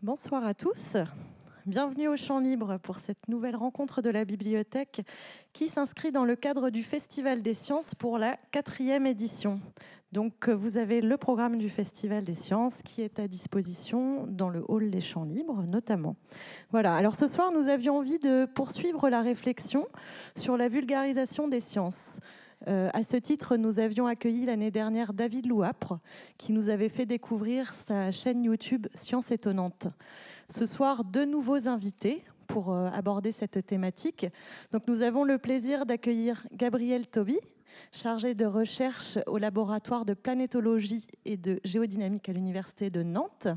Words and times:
Bonsoir 0.00 0.46
à 0.46 0.54
tous. 0.54 0.96
Bienvenue 1.66 2.06
au 2.06 2.16
Champ 2.16 2.38
Libre 2.38 2.78
pour 2.80 2.98
cette 2.98 3.26
nouvelle 3.26 3.56
rencontre 3.56 4.00
de 4.00 4.10
la 4.10 4.24
bibliothèque 4.24 5.02
qui 5.52 5.66
s'inscrit 5.66 6.12
dans 6.12 6.24
le 6.24 6.36
cadre 6.36 6.70
du 6.70 6.84
Festival 6.84 7.42
des 7.42 7.52
sciences 7.52 7.96
pour 7.96 8.16
la 8.16 8.36
quatrième 8.52 9.08
édition. 9.08 9.60
Donc 10.12 10.48
vous 10.48 10.78
avez 10.78 11.00
le 11.00 11.16
programme 11.16 11.58
du 11.58 11.68
Festival 11.68 12.22
des 12.22 12.36
sciences 12.36 12.80
qui 12.82 13.02
est 13.02 13.18
à 13.18 13.26
disposition 13.26 14.24
dans 14.28 14.50
le 14.50 14.64
hall 14.68 14.88
des 14.92 15.00
Champs 15.00 15.24
Libres 15.24 15.64
notamment. 15.64 16.14
Voilà, 16.70 16.94
alors 16.94 17.16
ce 17.16 17.26
soir 17.26 17.50
nous 17.52 17.66
avions 17.66 17.98
envie 17.98 18.20
de 18.20 18.44
poursuivre 18.44 19.10
la 19.10 19.20
réflexion 19.20 19.88
sur 20.36 20.56
la 20.56 20.68
vulgarisation 20.68 21.48
des 21.48 21.60
sciences. 21.60 22.20
Euh, 22.66 22.90
à 22.92 23.04
ce 23.04 23.16
titre, 23.16 23.56
nous 23.56 23.78
avions 23.78 24.06
accueilli 24.06 24.46
l'année 24.46 24.70
dernière 24.70 25.12
David 25.12 25.46
Louapre, 25.46 26.00
qui 26.38 26.52
nous 26.52 26.68
avait 26.68 26.88
fait 26.88 27.06
découvrir 27.06 27.72
sa 27.72 28.10
chaîne 28.10 28.42
YouTube 28.42 28.88
Science 28.94 29.30
étonnante. 29.30 29.86
Ce 30.48 30.66
soir, 30.66 31.04
deux 31.04 31.24
nouveaux 31.24 31.68
invités 31.68 32.24
pour 32.48 32.72
euh, 32.72 32.88
aborder 32.88 33.30
cette 33.30 33.64
thématique. 33.64 34.26
Donc, 34.72 34.82
nous 34.88 35.02
avons 35.02 35.24
le 35.24 35.38
plaisir 35.38 35.86
d'accueillir 35.86 36.46
Gabriel 36.52 37.06
Toby, 37.06 37.38
chargé 37.92 38.34
de 38.34 38.46
recherche 38.46 39.18
au 39.26 39.38
laboratoire 39.38 40.04
de 40.04 40.14
planétologie 40.14 41.06
et 41.24 41.36
de 41.36 41.60
géodynamique 41.64 42.28
à 42.28 42.32
l'Université 42.32 42.90
de 42.90 43.02
Nantes, 43.02 43.48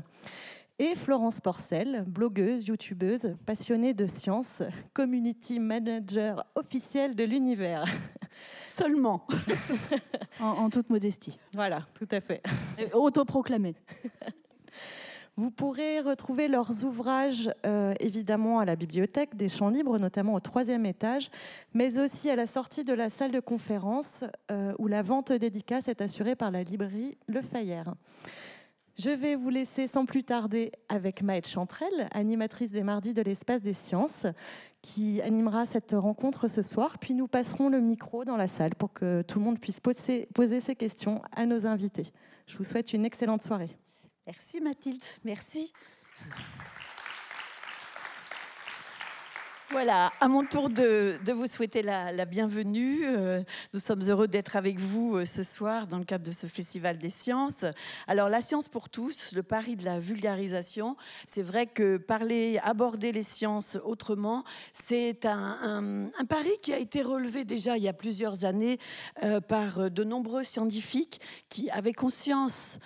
et 0.78 0.94
Florence 0.94 1.40
Porcel, 1.40 2.04
blogueuse, 2.06 2.66
youtubeuse, 2.66 3.36
passionnée 3.46 3.94
de 3.94 4.06
sciences, 4.06 4.62
community 4.92 5.60
manager 5.60 6.44
officielle 6.54 7.14
de 7.14 7.24
l'univers. 7.24 7.84
Seulement. 8.62 9.26
en, 10.40 10.70
toute 10.70 10.88
modestie. 10.90 11.38
Voilà, 11.52 11.86
tout 11.94 12.08
à 12.10 12.20
fait. 12.20 12.42
Autoproclamée. 12.94 13.74
Vous 15.36 15.50
pourrez 15.50 16.00
retrouver 16.00 16.46
leurs 16.46 16.84
ouvrages 16.84 17.50
euh, 17.64 17.94
évidemment 18.00 18.58
à 18.58 18.66
la 18.66 18.76
bibliothèque 18.76 19.34
des 19.34 19.48
Champs 19.48 19.70
Libres, 19.70 19.98
notamment 19.98 20.34
au 20.34 20.40
troisième 20.40 20.84
étage, 20.84 21.30
mais 21.72 21.98
aussi 21.98 22.28
à 22.28 22.36
la 22.36 22.46
sortie 22.46 22.84
de 22.84 22.92
la 22.92 23.08
salle 23.08 23.30
de 23.30 23.40
conférence 23.40 24.24
euh, 24.50 24.74
où 24.78 24.88
la 24.88 25.00
vente 25.00 25.32
dédicace 25.32 25.88
est 25.88 26.02
assurée 26.02 26.36
par 26.36 26.50
la 26.50 26.62
librairie 26.62 27.16
Le 27.28 27.40
Fayère. 27.40 27.94
Je 28.98 29.10
vais 29.10 29.36
vous 29.36 29.48
laisser 29.48 29.86
sans 29.86 30.04
plus 30.04 30.22
tarder 30.22 30.70
avec 30.88 31.22
Maët 31.22 31.48
Chantrel, 31.48 32.08
animatrice 32.12 32.70
des 32.72 32.82
mardis 32.82 33.14
de 33.14 33.22
l'espace 33.22 33.62
des 33.62 33.72
sciences, 33.72 34.26
qui 34.82 35.22
animera 35.22 35.64
cette 35.64 35.92
rencontre 35.92 36.48
ce 36.48 36.60
soir. 36.60 36.98
Puis 36.98 37.14
nous 37.14 37.26
passerons 37.26 37.68
le 37.68 37.80
micro 37.80 38.24
dans 38.24 38.36
la 38.36 38.46
salle 38.46 38.74
pour 38.74 38.92
que 38.92 39.22
tout 39.22 39.38
le 39.38 39.44
monde 39.44 39.58
puisse 39.58 39.80
poser 39.80 40.60
ses 40.60 40.76
questions 40.76 41.22
à 41.34 41.46
nos 41.46 41.66
invités. 41.66 42.12
Je 42.46 42.58
vous 42.58 42.64
souhaite 42.64 42.92
une 42.92 43.04
excellente 43.04 43.42
soirée. 43.42 43.76
Merci 44.26 44.60
Mathilde, 44.60 45.02
merci. 45.24 45.72
Voilà, 49.72 50.12
à 50.20 50.28
mon 50.28 50.44
tour 50.44 50.68
de, 50.68 51.18
vous 51.32 51.46
souhaiter 51.46 51.80
la, 51.80 52.26
bienvenue. 52.26 53.06
Euh, 53.06 53.42
nous 53.72 53.80
sommes 53.80 54.02
heureux 54.02 54.28
d'être 54.28 54.54
avec 54.54 54.78
vous 54.78 55.16
euh, 55.16 55.24
ce 55.24 55.42
soir 55.42 55.86
dans 55.86 55.96
le 55.96 56.04
cadre 56.04 56.26
de 56.26 56.30
ce 56.30 56.46
Festival 56.46 56.98
des 56.98 57.08
sciences. 57.08 57.64
Alors, 58.06 58.28
la 58.28 58.42
science 58.42 58.68
pour 58.68 58.90
tous, 58.90 59.32
le 59.32 59.42
pari 59.42 59.76
de 59.76 59.84
la 59.86 59.98
vulgarisation, 59.98 60.94
c'est 61.26 61.40
vrai 61.40 61.66
que 61.66 61.96
parler, 61.96 62.60
aborder 62.62 63.12
les 63.12 63.22
sciences 63.22 63.78
autrement, 63.82 64.44
c'est 64.74 65.24
un, 65.24 66.10
pari 66.28 66.50
qui 66.60 66.74
a 66.74 66.78
été 66.78 67.00
relevé 67.00 67.46
déjà 67.46 67.78
il 67.78 67.82
y 67.82 67.88
a 67.88 67.94
plusieurs 67.94 68.44
années 68.44 68.78
euh, 69.22 69.40
par 69.40 69.90
de 69.90 70.04
nombreux 70.04 70.44
scientifiques 70.44 71.18
qui 71.48 71.70
avaient 71.70 71.94
conscience 71.94 72.78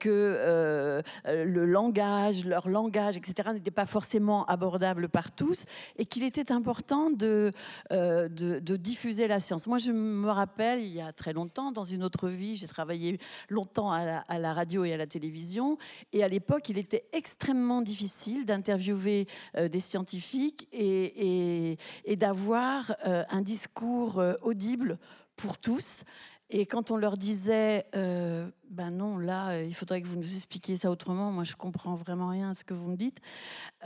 que 0.00 1.02
le 1.26 1.66
langage, 1.66 2.44
leur 2.44 2.68
langage, 2.68 3.16
etc., 3.16 3.50
n'était 3.52 3.70
pas 3.70 3.86
forcément 3.86 4.44
abordable 4.46 5.08
par 5.08 5.30
tous 5.30 5.64
et 5.96 6.06
qu'il 6.06 6.23
était 6.26 6.52
important 6.52 7.10
de, 7.10 7.52
euh, 7.92 8.28
de, 8.28 8.76
diffuser 8.76 9.28
la 9.28 9.40
science. 9.40 9.66
Moi, 9.66 9.78
je 9.78 9.92
me 9.92 10.30
rappelle, 10.30 10.82
il 10.82 10.92
y 10.92 11.00
a 11.00 11.12
très 11.12 11.32
longtemps, 11.32 11.72
dans 11.72 11.84
une 11.84 12.02
autre 12.02 12.28
vie, 12.28 12.56
j'ai 12.56 12.66
travaillé 12.66 13.18
longtemps 13.48 13.92
à 13.92 14.38
la, 14.38 14.52
radio 14.52 14.84
et 14.84 14.92
à 14.92 14.96
la 14.96 15.06
télévision, 15.06 15.78
et 16.12 16.24
à 16.24 16.28
l'époque, 16.28 16.68
il 16.68 16.78
était 16.78 17.04
extrêmement 17.12 17.82
difficile 17.82 18.44
d'interviewer 18.44 19.26
euh, 19.56 19.68
des 19.68 19.80
scientifiques 19.80 20.68
et 20.72 21.78
d'avoir 22.16 22.94
euh, 23.06 23.24
un 23.30 23.40
discours 23.40 24.22
audible 24.42 24.98
pour 25.36 25.58
tous. 25.58 26.04
Et 26.50 26.66
quand 26.66 26.90
on 26.90 26.96
leur 26.96 27.16
disait, 27.16 27.86
euh, 27.96 28.50
ben 28.68 28.90
non, 28.90 29.16
là, 29.16 29.50
euh, 29.50 29.64
il 29.64 29.74
faudrait 29.74 30.02
que 30.02 30.06
vous 30.06 30.16
nous 30.16 30.34
expliquiez 30.34 30.76
ça 30.76 30.90
autrement, 30.90 31.32
moi 31.32 31.42
je 31.42 31.56
comprends 31.56 31.94
vraiment 31.94 32.28
rien 32.28 32.50
à 32.50 32.54
ce 32.54 32.64
que 32.64 32.74
vous 32.74 32.88
me 32.88 32.96
dites, 32.96 33.18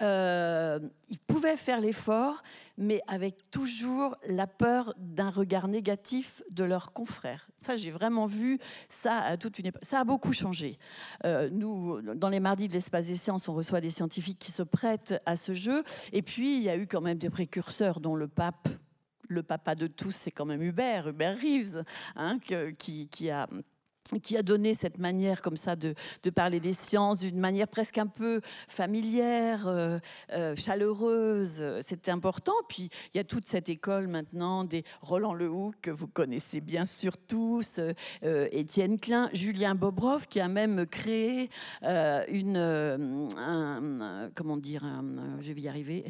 euh, 0.02 0.80
ils 1.08 1.20
pouvaient 1.20 1.56
faire 1.56 1.80
l'effort, 1.80 2.42
mais 2.76 3.00
avec 3.06 3.48
toujours 3.50 4.16
la 4.26 4.48
peur 4.48 4.92
d'un 4.98 5.30
regard 5.30 5.68
négatif 5.68 6.42
de 6.50 6.64
leurs 6.64 6.92
confrères. 6.92 7.48
Ça, 7.56 7.76
j'ai 7.76 7.92
vraiment 7.92 8.26
vu 8.26 8.58
ça 8.88 9.18
à 9.18 9.36
toute 9.36 9.58
une 9.60 9.66
époque. 9.66 9.84
Ça 9.84 10.00
a 10.00 10.04
beaucoup 10.04 10.32
changé. 10.32 10.78
Nous, 11.24 12.00
dans 12.14 12.28
les 12.28 12.40
mardis 12.40 12.68
de 12.68 12.72
l'espace 12.72 13.08
des 13.08 13.16
sciences, 13.16 13.48
on 13.48 13.54
reçoit 13.54 13.80
des 13.80 13.90
scientifiques 13.90 14.38
qui 14.38 14.52
se 14.52 14.62
prêtent 14.62 15.20
à 15.26 15.36
ce 15.36 15.54
jeu. 15.54 15.82
Et 16.12 16.22
puis, 16.22 16.56
il 16.56 16.62
y 16.62 16.68
a 16.68 16.76
eu 16.76 16.86
quand 16.86 17.00
même 17.00 17.18
des 17.18 17.30
précurseurs, 17.30 17.98
dont 18.00 18.14
le 18.14 18.28
pape 18.28 18.68
le 19.28 19.42
papa 19.42 19.74
de 19.74 19.86
tous, 19.86 20.12
c'est 20.12 20.30
quand 20.30 20.46
même 20.46 20.62
Hubert, 20.62 21.08
Hubert 21.08 21.36
Reeves, 21.36 21.84
hein, 22.16 22.38
qui, 22.38 23.30
a 23.30 23.46
donné 24.42 24.74
cette 24.74 24.98
manière 24.98 25.42
comme 25.42 25.56
ça 25.56 25.76
de, 25.76 25.94
de 26.22 26.30
parler 26.30 26.60
des 26.60 26.72
sciences 26.72 27.20
d'une 27.20 27.38
manière 27.38 27.68
presque 27.68 27.98
un 27.98 28.06
peu 28.06 28.40
familière, 28.66 29.68
euh, 29.68 29.98
euh, 30.32 30.56
chaleureuse. 30.56 31.62
C'était 31.82 32.10
important. 32.10 32.54
Puis 32.68 32.88
il 33.12 33.18
y 33.18 33.20
a 33.20 33.24
toute 33.24 33.46
cette 33.46 33.68
école 33.68 34.06
maintenant 34.06 34.64
des 34.64 34.84
Roland 35.02 35.34
Lehoucq 35.34 35.74
que 35.82 35.90
vous 35.90 36.08
connaissez 36.08 36.60
bien 36.60 36.86
sûr 36.86 37.16
tous, 37.18 37.80
euh, 38.24 38.48
Étienne 38.50 38.98
Klein, 38.98 39.28
Julien 39.32 39.74
Bobrov 39.74 40.26
qui 40.26 40.40
a 40.40 40.48
même 40.48 40.86
créé 40.86 41.50
une, 41.82 42.56
un, 42.56 44.30
comment 44.34 44.56
dire, 44.56 44.84
je 45.40 45.52
vais 45.52 45.60
y 45.60 45.68
arriver, 45.68 46.04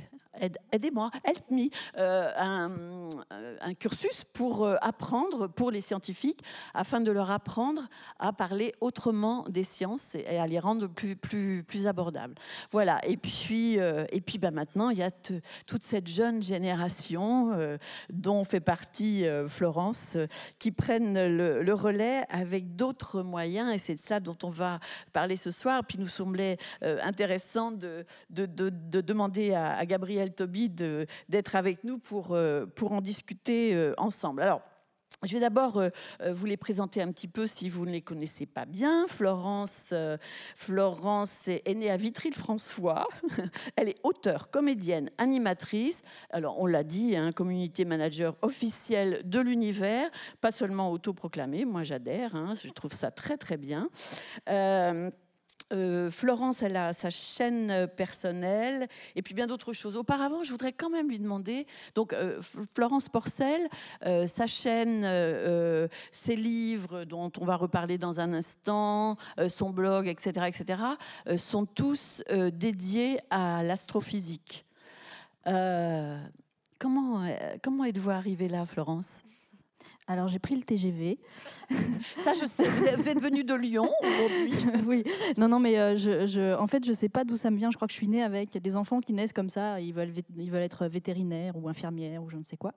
aidez-moi, 0.73 1.11
help 1.25 1.51
me, 1.51 1.69
euh, 1.97 2.31
euh, 2.37 3.57
un, 3.61 3.75
cursus 3.75 4.25
pour 4.33 4.65
euh, 4.65 4.77
apprendre 4.81 5.49
pour 5.49 5.71
les 5.71 5.81
scientifiques, 5.81 6.43
afin 6.75 7.01
de 7.01 7.11
leur 7.11 7.31
apprendre 7.31 7.89
à 8.19 8.33
parler 8.33 8.73
autrement 8.81 9.45
des 9.49 9.65
sciences 9.65 10.15
et 10.15 10.39
à 10.39 10.47
les 10.47 10.59
rendre 10.59 10.87
plus, 10.87 11.17
plus, 11.17 11.63
plus 11.63 11.87
abordables. 11.87 12.35
Voilà, 12.71 13.01
et 13.07 13.17
puis, 13.17 13.75
et 13.75 14.21
puis 14.21 14.39
bah, 14.39 14.51
maintenant, 14.51 14.91
il 14.91 14.99
y 14.99 15.03
a 15.03 15.11
toute 15.11 15.83
cette 15.83 16.07
jeune 16.07 16.43
génération 16.43 17.79
dont 18.11 18.45
fait 18.45 18.61
partie 18.61 19.25
Florence, 19.49 20.17
qui 20.59 20.71
prennent 20.71 21.27
le, 21.37 21.75
relais 21.75 22.25
avec 22.29 22.75
d'autres 22.77 23.23
moyens, 23.23 23.73
et 23.73 23.79
c'est 23.79 23.95
de 23.95 24.01
cela 24.01 24.21
dont 24.21 24.37
on 24.43 24.51
va 24.51 24.81
parler 25.13 25.37
ce 25.37 25.51
soir. 25.51 25.85
Puis 25.87 25.99
nous 25.99 26.09
semblait 26.09 26.59
intéressant 26.83 27.71
de, 27.71 28.05
de, 28.31 28.47
de, 28.47 29.01
demander 29.01 29.55
à, 29.55 29.77
à 29.77 29.87
Gabriel 29.87 30.28
Toby 30.31 30.69
d'être 30.69 31.57
avec 31.57 31.85
nous 31.85 31.99
pour, 31.99 32.33
euh, 32.33 32.67
pour 32.67 32.93
en 32.93 33.01
discuter 33.01 33.75
euh, 33.75 33.95
ensemble. 33.99 34.43
Alors, 34.43 34.63
je 35.25 35.33
vais 35.33 35.41
d'abord 35.41 35.79
euh, 35.79 35.91
vous 36.31 36.47
les 36.47 36.57
présenter 36.57 37.03
un 37.03 37.11
petit 37.11 37.29
peu 37.29 37.47
si 37.47 37.69
vous 37.69 37.87
ne 37.87 37.91
les 37.91 38.03
connaissez 38.03 38.47
pas 38.47 38.67
bien. 38.67 39.07
Florence, 39.09 39.93
Florence 40.55 41.49
est 41.49 41.75
née 41.75 41.91
à 41.91 41.97
Vitry-le-François. 41.97 43.09
Elle 43.77 43.89
est 43.89 43.99
auteure, 44.03 44.51
comédienne, 44.51 45.11
animatrice. 45.19 46.03
Alors, 46.31 46.61
on 46.61 46.67
l'a 46.67 46.85
dit, 46.85 47.17
hein, 47.17 47.33
community 47.33 47.85
manager 47.85 48.37
officiel 48.43 49.23
de 49.25 49.41
l'univers, 49.41 50.09
pas 50.41 50.53
seulement 50.53 50.93
autoproclamé. 50.93 51.65
Moi, 51.65 51.83
j'adhère. 51.83 52.37
Hein, 52.37 52.55
je 52.63 52.69
trouve 52.69 52.93
ça 52.93 53.11
très, 53.11 53.39
très 53.39 53.57
bien. 53.57 53.89
Florence, 56.11 56.63
elle 56.63 56.77
a 56.77 56.93
sa 56.93 57.11
chaîne 57.11 57.71
euh, 57.71 57.87
personnelle 57.87 58.89
et 59.17 59.23
puis 59.23 59.35
bien 59.35 59.47
d'autres 59.47 59.73
choses. 59.73 59.97
Auparavant, 59.97 60.43
je 60.43 60.51
voudrais 60.51 60.73
quand 60.73 60.91
même 60.91 61.09
lui 61.09 61.19
demander, 61.19 61.67
donc 61.95 62.13
euh, 62.13 62.41
Florence 62.75 63.09
Porcel, 63.09 63.69
sa 64.27 64.47
chaîne, 64.47 65.07
ses 66.13 66.37
livres 66.37 67.05
dont 67.05 67.31
on 67.41 67.45
va 67.45 67.57
reparler 67.57 67.99
dans 67.99 68.21
un 68.21 68.33
instant, 68.33 69.17
son 69.49 69.71
blog, 69.71 70.09
etc., 70.09 70.47
etc., 70.49 70.83
sont 71.37 71.67
tous 71.67 72.23
dédiés 72.53 73.21
à 73.31 73.63
l'astrophysique. 73.63 74.65
comment 75.45 77.27
comment 77.63 77.85
êtes-vous 77.85 78.11
arrivée 78.11 78.49
là, 78.49 78.67
Florence? 78.67 79.23
Alors 80.11 80.29
j'ai 80.29 80.39
pris 80.39 80.57
le 80.57 80.63
TGV. 80.63 81.19
Ça, 82.21 82.33
je 82.33 82.47
sais. 82.47 82.65
Vous 82.67 83.09
êtes, 83.09 83.21
venu 83.21 83.45
de 83.45 83.55
Lyon 83.55 83.89
aujourd'hui. 84.03 84.83
oui. 84.87 85.05
Non, 85.37 85.49
non, 85.49 85.59
mais 85.61 85.79
euh, 85.79 85.97
je, 85.97 86.27
je- 86.27 86.57
en 86.59 86.67
fait, 86.67 86.85
je 86.85 86.93
sais 86.95 87.11
pas 87.11 87.25
d'où 87.25 87.37
ça 87.37 87.51
me 87.51 87.59
vient. 87.59 87.71
Je 87.71 87.77
crois 87.77 87.87
que 87.87 87.93
je 87.93 87.99
suis 87.99 88.09
née 88.09 88.23
avec 88.23 88.57
des 88.57 88.77
enfants 88.77 89.01
qui 89.01 89.13
naissent 89.13 89.35
comme 89.35 89.51
ça. 89.51 89.81
Ils 89.81 89.93
veulent, 89.93 90.13
ils 90.39 90.51
veulent 90.51 90.63
être 90.63 90.87
vétérinaires 90.87 91.55
ou 91.57 91.69
infirmières 91.69 92.23
ou 92.23 92.31
je 92.31 92.37
ne 92.39 92.43
sais 92.43 92.57
quoi. 92.57 92.73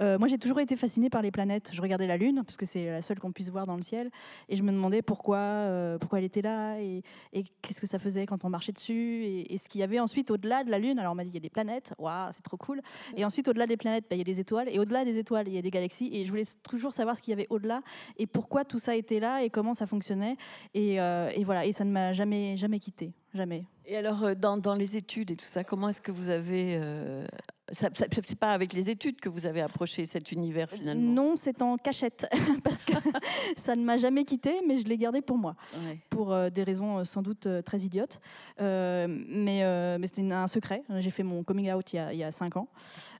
Euh, 0.00 0.18
moi, 0.18 0.26
j'ai 0.26 0.38
toujours 0.38 0.58
été 0.58 0.74
fascinée 0.76 1.08
par 1.08 1.22
les 1.22 1.30
planètes. 1.30 1.70
Je 1.72 1.80
regardais 1.80 2.08
la 2.08 2.16
Lune 2.16 2.42
parce 2.44 2.56
que 2.56 2.66
c'est 2.66 2.86
la 2.86 3.00
seule 3.02 3.20
qu'on 3.20 3.30
puisse 3.32 3.48
voir 3.50 3.64
dans 3.66 3.76
le 3.76 3.82
ciel, 3.82 4.10
et 4.48 4.56
je 4.56 4.62
me 4.64 4.72
demandais 4.72 5.02
pourquoi, 5.02 5.36
euh, 5.38 5.98
pourquoi 5.98 6.18
elle 6.18 6.24
était 6.24 6.42
là 6.42 6.80
et, 6.80 7.02
et 7.32 7.44
qu'est-ce 7.62 7.80
que 7.80 7.86
ça 7.86 8.00
faisait 8.00 8.26
quand 8.26 8.44
on 8.44 8.48
marchait 8.50 8.72
dessus 8.72 9.24
et, 9.24 9.54
et 9.54 9.58
ce 9.58 9.68
qu'il 9.68 9.80
y 9.80 9.84
avait 9.84 10.00
ensuite 10.00 10.30
au-delà 10.32 10.64
de 10.64 10.70
la 10.70 10.80
Lune. 10.80 10.98
Alors 10.98 11.12
on 11.12 11.14
m'a 11.14 11.22
dit 11.24 11.30
il 11.30 11.34
y 11.34 11.36
a 11.36 11.40
des 11.40 11.50
planètes. 11.50 11.94
Waouh, 11.98 12.30
c'est 12.32 12.42
trop 12.42 12.56
cool. 12.56 12.80
Et 13.16 13.24
ensuite 13.24 13.46
au-delà 13.46 13.66
des 13.68 13.76
planètes, 13.76 14.06
bah, 14.10 14.16
il 14.16 14.18
y 14.18 14.22
a 14.22 14.24
des 14.24 14.40
étoiles 14.40 14.68
et 14.68 14.80
au-delà 14.80 15.04
des 15.04 15.18
étoiles, 15.18 15.46
il 15.46 15.54
y 15.54 15.58
a 15.58 15.62
des 15.62 15.70
galaxies. 15.70 16.10
Et 16.12 16.24
je 16.24 16.30
voulais 16.30 16.44
toujours 16.72 16.94
savoir 16.94 17.14
ce 17.14 17.20
qu'il 17.20 17.32
y 17.32 17.34
avait 17.34 17.46
au-delà 17.50 17.82
et 18.16 18.26
pourquoi 18.26 18.64
tout 18.64 18.78
ça 18.78 18.96
était 18.96 19.20
là 19.20 19.42
et 19.42 19.50
comment 19.50 19.74
ça 19.74 19.86
fonctionnait. 19.86 20.38
Et, 20.72 20.98
euh, 21.00 21.30
voilà, 21.44 21.66
et 21.66 21.72
ça 21.72 21.84
ne 21.84 21.90
m'a 21.90 22.14
jamais, 22.14 22.56
jamais 22.56 22.78
quitté, 22.78 23.12
jamais. 23.34 23.66
Et 23.84 23.94
alors, 23.96 24.24
euh, 24.24 24.34
dans, 24.34 24.56
dans 24.56 24.74
les 24.74 24.96
études 24.96 25.30
et 25.30 25.36
tout 25.36 25.44
ça, 25.44 25.64
comment 25.64 25.90
est-ce 25.90 26.00
que 26.00 26.12
vous 26.12 26.30
avez. 26.30 26.78
euh, 26.80 27.26
ça- 27.72 27.88
c'est 27.92 28.38
pas 28.38 28.52
avec 28.52 28.72
les 28.72 28.90
études 28.90 29.20
que 29.20 29.28
vous 29.28 29.46
avez 29.46 29.60
approché 29.62 30.06
cet 30.06 30.30
univers 30.32 30.70
finalement 30.70 31.12
Non, 31.12 31.36
c'est 31.36 31.60
en 31.62 31.76
cachette 31.76 32.26
parce 32.64 32.78
que 32.84 32.92
ça 33.56 33.74
ne 33.76 33.82
m'a 33.84 33.96
jamais 33.96 34.24
quitté, 34.24 34.60
mais 34.66 34.78
je 34.78 34.84
l'ai 34.84 34.96
gardé 34.98 35.20
pour 35.22 35.38
moi, 35.38 35.54
Ouais. 35.86 35.98
pour 36.10 36.32
euh, 36.32 36.50
des 36.50 36.62
raisons 36.62 36.98
euh, 36.98 37.04
sans 37.04 37.22
doute 37.22 37.46
euh, 37.46 37.62
très 37.62 37.80
idiotes. 37.80 38.20
Euh, 38.60 39.06
mais 39.28 39.64
euh, 39.64 39.96
mais 39.98 40.06
c'était 40.06 40.22
un 40.32 40.46
secret. 40.46 40.82
J'ai 40.98 41.10
fait 41.10 41.22
mon 41.22 41.42
coming 41.42 41.72
out 41.72 41.92
il 41.92 41.96
y 41.96 41.98
a, 41.98 42.12
il 42.12 42.18
y 42.18 42.24
a 42.24 42.30
cinq 42.32 42.56
ans 42.56 42.68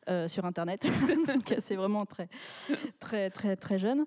euh, 0.09 0.29
sur 0.29 0.45
Internet, 0.45 0.83
donc 1.27 1.55
c'est 1.59 1.77
vraiment 1.77 2.05
très 2.07 2.29
très 3.01 3.31
très 3.31 3.57
très 3.57 3.79
jeune. 3.79 4.05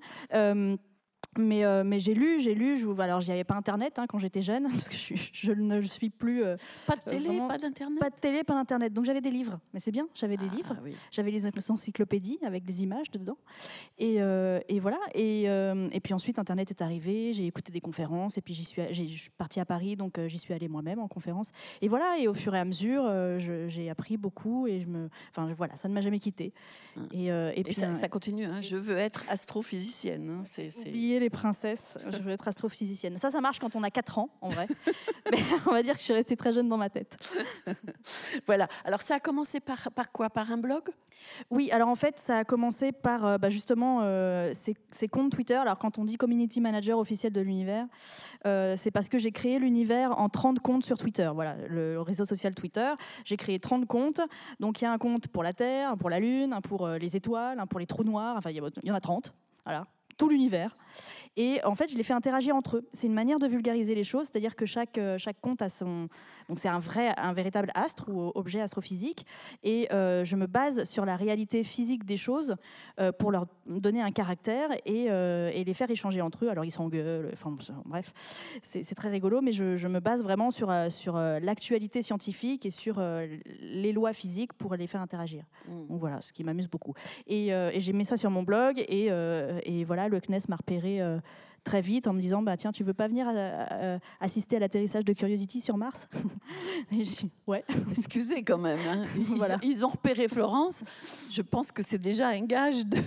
Euh, 1.38 1.42
mais, 1.42 1.64
euh, 1.66 1.84
mais 1.84 2.00
j'ai 2.00 2.14
lu, 2.14 2.40
j'ai 2.40 2.56
lu. 2.56 2.78
Je, 2.78 2.88
alors, 3.02 3.22
j'y 3.22 3.32
avais 3.32 3.44
pas 3.44 3.56
Internet 3.56 4.00
hein, 4.00 4.06
quand 4.08 4.18
j'étais 4.20 4.42
jeune, 4.42 4.68
parce 4.72 4.90
que 4.90 4.96
je, 4.96 5.14
je 5.34 5.52
ne 5.52 5.78
le 5.80 5.86
suis 5.86 6.10
plus. 6.10 6.44
euh, 6.44 6.56
Pas 6.88 6.96
de 6.96 7.02
télé, 7.02 7.26
vraiment 7.28 7.48
pas 7.48 7.58
d'internet 7.58 8.00
pas 8.00 8.10
de 8.10 8.16
télé, 8.16 8.44
pas 8.44 8.54
d'Internet. 8.54 8.94
Donc 8.94 9.06
j'avais 9.06 9.22
des 9.22 9.32
livres. 9.32 9.60
Mais 9.74 9.80
c'est 9.80 9.92
bien, 9.92 10.08
j'avais 10.16 10.38
des 10.38 10.50
livres. 10.50 10.76
Ah, 10.78 10.82
oui. 10.84 10.94
J'avais 11.12 11.32
les 11.32 11.46
encyclopédies 11.72 12.40
avec 12.44 12.64
des 12.64 12.84
images 12.84 13.12
dedans. 13.12 13.38
Et, 13.98 14.22
euh, 14.22 14.60
et 14.70 14.80
voilà. 14.80 15.00
Et, 15.14 15.50
euh, 15.50 15.88
et 15.92 16.00
puis 16.00 16.14
ensuite, 16.14 16.40
Internet 16.40 16.72
est 16.72 16.82
arrivé. 16.82 17.34
J'ai 17.34 17.46
écouté 17.48 17.72
des 17.72 17.82
conférences. 17.82 18.38
Et 18.38 18.42
puis 18.42 18.54
j'y 18.54 18.64
suis, 18.64 18.82
j'ai- 18.92 19.08
je 19.08 19.18
suis 19.22 19.30
partie 19.32 19.60
à 19.60 19.66
Paris, 19.66 19.96
donc 19.96 20.18
euh, 20.18 20.28
j'y 20.28 20.38
suis 20.38 20.54
allée 20.54 20.68
moi-même 20.68 21.00
en 21.00 21.08
conférence. 21.08 21.52
Et 21.82 21.88
voilà. 21.88 22.18
Et 22.20 22.28
au 22.28 22.34
fur 22.34 22.56
et 22.56 22.60
à 22.60 22.66
mesure, 22.66 23.04
euh, 23.06 23.40
je- 23.40 23.68
j'ai 23.68 23.90
appris 23.90 24.18
beaucoup. 24.18 24.68
Et 24.68 24.82
je 24.82 24.88
me, 24.88 25.10
enfin 25.32 25.52
voilà, 25.58 25.76
ça 25.76 25.88
ne 25.88 25.94
m'a 25.94 26.02
jamais 26.02 26.20
quitté. 26.20 26.54
Hum. 26.98 27.08
Et, 27.12 27.32
euh, 27.32 27.52
puis 27.64 27.74
ça, 27.74 27.88
euh, 27.90 27.94
ça 27.96 28.08
continue. 28.10 28.46
hein. 28.46 28.62
Je 28.62 28.76
veux 28.76 28.98
être 28.98 29.24
astrophysicienne. 29.30 30.30
hein. 30.30 30.42
C'est, 30.46 30.70
c'est- 30.70 30.90
Oublier 30.90 31.20
les 31.26 31.30
princesses, 31.32 31.98
je 32.12 32.18
veux 32.20 32.32
être 32.32 32.48
astrophysicienne. 32.48 33.18
Ça, 33.18 33.32
ça 33.32 33.42
marche 33.42 33.60
quand 33.60 33.76
on 33.76 33.82
a 33.84 33.90
4 33.90 34.20
ans, 34.20 34.30
en 34.42 34.50
vrai. 34.50 34.68
Mais 35.32 35.40
on 35.66 35.72
va 35.72 35.82
dire 35.82 35.94
que 35.94 36.00
je 36.00 36.06
suis 36.06 36.14
restée 36.14 36.36
très 36.36 36.54
jeune 36.54 36.70
dans 36.70 36.78
ma 36.78 36.90
tête. 36.90 37.18
Voilà. 38.46 38.68
Alors, 38.84 39.02
ça 39.02 39.16
a 39.16 39.20
commencé 39.20 39.60
par, 39.60 39.92
par 39.92 40.12
quoi? 40.12 40.30
Par 40.30 40.52
un 40.52 40.58
blog? 40.58 40.84
Oui, 41.50 41.72
alors 41.72 41.90
en 41.90 41.96
fait, 41.96 42.20
ça 42.20 42.40
a 42.40 42.44
commencé 42.44 42.92
par 42.92 43.26
euh, 43.26 43.38
bah, 43.38 43.50
justement 43.50 44.02
euh, 44.04 44.52
ces, 44.54 44.76
ces 44.92 45.08
comptes 45.08 45.32
Twitter. 45.32 45.56
Alors 45.56 45.78
quand 45.78 45.98
on 45.98 46.06
dit 46.06 46.18
community 46.18 46.62
manager 46.62 47.00
officiel 47.00 47.34
de 47.34 47.42
l'univers, 47.42 47.88
euh, 48.46 48.76
c'est 48.78 48.92
parce 48.92 49.10
que 49.10 49.18
j'ai 49.18 49.32
créé 49.32 49.58
l'univers 49.60 50.18
en 50.20 50.30
30 50.30 50.60
comptes 50.60 50.86
sur 50.86 50.98
Twitter. 50.98 51.30
Voilà, 51.34 51.56
le 51.68 52.00
réseau 52.02 52.26
social 52.26 52.54
Twitter. 52.54 52.94
J'ai 53.24 53.38
créé 53.38 53.60
30 53.60 53.86
comptes. 53.88 54.22
Donc 54.60 54.82
il 54.82 54.86
y 54.86 54.88
a 54.88 54.92
un 54.92 54.98
compte 54.98 55.28
pour 55.28 55.44
la 55.44 55.54
Terre, 55.54 55.92
un 55.92 55.98
pour 55.98 56.10
la 56.10 56.20
Lune, 56.20 56.54
un 56.54 56.62
pour 56.62 56.86
euh, 56.86 56.98
les 56.98 57.16
étoiles, 57.16 57.60
un 57.60 57.68
pour 57.68 57.80
les 57.80 57.88
trous 57.88 58.04
noirs. 58.04 58.36
Enfin, 58.38 58.52
il 58.52 58.58
y, 58.58 58.88
y 58.88 58.92
en 58.92 58.96
a 58.96 59.02
30. 59.02 59.34
Voilà, 59.66 59.88
tout 60.18 60.30
l'univers. 60.30 60.76
Et 61.38 61.60
en 61.66 61.76
fait, 61.76 61.92
je 61.92 61.98
les 61.98 62.04
fais 62.04 62.14
interagir 62.14 62.56
entre 62.56 62.78
eux. 62.78 62.90
C'est 62.94 63.08
une 63.08 63.14
manière 63.14 63.40
de 63.40 63.48
vulgariser 63.48 63.94
les 63.94 64.06
choses, 64.06 64.28
c'est-à-dire 64.28 64.56
que 64.56 64.66
chaque, 64.66 64.98
euh, 64.98 65.18
chaque 65.18 65.40
compte 65.42 65.62
a 65.62 65.70
son. 65.70 66.08
Donc, 66.50 66.60
c'est 66.60 66.70
un 66.70 66.80
vrai, 66.80 67.14
un 67.18 67.34
véritable 67.34 67.72
astre 67.74 68.10
ou 68.10 68.32
objet 68.36 68.62
astrophysique. 68.62 69.26
Et 69.64 69.88
euh, 69.92 70.24
je 70.24 70.36
me 70.36 70.48
base 70.48 70.84
sur 70.84 71.06
la 71.06 71.16
réalité 71.16 71.64
physique 71.64 72.06
des 72.06 72.18
choses 72.18 72.56
euh, 73.00 73.12
pour 73.12 73.32
leur 73.32 73.48
donner 73.66 74.02
un 74.02 74.12
caractère 74.12 74.70
et, 74.86 75.08
euh, 75.10 75.50
et 75.54 75.64
les 75.64 75.74
faire 75.74 75.90
échanger 75.90 76.22
entre 76.22 76.46
eux. 76.46 76.50
Alors, 76.50 76.66
ils 76.66 76.72
s'engueulent, 76.72 77.30
enfin, 77.34 77.56
bref, 77.86 78.14
c'est 78.62 78.96
très 78.96 79.10
rigolo, 79.10 79.42
mais 79.42 79.52
je, 79.52 79.76
je 79.76 79.88
me 79.88 80.00
base 80.00 80.24
vraiment 80.24 80.52
sur, 80.52 80.72
sur 80.90 81.18
l'actualité 81.18 82.02
scientifique 82.02 82.66
et 82.66 82.72
sur 82.72 83.02
les 83.60 83.92
lois 83.94 84.14
physiques 84.14 84.54
pour 84.54 84.76
les 84.76 84.88
faire 84.88 85.02
interagir. 85.02 85.44
Mm. 85.68 85.88
Donc 85.88 86.00
voilà, 86.00 86.22
ce 86.22 86.32
qui 86.32 86.44
m'amuse 86.44 86.70
beaucoup. 86.70 86.94
Et, 87.28 87.48
et 87.48 87.80
j'ai 87.80 87.94
mis 87.94 88.06
ça 88.06 88.18
sur 88.18 88.30
mon 88.30 88.44
blog 88.44 88.80
et, 88.80 89.06
et 89.64 89.84
voilà, 89.84 90.08
le 90.08 90.20
CNES 90.20 90.42
m'a 90.50 90.56
repéré 90.56 91.02
très 91.66 91.82
vite 91.82 92.08
en 92.08 92.14
me 92.14 92.22
disant 92.22 92.42
bah 92.42 92.56
tiens, 92.56 92.72
tu 92.72 92.84
veux 92.84 92.94
pas 92.94 93.08
venir 93.10 93.28
assister 94.20 94.56
à 94.56 94.60
l'atterrissage 94.60 95.04
de 95.04 95.14
Curiosity 95.14 95.60
sur 95.62 95.78
Mars 95.78 96.08
Et 96.92 97.04
j'ai 97.04 97.12
dit, 97.26 97.32
Ouais. 97.48 97.64
Excusez 97.92 98.44
quand 98.44 98.58
même. 98.58 98.80
hein. 98.88 99.04
Ils, 99.18 99.36
Voilà. 99.36 99.58
ils 99.64 99.84
ont 99.86 99.90
repéré 99.90 100.28
Florence. 100.28 100.84
Je 101.30 101.42
pense 101.42 101.72
que 101.72 101.84
c'est 101.84 101.98
déjà 102.00 102.30
un 102.30 102.42
gage 102.46 102.86
de, 102.86 103.00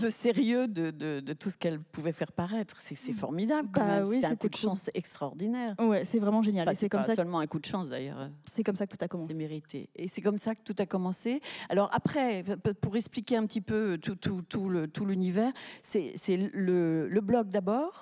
de 0.00 0.08
sérieux 0.10 0.66
de, 0.68 0.90
de- 0.90 1.20
de 1.20 1.32
tout 1.32 1.50
ce 1.50 1.58
qu'elle 1.58 1.80
pouvait 1.80 2.12
faire 2.12 2.32
paraître. 2.32 2.76
C'est 2.78 2.94
c'est 2.94 3.12
formidable 3.12 3.68
quand 3.72 3.80
Bah 3.80 3.98
même. 4.00 4.04
oui, 4.08 4.16
C'était 4.16 4.26
un 4.26 4.36
coup 4.36 4.48
de 4.48 4.54
cool. 4.56 4.60
chance 4.70 4.90
extraordinaire. 4.94 5.74
Ouais, 5.80 6.04
c'est 6.04 6.18
vraiment 6.18 6.42
génial. 6.42 6.68
Enfin, 6.68 6.74
c'est 6.74 6.88
comme 6.88 7.00
pas 7.00 7.06
ça, 7.06 7.12
que- 7.12 7.22
seulement 7.22 7.40
un 7.40 7.46
coup 7.46 7.58
de 7.58 7.64
chance 7.66 7.88
d'ailleurs. 7.90 8.30
c'est 8.46 8.62
comme 8.62 8.76
ça 8.76 8.86
que 8.86 8.92
tout 8.96 9.02
a 9.02 9.04
C'est 9.04 9.08
commencé. 9.08 9.34
mérité. 9.34 9.88
Et 9.96 10.08
c'est 10.08 10.20
comme 10.20 10.38
ça 10.38 10.54
que 10.54 10.62
tout 10.64 10.74
a 10.78 10.86
commencé. 10.86 11.40
Alors 11.68 11.90
après, 11.92 12.44
pour 12.80 12.96
expliquer 12.96 13.36
un 13.36 13.46
petit 13.46 13.60
peu 13.60 13.98
tout, 13.98 14.14
tout, 14.16 14.42
tout 14.42 14.86
tout 14.92 15.04
l'univers, 15.06 15.52
c'est 15.82 16.12
c'est 16.14 16.36
le, 16.36 17.08
le 17.08 17.20
blog 17.20 17.48
d'abord, 17.50 17.95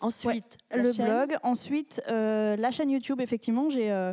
ensuite 0.00 0.58
le 0.74 0.92
chaîne. 0.92 1.06
blog. 1.06 1.36
Ensuite, 1.42 2.02
euh, 2.08 2.56
la 2.56 2.70
chaîne 2.70 2.90
YouTube, 2.90 3.20
effectivement, 3.20 3.68
j'ai 3.68 3.90
euh, 3.90 4.12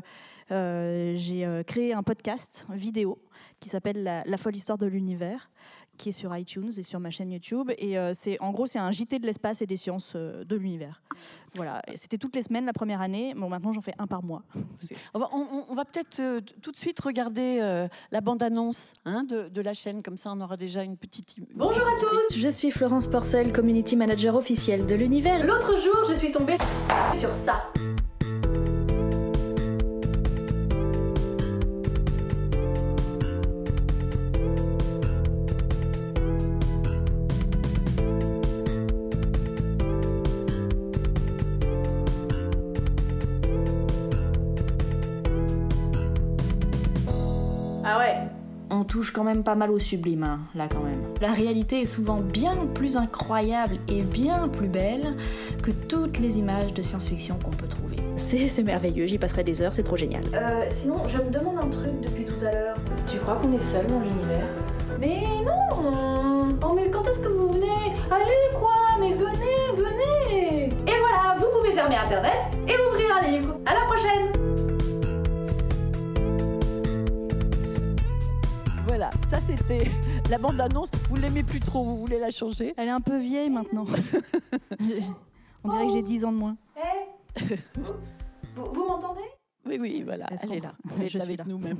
j'ai 0.49 1.45
euh, 1.45 1.63
créé 1.63 1.93
un 1.93 2.03
podcast 2.03 2.65
vidéo 2.71 3.19
qui 3.59 3.69
s'appelle 3.69 4.03
la, 4.03 4.23
La 4.25 4.37
folle 4.37 4.55
histoire 4.55 4.77
de 4.77 4.85
l'univers, 4.85 5.49
qui 5.97 6.09
est 6.09 6.11
sur 6.11 6.35
iTunes 6.37 6.71
et 6.77 6.83
sur 6.83 6.99
ma 6.99 7.09
chaîne 7.09 7.31
YouTube. 7.31 7.71
Et 7.79 7.97
euh, 7.97 8.11
c'est 8.13 8.39
en 8.39 8.51
gros, 8.51 8.67
c'est 8.67 8.77
un 8.77 8.91
JT 8.91 9.17
de 9.19 9.25
l'espace 9.25 9.61
et 9.63 9.65
des 9.65 9.75
sciences 9.77 10.13
euh, 10.15 10.43
de 10.43 10.55
l'univers. 10.55 11.01
Voilà. 11.55 11.81
C'était 11.95 12.19
toutes 12.19 12.35
les 12.35 12.43
semaines 12.43 12.65
la 12.65 12.73
première 12.73 13.01
année. 13.01 13.33
Bon, 13.35 13.49
maintenant, 13.49 13.73
j'en 13.73 13.81
fais 13.81 13.95
un 13.97 14.05
par 14.05 14.21
mois. 14.23 14.43
On 15.15 15.19
va, 15.19 15.29
on- 15.33 15.39
on- 15.51 15.65
on 15.69 15.75
va 15.75 15.85
peut-être 15.85 16.19
euh, 16.19 16.39
tout 16.61 16.71
de 16.71 16.77
suite 16.77 16.99
regarder 16.99 17.57
euh, 17.61 17.87
la 18.11 18.21
bande-annonce 18.21 18.93
hein, 19.05 19.23
de, 19.23 19.49
de 19.49 19.61
la 19.61 19.73
chaîne, 19.73 20.03
comme 20.03 20.17
ça 20.17 20.31
on 20.31 20.39
aura 20.39 20.55
déjà 20.55 20.83
une 20.83 20.97
petite. 20.97 21.35
Bonjour 21.55 21.85
à 21.87 21.91
tous, 21.99 22.37
je 22.37 22.49
suis 22.49 22.69
Florence 22.69 23.07
Porcel, 23.07 23.51
community 23.51 23.95
manager 23.95 24.35
officielle 24.35 24.85
de 24.85 24.93
l'univers. 24.95 25.43
L'autre 25.45 25.77
jour, 25.81 26.03
je 26.07 26.13
suis 26.13 26.31
tombée 26.31 26.57
sur 27.19 27.33
ça. 27.33 27.71
Quand 49.17 49.23
même 49.23 49.43
pas 49.43 49.55
mal 49.55 49.71
au 49.71 49.79
sublime, 49.79 50.21
hein, 50.21 50.39
là 50.53 50.67
quand 50.71 50.83
même. 50.83 51.01
La 51.21 51.33
réalité 51.33 51.81
est 51.81 51.87
souvent 51.87 52.17
bien 52.17 52.55
plus 52.75 52.97
incroyable 52.97 53.77
et 53.87 54.03
bien 54.03 54.47
plus 54.47 54.67
belle 54.67 55.15
que 55.63 55.71
toutes 55.71 56.19
les 56.19 56.37
images 56.37 56.71
de 56.71 56.83
science-fiction 56.83 57.39
qu'on 57.43 57.49
peut 57.49 57.67
trouver. 57.67 57.95
C'est 58.15 58.61
merveilleux, 58.61 59.07
j'y 59.07 59.17
passerai 59.17 59.43
des 59.43 59.59
heures, 59.63 59.73
c'est 59.73 59.81
trop 59.81 59.97
génial. 59.97 60.21
Euh, 60.35 60.65
sinon, 60.69 61.01
je 61.07 61.17
me 61.17 61.31
demande 61.31 61.57
un 61.57 61.67
truc 61.67 61.99
depuis 61.99 62.25
tout 62.25 62.45
à 62.45 62.51
l'heure. 62.51 62.75
Tu 63.07 63.17
crois 63.17 63.37
qu'on 63.37 63.51
est 63.53 63.59
seul 63.59 63.87
dans 63.87 64.01
l'univers? 64.01 64.49
Mais 64.99 65.23
non 65.43 66.53
Oh 66.63 66.73
mais 66.75 66.91
quand 66.91 67.07
est-ce 67.07 67.19
que 67.19 67.29
vous 67.29 67.53
venez? 67.53 67.95
Allez 68.11 68.55
quoi? 68.59 68.99
Mais 68.99 69.13
venez, 69.13 69.71
venez 69.75 70.65
Et 70.65 70.99
voilà, 70.99 71.37
vous 71.39 71.47
pouvez 71.57 71.73
fermer 71.73 71.95
Internet 71.95 72.37
et 72.67 72.73
ouvrir 72.91 73.17
un 73.19 73.27
livre. 73.27 73.57
À 73.65 73.73
la 73.73 73.81
prochaine 73.81 74.36
ça 79.29 79.39
c'était 79.41 79.89
la 80.29 80.37
bande-annonce. 80.37 80.89
Vous 81.09 81.15
l'aimez 81.15 81.43
plus 81.43 81.59
trop, 81.59 81.83
vous 81.83 81.97
voulez 81.97 82.19
la 82.19 82.31
changer 82.31 82.73
Elle 82.77 82.87
est 82.87 82.91
un 82.91 83.01
peu 83.01 83.17
vieille 83.17 83.49
maintenant. 83.49 83.85
On 85.63 85.69
dirait 85.69 85.87
que 85.87 85.93
j'ai 85.93 86.01
10 86.01 86.25
ans 86.25 86.31
de 86.31 86.37
moins. 86.37 86.57
Vous, 88.55 88.65
vous 88.73 88.85
m'entendez? 88.87 89.21
Oui, 89.65 89.77
oui, 89.81 90.01
voilà, 90.03 90.27
Elle 90.43 90.53
est 90.53 90.59
là. 90.61 90.73
Elle 90.97 91.03
est 91.05 91.09
Je 91.09 91.19
avec 91.19 91.45
nous 91.45 91.57
même. 91.57 91.79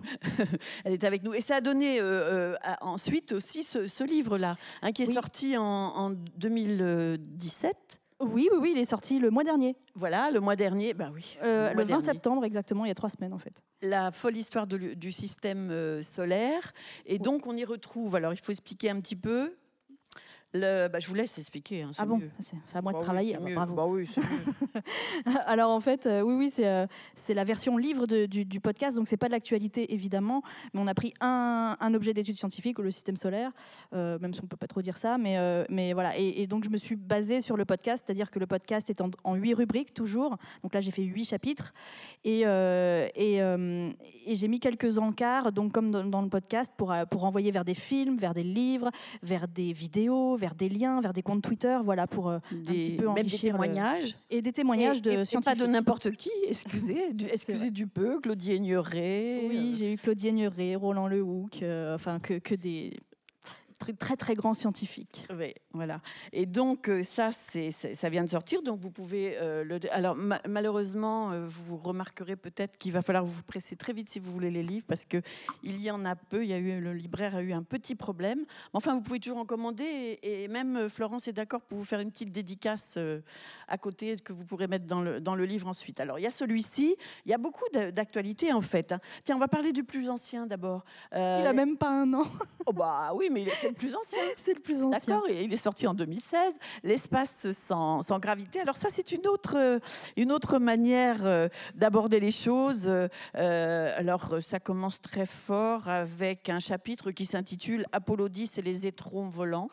elle 0.84 0.92
est 0.92 1.04
avec 1.06 1.24
nous. 1.24 1.34
Et 1.34 1.39
ça 1.39 1.56
a 1.58 1.62
donné 1.62 2.01
euh, 2.01 2.04
euh, 2.04 2.56
ensuite 2.82 3.32
aussi 3.32 3.63
ce, 3.63 3.88
ce 3.88 4.04
livre-là, 4.04 4.58
hein, 4.82 4.92
qui 4.92 5.04
est 5.04 5.08
Oui. 5.08 5.13
sorti 5.13 5.56
en, 5.58 5.63
en 5.63 6.10
2017. 6.10 7.75
Oui, 8.19 8.50
oui, 8.51 8.57
oui, 8.59 8.71
il 8.75 8.79
est 8.79 8.86
sorti 8.86 9.19
le 9.19 9.29
mois 9.29 9.43
dernier. 9.43 9.75
Voilà, 9.93 10.31
le 10.31 10.39
mois 10.39 10.55
dernier. 10.55 10.93
Ben 10.93 11.12
oui. 11.13 11.38
Euh, 11.43 11.74
mois 11.74 11.74
le 11.74 11.81
20 11.83 11.86
dernier. 11.88 12.05
septembre, 12.05 12.45
exactement, 12.45 12.86
il 12.86 12.88
y 12.88 12.91
a 12.91 12.95
trois 12.95 13.09
semaines 13.09 13.33
en 13.33 13.38
fait. 13.38 13.62
La 13.81 14.12
folle 14.12 14.38
histoire 14.38 14.65
de 14.65 14.77
du 14.77 15.12
système 15.12 15.69
euh, 15.71 16.01
solaire. 16.01 16.74
Et 17.05 17.19
donc, 17.19 17.45
on 17.45 17.55
y 17.55 17.63
retrouve, 17.63 18.15
alors 18.15 18.33
il 18.33 18.39
faut 18.39 18.51
expliquer 18.51 18.89
un 18.89 19.00
petit 19.00 19.15
peu, 19.15 19.55
Le, 20.60 20.88
bah, 20.88 21.00
je 21.00 21.08
vous 21.08 21.16
laisse 21.16 21.38
expliquer. 21.38 21.84
hein, 21.84 21.92
Ah 21.98 22.06
bon. 22.06 22.20
C'est 22.40 22.78
à 22.78 22.82
moi 22.82 22.92
Bah 22.92 22.98
de 22.98 23.02
oui, 23.02 23.04
travailler. 23.06 23.36
ah 23.36 23.40
bah, 23.40 23.50
bravo. 23.56 23.76
Bah 23.76 23.86
oui. 23.88 24.08
Alors 25.46 25.72
en 25.72 25.80
fait, 25.82 26.06
euh, 26.06 26.22
oui, 26.22 26.34
oui, 26.36 26.50
c'est 26.50 26.68
euh, 26.68 26.86
c'est 27.16 27.34
la 27.34 27.44
version 27.44 27.78
livre 27.78 28.08
de- 28.08 28.26
du, 28.26 28.46
du 28.46 28.60
podcast, 28.60 28.96
donc 28.96 29.08
c'est 29.08 29.18
pas 29.18 29.28
de 29.28 29.32
l'actualité 29.34 29.94
évidemment, 29.94 30.42
mais 30.74 30.82
on 30.82 30.88
a 30.88 30.94
pris 30.94 31.14
un, 31.22 31.78
un 31.80 31.94
objet 31.94 32.14
d'étude 32.14 32.38
scientifique, 32.38 32.80
le 32.80 32.92
système 32.92 33.16
solaire, 33.16 33.52
euh, 33.94 34.18
même 34.20 34.34
si 34.34 34.42
on 34.44 34.48
peut 34.48 34.58
pas 34.58 34.68
trop 34.68 34.82
dire 34.82 34.98
ça, 34.98 35.18
mais, 35.18 35.38
mais 35.70 35.94
voilà. 35.94 36.18
Et, 36.18 36.42
et 36.42 36.48
donc 36.48 36.64
je 36.64 36.70
me 36.70 36.78
suis 36.78 36.96
basée 36.96 37.42
sur 37.42 37.58
le 37.58 37.66
podcast, 37.66 38.04
c'est-à-dire 38.06 38.32
que 38.32 38.40
le 38.40 38.48
podcast 38.48 38.90
est 38.90 39.02
en, 39.24 39.36
huit 39.36 39.54
rubriques 39.54 39.94
toujours. 39.94 40.38
Donc 40.64 40.74
là 40.74 40.80
j'ai 40.80 40.92
fait 40.92 41.04
huit 41.04 41.26
chapitres 41.26 41.74
et, 42.24 42.42
et, 42.42 43.36
et 43.38 44.36
j'ai 44.36 44.48
mis 44.48 44.60
quelques 44.60 44.98
encarts, 44.98 45.52
donc 45.52 45.72
comme 45.72 45.92
dans, 45.92 46.04
dans 46.04 46.22
le 46.22 46.30
podcast, 46.30 46.72
pour, 46.78 46.94
pour 47.10 47.24
envoyer 47.26 47.52
vers 47.52 47.66
des 47.66 47.74
films, 47.74 48.18
vers 48.18 48.34
des 48.34 48.44
livres, 48.44 48.90
vers 49.24 49.48
des 49.48 49.74
vidéos, 49.74 50.36
vers 50.36 50.47
des 50.56 50.70
liens, 50.70 51.00
vers 51.01 51.13
des 51.13 51.22
comptes 51.22 51.42
Twitter, 51.44 51.77
voilà, 51.84 52.08
pour 52.08 52.30
euh, 52.30 52.39
petit 52.66 52.92
peu 52.98 53.06
même 53.08 53.16
des 53.25 53.32
le- 53.32 53.38
témoignages. 53.39 54.16
et 54.30 54.42
des 54.42 54.51
témoignages 54.51 54.98
et, 54.98 55.01
de 55.01 55.12
et- 55.12 55.13
et 55.22 55.25
scientifiques. 55.25 55.58
pas 55.60 55.66
de 55.66 55.70
n'importe 55.72 56.12
qui, 56.12 56.30
excusez, 56.48 57.13
du, 57.13 57.25
excusez 57.25 57.72
du 57.72 57.88
peu, 57.88 58.20
Claudie 58.20 58.54
Aigneré. 58.54 59.46
Oui, 59.50 59.72
euh, 59.74 59.77
j'ai 59.77 59.94
eu 59.94 59.98
Claudie 59.98 60.27
Aigneret, 60.30 60.75
Roland 60.75 61.08
Lehoucq, 61.08 61.62
euh, 61.63 61.96
enfin 61.96 62.20
que, 62.20 62.39
que 62.39 62.56
des 62.56 62.94
très, 63.77 63.93
très 63.93 64.15
très 64.15 64.36
grands 64.36 64.53
scientifiques. 64.53 65.27
Oui, 65.36 65.53
voilà. 65.74 66.01
Et 66.34 66.46
donc 66.46 66.89
euh, 66.89 67.03
ça, 67.03 67.31
c'est, 67.31 67.72
ça 67.72 68.10
vient 68.10 68.24
de 68.24 68.29
sortir, 68.29 68.62
donc 68.63 68.79
vous 68.79 68.91
pouvez 68.91 69.38
euh, 69.38 69.63
le. 69.63 69.79
Alors 69.91 70.15
ma- 70.15 70.41
malheureusement, 70.48 71.31
euh, 71.31 71.46
vous 71.46 71.77
remarquerez 71.77 72.36
peut-être 72.36 72.77
qu'il 72.77 72.91
va 72.91 73.01
falloir 73.01 73.25
vous 73.25 73.43
presser 73.43 73.75
très 73.75 73.93
vite 73.93 74.10
si 74.10 74.19
vous 74.19 74.31
voulez 74.31 74.51
les 74.51 74.63
livres, 74.63 74.86
parce 74.88 75.05
que 75.05 75.22
il 75.63 75.79
y 75.81 75.91
en 75.91 76.05
a 76.05 76.15
peu. 76.15 76.43
Il 76.43 76.50
y 76.50 76.53
a 76.53 76.57
eu 76.60 76.79
le 76.81 76.93
libraire 76.93 77.36
a 77.36 77.41
eu 77.41 77.53
un 77.53 77.63
petit 77.63 77.96
problème. 77.96 78.46
Enfin, 78.74 78.93
vous 78.96 79.01
pouvez 79.01 79.19
toujours 79.19 79.38
en 79.39 79.46
commander, 79.46 79.84
et, 79.86 80.43
et 80.43 80.48
même 80.48 80.89
Florence 80.89 81.27
est 81.27 81.34
d'accord 81.34 81.62
pour 81.62 81.77
vous 81.77 81.84
faire 81.86 82.00
une 82.00 82.12
petite 82.12 82.31
dédicace 82.31 82.96
euh, 82.98 83.22
à 83.67 83.77
côté 83.77 84.15
que 84.17 84.34
vous 84.34 84.46
pourrez 84.46 84.67
mettre 84.67 84.86
dans 84.86 85.01
le 85.01 85.19
dans 85.19 85.36
le 85.36 85.46
livre 85.46 85.67
ensuite. 85.67 86.00
Alors 86.00 86.19
il 86.19 86.24
y 86.24 86.27
a 86.27 86.31
celui-ci. 86.31 86.96
Il 87.25 87.31
y 87.31 87.34
a 87.34 87.38
beaucoup 87.38 87.65
d'actualités 87.74 88.53
en 88.53 88.62
fait. 88.62 88.91
hein. 88.91 89.00
Tiens, 89.24 89.36
on 89.36 89.39
va 89.39 89.48
parler 89.48 89.72
du 89.74 89.84
plus 89.84 90.10
ancien 90.10 90.48
d'abord. 90.48 90.84
Euh, 91.13 91.39
Il 91.41 91.48
a 91.48 91.53
même 91.53 91.77
pas 91.77 91.89
un 91.89 92.13
an, 92.13 92.24
oh, 92.65 92.74
bah 92.74 93.12
oui, 93.13 93.29
mais 93.31 93.43
il 93.43 93.50
est- 93.50 93.66
c'est 93.67 93.74
le 93.74 93.75
plus 93.75 93.95
ancien. 93.95 94.19
c'est 94.38 94.53
le 94.53 94.59
plus 94.59 94.83
ancien. 94.83 95.15
D'accord, 95.15 95.29
il 95.29 95.51
est 95.53 95.57
sorti 95.57 95.88
en 95.88 95.93
2016, 95.93 96.57
l'espace 96.83 97.51
sans, 97.51 98.01
sans 98.01 98.19
gravité. 98.19 98.59
Alors 98.59 98.77
ça, 98.77 98.89
c'est 98.91 99.12
une 99.12 99.27
autre, 99.27 99.55
euh, 99.57 99.79
une 100.15 100.31
autre 100.31 100.59
manière 100.59 101.25
euh, 101.25 101.47
d'aborder 101.75 102.19
les 102.19 102.31
choses. 102.31 102.86
Euh, 102.88 103.91
alors 103.97 104.36
ça 104.41 104.59
commence 104.59 105.01
très 105.01 105.25
fort 105.25 105.88
avec 105.88 106.50
un 106.50 106.59
chapitre 106.59 107.12
qui 107.12 107.25
s'intitule 107.25 107.86
Apollo 107.91 108.29
10 108.29 108.57
et 108.57 108.62
les 108.62 108.88
étrons 108.88 109.29
volants. 109.29 109.69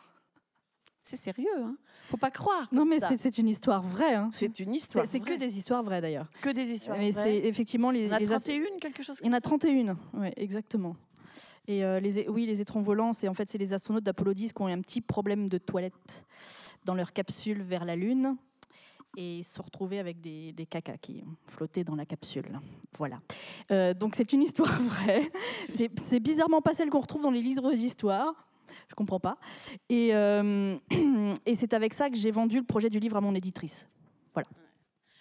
C'est 1.03 1.17
sérieux, 1.17 1.45
hein? 1.59 1.75
Faut 2.09 2.17
pas 2.17 2.31
croire. 2.31 2.67
Non 2.71 2.81
comme 2.81 2.89
mais 2.89 2.99
c'est- 3.17 3.37
une 3.37 3.47
histoire 3.47 3.83
vraie. 3.83 4.15
hein. 4.15 4.29
c'est 4.33 4.59
une 4.59 4.73
histoire. 4.73 5.05
c'est 5.05 5.19
que 5.19 5.33
des 5.35 5.57
histoires 5.57 5.83
vraies 5.83 6.01
d'ailleurs. 6.01 6.27
que 6.41 6.49
des 6.49 6.71
histoires. 6.71 6.97
Mais 6.97 7.11
vraies. 7.11 7.23
c'est 7.23 7.47
effectivement 7.47 7.91
les, 7.91 8.05
Il 8.05 8.07
y 8.07 8.11
en 8.11 8.15
a 8.15 8.19
les 8.19 8.31
as- 8.33 8.39
31, 8.43 8.79
quelque 8.79 9.03
chose. 9.03 9.17
Il 9.21 9.27
y 9.27 9.29
en 9.29 9.33
a 9.33 9.41
31, 9.41 9.97
ouais, 10.13 10.33
exactement. 10.37 10.95
Et 11.67 11.83
euh, 11.83 11.99
oui, 12.27 12.45
les 12.45 12.61
étrons 12.61 12.81
volants, 12.81 13.13
c'est 13.13 13.27
en 13.27 13.33
fait 13.33 13.49
c'est 13.49 13.57
les 13.57 13.73
astronautes 13.73 14.03
d'Apollo 14.03 14.33
10 14.33 14.53
qui 14.53 14.61
ont 14.61 14.69
eu 14.69 14.71
un 14.71 14.81
petit 14.81 15.01
problème 15.01 15.49
de 15.49 15.57
toilette 15.57 16.25
dans 16.85 16.93
leur 16.95 17.11
capsule 17.13 17.61
vers 17.63 17.85
la 17.85 17.95
Lune 17.95 18.35
et 19.17 19.41
se 19.43 19.55
sont 19.55 19.63
retrouvés 19.63 19.97
avec 19.99 20.19
des, 20.21 20.51
des 20.51 20.65
cacas 20.65 20.97
qui 20.97 21.23
flottaient 21.47 21.83
dans 21.83 21.95
la 21.95 22.05
capsule. 22.05 22.59
Voilà. 22.97 23.19
Euh, 23.71 23.93
donc 23.93 24.15
c'est 24.15 24.31
une 24.33 24.41
histoire 24.41 24.71
vraie. 24.81 25.31
C'est 25.69 26.19
bizarrement 26.19 26.61
pas 26.61 26.73
celle 26.73 26.89
qu'on 26.89 26.99
retrouve 26.99 27.23
dans 27.23 27.31
les 27.31 27.41
livres 27.41 27.73
d'histoire. 27.73 28.33
Je 28.89 28.93
comprends 28.93 29.19
pas. 29.19 29.37
Et, 29.89 30.13
euh, 30.13 30.75
et 31.45 31.55
c'est 31.55 31.73
avec 31.73 31.93
ça 31.93 32.09
que 32.09 32.17
j'ai 32.17 32.29
vendu 32.31 32.57
le 32.59 32.65
projet 32.65 32.89
du 32.89 32.99
livre 32.99 33.17
à 33.17 33.21
mon 33.21 33.33
éditrice. 33.33 33.87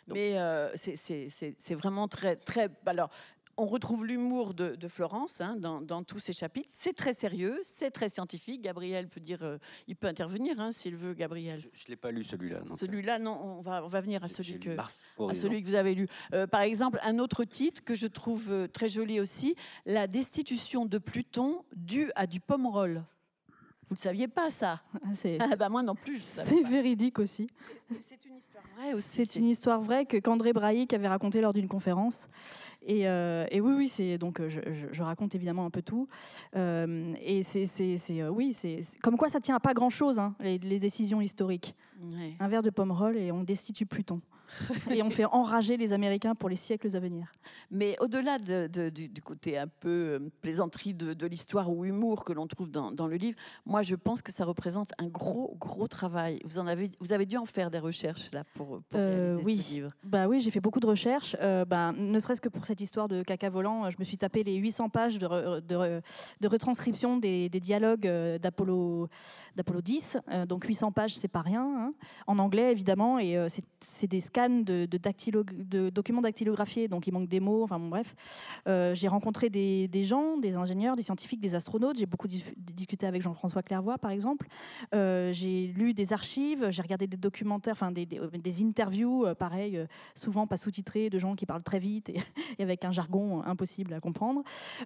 Mais 0.07 0.39
euh, 0.39 0.71
c'est- 0.75 0.97
c'est 0.97 1.31
c'est- 1.31 1.55
c'est 1.57 1.75
vraiment 1.75 2.09
très, 2.09 2.37
très. 2.37 2.69
Alors, 2.85 3.09
on 3.57 3.67
retrouve 3.67 4.05
l'humour 4.07 4.55
de, 4.55 4.75
de 4.75 4.89
Florence 4.89 5.41
hein, 5.41 5.57
dans, 5.57 5.81
dans 5.81 6.03
tous 6.03 6.19
ces 6.19 6.33
chapitres. 6.33 6.69
C'est 6.73 6.95
très 6.95 7.15
sérieux, 7.15 7.61
c'est 7.63 7.91
très 7.91 8.09
scientifique. 8.09 8.63
Gabriel 8.63 9.09
peut 9.09 9.21
dire, 9.21 9.43
euh, 9.43 9.59
il 9.89 9.97
peut 9.97 10.07
intervenir 10.07 10.61
hein, 10.61 10.73
s'il 10.73 10.97
veut, 10.97 11.15
Gabriel. 11.15 11.61
Je 11.73 11.85
ne 11.85 11.89
l'ai 11.91 11.97
pas 11.97 12.11
lu 12.11 12.25
celui-là. 12.25 12.61
non. 12.67 12.77
Celui-là, 12.77 13.19
non, 13.19 13.39
on 13.43 13.61
va, 13.61 13.85
on 13.85 13.89
va 13.89 14.01
venir 14.01 14.25
à 14.25 14.29
celui 14.29 14.59
que. 14.59 14.71
À 15.29 15.35
celui 15.35 15.63
que 15.63 15.69
vous 15.69 15.75
avez 15.75 15.95
lu. 15.95 16.09
Euh, 16.33 16.47
par 16.47 16.63
exemple, 16.63 16.99
un 17.03 17.19
autre 17.19 17.45
titre 17.45 17.83
que 17.85 17.95
je 17.95 18.07
trouve 18.07 18.51
euh, 18.51 18.67
très 18.67 18.89
joli 18.89 19.21
aussi, 19.21 19.55
La 19.87 20.07
destitution 20.07 20.87
de 20.87 20.99
Pluton 20.99 21.65
due 21.75 22.11
à 22.15 22.27
du 22.27 22.41
pomerol. 22.41 23.05
Vous 23.91 23.97
ne 23.97 24.01
saviez 24.01 24.29
pas 24.29 24.51
ça? 24.51 24.81
Ah, 24.95 25.09
C'est 25.15 25.37
ah, 25.41 25.57
bah, 25.57 25.69
Moi 25.69 25.83
non 25.83 25.95
plus. 25.95 26.17
je 26.17 26.23
savais 26.23 26.49
c'est 26.51 26.63
pas. 26.63 26.69
véridique 26.71 27.19
aussi. 27.19 27.49
C'est 27.91 28.25
une 28.25 28.37
histoire 28.39 28.65
vraie 28.75 28.95
aussi. 28.95 29.27
C'est 29.27 29.39
une 29.39 29.45
histoire 29.45 29.81
vraie 29.83 30.07
que 30.07 30.17
qu'André 30.17 30.53
Braillic 30.55 30.93
avait 30.95 31.07
racontée 31.07 31.41
lors 31.43 31.53
d'une 31.53 31.69
conférence. 31.69 32.29
Et, 32.87 33.09
euh, 33.09 33.47
et 33.51 33.61
oui, 33.61 33.73
oui, 33.77 33.89
c'est 33.89 34.19
donc 34.19 34.41
euh, 34.41 34.49
je, 34.49 34.61
je- 34.73 34.87
je 34.93 35.03
raconte 35.03 35.35
évidemment 35.35 35.65
un 35.65 35.71
peu 35.71 35.81
tout. 35.83 36.07
Euh, 36.55 37.15
et 37.23 37.43
c'est, 37.43 37.67
c'est- 37.67 37.97
c'est, 37.97 38.29
oui, 38.29 38.53
c'est 38.53 38.83
c'est- 38.83 39.01
comme 39.01 39.17
quoi 39.17 39.29
ça 39.29 39.41
tient 39.41 39.57
à 39.57 39.61
pas 39.61 39.73
grand 39.75 39.91
chose 39.91 40.21
les, 40.41 40.59
les 40.59 40.79
décisions 40.79 41.21
historiques. 41.21 41.75
Ouais. 42.13 42.35
Un 42.41 42.49
verre 42.49 42.63
de 42.63 42.71
pomme 42.71 42.93
roll 42.93 43.17
et 43.17 43.33
on 43.33 43.43
destitue 43.43 43.87
Pluton. 43.87 44.21
Et 44.91 45.03
on 45.03 45.11
fait 45.11 45.25
enrager 45.25 45.77
les 45.77 45.93
Américains 45.93 46.35
pour 46.35 46.49
les 46.49 46.57
siècles 46.57 46.95
à 46.97 47.01
venir. 47.01 47.33
Mais 47.71 47.97
au-delà 48.01 48.39
de- 48.39 48.67
de- 48.67 48.91
du, 48.91 49.09
du 49.09 49.23
côté 49.23 49.59
un 49.59 49.67
peu 49.69 49.89
euh, 49.89 50.19
plaisanterie 50.43 50.95
de, 50.95 51.15
de 51.15 51.27
l'histoire 51.27 51.71
ou 51.71 51.85
humour 51.85 52.25
que 52.25 52.33
l'on 52.33 52.47
trouve 52.47 52.71
dans, 52.71 52.93
dans 52.93 53.07
le 53.07 53.17
livre, 53.17 53.39
moi 53.67 53.83
je 53.83 53.95
pense 53.95 54.23
que 54.23 54.33
ça 54.33 54.45
représente 54.45 54.91
un 54.99 55.07
gros, 55.09 55.57
gros 55.59 55.89
travail. 55.89 56.41
Vous, 56.45 56.59
en 56.59 56.67
avez, 56.67 56.91
vous 57.01 57.13
avez 57.13 57.27
dû 57.27 57.37
en 57.37 57.45
faire 57.45 57.71
des 57.71 57.79
recherches 57.79 58.31
là 58.33 58.45
pour, 58.55 58.67
pour 58.89 58.99
Euh, 59.01 59.39
oui. 59.45 59.59
ce 59.59 59.75
livre. 59.75 59.91
Bah 60.05 60.27
oui, 60.29 60.41
j'ai 60.41 60.51
fait 60.51 60.61
beaucoup 60.61 60.81
de 60.81 60.87
recherches. 60.87 61.37
Euh, 61.41 61.65
bah, 61.65 61.93
ne 61.93 62.19
serait-ce 62.19 62.41
que 62.41 62.49
pour 62.49 62.67
cette 62.67 62.81
histoire 62.81 63.09
de 63.09 63.23
caca 63.23 63.49
volant, 63.51 63.85
euh, 63.87 63.91
je 63.91 63.97
me 63.99 64.05
suis 64.05 64.19
tapé 64.19 64.43
les 64.45 64.55
800 64.57 64.89
pages 64.91 65.19
de, 65.19 65.27
re- 65.27 65.61
de, 65.61 65.75
re- 65.75 66.01
de 66.41 66.49
retranscription 66.49 67.17
des, 67.17 67.49
des 67.49 67.61
dialogues 67.61 68.07
d'Apollo, 68.39 69.09
d'Apollo 69.57 69.81
10. 69.81 70.19
Euh, 70.31 70.47
donc 70.47 70.65
800 70.65 70.93
pages, 70.93 71.17
c'est 71.17 71.29
pas 71.29 71.43
rien. 71.43 71.63
hein. 71.65 71.95
En 72.27 72.39
anglais, 72.39 72.71
évidemment, 72.73 73.19
et 73.19 73.37
c'est 73.81 74.07
des 74.07 74.21
scans 74.21 74.44
de, 74.49 75.91
documents 75.91 76.23
dactylographiés, 76.23 76.89
donc 76.89 77.07
il 77.07 77.13
manque 77.13 77.29
des 77.29 77.41
mots. 77.41 77.65
Enfin 77.65 77.79
bon, 77.79 77.89
bref. 77.89 78.15
Euh, 78.69 78.95
j'ai 78.95 79.09
rencontré 79.09 79.51
des, 79.51 80.05
gens, 80.05 80.37
des 80.39 80.57
ingénieurs, 80.57 80.97
des 80.97 81.03
scientifiques, 81.03 81.41
des 81.41 81.55
astronautes. 81.55 81.99
J'ai 81.99 82.07
beaucoup 82.07 82.29
dis- 82.29 82.45
discuté 82.57 83.07
avec 83.07 83.23
Jean-François 83.23 83.63
Clairvoy, 83.63 83.99
par 83.99 84.11
exemple. 84.11 84.47
Euh, 84.95 85.33
j'ai 85.33 85.69
lu 85.69 85.95
des 85.95 86.13
archives, 86.13 86.69
j'ai 86.71 86.83
regardé 86.83 87.07
des 87.07 87.17
documentaires, 87.17 87.73
enfin 87.73 87.91
des, 87.93 88.07
des 88.07 88.63
interviews, 88.63 89.27
euh, 89.27 89.35
pareil, 89.35 89.77
euh, 89.77 89.87
souvent 90.15 90.47
pas 90.47 90.57
sous-titrés, 90.57 91.11
de 91.11 91.19
gens 91.19 91.35
qui 91.35 91.47
parlent 91.47 91.63
très 91.63 91.79
vite 91.79 92.11
et, 92.59 92.63
avec 92.63 92.85
un 92.85 92.93
jargon 92.93 93.43
impossible 93.43 93.95
à 93.95 94.01
comprendre. 94.01 94.43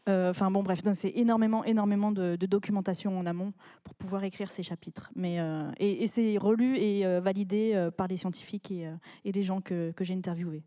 Euh, 0.09 0.29
Enfin 0.31 0.51
bon, 0.51 0.63
bref, 0.63 0.81
c'est 0.95 1.13
énormément, 1.17 1.65
énormément 1.65 2.13
de, 2.13 2.37
documentation 2.37 3.19
en 3.19 3.27
amont 3.27 3.53
pour 3.85 3.95
pouvoir 3.95 4.25
écrire 4.25 4.51
ces 4.51 4.63
chapitres. 4.63 5.11
Mais 5.17 5.41
euh, 5.41 5.71
et, 5.79 6.07
c'est 6.07 6.39
relu 6.39 6.77
et 6.77 7.05
euh, 7.05 7.21
validé 7.21 7.73
euh, 7.75 7.91
par 7.91 8.07
les 8.07 8.17
scientifiques 8.17 8.71
et, 8.71 8.87
euh, 8.87 8.95
et 9.25 9.33
gens 9.43 9.61
que, 9.61 9.93
que 9.93 10.05
j'ai 10.05 10.15
interviewés. 10.15 10.63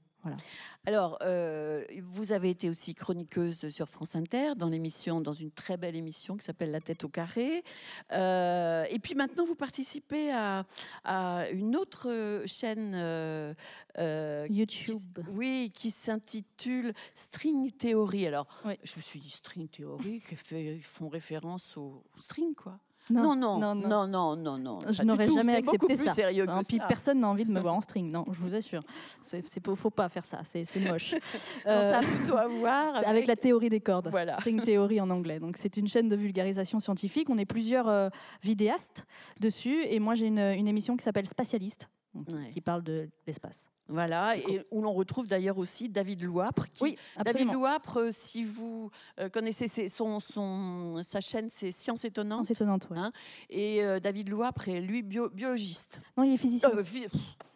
Alors, 0.86 1.18
euh, 1.24 1.84
vous 2.04 2.32
avez 2.32 2.52
été 2.52 2.70
aussi 2.70 2.94
chroniqueuse 2.94 3.70
sur 3.70 3.90
France 3.90 4.16
Inter 4.16 4.54
dans 4.56 4.70
l'émission, 4.70 5.20
dans 5.20 5.34
une 5.34 5.50
très 5.50 5.78
belle 5.78 5.96
émission 5.96 6.38
qui 6.38 6.46
s'appelle 6.46 6.70
La 6.70 6.80
tête 6.80 7.04
au 7.04 7.10
carré. 7.10 7.64
Euh, 8.12 8.86
et 8.92 9.00
puis 9.00 9.16
maintenant, 9.16 9.46
vous 9.46 9.56
participez 9.56 10.32
à, 10.32 10.68
à 11.04 11.50
une 11.50 11.76
autre 11.76 12.08
euh, 12.12 12.44
chaîne. 12.46 12.94
euh, 12.94 13.56
euh, 13.98 14.46
qui 14.46 14.54
YouTube. 14.54 15.20
oui, 15.32 15.72
qui 15.74 15.90
s'intitule 15.90 16.94
String 17.16 17.72
Theory. 17.72 18.28
Alors, 18.28 18.46
Oui. 18.64 18.76
je 18.84 18.98
me 18.98 19.02
suis 19.02 19.20
dit 19.20 19.32
String 19.32 19.68
Theory, 19.70 20.22
qui 20.22 20.36
fait, 20.36 20.76
ils 20.76 20.84
font 20.84 21.10
référence 21.10 21.76
au 21.78 22.04
string, 22.20 22.54
quoi. 22.54 22.80
Non, 23.10 23.36
non, 23.36 23.58
non, 23.60 23.76
non, 23.76 24.08
non, 24.08 24.36
non, 24.36 24.58
non. 24.58 24.80
Je 24.90 25.04
n'aurais 25.04 25.28
jamais 25.28 25.56
accepté 25.56 25.96
ça. 25.96 26.14
sérieux 26.14 26.46
que 26.46 26.66
puis 26.68 26.78
ça. 26.78 26.86
personne 26.88 27.20
n'a 27.20 27.28
envie 27.28 27.46
de 27.46 27.52
me 27.52 27.60
voir 27.62 27.74
en 27.76 27.82
string, 27.82 28.12
non, 28.12 28.26
je 28.32 28.40
vous 28.40 28.54
assure. 28.54 28.84
C'est, 29.22 29.60
pas- 29.60 29.76
faut 29.76 29.90
pas 29.90 30.08
faire 30.10 30.24
ça, 30.26 30.42
c'est, 30.44 30.64
moche. 30.88 31.16
Euh, 31.66 31.92
ça 31.92 31.98
a 32.00 32.02
plutôt 32.02 32.38
à 32.38 32.48
voir 32.48 32.96
avec 33.06 33.28
la 33.28 33.36
théorie 33.36 33.70
des 33.70 33.80
cordes, 33.82 34.08
Voilà. 34.10 34.34
string 34.36 34.62
theory 34.66 35.00
en 35.02 35.10
anglais. 35.10 35.40
Donc 35.40 35.58
c'est 35.58 35.78
une 35.78 35.88
chaîne 35.88 36.08
de 36.10 36.16
vulgarisation 36.16 36.80
scientifique. 36.80 37.30
On 37.30 37.38
est 37.38 37.46
plusieurs 37.46 37.88
euh, 37.88 38.10
vidéastes 38.44 39.06
dessus, 39.40 39.84
et 39.86 40.00
moi 40.00 40.16
j'ai 40.16 40.28
une, 40.28 40.40
une 40.40 40.68
émission 40.68 40.96
qui 40.98 41.04
s'appelle 41.04 41.26
Spatialiste, 41.28 41.90
donc, 42.14 42.28
Ouais. 42.30 42.50
qui 42.50 42.62
parle 42.62 42.84
de 42.84 43.10
l'espace. 43.26 43.70
Voilà, 43.88 44.38
et 44.38 44.66
où 44.72 44.82
l'on 44.82 44.94
retrouve 44.94 45.28
d'ailleurs 45.28 45.58
aussi 45.58 45.90
David 45.90 46.22
Louapre. 46.22 46.66
Qui, 46.72 46.84
Oui, 46.84 46.98
David. 47.26 47.52
Louapre, 47.52 47.98
euh, 48.00 48.10
si 48.12 48.44
vous 48.46 48.90
euh, 49.20 49.28
connaissez 49.28 49.68
ses- 49.68 49.90
son, 49.90 50.20
son, 50.22 51.02
sa 51.04 51.20
chaîne, 51.20 51.50
c'est 51.50 51.72
Science 51.72 52.06
Étonnante. 52.06 52.46
C'est 52.46 52.54
étonnante. 52.54 52.88
ouais. 52.90 52.98
Hein 52.98 53.12
Et 53.50 53.84
euh, 53.84 54.00
David 54.00 54.30
Louapre 54.30 54.70
est 54.70 54.80
lui 54.80 55.02
bio- 55.04 55.30
biologiste. 55.30 56.00
Non, 56.16 56.24
il 56.24 56.34
est 56.34 56.38
physicien. 56.38 56.70
Euh, 56.74 56.84
phy- 56.84 57.08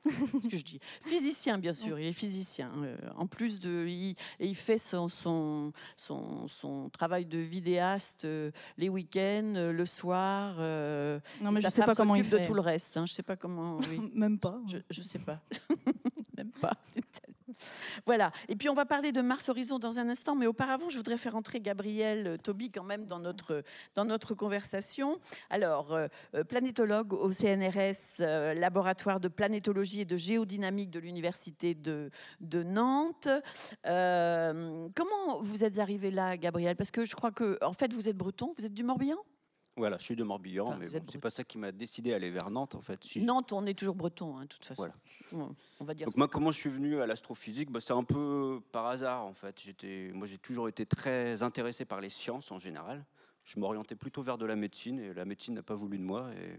ce 0.09 0.47
que 0.47 0.57
je 0.57 0.63
dis. 0.63 0.79
Physicien, 1.05 1.57
bien 1.57 1.73
sûr, 1.73 1.99
il 1.99 2.07
est 2.07 2.13
physicien. 2.13 2.71
Euh, 2.77 2.97
en 3.15 3.27
plus 3.27 3.59
de, 3.59 3.85
il, 3.87 4.15
et 4.39 4.47
il 4.47 4.55
fait 4.55 4.77
son, 4.77 5.07
son, 5.09 5.71
son, 5.97 6.47
son 6.47 6.89
travail 6.89 7.25
de 7.25 7.37
vidéaste 7.37 8.25
euh, 8.25 8.51
les 8.77 8.89
week-ends, 8.89 9.53
euh, 9.55 9.71
le 9.71 9.85
soir. 9.85 10.55
Non, 11.41 11.51
mais 11.51 11.61
je 11.61 11.69
sais 11.69 11.83
pas 11.83 11.95
comment 11.95 12.15
il 12.15 12.23
fait. 12.23 12.39
de 12.39 12.45
tout 12.45 12.53
le 12.53 12.61
reste. 12.61 12.97
Hein, 12.97 13.05
je 13.05 13.13
sais 13.13 13.23
pas 13.23 13.35
comment. 13.35 13.79
oui. 13.89 13.99
Même 14.13 14.39
pas. 14.39 14.59
Je, 14.67 14.77
je 14.89 15.01
sais 15.01 15.19
pas. 15.19 15.39
Même 16.37 16.51
pas. 16.61 16.77
Voilà. 18.05 18.31
Et 18.49 18.55
puis 18.55 18.69
on 18.69 18.73
va 18.73 18.85
parler 18.85 19.11
de 19.11 19.21
Mars 19.21 19.49
Horizon 19.49 19.79
dans 19.79 19.99
un 19.99 20.09
instant, 20.09 20.35
mais 20.35 20.47
auparavant, 20.47 20.89
je 20.89 20.97
voudrais 20.97 21.17
faire 21.17 21.35
entrer 21.35 21.59
Gabriel 21.59 22.27
euh, 22.27 22.37
Toby 22.37 22.71
quand 22.71 22.83
même 22.83 23.05
dans 23.05 23.19
notre, 23.19 23.63
dans 23.93 24.05
notre 24.05 24.33
conversation. 24.33 25.19
Alors, 25.49 25.93
euh, 25.93 26.07
euh, 26.33 26.43
planétologue 26.43 27.13
au 27.13 27.31
CNRS, 27.31 28.21
euh, 28.21 28.53
laboratoire 28.53 29.19
de 29.19 29.27
planétologie 29.27 30.01
et 30.01 30.05
de 30.05 30.17
géodynamique 30.17 30.89
de 30.89 30.99
l'Université 30.99 31.75
de, 31.75 32.09
de 32.41 32.63
Nantes. 32.63 33.27
Euh, 33.85 34.87
comment 34.95 35.41
vous 35.41 35.63
êtes 35.63 35.79
arrivé 35.79 36.11
là, 36.11 36.37
Gabriel? 36.37 36.75
Parce 36.75 36.91
que 36.91 37.05
je 37.05 37.15
crois 37.15 37.31
que, 37.31 37.57
en 37.63 37.73
fait, 37.73 37.93
vous 37.93 38.09
êtes 38.09 38.17
breton, 38.17 38.53
vous 38.57 38.65
êtes 38.65 38.73
du 38.73 38.83
Morbihan? 38.83 39.17
Voilà, 39.77 39.97
je 39.97 40.03
suis 40.03 40.15
de 40.15 40.23
Morbihan, 40.23 40.67
Enfin, 40.67 40.77
mais 40.79 40.87
bon, 40.87 41.05
c'est 41.11 41.19
pas 41.19 41.29
ça 41.29 41.43
qui 41.43 41.57
m'a 41.57 41.73
décidé 41.73 42.13
à 42.13 42.15
aller 42.15 42.31
vers 42.31 42.49
Nantes 42.49 42.75
en 42.75 42.81
fait. 42.81 43.03
Si 43.03 43.21
Nantes, 43.21 43.51
on 43.51 43.65
est 43.65 43.73
toujours 43.77 43.95
breton, 43.95 44.37
hein, 44.37 44.43
de 44.43 44.47
toute 44.47 44.63
façon. 44.63 44.89
Voilà. 45.31 45.49
On, 45.79 45.83
on 45.83 45.85
va 45.85 45.93
dire 45.93 46.05
Donc 46.07 46.13
ça. 46.13 46.17
moi, 46.19 46.27
comment 46.27 46.51
je 46.51 46.57
suis 46.59 46.69
venu 46.69 46.99
à 47.01 47.05
l'astrophysique 47.07 47.69
bah, 47.71 47.79
C'est 47.79 47.93
un 47.93 48.03
peu 48.03 48.61
par 48.71 48.85
hasard 48.87 49.25
en 49.25 49.33
fait. 49.33 49.59
J'étais, 49.61 50.11
moi, 50.13 50.27
j'ai 50.27 50.37
toujours 50.37 50.67
été 50.69 50.85
très 50.85 51.43
intéressé 51.43 51.85
par 51.85 52.01
les 52.01 52.09
sciences 52.09 52.51
en 52.51 52.59
général. 52.59 53.05
Je 53.43 53.59
m'orientais 53.59 53.95
plutôt 53.95 54.21
vers 54.21 54.37
de 54.37 54.45
la 54.45 54.55
médecine 54.55 54.99
et 54.99 55.13
la 55.13 55.25
médecine 55.25 55.53
n'a 55.53 55.63
pas 55.63 55.75
voulu 55.75 55.97
de 55.99 56.03
moi. 56.03 56.31
Et 56.33 56.57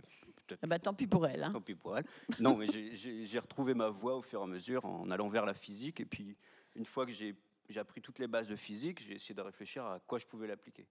Ah 0.62 0.66
bah, 0.66 0.78
tant 0.78 0.94
pis 0.94 1.06
pour 1.06 1.26
elle. 1.26 1.42
hein. 1.42 1.52
tant 1.52 1.60
pis 1.60 1.74
pour 1.74 1.98
elle. 1.98 2.04
Non, 2.38 2.56
mais 2.56 2.66
j'ai- 2.68 3.38
retrouvé 3.40 3.74
ma 3.74 3.88
voie 3.88 4.16
au 4.16 4.22
fur 4.22 4.40
et 4.40 4.44
à 4.44 4.46
mesure 4.46 4.84
en 4.84 5.10
allant 5.10 5.28
vers 5.28 5.44
la 5.46 5.54
physique. 5.54 6.00
Et 6.00 6.04
puis, 6.06 6.36
une 6.76 6.84
fois 6.86 7.04
que 7.04 7.12
j'ai 7.12 7.34
appris 7.76 8.00
toutes 8.00 8.18
les 8.20 8.28
bases 8.28 8.46
de 8.48 8.54
physique, 8.56 9.02
j'ai 9.02 9.14
essayé 9.14 9.34
de 9.34 9.40
réfléchir 9.42 9.84
à 9.84 9.98
quoi 10.06 10.18
je 10.18 10.26
pouvais 10.26 10.46
l'appliquer. 10.46 10.86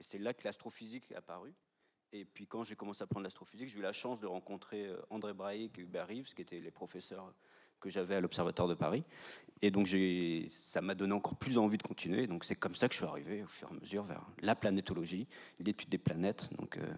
Et 0.00 0.02
c'est 0.02 0.18
là 0.18 0.34
que 0.34 0.42
l'astrophysique 0.44 1.10
est 1.12 1.14
apparue. 1.14 1.54
Et 2.12 2.24
puis, 2.24 2.46
quand 2.46 2.62
j'ai 2.64 2.74
commencé 2.76 3.02
à 3.02 3.04
apprendre 3.04 3.24
l'astrophysique, 3.24 3.68
j'ai 3.68 3.78
eu 3.78 3.82
la 3.82 3.92
chance 3.92 4.18
de 4.20 4.26
rencontrer 4.26 4.86
euh, 4.86 4.96
André 5.10 5.32
Braic 5.32 5.78
et 5.78 5.82
Hubert 5.82 6.08
Reeves, 6.08 6.34
qui 6.34 6.42
étaient 6.42 6.60
les 6.60 6.70
professeurs 6.70 7.32
que 7.86 7.92
j'avais 7.92 8.16
à 8.16 8.20
l'Observatoire 8.20 8.68
de 8.68 8.74
Paris. 8.74 9.04
Et 9.62 9.70
donc, 9.70 9.88
ça 10.48 10.82
m'a 10.82 10.94
donné 10.94 11.14
encore 11.14 11.36
plus 11.36 11.56
envie 11.56 11.78
de 11.78 11.82
continuer. 11.82 12.26
Donc, 12.26 12.44
c'est 12.44 12.56
comme 12.56 12.74
ça 12.74 12.88
que 12.88 12.94
je 12.94 12.98
suis 12.98 13.06
arrivé 13.06 13.42
au 13.42 13.46
fur 13.46 13.68
et 13.68 13.74
à 13.74 13.80
mesure 13.80 14.04
vers 14.04 14.22
la 14.40 14.54
planétologie, 14.54 15.26
l'étude 15.60 15.88
des 15.88 15.98
planètes. 15.98 16.50
Donc, 16.58 16.76
euh, 16.76 16.92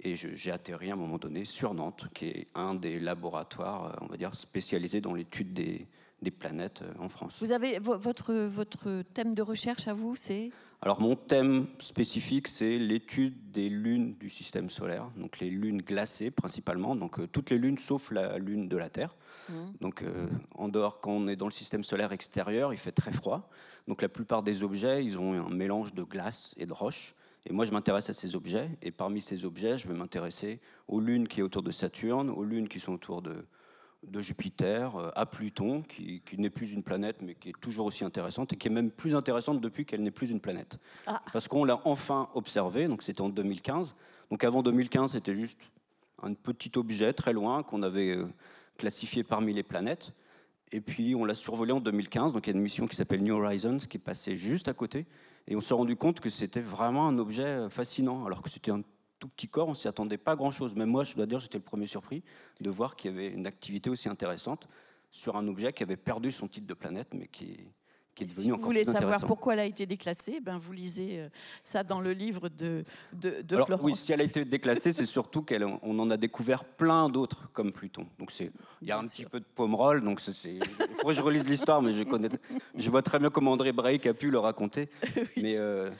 et 0.00 0.14
j'ai 0.16 0.50
atterri 0.50 0.90
à 0.90 0.94
un 0.94 0.96
moment 0.96 1.18
donné 1.18 1.44
sur 1.44 1.74
Nantes, 1.74 2.06
qui 2.14 2.26
est 2.26 2.46
un 2.54 2.74
des 2.74 2.98
laboratoires, 3.00 3.86
euh, 3.86 3.96
on 4.02 4.06
va 4.06 4.16
dire, 4.16 4.34
spécialisés 4.34 5.00
dans 5.00 5.14
l'étude 5.14 5.52
des, 5.52 5.86
des 6.22 6.30
planètes 6.30 6.82
euh, 6.82 6.92
en 6.98 7.08
France. 7.08 7.36
Vous 7.40 7.52
avez 7.52 7.78
vo- 7.78 7.98
votre, 7.98 8.32
votre 8.34 9.02
thème 9.14 9.34
de 9.34 9.42
recherche 9.42 9.86
à 9.88 9.94
vous, 9.94 10.16
c'est? 10.16 10.50
Alors 10.82 11.00
mon 11.00 11.16
thème 11.16 11.66
spécifique, 11.78 12.48
c'est 12.48 12.76
l'étude 12.78 13.50
des 13.50 13.68
lunes 13.70 14.14
du 14.16 14.28
système 14.28 14.68
solaire, 14.68 15.10
donc 15.16 15.40
les 15.40 15.48
lunes 15.48 15.80
glacées 15.80 16.30
principalement, 16.30 16.94
donc 16.94 17.18
euh, 17.18 17.26
toutes 17.26 17.50
les 17.50 17.58
lunes 17.58 17.78
sauf 17.78 18.10
la 18.10 18.38
lune 18.38 18.68
de 18.68 18.76
la 18.76 18.90
Terre. 18.90 19.16
Mhm. 19.48 19.72
Donc 19.80 20.02
euh, 20.02 20.28
en 20.54 20.68
dehors, 20.68 21.00
quand 21.00 21.12
on 21.12 21.28
est 21.28 21.36
dans 21.36 21.46
le 21.46 21.52
système 21.52 21.82
solaire 21.82 22.12
extérieur, 22.12 22.72
il 22.74 22.78
fait 22.78 22.92
très 22.92 23.12
froid. 23.12 23.48
Donc 23.88 24.02
la 24.02 24.08
plupart 24.08 24.42
des 24.42 24.62
objets, 24.62 25.04
ils 25.04 25.18
ont 25.18 25.32
un 25.32 25.48
mélange 25.50 25.94
de 25.94 26.02
glace 26.02 26.54
et 26.58 26.66
de 26.66 26.72
roche. 26.72 27.14
Et 27.48 27.52
moi, 27.52 27.64
je 27.64 27.70
m'intéresse 27.70 28.10
à 28.10 28.12
ces 28.12 28.34
objets. 28.34 28.68
Et 28.82 28.90
parmi 28.90 29.20
ces 29.20 29.44
objets, 29.44 29.78
je 29.78 29.86
vais 29.86 29.94
m'intéresser 29.94 30.60
aux 30.88 30.98
lunes 31.00 31.28
qui 31.28 31.36
sont 31.38 31.44
autour 31.46 31.62
de 31.62 31.70
Saturne, 31.70 32.28
aux 32.28 32.42
lunes 32.42 32.68
qui 32.68 32.80
sont 32.80 32.92
autour 32.94 33.22
de, 33.22 33.46
de 34.06 34.20
Jupiter, 34.20 34.96
euh, 34.96 35.10
à 35.14 35.26
Pluton, 35.26 35.82
qui, 35.82 36.22
qui 36.24 36.38
n'est 36.38 36.50
plus 36.50 36.72
une 36.72 36.82
planète, 36.82 37.16
mais 37.22 37.34
qui 37.34 37.50
est 37.50 37.60
toujours 37.60 37.86
aussi 37.86 38.04
intéressante, 38.04 38.52
et 38.52 38.56
qui 38.56 38.68
est 38.68 38.70
même 38.70 38.90
plus 38.90 39.14
intéressante 39.14 39.60
depuis 39.60 39.84
qu'elle 39.84 40.02
n'est 40.02 40.10
plus 40.10 40.30
une 40.30 40.40
planète. 40.40 40.78
Ah. 41.06 41.22
Parce 41.32 41.48
qu'on 41.48 41.64
l'a 41.64 41.80
enfin 41.84 42.28
observé, 42.34 42.86
donc 42.86 43.02
c'était 43.02 43.20
en 43.20 43.28
2015. 43.28 43.94
Donc 44.30 44.44
avant 44.44 44.62
2015, 44.62 45.12
c'était 45.12 45.34
juste 45.34 45.60
un 46.22 46.34
petit 46.34 46.72
objet 46.76 47.12
très 47.12 47.32
loin 47.32 47.62
qu'on 47.62 47.82
avait 47.82 48.10
euh, 48.10 48.26
classifié 48.76 49.22
parmi 49.22 49.52
les 49.52 49.62
planètes. 49.62 50.12
Et 50.72 50.80
puis 50.80 51.14
on 51.14 51.24
l'a 51.24 51.34
survolé 51.34 51.72
en 51.72 51.80
2015, 51.80 52.32
donc 52.32 52.46
il 52.46 52.50
y 52.50 52.52
a 52.52 52.56
une 52.56 52.62
mission 52.62 52.86
qui 52.86 52.96
s'appelle 52.96 53.22
New 53.22 53.34
Horizons, 53.34 53.78
qui 53.78 53.98
est 53.98 54.00
passée 54.00 54.36
juste 54.36 54.68
à 54.68 54.74
côté. 54.74 55.06
Et 55.46 55.54
on 55.54 55.60
s'est 55.60 55.74
rendu 55.74 55.94
compte 55.94 56.18
que 56.18 56.30
c'était 56.30 56.60
vraiment 56.60 57.06
un 57.06 57.18
objet 57.18 57.44
euh, 57.44 57.68
fascinant, 57.68 58.26
alors 58.26 58.42
que 58.42 58.50
c'était 58.50 58.72
un 58.72 58.82
tout 59.18 59.28
petit 59.28 59.48
corps, 59.48 59.68
on 59.68 59.74
s'y 59.74 59.88
attendait 59.88 60.18
pas 60.18 60.36
grand-chose. 60.36 60.74
Même 60.74 60.90
moi, 60.90 61.04
je 61.04 61.14
dois 61.14 61.26
dire, 61.26 61.38
j'étais 61.38 61.58
le 61.58 61.64
premier 61.64 61.86
surpris 61.86 62.22
de 62.60 62.70
voir 62.70 62.96
qu'il 62.96 63.10
y 63.10 63.14
avait 63.14 63.28
une 63.28 63.46
activité 63.46 63.90
aussi 63.90 64.08
intéressante 64.08 64.68
sur 65.10 65.36
un 65.36 65.46
objet 65.48 65.72
qui 65.72 65.82
avait 65.82 65.96
perdu 65.96 66.30
son 66.30 66.48
titre 66.48 66.66
de 66.66 66.74
planète, 66.74 67.08
mais 67.14 67.26
qui, 67.26 67.56
qui 68.14 68.24
est 68.24 68.26
devenu 68.26 68.42
Si 68.42 68.48
vous 68.48 68.54
encore 68.56 68.66
voulez 68.66 68.82
plus 68.84 68.92
savoir 68.92 69.24
pourquoi 69.26 69.54
elle 69.54 69.60
a 69.60 69.64
été 69.64 69.86
déclassée, 69.86 70.40
ben 70.40 70.58
vous 70.58 70.72
lisez 70.72 71.20
euh, 71.20 71.28
ça 71.64 71.82
dans 71.84 72.00
le 72.00 72.12
livre 72.12 72.48
de, 72.50 72.84
de, 73.14 73.40
de 73.40 73.54
Alors, 73.54 73.66
Florence. 73.66 73.84
oui, 73.84 73.96
si 73.96 74.12
elle 74.12 74.20
a 74.20 74.24
été 74.24 74.44
déclassée, 74.44 74.92
c'est 74.92 75.06
surtout 75.06 75.42
qu'on 75.42 75.98
en 75.98 76.10
a 76.10 76.16
découvert 76.18 76.64
plein 76.64 77.08
d'autres 77.08 77.50
comme 77.52 77.72
Pluton. 77.72 78.06
Donc 78.18 78.30
c'est, 78.32 78.50
il 78.82 78.88
y 78.88 78.92
a 78.92 78.96
Bien 78.96 79.04
un 79.04 79.08
sûr. 79.08 79.24
petit 79.24 79.30
peu 79.30 79.40
de 79.40 79.46
pomerol, 79.54 80.02
donc 80.04 80.20
c'est, 80.20 80.54
il 80.54 80.60
que 80.60 81.12
je 81.14 81.22
relise 81.22 81.48
l'histoire, 81.48 81.80
mais 81.80 81.92
je 81.92 82.02
connais, 82.02 82.28
je 82.74 82.90
vois 82.90 83.02
très 83.02 83.18
bien 83.18 83.30
comment 83.30 83.52
André 83.52 83.72
Braic 83.72 84.06
a 84.06 84.12
pu 84.12 84.30
le 84.30 84.38
raconter. 84.38 84.90
Mais 85.36 85.56
euh, 85.58 85.90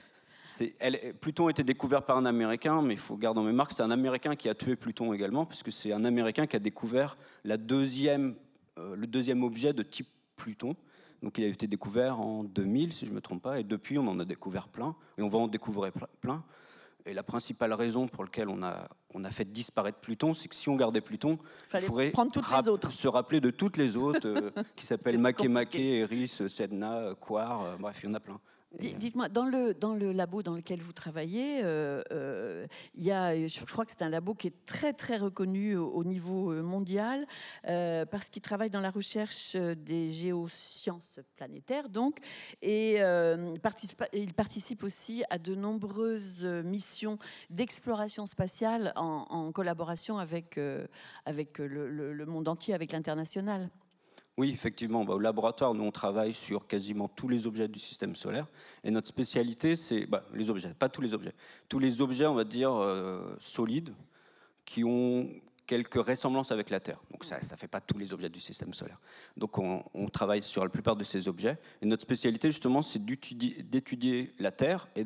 elle, 0.78 1.14
Pluton 1.20 1.48
a 1.48 1.50
été 1.50 1.64
découvert 1.64 2.04
par 2.04 2.16
un 2.16 2.24
Américain, 2.26 2.80
mais 2.82 2.94
il 2.94 3.00
faut 3.00 3.16
garder 3.16 3.40
en 3.40 3.44
mémoire 3.44 3.66
que 3.68 3.74
c'est 3.74 3.82
un 3.82 3.90
Américain 3.90 4.36
qui 4.36 4.48
a 4.48 4.54
tué 4.54 4.76
Pluton 4.76 5.12
également, 5.12 5.44
puisque 5.44 5.72
c'est 5.72 5.92
un 5.92 6.04
Américain 6.04 6.46
qui 6.46 6.56
a 6.56 6.60
découvert 6.60 7.16
la 7.44 7.56
deuxième, 7.56 8.36
euh, 8.78 8.94
le 8.96 9.06
deuxième 9.06 9.42
objet 9.42 9.72
de 9.72 9.82
type 9.82 10.08
Pluton. 10.36 10.76
Donc 11.22 11.38
il 11.38 11.44
a 11.44 11.48
été 11.48 11.66
découvert 11.66 12.20
en 12.20 12.44
2000, 12.44 12.92
si 12.92 13.06
je 13.06 13.10
ne 13.10 13.16
me 13.16 13.20
trompe 13.20 13.42
pas, 13.42 13.58
et 13.58 13.64
depuis 13.64 13.98
on 13.98 14.06
en 14.06 14.20
a 14.20 14.24
découvert 14.24 14.68
plein, 14.68 14.94
et 15.18 15.22
on 15.22 15.28
va 15.28 15.38
en 15.38 15.48
découvrir 15.48 15.90
ple- 15.92 16.06
plein. 16.20 16.44
Et 17.06 17.14
la 17.14 17.22
principale 17.22 17.72
raison 17.72 18.06
pour 18.08 18.24
laquelle 18.24 18.48
on 18.48 18.62
a, 18.64 18.88
on 19.14 19.22
a 19.24 19.30
fait 19.30 19.44
disparaître 19.44 19.98
Pluton, 19.98 20.34
c'est 20.34 20.48
que 20.48 20.54
si 20.56 20.68
on 20.68 20.76
gardait 20.76 21.00
Pluton, 21.00 21.38
il 21.78 21.86
faudrait 21.86 22.10
rap- 22.56 22.64
se 22.92 23.08
rappeler 23.08 23.40
de 23.40 23.50
toutes 23.50 23.76
les 23.76 23.96
autres, 23.96 24.26
euh, 24.28 24.50
qui 24.74 24.84
s'appellent 24.84 25.14
C'est 25.16 25.20
Make 25.20 25.38
Make, 25.48 25.68
compliqué. 25.68 25.98
Eris, 26.00 26.28
Sedna, 26.48 27.14
Quar, 27.20 27.62
euh, 27.62 27.76
bref, 27.78 28.00
il 28.02 28.06
y 28.06 28.08
en 28.10 28.14
a 28.14 28.20
plein. 28.20 28.38
Dites-moi, 28.78 29.28
dans 29.30 29.46
le, 29.46 29.72
dans 29.72 29.94
le 29.94 30.12
labo 30.12 30.42
dans 30.42 30.54
lequel 30.54 30.80
vous 30.80 30.92
travaillez, 30.92 31.62
euh, 31.64 32.02
euh, 32.12 32.66
il 32.94 33.04
y 33.04 33.10
a, 33.10 33.46
je, 33.46 33.64
crois 33.64 33.86
que 33.86 33.90
c'est 33.90 34.02
un 34.02 34.10
labo 34.10 34.34
qui 34.34 34.48
est 34.48 34.66
très 34.66 34.92
très 34.92 35.16
reconnu 35.16 35.76
au, 35.76 35.88
au 35.88 36.04
niveau 36.04 36.52
euh, 36.52 36.62
mondial 36.62 37.26
euh, 37.66 38.04
parce 38.04 38.28
qu'il 38.28 38.42
travaille 38.42 38.68
dans 38.68 38.80
la 38.80 38.90
recherche 38.90 39.56
des 39.56 40.12
géosciences 40.12 41.20
planétaires, 41.36 41.88
donc, 41.88 42.18
et 42.60 42.98
participe, 43.62 44.04
il 44.12 44.34
participe 44.34 44.82
aussi 44.82 45.24
à 45.30 45.38
de 45.38 45.54
nombreuses 45.54 46.44
missions 46.44 47.18
d'exploration 47.48 48.26
spatiale 48.26 48.92
en, 48.96 49.24
en 49.30 49.52
collaboration 49.52 50.18
avec, 50.18 50.60
avec 51.24 51.58
le, 51.58 51.88
le- 51.88 52.12
le 52.12 52.26
monde 52.26 52.48
entier, 52.48 52.74
avec 52.74 52.92
l'international. 52.92 53.70
Oui, 54.36 54.50
effectivement. 54.50 55.04
Bah, 55.04 55.14
au 55.14 55.18
laboratoire, 55.18 55.74
nous, 55.74 55.84
on 55.84 55.92
travaille 55.92 56.34
sur 56.34 56.66
quasiment 56.66 57.08
tous 57.08 57.28
les 57.28 57.46
objets 57.46 57.68
du 57.68 57.78
système 57.78 58.14
solaire. 58.14 58.46
Et 58.84 58.90
notre 58.90 59.08
spécialité, 59.08 59.76
c'est 59.76 60.06
bah, 60.06 60.24
les 60.34 60.50
objets, 60.50 60.74
pas 60.74 60.88
tous 60.88 61.00
les 61.00 61.14
objets. 61.14 61.32
Tous 61.68 61.78
les 61.78 62.00
objets, 62.02 62.26
on 62.26 62.34
va 62.34 62.44
dire, 62.44 62.72
euh, 62.72 63.34
solides, 63.40 63.94
qui 64.66 64.84
ont 64.84 65.30
quelques 65.66 65.94
ressemblances 65.94 66.52
avec 66.52 66.70
la 66.70 66.80
Terre. 66.80 67.00
Donc 67.10 67.24
ça 67.24 67.38
ne 67.38 67.56
fait 67.56 67.66
pas 67.66 67.80
tous 67.80 67.98
les 67.98 68.12
objets 68.12 68.28
du 68.28 68.40
système 68.40 68.72
solaire. 68.72 69.00
Donc 69.36 69.58
on, 69.58 69.82
travaille 70.12 70.42
sur 70.42 70.62
la 70.62 70.70
plupart 70.70 70.96
de 70.96 71.04
ces 71.04 71.28
objets. 71.28 71.58
Et 71.82 71.86
notre 71.86 72.02
spécialité, 72.02 72.48
justement, 72.50 72.82
c'est 72.82 73.04
d'étudier 73.04 74.32
la 74.38 74.52
Terre 74.52 74.88
et 74.94 75.04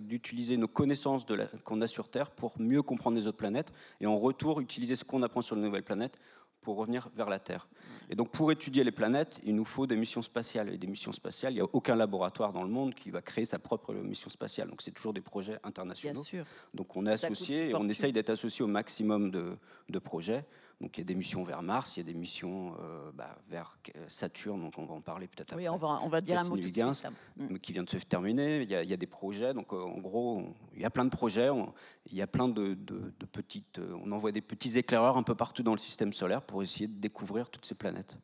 d'utiliser 0.00 0.56
nos 0.56 0.68
connaissances 0.68 1.24
qu'on 1.64 1.80
a 1.80 1.86
sur 1.86 2.08
Terre 2.08 2.30
pour 2.30 2.60
mieux 2.60 2.82
comprendre 2.82 3.16
les 3.16 3.26
autres 3.26 3.38
planètes. 3.38 3.72
Et 4.00 4.06
en 4.06 4.16
retour, 4.16 4.60
utiliser 4.60 4.96
ce 4.96 5.04
qu'on 5.04 5.22
apprend 5.22 5.40
sur 5.40 5.56
les 5.56 5.62
nouvelles 5.62 5.82
planètes 5.82 6.18
pour 6.62 6.76
revenir 6.76 7.10
vers 7.14 7.28
la 7.28 7.38
Terre. 7.38 7.68
Et 8.08 8.14
donc, 8.14 8.30
pour 8.30 8.50
étudier 8.52 8.84
les 8.84 8.92
planètes, 8.92 9.40
il 9.44 9.54
nous 9.54 9.64
faut 9.64 9.86
des 9.86 9.96
missions 9.96 10.22
spatiales. 10.22 10.72
Et 10.72 10.78
des 10.78 10.86
missions 10.86 11.12
spatiales, 11.12 11.52
il 11.52 11.56
n'y 11.56 11.60
a 11.62 11.66
aucun 11.72 11.96
laboratoire 11.96 12.52
dans 12.52 12.62
le 12.62 12.68
monde 12.70 12.94
qui 12.94 13.10
va 13.10 13.20
créer 13.20 13.44
sa 13.44 13.58
propre 13.58 13.92
mission 13.94 14.30
spatiale. 14.30 14.68
Donc, 14.68 14.80
c'est 14.82 14.92
toujours 14.92 15.12
des 15.12 15.20
projets 15.20 15.52
Bien 15.52 15.60
internationaux. 15.64 16.22
sûr. 16.22 16.44
Donc, 16.72 16.96
on 16.96 17.04
est 17.06 17.10
associé 17.12 17.70
et 17.70 17.74
on 17.74 17.88
essaye 17.88 18.12
d'être 18.12 18.30
associé 18.30 18.64
au 18.64 18.68
maximum 18.68 19.30
de, 19.30 19.56
de 19.88 19.98
projets. 19.98 20.44
Donc, 20.80 20.98
il 20.98 21.02
y 21.02 21.04
a 21.04 21.06
des 21.06 21.14
missions 21.14 21.44
vers 21.44 21.62
Mars, 21.62 21.96
il 21.96 22.00
y 22.00 22.02
a 22.02 22.12
des 22.12 22.18
missions 22.18 22.74
euh, 22.80 23.10
bah, 23.14 23.38
vers 23.48 23.78
euh, 23.96 24.04
Saturne, 24.08 24.60
donc 24.62 24.76
on 24.78 24.84
va 24.84 24.94
en 24.94 25.00
parler 25.00 25.28
peut-être 25.28 25.54
Oui, 25.54 25.64
après. 25.66 25.76
on 25.76 25.78
va, 25.78 26.00
on 26.02 26.08
va 26.08 26.20
dire 26.20 26.40
un 26.40 26.42
mot 26.42 26.56
tout 26.56 26.56
de 26.56 26.62
suite. 26.62 26.76
là. 26.76 26.92
Mm. 27.36 27.58
qui 27.58 27.72
vient 27.72 27.84
de 27.84 27.88
se 27.90 27.98
terminer. 27.98 28.62
Il 28.62 28.70
y 28.70 28.74
a, 28.74 28.82
il 28.82 28.90
y 28.90 28.92
a 28.92 28.96
des 28.96 29.06
projets, 29.06 29.54
donc 29.54 29.72
euh, 29.72 29.76
en 29.80 29.98
gros, 29.98 30.38
on- 30.38 30.54
il 30.74 30.80
y 30.82 30.84
a 30.84 30.90
plein 30.90 31.04
de 31.04 31.10
projets. 31.10 31.50
on- 31.50 31.72
il 32.10 32.16
y 32.18 32.22
a 32.22 32.26
plein 32.26 32.48
de, 32.48 32.74
de- 32.74 33.12
de 33.18 33.26
petites. 33.26 33.78
euh, 33.78 33.96
on 34.04 34.10
envoie 34.12 34.32
des 34.32 34.40
petits 34.40 34.76
éclaireurs 34.76 35.16
un 35.16 35.22
peu 35.22 35.34
partout 35.36 35.62
dans 35.62 35.72
le 35.72 35.78
système 35.78 36.12
solaire 36.12 36.42
pour 36.42 36.62
essayer 36.62 36.88
de 36.88 36.98
découvrir 37.00 37.48
toutes 37.48 37.64
ces 37.64 37.74
planètes. 37.76 38.16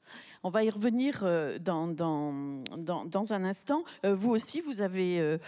On 0.43 0.51
va 0.51 0.64
y 0.64 0.71
revenir 0.71 1.21
euh, 1.23 1.59
dans, 1.59 1.87
dans, 1.87 2.59
dans, 2.77 3.05
dans 3.05 3.33
un 3.33 3.45
instant. 3.45 3.85
Euh, 4.05 4.14
vous 4.14 4.31
aussi, 4.31 4.61
vous 4.61 4.81
avez 4.83 5.38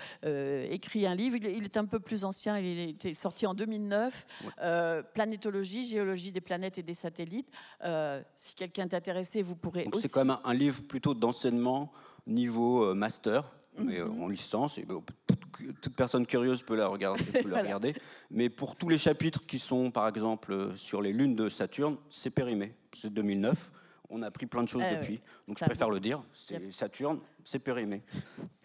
écrit 0.70 1.06
un 1.06 1.14
livre. 1.14 1.36
Il 1.36 1.64
est, 1.64 1.76
un 1.76 1.84
peu 1.86 1.98
plus 2.00 2.24
ancien. 2.24 2.56
Il 2.58 2.78
était 2.90 3.14
sorti 3.14 3.46
en 3.46 3.54
2009. 3.54 4.26
Ouais. 4.44 4.50
Euh, 4.62 5.02
Planétologie, 5.02 5.84
géologie 5.84 6.30
des 6.32 6.40
planètes 6.40 6.78
et 6.78 6.82
des 6.82 6.94
satellites. 6.94 7.48
Euh, 7.84 8.22
si 8.36 8.54
quelqu'un 8.54 8.84
est 8.88 8.94
intéressé, 8.94 9.42
vous 9.42 9.56
pourrez 9.56 9.88
aussi... 9.92 10.02
c'est 10.02 10.08
quand 10.08 10.24
même 10.24 10.38
un, 10.44 10.50
un 10.50 10.54
livre 10.54 10.82
plutôt 10.82 11.14
d'enseignement 11.14 11.92
niveau 12.26 12.94
master, 12.94 13.50
mais 13.78 13.98
euh, 14.00 14.06
Mhm. 14.06 14.22
en 14.22 14.28
licence. 14.28 14.78
Et, 14.78 14.86
toute, 14.86 15.94
personne 15.94 16.26
curieuse 16.26 16.62
peut 16.62 16.76
la 16.76 16.88
regarder. 16.88 17.22
peut 17.24 17.32
la 17.44 17.48
Voilà. 17.48 17.62
regarder. 17.62 17.94
Mais 18.30 18.48
pour 18.48 18.76
tous 18.76 18.88
les 18.88 18.98
chapitres 18.98 19.46
qui 19.46 19.58
sont, 19.58 19.90
par 19.90 20.08
exemple, 20.08 20.52
euh, 20.52 20.76
sur 20.76 21.02
les 21.02 21.12
lunes 21.12 21.36
de 21.36 21.48
Saturne, 21.48 21.96
c'est 22.08 22.30
périmé. 22.30 22.74
C'est 22.92 23.12
2009. 23.12 23.72
On 24.12 24.22
a 24.22 24.26
appris 24.26 24.46
plein 24.46 24.64
de 24.64 24.68
choses 24.68 24.82
Ah 24.84 24.96
depuis. 24.96 25.20
Donc 25.46 25.56
ça 25.56 25.66
je 25.66 25.70
préfère 25.70 25.88
le 25.88 26.00
dire. 26.00 26.20
C'est. 26.34 26.72
Saturne, 26.72 27.20
c'est 27.44 27.60
périmé. 27.60 28.02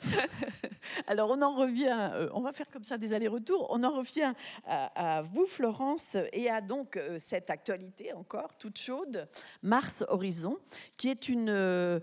Alors 1.08 1.30
on 1.30 1.42
en 1.44 1.54
revient, 1.56 1.96
euh, 2.14 2.30
on 2.34 2.42
va 2.42 2.52
faire 2.52 2.68
comme 2.72 2.84
ça 2.84 2.98
des 2.98 3.14
allers-retours, 3.14 3.68
on 3.70 3.84
en 3.84 3.92
revient 3.96 4.34
à, 4.66 5.18
à 5.18 5.22
vous 5.22 5.46
Florence 5.46 6.18
et 6.34 6.50
à 6.50 6.62
donc 6.62 6.98
euh, 6.98 7.18
cette 7.20 7.50
actualité 7.52 8.12
encore 8.14 8.58
toute 8.58 8.78
chaude, 8.80 9.28
Mars 9.62 10.04
Horizon, 10.08 10.58
qui 10.98 11.10
est 11.10 11.30
une... 11.30 11.50
euh, 11.50 12.00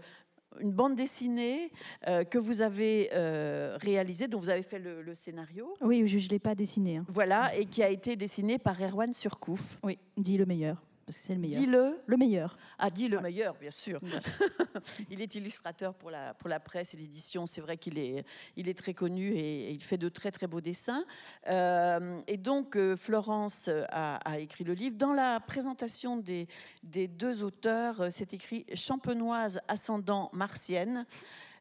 une 0.60 0.72
bande 0.72 0.94
dessinée 0.94 1.70
euh, 2.08 2.24
que 2.24 2.38
vous 2.38 2.60
avez 2.60 3.10
euh, 3.14 3.76
réalisée, 3.80 4.28
dont 4.28 4.38
vous 4.38 4.48
avez 4.50 4.62
fait 4.62 4.78
le, 4.78 5.02
le 5.02 5.14
scénario, 5.14 5.74
Oui, 5.80 6.06
je 6.06 6.18
ne 6.18 6.28
l'ai 6.30 6.38
pas 6.38 6.54
dessiné. 6.54 6.98
hein. 6.98 7.04
voilà, 7.08 7.54
et 7.56 7.66
qui 7.66 7.82
a 7.82 7.88
été 7.88 8.16
dessinée 8.16 8.58
par 8.58 8.80
Erwan 8.80 9.12
Surcouf. 9.12 9.78
Oui, 9.82 9.98
dis 10.16 10.36
le 10.36 10.46
meilleur, 10.46 10.82
parce 11.12 11.18
que 11.20 11.26
c'est 11.26 11.34
le 11.34 11.40
meilleur. 11.40 11.60
Dis-le, 11.60 12.00
Le 12.06 12.16
meilleur. 12.16 12.56
ah, 12.78 12.90
dit 12.90 13.08
le 13.08 13.20
meilleur, 13.20 13.54
bien 13.54 13.70
sûr. 13.70 14.00
il 15.10 15.20
est 15.20 15.34
illustrateur 15.34 15.94
pour 15.94 16.10
la, 16.10 16.32
pour 16.34 16.48
la 16.48 16.58
presse 16.58 16.94
et 16.94 16.96
l'édition. 16.96 17.44
C'est 17.44 17.60
vrai 17.60 17.76
qu'il 17.76 17.98
est, 17.98 18.24
il 18.56 18.68
est 18.68 18.74
très 18.78 18.94
connu 18.94 19.32
et, 19.32 19.68
et 19.68 19.70
il 19.70 19.82
fait 19.82 19.98
de 19.98 20.08
très 20.08 20.30
très 20.30 20.46
beaux 20.46 20.60
dessins. 20.62 21.04
Euh, 21.48 22.20
et 22.26 22.38
donc, 22.38 22.76
euh, 22.76 22.96
Florence 22.96 23.68
a, 23.90 24.16
a 24.16 24.38
écrit 24.38 24.64
le 24.64 24.72
livre. 24.72 24.96
Dans 24.96 25.12
la 25.12 25.38
présentation 25.40 26.16
des, 26.16 26.48
des 26.82 27.08
deux 27.08 27.42
auteurs, 27.42 28.00
euh, 28.00 28.08
c'est 28.10 28.32
écrit 28.32 28.64
Champenoise 28.74 29.60
ascendant 29.68 30.30
martienne. 30.32 31.06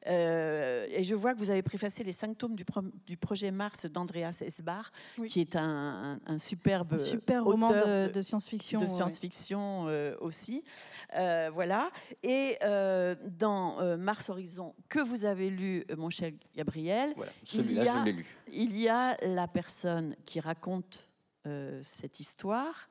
Euh, 0.08 0.88
et 0.90 1.04
je 1.04 1.14
vois 1.14 1.34
que 1.34 1.40
vous 1.40 1.52
avez 1.52 1.62
préfacé 1.62 2.04
les 2.04 2.14
cinq 2.14 2.38
tomes 2.38 2.56
du, 2.56 2.66
pro- 2.66 2.82
du 3.06 3.18
projet 3.18 3.52
Mars 3.52 3.86
d'Andreas 3.86 4.42
Esbar, 4.42 4.92
Oui. 5.20 5.30
qui 5.30 5.42
est 5.42 5.56
un, 5.56 6.20
un- 6.26 6.34
un 6.34 6.38
superbe 6.40 6.94
Un 6.94 6.98
super 6.98 7.44
roman 7.44 7.70
auteur 7.70 7.88
de, 7.88 8.08
de- 8.08 8.12
de 8.14 8.22
science-fiction. 8.22 8.80
de 8.80 8.86
ouais. 8.86 8.92
science-fiction 8.92 9.86
euh, 9.88 10.16
aussi. 10.20 10.64
Euh, 11.16 11.52
voilà. 11.54 11.92
Et 12.24 12.58
euh, 12.64 13.16
dans 13.38 13.80
euh, 13.80 13.96
Mars 13.98 14.30
Horizon, 14.30 14.74
que 14.90 15.00
vous 15.00 15.26
avez 15.26 15.50
lu, 15.52 15.86
euh, 15.92 15.96
mon 15.96 16.10
cher 16.10 16.32
Gabriel, 16.56 17.14
Voilà. 17.16 17.32
Celui-là, 17.44 17.84
y 17.84 17.88
a- 17.90 18.00
je 18.00 18.06
l'ai 18.06 18.14
lu. 18.14 18.26
il 18.52 18.80
y 18.80 18.90
a 18.90 19.16
la 19.26 19.48
personne 19.48 20.16
qui 20.26 20.40
raconte 20.40 21.08
euh, 21.46 21.80
cette 21.84 22.20
histoire 22.20 22.90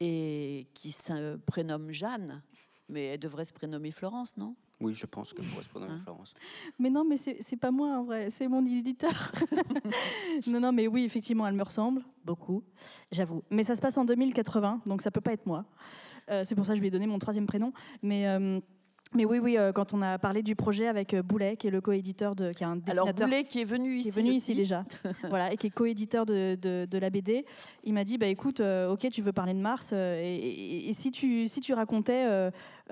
et 0.00 0.68
qui 0.74 0.92
se 0.92 1.36
prénomme 1.38 1.90
Jeanne, 1.90 2.42
mais 2.88 3.06
elle 3.06 3.18
devrait 3.20 3.44
se 3.46 3.52
prénommer 3.52 3.90
Florence, 3.90 4.36
non? 4.36 4.54
Oui, 4.80 4.92
je 4.92 5.06
pense 5.06 5.32
que 5.32 5.40
répondre 5.40 5.86
à 5.86 5.88
Hein 5.94 6.00
Florence. 6.02 6.34
Mais 6.78 6.90
non, 6.90 7.04
mais 7.04 7.16
c'est 7.16 7.38
c'est 7.40 7.56
pas 7.56 7.70
moi 7.70 7.98
en 7.98 8.04
vrai, 8.04 8.28
c'est 8.28 8.46
mon 8.46 8.64
éditeur. 8.64 9.32
non, 10.46 10.60
non, 10.60 10.70
mais 10.72 10.86
oui, 10.86 11.04
effectivement, 11.04 11.46
elle 11.46 11.54
me 11.54 11.62
ressemble 11.62 12.02
beaucoup, 12.24 12.62
j'avoue. 13.10 13.42
Mais 13.50 13.64
ça 13.64 13.74
se 13.74 13.80
passe 13.80 13.96
en 13.96 14.04
2080, 14.04 14.82
donc 14.84 15.00
ça 15.00 15.10
peut 15.10 15.22
pas 15.22 15.32
être 15.32 15.46
moi. 15.46 15.64
Euh, 16.30 16.42
c'est 16.44 16.54
pour 16.54 16.66
ça 16.66 16.72
que 16.72 16.76
je 16.76 16.80
lui 16.80 16.88
ai 16.88 16.90
donné 16.90 17.06
mon 17.06 17.18
troisième 17.18 17.46
prénom. 17.46 17.72
Mais, 18.02 18.28
euh, 18.28 18.60
mais 19.14 19.24
oui, 19.24 19.38
oui, 19.38 19.56
euh, 19.56 19.72
quand 19.72 19.94
on 19.94 20.02
a 20.02 20.18
parlé 20.18 20.42
du 20.42 20.56
projet 20.56 20.88
avec 20.88 21.14
euh, 21.14 21.22
Boulet, 21.22 21.56
qui 21.56 21.68
est 21.68 21.70
le 21.70 21.80
co-éditeur, 21.80 22.34
de, 22.34 22.52
qui 22.52 22.64
est 22.64 22.66
un 22.66 22.72
Alors 22.72 23.06
dessinateur 23.06 23.26
Boulet 23.28 23.44
qui 23.44 23.60
est 23.60 23.64
venu 23.64 23.92
qui 23.92 23.98
ici, 24.00 24.08
est 24.08 24.12
venu 24.20 24.30
ici 24.32 24.54
déjà, 24.54 24.84
voilà, 25.28 25.52
et 25.52 25.56
qui 25.56 25.68
est 25.68 25.70
co-éditeur 25.70 26.26
de, 26.26 26.56
de- 26.60 26.86
de 26.90 26.98
la 26.98 27.08
BD, 27.08 27.46
il 27.84 27.94
m'a 27.94 28.04
dit, 28.04 28.18
bah 28.18 28.26
écoute, 28.26 28.60
euh, 28.60 28.90
ok, 28.90 29.08
tu 29.10 29.22
veux 29.22 29.32
parler 29.32 29.54
de 29.54 29.60
Mars, 29.60 29.90
euh, 29.92 30.20
et, 30.20 30.34
et- 30.36 30.88
et 30.88 30.92
si 30.92 31.10
tu 31.12 31.46
si 31.48 31.60
tu 31.60 31.72
racontais, 31.72 32.26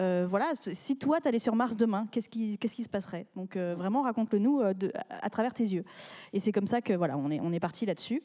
euh, 0.00 0.26
voilà, 0.28 0.52
si 0.60 0.96
toi 0.96 1.20
t'allais 1.20 1.38
sur 1.38 1.56
Mars 1.56 1.76
demain, 1.76 2.06
qu'est-ce 2.10 2.28
qui 2.28 2.58
qu'est-ce 2.58 2.74
qui 2.76 2.84
se 2.84 2.88
passerait? 2.88 3.26
Donc 3.36 3.56
vraiment, 3.56 4.02
raconte-le 4.02 4.38
nous 4.38 4.60
à 4.62 5.30
travers 5.30 5.52
tes 5.52 5.64
yeux. 5.64 5.84
Et 6.32 6.38
c'est 6.40 6.52
comme 6.52 6.66
ça 6.66 6.80
que 6.80 6.92
voilà, 6.94 7.16
on 7.18 7.30
est 7.30 7.40
on 7.40 7.52
est 7.52 7.60
parti 7.60 7.86
là-dessus. 7.86 8.22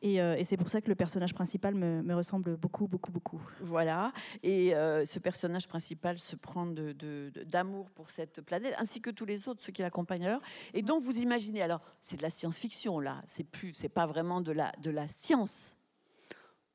Et, 0.00 0.20
euh, 0.20 0.36
et 0.36 0.44
c'est 0.44 0.56
pour 0.56 0.70
ça 0.70 0.80
que 0.80 0.88
le 0.88 0.94
personnage 0.94 1.34
principal 1.34 1.74
me, 1.74 2.02
me 2.02 2.14
ressemble 2.14 2.56
beaucoup, 2.56 2.86
beaucoup, 2.86 3.10
beaucoup. 3.10 3.42
Voilà, 3.60 4.12
et 4.44 4.74
euh, 4.74 5.04
ce 5.04 5.18
personnage 5.18 5.66
principal 5.66 6.18
se 6.20 6.36
prend 6.36 6.66
de- 6.66 6.92
de- 6.92 7.30
de- 7.34 7.42
d'amour 7.42 7.90
pour 7.90 8.10
cette 8.10 8.40
planète, 8.42 8.74
ainsi 8.78 9.00
que 9.00 9.10
tous 9.10 9.24
les 9.24 9.48
autres, 9.48 9.60
ceux 9.62 9.72
qui 9.72 9.82
l'accompagnent 9.82 10.26
alors. 10.26 10.40
Et 10.72 10.82
donc 10.82 11.02
vous 11.02 11.18
imaginez, 11.18 11.62
alors 11.62 11.80
c'est 12.00 12.16
de 12.16 12.22
la 12.22 12.30
science-fiction 12.30 13.00
là, 13.00 13.22
c'est 13.26 13.42
plus, 13.44 13.72
c'est 13.74 13.88
pas 13.88 14.06
vraiment 14.06 14.40
de 14.40 14.52
la, 14.52 14.70
de 14.80 14.90
la 14.90 15.08
science. 15.08 15.76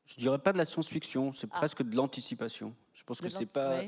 Je 0.05 0.15
dirais 0.17 0.39
pas 0.39 0.51
de 0.51 0.57
la 0.57 0.65
science-fiction, 0.65 1.31
c'est 1.31 1.47
Ah. 1.53 1.59
presque 1.59 1.81
de 1.81 1.95
l'anticipation. 1.95 2.75
Je 2.93 3.03
pense 3.05 3.21
que 3.21 3.29
c'est 3.29 3.45
pas, 3.45 3.77
ouais. 3.77 3.87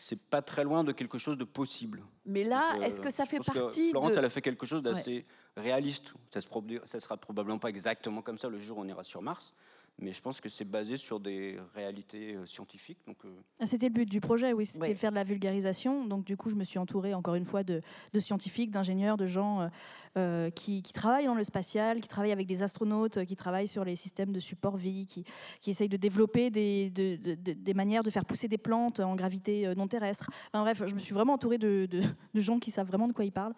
C'est, 0.00 0.18
pas 0.18 0.42
très 0.42 0.64
loin 0.64 0.82
de 0.84 0.92
quelque 0.92 1.18
chose 1.18 1.36
de 1.36 1.44
possible. 1.44 2.02
Mais 2.24 2.42
là, 2.44 2.76
euh, 2.76 2.82
est-ce 2.82 3.00
que 3.00 3.10
ça 3.10 3.26
fait 3.26 3.36
pense 3.38 3.48
que 3.48 3.58
partie 3.60 3.90
Florence, 3.90 4.12
de... 4.12 4.18
elle 4.18 4.24
a 4.24 4.30
fait 4.30 4.42
quelque 4.42 4.66
chose 4.66 4.82
d'assez 4.82 5.26
réaliste. 5.56 6.12
Ça 6.32 6.40
se, 6.40 6.48
prob- 6.48 6.86
ça 6.86 6.98
sera 7.00 7.16
probablement 7.16 7.58
pas 7.58 7.68
exactement 7.68 8.22
comme 8.22 8.38
ça 8.38 8.48
le 8.48 8.58
jour 8.58 8.78
où 8.78 8.80
on 8.80 8.88
ira 8.88 9.04
sur 9.04 9.20
Mars, 9.22 9.52
mais 9.98 10.12
je 10.12 10.20
pense 10.22 10.40
que 10.40 10.48
c'est 10.48 10.64
basé 10.64 10.96
sur 10.96 11.20
des 11.20 11.58
réalités 11.74 12.34
euh, 12.34 12.46
scientifiques. 12.46 12.98
Donc, 13.06 13.18
euh, 13.24 13.28
Ah, 13.60 13.66
C'était 13.66 13.88
le 13.88 13.92
but 13.92 14.06
du 14.08 14.20
projet, 14.20 14.52
oui, 14.54 14.64
c'était 14.64 14.94
faire 14.94 15.10
de 15.10 15.16
la 15.16 15.24
vulgarisation. 15.24 16.06
Donc 16.06 16.24
du 16.24 16.36
coup, 16.38 16.48
je 16.48 16.54
me 16.56 16.64
suis 16.64 16.78
entourée 16.78 17.12
encore 17.12 17.34
une 17.34 17.44
fois 17.44 17.62
de, 17.62 17.82
de 18.14 18.18
scientifiques, 18.20 18.70
d'ingénieurs, 18.70 19.16
de 19.18 19.26
gens 19.26 19.68
euh, 20.16 20.48
qui, 20.50 20.82
qui 20.82 20.92
travaillent 20.94 21.26
dans 21.26 21.34
le 21.34 21.42
spatial, 21.44 22.00
qui 22.00 22.08
travaillent 22.08 22.32
avec 22.32 22.46
des 22.46 22.62
astronautes, 22.62 23.24
qui 23.26 23.36
travaillent 23.36 23.68
sur 23.68 23.84
les 23.84 23.94
systèmes 23.96 24.32
de 24.32 24.40
support 24.40 24.76
vie, 24.78 25.04
qui, 25.06 25.24
qui 25.60 25.70
essayent 25.70 25.88
de 25.90 25.98
développer 25.98 26.50
des, 26.50 26.88
de- 26.90 27.16
de- 27.16 27.34
de- 27.34 27.52
des 27.52 27.74
manières 27.74 28.02
de 28.02 28.10
faire 28.10 28.24
pousser 28.24 28.48
des 28.48 28.58
plantes 28.58 29.00
en 29.00 29.14
gravité 29.16 29.70
non 29.76 29.86
terrestre. 29.86 30.30
Enfin, 30.52 30.62
bref, 30.62 30.82
je 30.86 30.94
me 30.94 30.98
suis 30.98 31.12
vraiment 31.12 31.34
entourée 31.34 31.58
de, 31.58 31.86
de- 31.90 32.00
de 32.34 32.40
gens 32.40 32.58
qui 32.58 32.70
savent 32.70 32.86
vraiment 32.86 33.06
de 33.08 33.12
quoi 33.12 33.24
ils 33.26 33.32
parlent, 33.32 33.54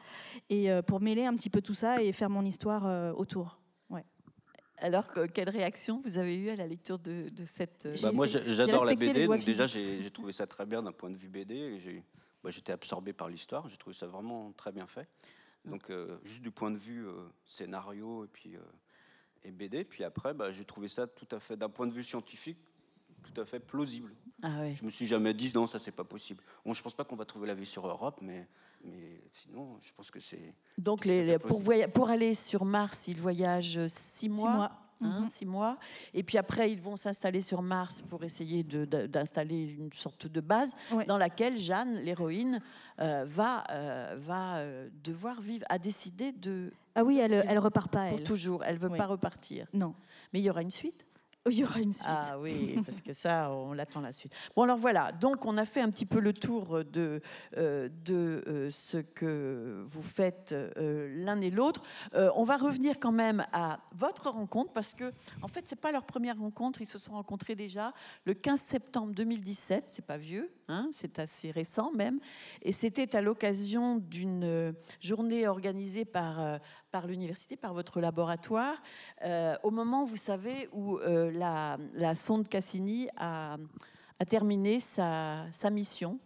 et 0.51 0.71
euh, 0.73 0.83
pour 0.83 1.01
mêler 1.01 1.25
un 1.25 1.35
petit 1.37 1.51
peu 1.51 1.61
tout 1.63 1.75
ça 1.75 2.03
et 2.03 2.11
faire 2.13 2.31
mon 2.31 2.45
histoire 2.45 2.87
euh, 2.87 3.13
autour. 3.13 3.59
Alors, 4.83 5.07
que- 5.07 5.27
quelle 5.27 5.51
réaction 5.51 6.01
vous 6.05 6.19
avez 6.19 6.37
eue 6.37 6.51
à 6.51 6.57
la 6.57 6.67
lecture 6.67 6.99
de, 6.99 7.29
de 7.29 7.45
cette... 7.45 7.87
euh, 7.87 7.97
bah, 8.03 8.13
moi, 8.13 8.27
j'adore 8.27 8.85
la 8.85 8.95
BD, 8.95 9.27
donc 9.27 9.45
déjà 9.45 9.67
j'ai, 9.67 10.11
trouvé 10.11 10.33
ça 10.33 10.47
très 10.47 10.67
bien 10.67 10.83
d'un 10.83 10.93
point 10.93 11.11
de 11.11 11.17
vue 11.17 11.29
BD. 11.29 12.05
bah, 12.43 12.51
j'étais 12.51 12.73
absorbé 12.73 13.13
par 13.13 13.29
l'histoire, 13.29 13.69
j'ai 13.69 13.77
trouvé 13.77 13.95
ça 13.95 14.07
vraiment 14.07 14.53
très 14.53 14.73
bien 14.73 14.87
fait. 14.87 15.09
Donc 15.65 15.91
euh, 15.91 16.19
juste 16.25 16.43
du 16.43 16.51
point 16.51 16.73
de 16.73 16.77
vue 16.77 17.07
euh, 17.07 17.13
scénario 17.45 18.25
et 18.25 18.29
puis 18.29 18.57
euh, 18.57 18.61
et 19.45 19.53
BD. 19.53 19.85
Puis 19.85 20.03
après, 20.05 20.35
bah, 20.35 20.51
j'ai 20.51 20.65
trouvé 20.65 20.89
ça 20.89 21.07
tout 21.07 21.29
à 21.31 21.39
fait, 21.39 21.57
d'un 21.57 21.69
point 21.69 21.87
de 21.87 21.93
vue 21.93 22.03
scientifique, 22.03 22.59
tout 23.23 23.41
à 23.41 23.45
fait 23.45 23.61
plausible. 23.61 24.13
Ah 24.43 24.61
ouais. 24.61 24.75
Je 24.75 24.85
me 24.85 24.91
suis 24.91 25.07
jamais 25.07 25.35
dit 25.35 25.53
non, 25.55 25.67
ça 25.67 25.79
c'est 25.79 25.93
pas 25.93 26.05
possible. 26.05 26.43
Bon, 26.65 26.73
je 26.73 26.83
pense 26.83 26.95
pas 26.95 27.05
qu'on 27.05 27.17
va 27.17 27.25
trouver 27.25 27.47
la 27.47 27.55
vie 27.55 27.67
sur 27.67 27.87
Europe, 27.87 28.19
mais 28.23 28.49
mais 28.85 29.23
sinon, 29.31 29.67
je 29.83 29.93
pense 29.97 30.11
que 30.11 30.21
c'est 30.21 30.55
Donc, 30.79 31.05
les, 31.05 31.25
les- 31.25 31.39
pour, 31.39 31.63
pour 31.95 32.11
aller 32.11 32.35
sur 32.35 32.65
Mars, 32.65 33.07
ils 33.09 33.19
voyagent 33.21 33.87
six 33.87 34.29
mois. 34.29 34.37
Six 34.39 34.57
mois. 34.57 34.65
hein, 34.65 35.21
Mhm. 35.23 35.29
six 35.29 35.47
mois. 35.47 35.79
Et 36.15 36.23
puis 36.23 36.39
après, 36.39 36.71
ils 36.71 36.81
vont 36.81 36.95
s'installer 36.95 37.41
sur 37.41 37.61
Mars 37.61 38.03
pour 38.09 38.23
essayer 38.23 38.63
d'installer 38.63 39.65
une 39.77 39.93
sorte 39.93 40.29
de 40.29 40.41
base 40.41 40.75
Ouais. 40.93 41.05
dans 41.07 41.19
laquelle 41.19 41.57
Jeanne, 41.59 41.97
l'héroïne, 41.97 42.61
euh, 43.01 43.25
va, 43.27 43.65
euh, 43.71 44.15
va 44.19 44.59
euh, 44.59 44.89
devoir 45.03 45.41
vivre, 45.41 45.65
a 45.69 45.79
décidé 45.79 46.31
de 46.31 46.73
Ah 46.95 47.03
oui, 47.03 47.19
elle, 47.19 47.33
elle 47.49 47.59
repart 47.59 47.91
pas, 47.91 48.09
pour 48.11 48.19
elle. 48.19 48.25
toujours. 48.25 48.63
Elle 48.65 48.79
veut 48.79 48.91
Oui. 48.91 48.99
pas 48.99 49.07
repartir. 49.07 49.67
Non. 49.73 49.93
Mais 50.33 50.39
il 50.41 50.45
y 50.45 50.51
aura 50.51 50.63
une 50.63 50.71
suite. 50.71 51.05
Il 51.51 51.59
y 51.59 51.65
aura 51.65 51.81
une 51.81 51.93
suite. 51.93 52.07
Ah 52.07 52.39
oui, 52.39 52.79
parce 52.85 53.01
que 53.01 53.13
ça, 53.13 53.51
on 53.51 53.73
l'attend 53.73 54.01
la 54.01 54.13
suite. 54.13 54.33
Bon, 54.55 54.63
alors 54.63 54.77
voilà, 54.77 55.11
donc 55.11 55.45
on 55.45 55.57
a 55.59 55.65
fait 55.65 55.81
un 55.81 55.91
petit 55.91 56.07
peu 56.07 56.21
le 56.21 56.33
tour 56.33 56.85
de, 56.85 57.21
euh, 57.57 57.89
euh, 58.11 58.71
ce 58.71 58.99
que 58.99 59.83
vous 59.85 60.03
faites 60.03 60.53
euh, 60.53 61.09
l'un 61.25 61.41
et 61.41 61.51
l'autre. 61.51 61.83
On 62.13 62.45
va 62.45 62.57
revenir 62.57 63.01
quand 63.01 63.11
même 63.11 63.45
à 63.53 63.81
votre 63.93 64.31
rencontre, 64.31 64.73
parce 64.73 64.95
que, 64.95 65.13
en 65.43 65.49
fait, 65.49 65.65
c'est 65.67 65.81
pas 65.81 65.91
leur 65.91 66.05
première 66.05 66.39
rencontre, 66.39 66.81
ils 66.81 66.87
se 66.87 67.01
sont 67.01 67.15
rencontrés 67.15 67.57
déjà 67.57 67.93
le 68.25 68.35
15 68.35 68.61
septembre 68.61 69.13
2017, 69.13 69.85
c'est 69.89 70.07
pas 70.07 70.19
vieux, 70.19 70.53
hein, 70.69 70.89
c'est 70.93 71.19
assez 71.19 71.51
récent 71.51 71.91
même, 71.93 72.21
et 72.63 72.71
c'était 72.71 73.17
à 73.17 73.21
l'occasion 73.21 73.97
d'une 73.97 74.75
journée 75.01 75.49
organisée 75.49 76.05
par, 76.05 76.61
par 76.93 77.07
l'université, 77.07 77.57
par 77.57 77.73
votre 77.75 78.01
laboratoire, 78.01 78.77
euh, 79.25 79.57
au 79.65 79.71
moment, 79.71 80.05
vous 80.05 80.17
savez, 80.17 80.69
où 80.73 80.99
euh, 80.99 81.31
la, 81.33 81.79
la 81.95 82.15
sonde 82.15 82.47
Cassini 82.49 83.09
a, 83.17 83.57
a 84.21 84.25
terminé 84.27 84.79
sa, 84.79 85.47
sa 85.53 85.71
mission. 85.71 86.19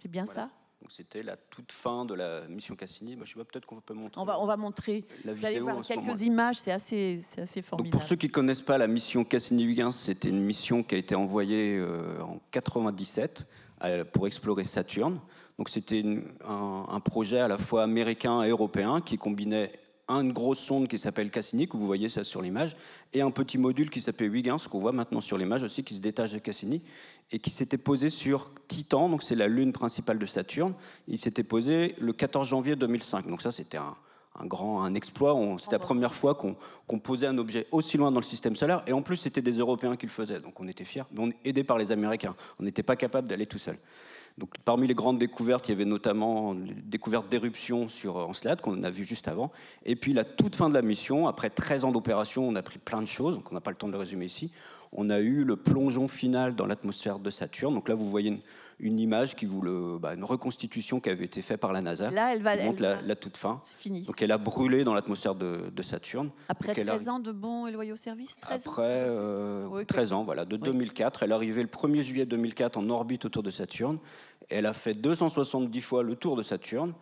C'est 0.00 0.08
bien 0.10 0.24
Voilà. 0.24 0.42
ça? 0.42 0.50
Donc 0.80 0.90
c'était 0.90 1.22
la 1.22 1.36
toute 1.36 1.70
fin 1.70 2.04
de 2.04 2.14
la 2.14 2.46
mission 2.48 2.74
Cassini. 2.74 3.14
Bah, 3.14 3.22
je 3.24 3.32
sais 3.32 3.38
pas, 3.38 3.44
peut-être 3.44 3.66
qu'on 3.66 3.80
peut 3.80 3.94
montrer 3.94 4.20
on 4.20 4.24
va, 4.24 4.40
on 4.40 4.46
va 4.46 4.56
montrer. 4.56 5.04
la 5.24 5.32
Vous 5.34 5.44
allez 5.44 5.54
vidéo 5.54 5.64
voir 5.66 5.76
en 5.78 5.82
ce 5.84 5.92
quelques 5.92 6.22
images, 6.22 6.56
c'est 6.58 6.72
assez, 6.72 7.20
c'est 7.24 7.42
assez 7.42 7.60
Donc, 7.60 7.68
formidable. 7.68 7.92
pour 7.98 8.02
ceux 8.08 8.16
qui 8.16 8.26
ne 8.26 8.32
connaissent 8.32 8.62
pas 8.62 8.78
la 8.78 8.88
mission 8.88 9.22
Cassini-Huygens, 9.24 9.92
c'était 9.94 10.28
une 10.28 10.42
mission 10.42 10.82
qui 10.82 10.94
a 10.96 10.98
été 10.98 11.14
envoyée 11.14 11.76
euh, 11.78 12.20
en 12.22 12.40
97 12.50 13.44
euh, 13.84 14.04
pour 14.04 14.26
explorer 14.26 14.64
Saturne. 14.64 15.20
Donc 15.58 15.68
c'était 15.68 16.02
un, 16.44 16.86
un 16.88 17.00
projet 17.00 17.38
à 17.38 17.46
la 17.46 17.58
fois 17.58 17.82
américain 17.84 18.42
et 18.42 18.48
européen 18.50 19.00
qui 19.00 19.18
combinait 19.18 19.70
une 20.08 20.32
grosse 20.32 20.58
sonde 20.58 20.88
qui 20.88 20.98
s'appelle 20.98 21.30
Cassini, 21.30 21.68
que 21.68 21.76
vous 21.76 21.86
voyez 21.86 22.08
ça 22.08 22.24
sur 22.24 22.42
l'image, 22.42 22.76
et 23.12 23.22
un 23.22 23.30
petit 23.30 23.58
module 23.58 23.90
qui 23.90 24.00
s'appelle 24.00 24.34
Huygens, 24.34 24.66
qu'on 24.68 24.80
voit 24.80 24.92
maintenant 24.92 25.20
sur 25.20 25.38
l'image 25.38 25.62
aussi, 25.62 25.84
qui 25.84 25.94
se 25.94 26.00
détache 26.00 26.32
de 26.32 26.38
Cassini, 26.38 26.82
et 27.30 27.38
qui 27.38 27.50
s'était 27.50 27.78
posé 27.78 28.10
sur 28.10 28.50
Titan, 28.68 29.08
donc 29.08 29.22
c'est 29.22 29.34
la 29.34 29.48
lune 29.48 29.72
principale 29.72 30.18
de 30.18 30.26
Saturne. 30.26 30.74
Il 31.08 31.18
s'était 31.18 31.42
posé 31.42 31.94
le 31.98 32.12
14 32.12 32.46
janvier 32.46 32.76
2005. 32.76 33.26
Donc 33.26 33.40
ça, 33.40 33.50
c'était 33.50 33.78
un, 33.78 33.96
grand 34.44 34.84
un 34.84 34.94
exploit. 34.94 35.34
C'était 35.58 35.76
la 35.76 35.78
première 35.78 36.14
fois 36.14 36.34
qu'on 36.34 36.98
posait 36.98 37.26
un 37.26 37.38
objet 37.38 37.66
aussi 37.72 37.96
loin 37.96 38.12
dans 38.12 38.20
le 38.20 38.26
système 38.26 38.54
solaire. 38.54 38.82
Et 38.86 38.92
en 38.92 39.00
plus, 39.00 39.16
c'était 39.16 39.40
des 39.40 39.58
Européens 39.58 39.96
qui 39.96 40.04
le 40.04 40.12
faisaient. 40.12 40.40
Donc 40.40 40.60
on 40.60 40.68
était 40.68 40.84
fiers, 40.84 41.04
mais 41.12 41.20
on 41.20 41.32
aidé 41.44 41.64
par 41.64 41.78
les 41.78 41.90
Américains. 41.90 42.34
On 42.58 42.64
n'était 42.64 42.82
pas 42.82 42.96
capable 42.96 43.28
d'aller 43.28 43.46
tout 43.46 43.58
seul. 43.58 43.78
Donc, 44.38 44.54
parmi 44.64 44.86
les 44.86 44.94
grandes 44.94 45.18
découvertes, 45.18 45.68
il 45.68 45.72
y 45.72 45.74
avait 45.74 45.84
notamment 45.84 46.54
les 46.54 46.74
découvertes 46.74 47.28
d'éruption 47.28 47.88
sur 47.88 48.16
Encelade, 48.16 48.60
qu'on 48.60 48.82
a 48.82 48.90
vu 48.90 49.04
juste 49.04 49.28
avant. 49.28 49.52
Et 49.84 49.96
puis, 49.96 50.12
la 50.12 50.24
toute 50.24 50.56
fin 50.56 50.68
de 50.68 50.74
la 50.74 50.82
mission, 50.82 51.28
après 51.28 51.50
13 51.50 51.84
ans 51.84 51.92
d'opération, 51.92 52.48
on 52.48 52.54
a 52.56 52.62
pris 52.62 52.78
plein 52.78 53.02
de 53.02 53.06
choses, 53.06 53.36
donc 53.36 53.50
on 53.50 53.54
n'a 53.54 53.60
pas 53.60 53.70
le 53.70 53.76
temps 53.76 53.88
de 53.88 53.92
le 53.92 53.98
résumer 53.98 54.26
ici. 54.26 54.50
On 54.94 55.08
a 55.08 55.20
eu 55.20 55.44
le 55.44 55.56
plongeon 55.56 56.06
final 56.06 56.54
dans 56.54 56.66
l'atmosphère 56.66 57.18
de 57.18 57.30
Saturne. 57.30 57.74
Donc 57.74 57.88
là, 57.88 57.94
vous 57.94 58.08
voyez 58.08 58.42
une, 58.78 58.98
image 58.98 59.34
qui 59.36 59.46
vous 59.46 59.62
le, 59.62 59.98
bah, 59.98 60.14
une 60.14 60.24
reconstitution 60.24 61.00
qui 61.00 61.08
avait 61.08 61.24
été 61.24 61.40
faite 61.40 61.60
par 61.60 61.72
la 61.72 61.80
NASA. 61.80 62.10
Là, 62.10 62.34
elle 62.34 62.42
va. 62.42 62.56
la, 62.56 63.16
toute 63.16 63.38
fin. 63.38 63.58
C'est 63.62 63.76
fini. 63.76 64.02
Donc 64.02 64.20
elle 64.20 64.32
a 64.32 64.38
brûlé 64.38 64.84
dans 64.84 64.92
l'atmosphère 64.92 65.34
de, 65.34 65.82
Saturne. 65.82 66.30
Après 66.48 66.74
13 66.74 67.08
ans 67.08 67.18
de 67.20 67.32
bons 67.32 67.66
et 67.66 67.72
loyaux 67.72 67.96
services 67.96 68.36
13 68.38 68.66
Après 68.66 69.06
13 69.86 70.12
euh, 70.12 70.14
ans, 70.14 70.24
voilà, 70.24 70.44
de 70.44 70.56
2004. 70.56 71.22
Elle 71.22 71.30
est 71.30 71.34
arrivée 71.34 71.62
le 71.62 71.68
1er 71.68 72.02
juillet 72.02 72.26
2004 72.26 72.76
en 72.76 72.90
orbite 72.90 73.24
autour 73.24 73.42
de 73.42 73.50
Saturne. 73.50 73.98
Elle 74.50 74.66
a 74.66 74.74
fait 74.74 74.94
270 74.94 75.80
fois 75.80 76.02
le 76.02 76.16
tour 76.16 76.36
de 76.36 76.42
Saturne. 76.42 76.92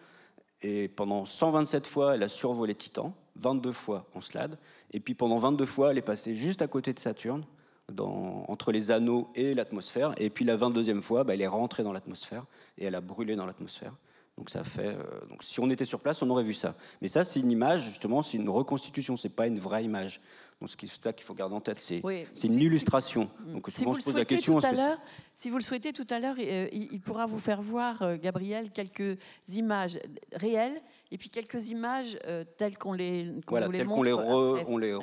Et 0.62 0.88
pendant 0.88 1.24
127 1.24 1.87
fois, 1.87 2.14
elle 2.14 2.22
a 2.22 2.29
survolé 2.29 2.74
Titan, 2.74 3.14
22 3.37 3.72
fois 3.72 4.07
en 4.14 4.20
slade. 4.20 4.59
Et 4.92 5.00
puis 5.00 5.14
pendant 5.14 5.38
22 5.38 5.64
fois, 5.64 5.90
elle 5.90 5.98
est 5.98 6.03
passée 6.03 6.35
juste 6.35 6.62
à 6.62 6.68
côté 6.68 6.92
de 6.92 6.98
Saturne, 6.98 7.44
dans, 7.90 8.44
entre 8.48 8.72
les 8.72 8.90
anneaux 8.90 9.29
et 9.35 9.55
l'atmosphère. 9.55 10.14
Et 10.18 10.31
puis 10.31 10.44
la 10.44 10.57
22e 10.57 11.00
fois, 11.00 11.24
bah, 11.24 11.35
elle 11.35 11.42
est 11.42 11.46
rentrée 11.46 11.83
dans 11.83 11.92
l'atmosphère 11.92 12.44
et 12.79 12.87
elle 12.87 12.94
a 12.94 13.00
brûlé 13.00 13.37
dans 13.37 13.46
l'atmosphère. 13.46 13.94
Donc 14.40 14.48
ça 14.48 14.64
fait. 14.64 14.87
Euh, 14.87 15.26
donc 15.29 15.42
si 15.42 15.61
on 15.61 15.68
était 15.68 15.85
sur 15.85 16.00
place, 16.00 16.22
on 16.22 16.31
aurait 16.31 16.42
vu 16.42 16.55
ça. 16.55 16.74
Mais 17.03 17.09
ça, 17.09 17.24
c'est 17.24 17.40
une 17.40 17.50
image 17.50 17.85
justement, 17.85 18.22
c'est 18.22 18.38
une 18.38 18.48
reconstitution, 18.48 19.14
c'est 19.18 19.29
pas 19.29 19.46
une 19.46 19.59
vraie 19.59 19.85
image. 19.85 20.22
Donc 20.62 20.70
c'est 20.70 20.87
ça 20.87 21.12
qu'il 21.12 21.24
faut 21.26 21.35
garder 21.35 21.55
en 21.55 21.61
tête, 21.61 21.79
c'est 21.79 22.00
une 22.44 22.61
illustration. 22.61 23.31
donc 23.46 23.66
si 23.68 23.83
souvent 23.83 23.92
je 23.94 24.03
pose 24.03 24.14
la 24.14 24.24
question. 24.24 24.59
Tout 24.59 24.66
à 24.66 24.96
si 25.35 25.50
vous 25.50 25.59
le 25.59 25.62
souhaitez 25.62 25.92
tout 25.92 26.07
à 26.09 26.18
l'heure, 26.18 26.37
euh, 26.38 26.68
il, 26.72 27.00
pourra 27.00 27.26
vous 27.26 27.38
faire 27.38 27.61
voir, 27.61 28.00
euh, 28.00 28.16
Gabriel, 28.16 28.70
quelques 28.70 29.18
images 29.48 29.98
réelles 30.33 30.81
et 31.11 31.18
puis 31.18 31.29
quelques 31.29 31.68
images 31.68 32.18
telles 32.57 32.79
qu'on 32.79 32.94
les, 32.94 33.31
voilà, 33.46 33.68
les 33.68 33.85
montre. 33.85 34.05
les, 34.05 34.12
on 34.12 34.79
les 34.79 34.98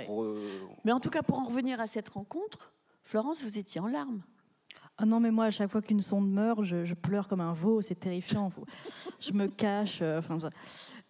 Mais 0.83 0.91
en 0.91 0.99
tout 0.99 1.09
cas, 1.09 1.21
pour 1.21 1.39
en 1.39 1.45
revenir 1.45 1.79
à 1.79 1.85
cette 1.85 2.09
rencontre, 2.09 2.71
Florence, 3.07 3.41
vous 3.41 3.57
étiez 3.57 3.79
en 3.79 3.87
larmes. 3.87 4.21
Ah 4.97 5.05
non, 5.05 5.21
mais 5.21 5.31
moi, 5.31 5.45
à 5.45 5.49
chaque 5.49 5.71
fois 5.71 5.81
qu'une 5.81 6.01
sonde 6.01 6.29
meurt, 6.29 6.61
je, 6.63 6.93
pleure 6.93 7.29
comme 7.29 7.39
un 7.39 7.53
veau, 7.53 7.79
c'est 7.79 7.95
terrifiant. 7.95 8.51
je 9.21 9.31
me 9.31 9.47
cache. 9.47 9.99
Euh, 10.01 10.21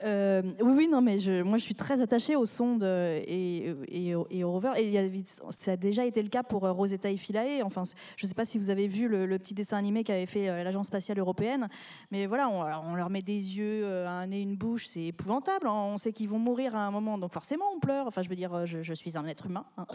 euh, 0.03 0.43
oui, 0.61 0.73
oui, 0.75 0.87
non, 0.87 1.01
mais 1.01 1.17
moi 1.43 1.57
je 1.57 1.63
suis 1.63 1.73
très 1.73 2.01
attachée 2.01 2.35
aux 2.35 2.45
sondes 2.45 2.83
euh, 2.83 3.19
et, 3.25 3.73
et, 3.87 4.13
et 4.29 4.43
aux 4.43 4.51
rovers. 4.51 4.77
Et 4.77 5.23
ça 5.49 5.71
a 5.71 5.77
déjà 5.77 6.05
été 6.05 6.21
le 6.21 6.29
cas 6.29 6.43
pour 6.43 6.65
euh, 6.65 6.71
Rosetta 6.71 7.09
et 7.09 7.17
Philae. 7.17 7.63
Enfin, 7.63 7.83
je 8.15 8.25
ne 8.25 8.29
sais 8.29 8.35
pas 8.35 8.45
si 8.45 8.59
vous 8.59 8.69
avez 8.69 8.87
vu 8.87 9.07
le, 9.07 9.37
petit 9.39 9.53
dessin 9.53 9.77
animé 9.77 10.03
qu'avait 10.03 10.25
fait 10.25 10.63
l'Agence 10.63 10.87
spatiale 10.87 11.19
européenne, 11.19 11.67
mais 12.11 12.25
voilà, 12.25 12.49
on, 12.49 12.95
leur 12.95 13.09
met 13.09 13.21
des 13.21 13.57
yeux, 13.57 13.85
un 14.07 14.27
nez, 14.27 14.41
une 14.41 14.55
bouche, 14.55 14.87
c'est 14.87 15.05
épouvantable. 15.05 15.67
Hein. 15.67 15.73
On 15.73 15.97
sait 15.97 16.11
qu'ils 16.11 16.29
vont 16.29 16.39
mourir 16.39 16.75
à 16.75 16.85
un 16.85 16.91
moment, 16.91 17.17
donc 17.17 17.31
forcément 17.31 17.65
on 17.75 17.79
pleure. 17.79 18.07
Enfin, 18.07 18.23
je 18.23 18.29
veux 18.29 18.35
dire, 18.35 18.65
je, 18.65 18.93
suis 18.93 19.17
un 19.17 19.25
être 19.27 19.45
humain, 19.45 19.65
hein. 19.77 19.85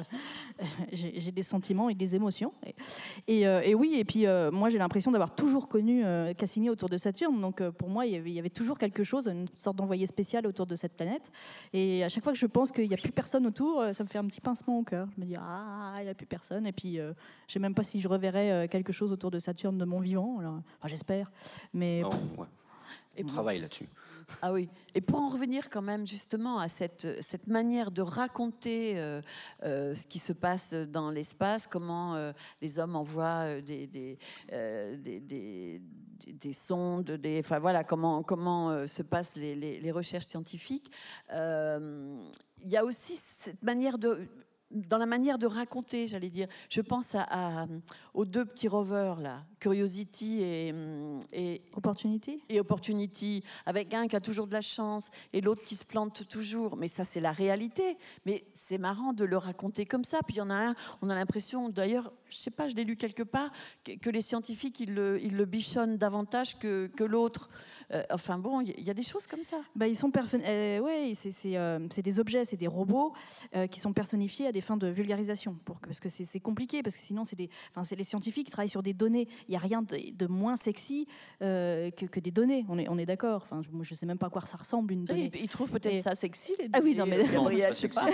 j'ai 0.92 1.32
des 1.32 1.42
sentiments 1.42 1.88
et 1.88 1.94
des 1.94 2.14
émotions. 2.14 2.52
Et, 3.26 3.40
et 3.42 3.74
oui, 3.74 3.96
et 3.96 4.04
puis 4.04 4.26
moi 4.52 4.70
j'ai 4.70 4.78
l'impression 4.78 5.10
d'avoir 5.10 5.34
toujours 5.34 5.68
connu 5.68 6.04
Cassini 6.36 6.70
autour 6.70 6.88
de 6.88 6.96
Saturne, 6.96 7.40
donc 7.40 7.62
pour 7.70 7.88
moi 7.88 8.06
il 8.06 8.12
y, 8.12 8.16
avait, 8.16 8.30
il 8.30 8.34
y 8.34 8.38
avait 8.38 8.50
toujours 8.50 8.78
quelque 8.78 9.04
chose, 9.04 9.28
une 9.28 9.48
sorte 9.54 9.76
d'envoi 9.76 9.91
spécial 10.06 10.46
autour 10.46 10.66
de 10.66 10.76
cette 10.76 10.96
planète. 10.96 11.30
Et 11.72 12.04
à 12.04 12.08
chaque 12.08 12.22
fois 12.22 12.32
que 12.32 12.38
je 12.38 12.46
pense 12.46 12.72
qu'il 12.72 12.88
n'y 12.88 12.94
a 12.94 12.96
plus 12.96 13.12
personne 13.12 13.46
autour, 13.46 13.80
euh, 13.80 13.92
ça 13.92 14.04
me 14.04 14.08
fait 14.08 14.18
un 14.18 14.26
petit 14.26 14.40
pincement 14.40 14.78
au 14.78 14.82
cœur. 14.82 15.08
Je 15.16 15.20
me 15.20 15.26
dis, 15.26 15.36
ah, 15.36 15.94
il 15.98 16.04
n'y 16.04 16.10
a 16.10 16.14
plus 16.14 16.26
personne. 16.26 16.66
Et 16.66 16.72
puis, 16.72 16.98
euh, 16.98 17.12
je 17.46 17.50
ne 17.50 17.52
sais 17.52 17.58
même 17.58 17.74
pas 17.74 17.82
si 17.82 18.00
je 18.00 18.08
reverrai 18.08 18.52
euh, 18.52 18.66
quelque 18.68 18.92
chose 18.92 19.12
autour 19.12 19.30
de 19.30 19.38
Saturne 19.38 19.78
de 19.78 19.84
mon 19.84 20.00
vivant. 20.00 20.38
Alors, 20.40 20.60
j'espère. 20.86 21.30
Mais. 21.72 22.02
Et 23.16 23.24
travaille 23.24 23.60
là-dessus. 23.60 23.88
Ah 24.40 24.52
oui. 24.52 24.68
Et 24.94 25.00
pour 25.00 25.20
en 25.20 25.28
revenir 25.28 25.70
quand 25.70 25.82
même 25.82 26.06
justement 26.06 26.58
à 26.58 26.68
cette, 26.68 27.22
cette 27.22 27.46
manière 27.46 27.90
de 27.90 28.02
raconter 28.02 28.98
euh, 28.98 29.20
euh, 29.62 29.94
ce 29.94 30.06
qui 30.06 30.18
se 30.18 30.32
passe 30.32 30.72
dans 30.72 31.10
l'espace, 31.10 31.66
comment 31.66 32.14
euh, 32.14 32.32
les 32.60 32.78
hommes 32.78 32.96
envoient 32.96 33.60
des, 33.60 33.86
des, 33.86 34.18
des, 34.50 35.80
des, 36.26 36.52
sondes, 36.52 37.10
des, 37.10 37.40
enfin 37.40 37.58
voilà, 37.58 37.84
comment, 37.84 38.22
comment 38.22 38.86
se 38.86 39.02
passent 39.02 39.36
les, 39.36 39.54
les 39.54 39.92
recherches 39.92 40.26
scientifiques. 40.26 40.90
Il 41.30 42.70
y 42.70 42.76
a 42.76 42.84
aussi 42.84 43.16
cette 43.16 43.62
manière 43.62 43.98
de 43.98 44.28
dans 44.72 44.98
la 44.98 45.06
manière 45.06 45.38
de 45.38 45.46
raconter, 45.46 46.06
j'allais 46.06 46.30
dire. 46.30 46.48
Je 46.68 46.80
pense 46.80 47.14
à, 47.14 47.66
aux 48.14 48.24
deux 48.24 48.44
petits 48.44 48.68
rovers, 48.68 49.20
là, 49.20 49.44
Curiosity 49.60 50.42
et, 50.42 50.74
et, 51.32 51.62
Opportunity? 51.74 52.42
Et 52.48 52.60
Opportunity, 52.60 53.42
avec 53.66 53.94
un 53.94 54.08
qui 54.08 54.16
a 54.16 54.20
toujours 54.20 54.46
de 54.46 54.52
la 54.52 54.60
chance 54.60 55.10
et 55.32 55.40
l'autre 55.40 55.64
qui 55.64 55.76
se 55.76 55.84
plante 55.84 56.26
toujours. 56.28 56.76
Mais 56.76 56.88
ça, 56.88 57.04
c'est 57.04 57.20
la 57.20 57.32
réalité. 57.32 57.96
Mais 58.26 58.44
c'est 58.52 58.78
marrant 58.78 59.12
de 59.12 59.24
le 59.24 59.36
raconter 59.36 59.86
comme 59.86 60.04
ça. 60.04 60.20
Puis 60.26 60.36
il 60.36 60.38
y 60.38 60.42
en 60.42 60.50
a 60.50 60.70
un, 60.70 60.74
on 61.00 61.10
a 61.10 61.14
l'impression, 61.14 61.68
d'ailleurs, 61.68 62.12
je 62.28 62.36
sais 62.36 62.50
pas, 62.50 62.68
je 62.68 62.74
l'ai 62.74 62.84
lu 62.84 62.96
quelque 62.96 63.22
part, 63.22 63.50
que, 63.84 64.10
les 64.10 64.22
scientifiques, 64.22 64.80
ils 64.80 64.94
le, 64.94 65.20
ils 65.22 65.36
le 65.36 65.44
bichonnent 65.44 65.96
davantage 65.96 66.58
que, 66.58 66.86
que 66.88 67.04
l'autre. 67.04 67.48
Euh, 67.94 68.02
enfin 68.10 68.38
bon, 68.38 68.60
il 68.60 68.82
y, 68.82 68.90
a 68.90 68.94
des 68.94 69.02
choses 69.02 69.26
comme 69.26 69.42
ça. 69.42 69.58
Bah, 69.76 69.86
ils 69.86 69.96
sont 69.96 70.10
euh, 70.16 70.78
ouais, 70.80 71.12
euh, 71.46 71.86
c'est 71.90 72.02
des 72.02 72.20
objets, 72.20 72.44
c'est 72.44 72.56
des 72.56 72.66
robots 72.66 73.12
qui 73.70 73.80
sont 73.80 73.92
personnifiés 73.92 74.46
à 74.46 74.52
des 74.52 74.60
fins 74.60 74.76
de 74.76 74.86
vulgarisation, 74.86 75.56
pour 75.64 75.78
parce 75.80 76.00
que 76.00 76.08
c'est 76.08 76.40
compliqué, 76.40 76.82
parce 76.82 76.96
que 76.96 77.02
sinon 77.02 77.24
c'est 77.24 77.36
des, 77.36 77.50
c'est 77.84 77.96
les 77.96 78.04
scientifiques 78.04 78.46
qui 78.46 78.52
travaillent 78.52 78.68
sur 78.68 78.82
des 78.82 78.94
données. 78.94 79.28
Il 79.48 79.50
n'y 79.50 79.56
a 79.56 79.60
rien 79.60 79.82
de, 79.82 80.26
moins 80.26 80.56
sexy 80.56 81.06
que, 81.40 81.90
que, 81.90 82.20
des 82.20 82.30
données. 82.30 82.64
On 82.68 82.78
est, 82.78 82.88
on 82.88 82.98
est 82.98 83.06
d'accord. 83.06 83.42
Enfin, 83.44 83.62
moi, 83.72 83.84
je 83.84 83.94
sais 83.94 84.06
même 84.06 84.18
pas 84.18 84.26
à 84.26 84.30
quoi 84.30 84.42
ça 84.42 84.56
ressemble 84.56 84.92
une 84.92 85.04
donnée. 85.04 85.30
ils 85.34 85.48
trouvent 85.48 85.70
peut-être 85.70 86.02
ça 86.02 86.14
sexy 86.14 86.52
les 86.58 86.68
données. 86.68 86.70
Ah 86.72 86.80
oui, 86.82 86.94
non 86.94 87.06
mais 87.06 87.22
non, 87.32 87.50
je 87.50 87.74
sais 87.74 87.88
pas. 87.88 88.08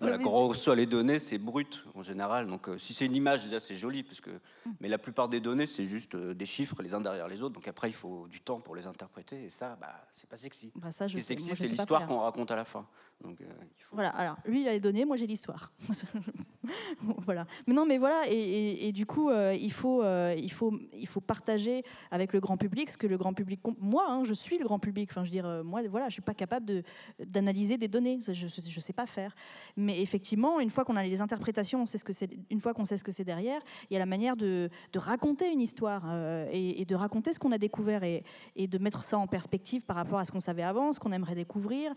quand 0.00 0.26
on 0.26 0.48
reçoit 0.48 0.76
les 0.76 0.86
données, 0.86 1.18
c'est 1.18 1.38
brut 1.38 1.84
en 1.94 2.02
général. 2.02 2.46
Donc 2.46 2.68
si 2.78 2.94
c'est 2.94 3.06
une 3.06 3.16
image, 3.16 3.44
déjà 3.44 3.60
c'est 3.60 3.76
joli, 3.76 4.02
parce 4.02 4.20
que, 4.20 4.30
mm. 4.30 4.72
mais 4.80 4.88
la 4.88 4.98
plupart 4.98 5.28
des 5.28 5.40
données, 5.40 5.66
c'est 5.66 5.84
juste 5.84 6.16
des 6.16 6.46
chiffres 6.46 6.82
les 6.82 6.94
uns 6.94 7.00
derrière 7.00 7.28
les 7.28 7.42
autres. 7.42 7.54
Donc 7.54 7.68
après, 7.68 7.88
il 7.88 7.94
faut 7.94 8.26
du 8.28 8.40
temps 8.40 8.60
pour 8.60 8.69
pour 8.70 8.76
les 8.76 8.86
interpréter. 8.86 9.46
Et 9.46 9.50
ça, 9.50 9.76
bah, 9.80 10.06
c'est 10.12 10.30
pas 10.30 10.36
sexy. 10.36 10.70
Bah 10.76 10.92
ça, 10.92 11.08
je 11.08 11.18
Ce 11.18 11.24
sexy, 11.24 11.56
c'est 11.56 11.66
l'histoire 11.66 12.06
qu'on 12.06 12.20
raconte 12.20 12.52
à 12.52 12.54
la 12.54 12.64
fin. 12.64 12.86
Donc, 13.22 13.40
euh, 13.42 13.44
Voilà, 13.92 14.08
alors 14.10 14.36
lui, 14.46 14.62
il 14.62 14.68
a 14.68 14.72
les 14.72 14.80
données, 14.80 15.04
moi 15.04 15.16
j'ai 15.16 15.26
l'histoire. 15.26 15.72
voilà. 17.02 17.46
Mais 17.66 17.74
non, 17.74 17.84
mais 17.84 17.98
voilà, 17.98 18.22
et, 18.28 18.88
et, 18.88 18.92
du 18.92 19.04
coup, 19.04 19.28
euh, 19.28 19.54
il, 19.58 19.72
faut, 19.72 20.02
euh, 20.02 20.34
il, 20.38 20.50
faut, 20.50 20.72
il 20.94 21.06
faut 21.06 21.20
partager 21.20 21.82
avec 22.10 22.32
le 22.32 22.40
grand 22.40 22.56
public 22.56 22.88
ce 22.88 22.96
que 22.96 23.06
le 23.06 23.18
grand 23.18 23.34
public. 23.34 23.60
Moi, 23.78 24.04
hein, 24.08 24.24
je 24.24 24.32
suis 24.32 24.58
le 24.58 24.64
grand 24.64 24.78
public. 24.78 25.10
Enfin, 25.10 25.24
je 25.24 25.30
veux 25.30 25.32
dire, 25.32 25.64
moi, 25.64 25.82
voilà, 25.88 26.08
je 26.08 26.14
suis 26.14 26.22
pas 26.22 26.34
capable 26.34 26.82
d'analyser 27.18 27.76
des 27.76 27.88
données. 27.88 28.18
Je 28.20 28.44
ne 28.44 28.80
sais 28.80 28.92
pas 28.94 29.06
faire. 29.06 29.34
Mais 29.76 30.00
effectivement, 30.00 30.60
une 30.60 30.70
fois 30.70 30.84
qu'on 30.84 30.96
a 30.96 31.02
les 31.02 31.20
interprétations, 31.20 31.82
on 31.82 31.86
sait 31.86 31.98
ce 31.98 32.04
que 32.04 32.12
c'est. 32.14 32.30
Une 32.48 32.60
fois 32.60 32.72
qu'on 32.72 32.86
sait 32.86 32.96
ce 32.96 33.04
que 33.04 33.12
c'est 33.12 33.24
derrière, 33.24 33.60
il 33.90 33.94
y 33.94 33.96
a 33.96 34.00
la 34.00 34.06
manière 34.06 34.36
de, 34.36 34.70
de 34.92 34.98
raconter 34.98 35.52
une 35.52 35.60
histoire 35.60 36.04
et, 36.52 36.80
et, 36.80 36.84
de 36.86 36.94
raconter 36.94 37.32
ce 37.34 37.38
qu'on 37.38 37.52
a 37.52 37.58
découvert. 37.58 38.02
Et, 38.02 38.22
de 38.56 38.78
mettre 38.78 39.02
ça 39.02 39.18
en 39.18 39.26
perspective 39.26 39.84
par 39.84 39.96
rapport 39.96 40.18
à 40.20 40.24
ce 40.24 40.30
qu'on 40.30 40.40
savait 40.40 40.62
avant, 40.62 40.92
ce 40.92 41.00
qu'on 41.00 41.10
aimerait 41.10 41.34
découvrir, 41.34 41.92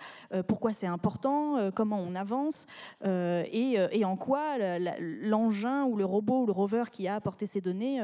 pourquoi 0.47 0.71
c'est 0.71 0.87
important, 0.87 1.12
euh, 1.25 1.71
comment 1.71 1.99
on 1.99 2.15
avance 2.15 2.65
euh, 3.05 3.43
et, 3.51 3.77
et, 3.91 4.05
en 4.05 4.15
quoi 4.15 4.57
l'engin 4.99 5.85
ou 5.85 5.95
le 5.95 6.05
robot 6.05 6.43
ou 6.43 6.45
le 6.45 6.51
rover 6.51 6.83
qui 6.91 7.07
a 7.07 7.15
apporté 7.15 7.45
ces 7.45 7.61
données, 7.61 8.01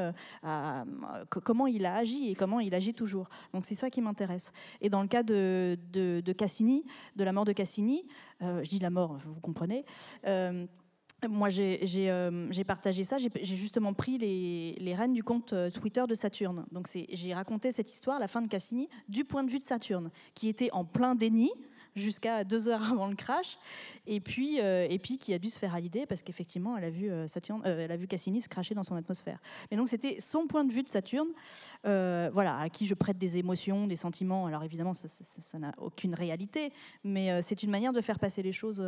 comment 1.30 1.68
il 1.68 1.86
a 1.86 1.96
agi 1.96 2.30
et 2.30 2.36
comment 2.36 2.60
il 2.60 2.74
agit 2.74 2.94
toujours. 2.94 3.30
Donc 3.54 3.66
c'est 3.66 3.76
ça 3.76 3.90
qui 3.90 4.02
m'intéresse. 4.02 4.52
Et 4.82 4.90
dans 4.90 5.02
le 5.02 5.08
cas 5.08 5.24
de, 5.24 5.78
Cassini, 6.38 6.86
de 7.16 7.24
la 7.24 7.32
mort 7.32 7.46
de 7.46 7.54
Cassini, 7.54 8.06
je 8.42 8.70
dis 8.70 8.80
la 8.80 8.90
mort, 8.90 9.20
vous 9.26 9.42
comprenez. 9.42 9.86
Moi, 11.28 11.50
euh, 11.60 12.48
j'ai 12.50 12.64
partagé 12.64 13.04
ça. 13.04 13.18
J'ai 13.18 13.30
justement 13.44 13.94
pris 13.94 14.18
les, 14.18 14.76
les, 14.80 14.96
rênes 14.96 15.12
du 15.12 15.24
compte 15.24 15.52
euh, 15.52 15.70
Twitter 15.70 16.04
de 16.08 16.16
Saturne. 16.16 16.66
Donc, 16.72 16.88
j'ai 16.94 17.34
raconté 17.34 17.72
cette 17.72 17.92
histoire, 17.92 18.20
la 18.20 18.28
fin 18.28 18.42
de 18.42 18.48
Cassini, 18.48 18.88
du 19.10 19.26
point 19.26 19.44
de 19.44 19.52
vue 19.52 19.58
de 19.58 19.64
Saturne, 19.64 20.12
qui 20.34 20.48
était 20.48 20.72
en 20.72 20.86
plein 20.86 21.16
déni 21.16 21.52
jusqu'à 21.96 22.44
deux 22.44 22.70
heures 22.70 22.84
avant 22.92 23.08
le 23.08 23.16
crash, 23.16 23.58
et 24.12 24.20
puis, 24.20 24.60
euh, 24.60 24.88
et 24.90 24.98
puis 24.98 25.20
qui 25.20 25.36
a 25.36 25.40
dû 25.40 25.50
se 25.52 25.60
faire 25.60 25.76
à 25.76 25.80
l'idée 25.80 26.08
parce 26.08 26.24
qu'effectivement, 26.24 26.76
elle 26.76 26.84
a 26.84 26.90
vu 26.90 27.12
euh, 27.12 27.28
euh, 27.28 27.80
elle 27.80 27.92
a 27.92 27.96
vu 27.96 28.08
Cassini 28.08 28.42
se 28.42 28.50
cracher 28.50 28.74
dans 28.74 28.82
son 28.82 28.96
atmosphère. 28.96 29.40
Mais 29.70 29.78
donc 29.78 29.88
c'était 29.88 30.20
son 30.20 30.48
point 30.48 30.66
de 30.66 30.74
vue 30.74 30.82
de 30.82 30.90
Saturne, 30.90 31.30
voilà, 31.84 32.58
à 32.58 32.70
qui 32.70 32.88
je 32.88 32.96
prête 32.96 33.20
des 33.20 33.38
émotions, 33.38 33.86
des 33.86 33.96
sentiments. 33.96 34.48
Alors 34.48 34.64
évidemment, 34.64 34.96
ça 34.96 35.60
n'a 35.60 35.74
aucune 35.78 36.16
réalité, 36.16 36.74
mais 37.04 37.42
c'est 37.44 37.62
une 37.62 37.70
manière 37.70 37.94
de 37.94 38.02
faire 38.02 38.18
passer 38.18 38.42
les 38.42 38.52
choses 38.52 38.84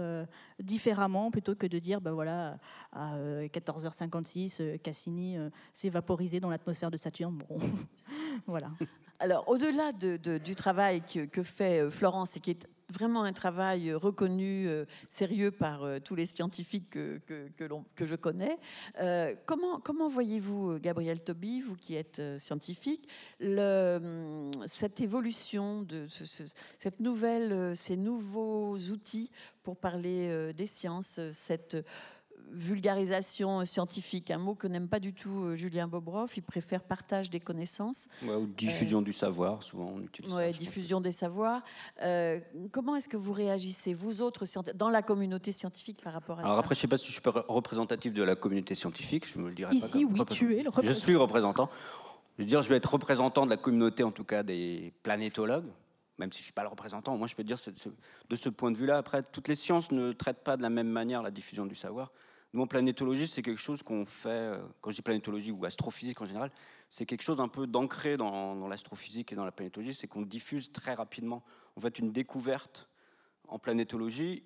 différemment 0.59 1.29
plutôt 1.29 1.53
que 1.53 1.67
de 1.67 1.77
dire, 1.77 2.01
ben 2.01 2.13
voilà, 2.13 2.57
à 2.91 3.15
14h56, 3.45 4.79
Cassini 4.79 5.37
s'est 5.71 5.89
vaporisé 5.89 6.39
dans 6.39 6.49
l'atmosphère 6.49 6.89
de 6.89 6.97
Saturne. 6.97 7.43
Bon, 7.47 7.59
voilà. 8.47 8.71
Alors, 9.19 9.47
au-delà 9.47 9.91
du 9.91 10.55
travail 10.55 11.03
que, 11.03 11.43
fait 11.43 11.91
Florence 11.91 12.37
et 12.37 12.39
qui 12.39 12.51
est 12.51 12.67
vraiment 12.91 13.23
un 13.23 13.33
travail 13.33 13.89
euh, 13.89 13.97
reconnu, 13.97 14.67
euh, 14.67 14.85
sérieux 15.09 15.51
par 15.51 15.83
euh, 15.83 15.99
tous 15.99 16.15
les 16.15 16.25
scientifiques 16.25 16.89
que, 16.89 17.19
que, 17.25 18.05
je 18.05 18.15
connais. 18.15 18.57
comment 19.45 19.79
comment 19.79 20.07
voyez-vous, 20.07 20.79
Gabriel 20.79 21.23
Toby, 21.23 21.61
vous 21.61 21.75
qui 21.75 21.95
êtes 21.95 22.21
scientifique, 22.37 23.07
hum, 23.41 24.51
cette 24.65 25.01
évolution, 25.01 25.83
de 25.83 26.05
cette 26.07 26.99
nouvelle, 26.99 27.75
ces 27.75 27.95
nouveaux 27.95 28.77
outils 28.77 29.29
pour 29.63 29.77
parler 29.77 30.51
des 30.53 30.65
sciences, 30.65 31.19
cette 31.31 31.77
vulgarisation 32.51 33.63
scientifique, 33.65 34.31
un 34.31 34.37
mot 34.37 34.55
que 34.55 34.67
n'aime 34.67 34.87
pas 34.87 34.99
du 34.99 35.13
tout 35.13 35.43
euh, 35.43 35.55
Julien 35.55 35.87
Bobroff. 35.87 36.37
Il 36.37 36.41
préfère 36.41 36.83
partage 36.83 37.29
des 37.29 37.39
connaissances. 37.39 38.07
ou 38.23 38.45
diffusion 38.45 38.99
euh, 38.99 39.03
du 39.03 39.13
savoir, 39.13 39.63
souvent 39.63 39.93
on 39.95 40.01
utilise. 40.01 40.33
Oui, 40.33 40.51
diffusion 40.51 41.01
des 41.01 41.11
savoirs. 41.11 41.63
Euh, 42.01 42.39
comment 42.71 42.95
est-ce 42.95 43.09
que 43.09 43.17
vous 43.17 43.33
réagissez, 43.33 43.93
vous 43.93 44.21
autres, 44.21 44.45
dans 44.75 44.89
la 44.89 45.01
communauté 45.01 45.51
scientifique 45.51 46.01
par 46.03 46.13
rapport 46.13 46.39
à 46.39 46.43
Alors 46.43 46.59
après, 46.59 46.75
je 46.75 46.79
ne 46.79 46.81
sais 46.81 46.87
pas 46.87 46.97
si 46.97 47.07
je 47.07 47.13
suis 47.13 47.21
représentatif 47.25 48.13
de 48.13 48.23
la 48.23 48.35
communauté 48.35 48.75
scientifique, 48.75 49.27
je 49.31 49.39
me 49.39 49.49
le 49.49 49.55
dirais 49.55 49.73
Ici, 49.73 50.05
oui, 50.05 50.21
tu 50.29 50.57
es 50.57 50.63
le 50.63 50.69
représentant. 50.69 50.93
Je 50.93 50.99
suis 50.99 51.15
représentant. 51.15 51.69
Je 52.37 52.43
veux 52.43 52.47
dire, 52.47 52.61
je 52.61 52.69
vais 52.69 52.77
être 52.77 52.91
représentant 52.91 53.45
de 53.45 53.49
la 53.49 53.57
communauté, 53.57 54.03
en 54.03 54.11
tout 54.11 54.23
cas 54.23 54.43
des 54.43 54.93
planétologues, 55.03 55.67
même 56.17 56.31
si 56.31 56.39
je 56.39 56.43
ne 56.43 56.45
suis 56.45 56.53
pas 56.53 56.63
le 56.63 56.69
représentant, 56.69 57.17
moi 57.17 57.27
je 57.27 57.35
peux 57.35 57.43
dire 57.43 57.57
de 58.29 58.35
ce 58.35 58.49
point 58.49 58.71
de 58.71 58.77
vue-là, 58.77 58.97
après, 58.97 59.23
toutes 59.23 59.47
les 59.47 59.55
sciences 59.55 59.91
ne 59.91 60.11
traitent 60.11 60.43
pas 60.43 60.57
de 60.57 60.61
la 60.61 60.69
même 60.69 60.87
manière 60.87 61.23
la 61.23 61.31
diffusion 61.31 61.65
du 61.65 61.75
savoir. 61.75 62.11
Nous, 62.53 62.61
en 62.61 62.67
planétologie, 62.67 63.27
c'est 63.27 63.41
quelque 63.41 63.61
chose 63.61 63.81
qu'on 63.81 64.05
fait, 64.05 64.29
euh, 64.29 64.61
quand 64.81 64.89
je 64.89 64.95
dis 64.95 65.01
planétologie 65.01 65.51
ou 65.51 65.63
astrophysique 65.63 66.21
en 66.21 66.25
général, 66.25 66.51
c'est 66.89 67.05
quelque 67.05 67.21
chose 67.21 67.39
un 67.39 67.47
peu 67.47 67.65
d'ancré 67.65 68.17
dans, 68.17 68.67
l'astrophysique 68.67 69.31
et 69.31 69.35
dans 69.35 69.45
la 69.45 69.53
planétologie, 69.53 69.93
c'est 69.93 70.07
qu'on 70.07 70.23
diffuse 70.23 70.71
très 70.73 70.93
rapidement. 70.93 71.43
En 71.77 71.79
fait, 71.79 71.99
une 71.99 72.11
découverte 72.11 72.89
en 73.47 73.57
planétologie, 73.57 74.43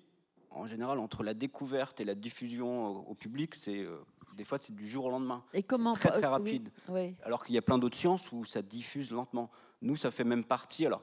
en 0.50 0.66
général, 0.66 1.00
entre 1.00 1.24
la 1.24 1.34
découverte 1.34 2.00
et 2.00 2.04
la 2.04 2.14
diffusion 2.14 3.08
au, 3.08 3.14
public, 3.14 3.56
c'est 3.56 3.80
euh, 3.80 3.98
des 4.34 4.44
fois 4.44 4.58
c'est 4.58 4.74
du 4.74 4.86
jour 4.86 5.06
au 5.06 5.10
lendemain. 5.10 5.42
Et 5.52 5.64
comment 5.64 5.94
Très 5.94 6.10
très 6.10 6.26
rapide. 6.26 6.70
Alors 7.24 7.44
qu'il 7.44 7.56
y 7.56 7.58
a 7.58 7.62
plein 7.62 7.78
d'autres 7.78 7.96
sciences 7.96 8.30
où 8.30 8.44
ça 8.44 8.62
diffuse 8.62 9.10
lentement. 9.10 9.50
Nous, 9.82 9.96
ça 9.96 10.12
fait 10.12 10.24
même 10.24 10.44
partie. 10.44 10.86
Alors, 10.86 11.02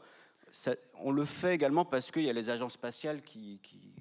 on 0.96 1.12
le 1.12 1.26
fait 1.26 1.54
également 1.54 1.84
parce 1.84 2.12
qu'il 2.12 2.24
y 2.24 2.30
a 2.30 2.34
les 2.34 2.50
agences 2.50 2.74
spatiales 2.74 3.22
qui, 3.22 3.60
qui, 3.62 3.94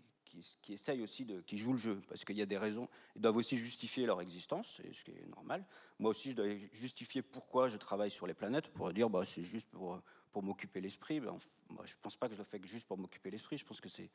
essayent 0.68 1.02
aussi 1.02 1.24
de, 1.24 1.40
qui 1.40 1.56
jouent 1.58 1.72
le 1.72 1.78
jeu, 1.78 2.00
parce 2.08 2.24
qu'il 2.24 2.36
y 2.36 2.42
a 2.42 2.46
des 2.46 2.58
raisons, 2.58 2.88
ils 3.16 3.22
doivent 3.22 3.36
aussi 3.36 3.56
justifier 3.56 4.06
leur 4.06 4.20
existence, 4.20 4.80
ce 4.92 5.04
qui 5.04 5.10
est 5.10 5.26
normal. 5.34 5.64
Moi 5.98 6.10
aussi, 6.10 6.30
je 6.30 6.36
dois 6.36 6.46
justifier 6.72 7.22
pourquoi 7.22 7.68
je 7.68 7.76
travaille 7.76 8.10
sur 8.10 8.26
les 8.26 8.34
planètes, 8.34 8.68
pour 8.68 8.92
dire, 8.92 9.08
bah, 9.10 9.24
c'est 9.26 9.44
juste 9.44 9.68
pour, 9.70 10.00
pour 10.32 10.42
m'occuper 10.42 10.80
l'esprit. 10.80 11.20
Ben, 11.20 11.36
moi, 11.68 11.84
je 11.84 11.94
ne 11.94 12.00
pense 12.02 12.16
pas 12.16 12.28
que 12.28 12.34
je 12.34 12.38
le 12.38 12.44
fais 12.44 12.60
juste 12.64 12.86
pour 12.86 12.98
m'occuper 12.98 13.30
l'esprit, 13.30 13.58
je 13.58 13.64
pense 13.64 13.80
que 13.80 13.88
c'est 13.88 14.10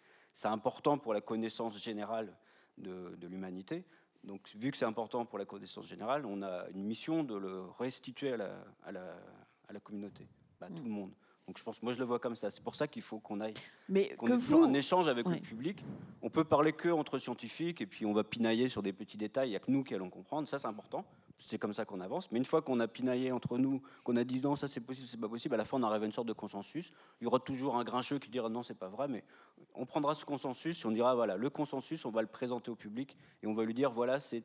important 0.48 0.98
pour 0.98 1.13
la 1.13 1.22
connaissance 1.22 1.82
générale 1.82 2.36
de, 2.78 3.16
de 3.16 3.28
l'humanité. 3.28 3.84
Donc, 4.24 4.50
vu 4.56 4.72
que 4.72 4.78
c'est 4.78 4.86
important 4.86 5.26
pour 5.26 5.38
la 5.38 5.46
connaissance 5.46 5.88
générale, 5.88 6.26
on 6.26 6.42
a 6.42 6.68
une 6.70 6.84
mission 6.84 7.24
de 7.24 7.36
le 7.36 7.62
restituer 7.78 8.34
à 8.34 8.38
la, 8.38 8.66
à 8.84 8.92
la, 8.92 9.18
à 9.68 9.74
la 9.74 9.80
communauté, 9.80 10.28
à 10.60 10.70
tout 10.70 10.84
le 10.84 10.90
monde. 10.90 11.13
Donc 11.48 11.58
je 11.58 11.64
pense, 11.64 11.82
moi 11.82 11.94
je 11.94 11.98
le 11.98 12.04
vois 12.04 12.20
comme 12.20 12.36
ça. 12.36 12.50
C'est 12.50 12.62
pour 12.62 12.76
ça 12.76 12.88
qu'il 12.88 13.02
faut 13.02 13.20
qu'on 13.20 13.40
aille, 13.40 13.54
mais 13.88 14.10
qu'on 14.18 14.28
ait 14.28 14.54
un 14.54 14.74
échange 14.74 15.08
avec 15.08 15.26
le 15.26 15.40
public. 15.40 15.84
On 16.22 16.30
peut 16.30 16.44
parler 16.44 16.74
que 16.74 16.90
entre 16.90 17.18
scientifiques 17.18 17.80
et 17.80 17.86
puis 17.86 18.06
on 18.06 18.12
va 18.12 18.26
pinailler 18.26 18.68
sur 18.68 18.84
des 18.84 18.92
petits 18.92 19.18
détails. 19.18 19.48
Il 19.48 19.52
n'y 19.52 19.56
a 19.56 19.60
que 19.60 19.72
nous 19.72 19.84
qui 19.84 19.96
allons 19.96 20.10
comprendre. 20.10 20.48
Ça 20.48 20.60
c'est 20.60 20.68
important. 20.68 21.06
C'est 21.40 21.58
comme 21.58 21.74
ça 21.74 21.86
qu'on 21.86 22.02
avance. 22.02 22.32
Mais 22.32 22.40
une 22.40 22.46
fois 22.46 22.62
qu'on 22.62 22.80
a 22.82 22.88
pinaillé 22.88 23.32
entre 23.32 23.58
nous, 23.58 23.82
qu'on 24.04 24.18
a 24.18 24.24
dit 24.26 24.42
non, 24.42 24.56
ça 24.56 24.68
c'est 24.68 24.82
possible, 24.82 25.08
c'est 25.08 25.20
pas 25.20 25.30
possible, 25.30 25.56
à 25.56 25.58
la 25.58 25.66
fin 25.66 25.78
on 25.80 25.84
arrive 25.84 26.04
à 26.04 26.06
une 26.06 26.12
sorte 26.12 26.28
de 26.28 26.34
consensus. 26.34 26.92
Il 27.22 27.24
y 27.24 27.28
aura 27.28 27.40
toujours 27.40 27.78
un 27.78 27.84
grincheux 27.86 28.20
qui 28.20 28.30
dira 28.30 28.50
non, 28.50 28.62
c'est 28.62 28.78
pas 28.78 28.90
vrai, 28.90 29.08
mais 29.08 29.24
on 29.74 29.86
prendra 29.86 30.16
ce 30.16 30.26
consensus 30.26 30.84
et 30.84 30.86
on 30.86 30.92
dira 30.92 31.16
voilà, 31.16 31.38
le 31.38 31.50
consensus, 31.50 32.04
on 32.06 32.12
va 32.12 32.22
le 32.22 32.28
présenter 32.28 32.72
au 32.72 32.76
public 32.76 33.16
et 33.42 33.48
on 33.48 33.54
va 33.54 33.64
lui 33.64 33.74
dire 33.74 33.92
voilà, 33.92 34.20
c'est 34.20 34.44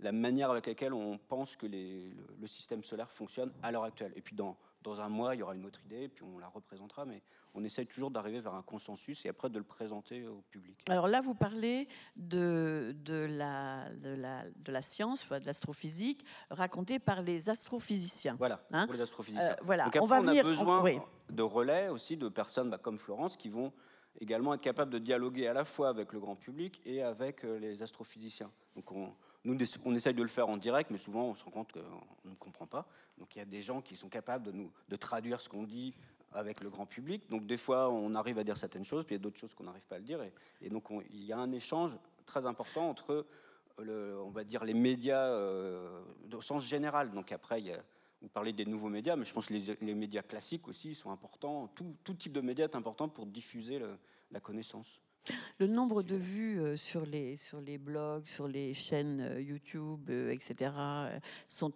la 0.00 0.12
manière 0.12 0.50
avec 0.50 0.66
laquelle 0.66 0.92
on 0.92 1.18
pense 1.18 1.56
que 1.56 1.66
le, 1.66 2.46
système 2.46 2.84
solaire 2.84 3.10
fonctionne 3.10 3.52
à 3.62 3.72
l'heure 3.72 3.84
actuelle. 3.84 4.12
Et 4.14 4.20
puis 4.20 4.36
dans 4.36 4.56
dans 4.86 5.00
un 5.00 5.08
mois, 5.08 5.34
il 5.34 5.38
y 5.38 5.42
aura 5.42 5.54
une 5.54 5.66
autre 5.66 5.80
idée, 5.84 6.08
puis 6.08 6.24
on 6.24 6.38
la 6.38 6.48
représentera, 6.48 7.04
mais 7.04 7.22
on 7.54 7.64
essaye 7.64 7.86
toujours 7.86 8.10
d'arriver 8.10 8.40
vers 8.40 8.54
un 8.54 8.62
consensus 8.62 9.24
et 9.26 9.28
après 9.28 9.50
de 9.50 9.58
le 9.58 9.64
présenter 9.64 10.26
au 10.26 10.42
public. 10.50 10.78
Alors 10.88 11.08
là, 11.08 11.20
vous 11.20 11.34
parlez 11.34 11.88
de, 12.16 12.94
de, 13.04 13.26
la, 13.28 13.90
de, 13.94 14.10
la, 14.10 14.44
de 14.48 14.72
la 14.72 14.82
science, 14.82 15.28
de 15.28 15.44
l'astrophysique, 15.44 16.24
racontée 16.50 16.98
par 16.98 17.22
les 17.22 17.48
astrophysiciens. 17.48 18.36
Voilà, 18.38 18.64
hein 18.70 18.86
pour 18.86 18.94
les 18.94 19.00
astrophysiciens. 19.00 19.50
Euh, 19.50 19.62
voilà. 19.62 19.84
Donc 19.84 19.96
après, 19.96 20.04
on, 20.04 20.06
va 20.06 20.20
venir, 20.20 20.46
a 20.46 20.48
besoin 20.48 20.84
de 21.30 21.42
relais 21.42 21.88
aussi, 21.88 22.16
de 22.16 22.28
personnes 22.28 22.70
bah, 22.70 22.78
comme 22.78 22.98
Florence 22.98 23.36
qui 23.36 23.48
vont 23.48 23.72
également 24.20 24.54
être 24.54 24.62
capables 24.62 24.92
de 24.92 24.98
dialoguer 24.98 25.48
à 25.48 25.52
la 25.52 25.64
fois 25.64 25.88
avec 25.88 26.12
le 26.12 26.20
grand 26.20 26.36
public 26.36 26.80
et 26.84 27.02
avec 27.02 27.44
euh, 27.44 27.58
les 27.58 27.82
astrophysiciens. 27.82 28.50
Donc 28.76 28.92
on, 28.92 29.12
nous, 29.46 29.56
on 29.84 29.94
essaye 29.94 30.14
de 30.14 30.22
le 30.22 30.28
faire 30.28 30.48
en 30.48 30.56
direct, 30.56 30.90
mais 30.90 30.98
souvent 30.98 31.28
on 31.28 31.34
se 31.34 31.44
rend 31.44 31.52
compte 31.52 31.72
qu'on 31.72 32.28
ne 32.28 32.34
comprend 32.34 32.66
pas. 32.66 32.86
Donc 33.16 33.34
il 33.36 33.38
y 33.38 33.42
a 33.42 33.46
des 33.46 33.62
gens 33.62 33.80
qui 33.80 33.96
sont 33.96 34.08
capables 34.08 34.52
de, 34.88 34.96
traduire 34.96 35.40
ce 35.40 35.48
qu'on 35.48 35.62
dit 35.62 35.94
avec 36.32 36.60
le 36.60 36.68
grand 36.68 36.84
public. 36.84 37.28
Donc 37.30 37.46
des 37.46 37.56
fois, 37.56 37.88
on 37.90 38.14
arrive 38.14 38.38
à 38.38 38.44
dire 38.44 38.56
certaines 38.56 38.84
choses, 38.84 39.04
puis 39.04 39.14
il 39.14 39.18
y 39.18 39.20
a 39.20 39.22
d'autres 39.22 39.38
choses 39.38 39.54
qu'on 39.54 39.64
n'arrive 39.64 39.86
pas 39.86 39.96
à 39.96 39.98
le 39.98 40.04
dire. 40.04 40.20
Et, 40.60 40.68
donc 40.68 40.88
il 41.10 41.24
y 41.24 41.32
a 41.32 41.38
un 41.38 41.52
échange 41.52 41.92
très 42.26 42.44
important 42.44 42.90
entre, 42.90 43.24
on 43.78 44.30
va 44.30 44.42
dire, 44.42 44.64
les 44.64 44.74
médias 44.74 45.28
euh, 45.28 46.02
au 46.32 46.40
sens 46.40 46.64
général. 46.64 47.12
Donc 47.12 47.30
après, 47.30 47.62
vous 48.20 48.28
parlez 48.28 48.52
des 48.52 48.66
nouveaux 48.66 48.88
médias, 48.88 49.14
mais 49.14 49.24
je 49.24 49.32
pense 49.32 49.46
que 49.46 49.54
les, 49.54 49.94
médias 49.94 50.22
classiques 50.22 50.66
aussi 50.66 50.96
sont 50.96 51.12
importants. 51.12 51.68
Tout, 51.68 52.14
type 52.14 52.32
de 52.32 52.40
médias 52.40 52.64
est 52.64 52.74
important 52.74 53.08
pour 53.08 53.26
diffuser 53.26 53.80
la 54.32 54.40
connaissance. 54.40 55.00
Le 55.58 55.66
nombre 55.66 56.02
de 56.02 56.16
vues 56.16 56.60
euh, 56.60 56.76
sur 56.76 57.04
les, 57.06 57.36
sur 57.36 57.60
les 57.60 57.78
blogs, 57.78 58.26
sur 58.26 58.48
les 58.48 58.74
chaînes 58.74 59.20
euh, 59.20 59.40
YouTube, 59.40 60.08
euh, 60.10 60.30
etc., 60.30 60.70
sont 61.48 61.72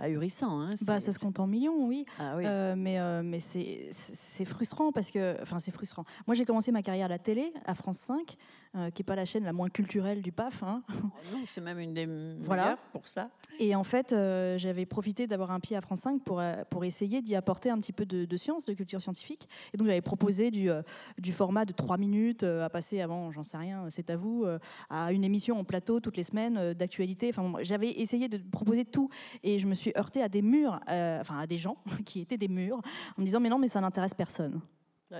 ahurissants. 0.00 0.60
Hein, 0.60 0.74
bah, 0.82 1.00
ça 1.00 1.12
se 1.12 1.18
compte 1.18 1.40
en 1.40 1.46
millions, 1.46 1.86
oui. 1.86 2.04
Ah 2.18 2.36
mais 2.76 3.22
mais 3.22 3.40
c'est 3.40 4.44
frustrant 4.44 4.92
parce 4.92 5.10
que. 5.10 5.40
Enfin, 5.42 5.58
c'est 5.58 5.72
frustrant. 5.72 6.04
Moi, 6.26 6.34
j'ai 6.34 6.44
commencé 6.44 6.72
ma 6.72 6.82
carrière 6.82 7.06
à 7.06 7.08
la 7.08 7.18
télé, 7.18 7.52
à 7.64 7.74
France 7.74 7.98
5. 7.98 8.36
Euh, 8.76 8.90
qui 8.90 9.00
n'est 9.00 9.04
pas 9.04 9.14
la 9.14 9.24
chaîne 9.24 9.44
la 9.44 9.54
moins 9.54 9.70
culturelle 9.70 10.20
du 10.20 10.32
PAF. 10.32 10.62
Hein. 10.62 10.82
Oh 10.90 11.38
c'est 11.46 11.62
même 11.62 11.78
une 11.78 11.94
des 11.94 12.04
meilleures 12.06 12.76
pour 12.92 13.06
ça. 13.06 13.30
Et 13.58 13.74
en 13.74 13.84
fait, 13.84 14.12
euh, 14.12 14.58
j'avais 14.58 14.84
profité 14.84 15.26
d'avoir 15.26 15.50
un 15.50 15.60
pied 15.60 15.76
à 15.76 15.80
France 15.80 16.00
5 16.00 16.22
pour, 16.22 16.40
euh, 16.40 16.62
pour 16.68 16.84
essayer 16.84 17.22
d'y 17.22 17.36
apporter 17.36 17.70
un 17.70 17.78
petit 17.78 17.94
peu 17.94 18.04
de, 18.04 18.36
science, 18.36 18.66
de 18.66 18.74
culture 18.74 19.00
scientifique. 19.00 19.48
Et 19.72 19.78
donc, 19.78 19.86
j'avais 19.86 20.02
proposé 20.02 20.50
du, 20.50 20.68
du 21.16 21.32
format 21.32 21.64
de 21.64 21.72
3 21.72 21.96
minutes 21.96 22.42
à 22.42 22.68
passer 22.68 23.00
avant, 23.00 23.32
j'en 23.32 23.44
sais 23.44 23.56
rien, 23.56 23.86
c'est 23.88 24.10
à 24.10 24.16
vous, 24.16 24.44
à 24.90 25.12
une 25.12 25.24
émission 25.24 25.58
en 25.58 25.64
plateau 25.64 26.00
toutes 26.00 26.18
les 26.18 26.22
semaines 26.22 26.74
d'actualité. 26.74 27.30
Enfin, 27.30 27.50
j'avais 27.62 27.90
essayé 27.90 28.28
de 28.28 28.36
proposer 28.36 28.84
tout 28.84 29.08
et 29.42 29.58
je 29.58 29.66
me 29.66 29.74
suis 29.74 29.92
heurtée 29.96 30.22
à 30.22 30.28
des 30.28 30.42
murs, 30.42 30.80
enfin 30.86 31.38
à 31.38 31.46
des 31.46 31.56
gens 31.56 31.78
qui 32.04 32.20
étaient 32.20 32.36
des 32.36 32.48
murs, 32.48 32.78
en 33.16 33.20
me 33.20 33.24
disant 33.24 33.40
mais 33.40 33.48
non, 33.48 33.58
mais 33.58 33.68
ça 33.68 33.80
n'intéresse 33.80 34.14
personne. 34.14 34.60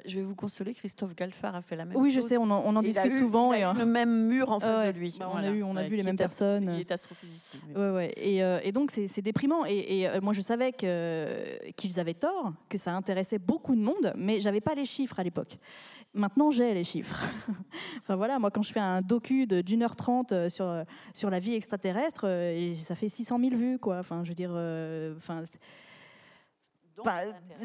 Je 0.05 0.17
vais 0.17 0.23
vous 0.23 0.35
consoler, 0.35 0.75
Christophe 0.75 1.15
Galfard 1.15 1.55
a 1.55 1.63
fait 1.63 1.77
la 1.77 1.85
même 1.85 1.97
oui, 1.97 2.11
chose. 2.11 2.17
Oui, 2.17 2.23
je 2.23 2.29
sais, 2.29 2.37
on 2.37 2.51
en, 2.51 2.83
discute 2.83 3.13
souvent. 3.13 3.53
et, 3.53 3.63
le 3.63 3.87
même 3.87 4.27
mur 4.27 4.51
en 4.51 4.59
face 4.59 4.93
de 4.93 4.99
lui. 4.99 5.15
Bah, 5.19 5.29
on, 5.33 5.37
a 5.37 5.49
eu, 5.49 5.63
on 5.63 5.77
a 5.77 5.85
vu 5.85 5.95
les 5.95 6.03
mêmes 6.03 6.17
personnes. 6.17 6.73
Il 6.75 6.81
est 6.81 6.91
astrophysicien. 6.91 7.61
Ouais, 7.75 7.91
ouais. 7.91 8.13
Et, 8.17 8.43
euh, 8.43 8.59
et, 8.65 8.73
donc, 8.73 8.91
c'est 8.91 9.23
déprimant. 9.23 9.65
Et, 9.65 10.09
euh, 10.09 10.21
moi, 10.21 10.33
je 10.33 10.41
savais 10.41 10.73
qu'ils 10.73 12.01
avaient 12.01 12.15
tort, 12.15 12.53
que 12.69 12.79
ça 12.79 12.95
intéressait 12.95 13.39
beaucoup 13.39 13.77
de 13.77 13.81
monde, 13.81 14.13
mais 14.17 14.41
j'avais 14.41 14.61
pas 14.61 14.75
les 14.75 14.85
chiffres 14.85 15.21
à 15.21 15.23
l'époque. 15.23 15.57
Maintenant, 16.15 16.51
j'ai 16.51 16.75
les 16.75 16.85
chiffres. 16.85 17.25
enfin 18.03 18.17
voilà, 18.17 18.41
moi, 18.41 18.51
quand 18.51 18.63
je 18.63 18.73
fais 18.73 18.81
un 18.81 19.03
docu 19.03 19.47
d'une 19.47 19.83
heure 19.85 19.95
trente 19.95 20.33
euh, 20.33 20.49
sur, 20.49 20.85
sur 21.15 21.31
la 21.31 21.39
vie 21.39 21.55
extraterrestre, 21.55 22.27
ça 22.75 22.97
fait 22.97 23.09
600 23.09 23.39
000 23.39 23.55
vues, 23.55 23.79
quoi. 23.79 23.99
Enfin, 23.99 24.25
je 24.25 24.31
veux 24.31 24.35
dire... 24.35 24.51
enfin, 25.17 25.45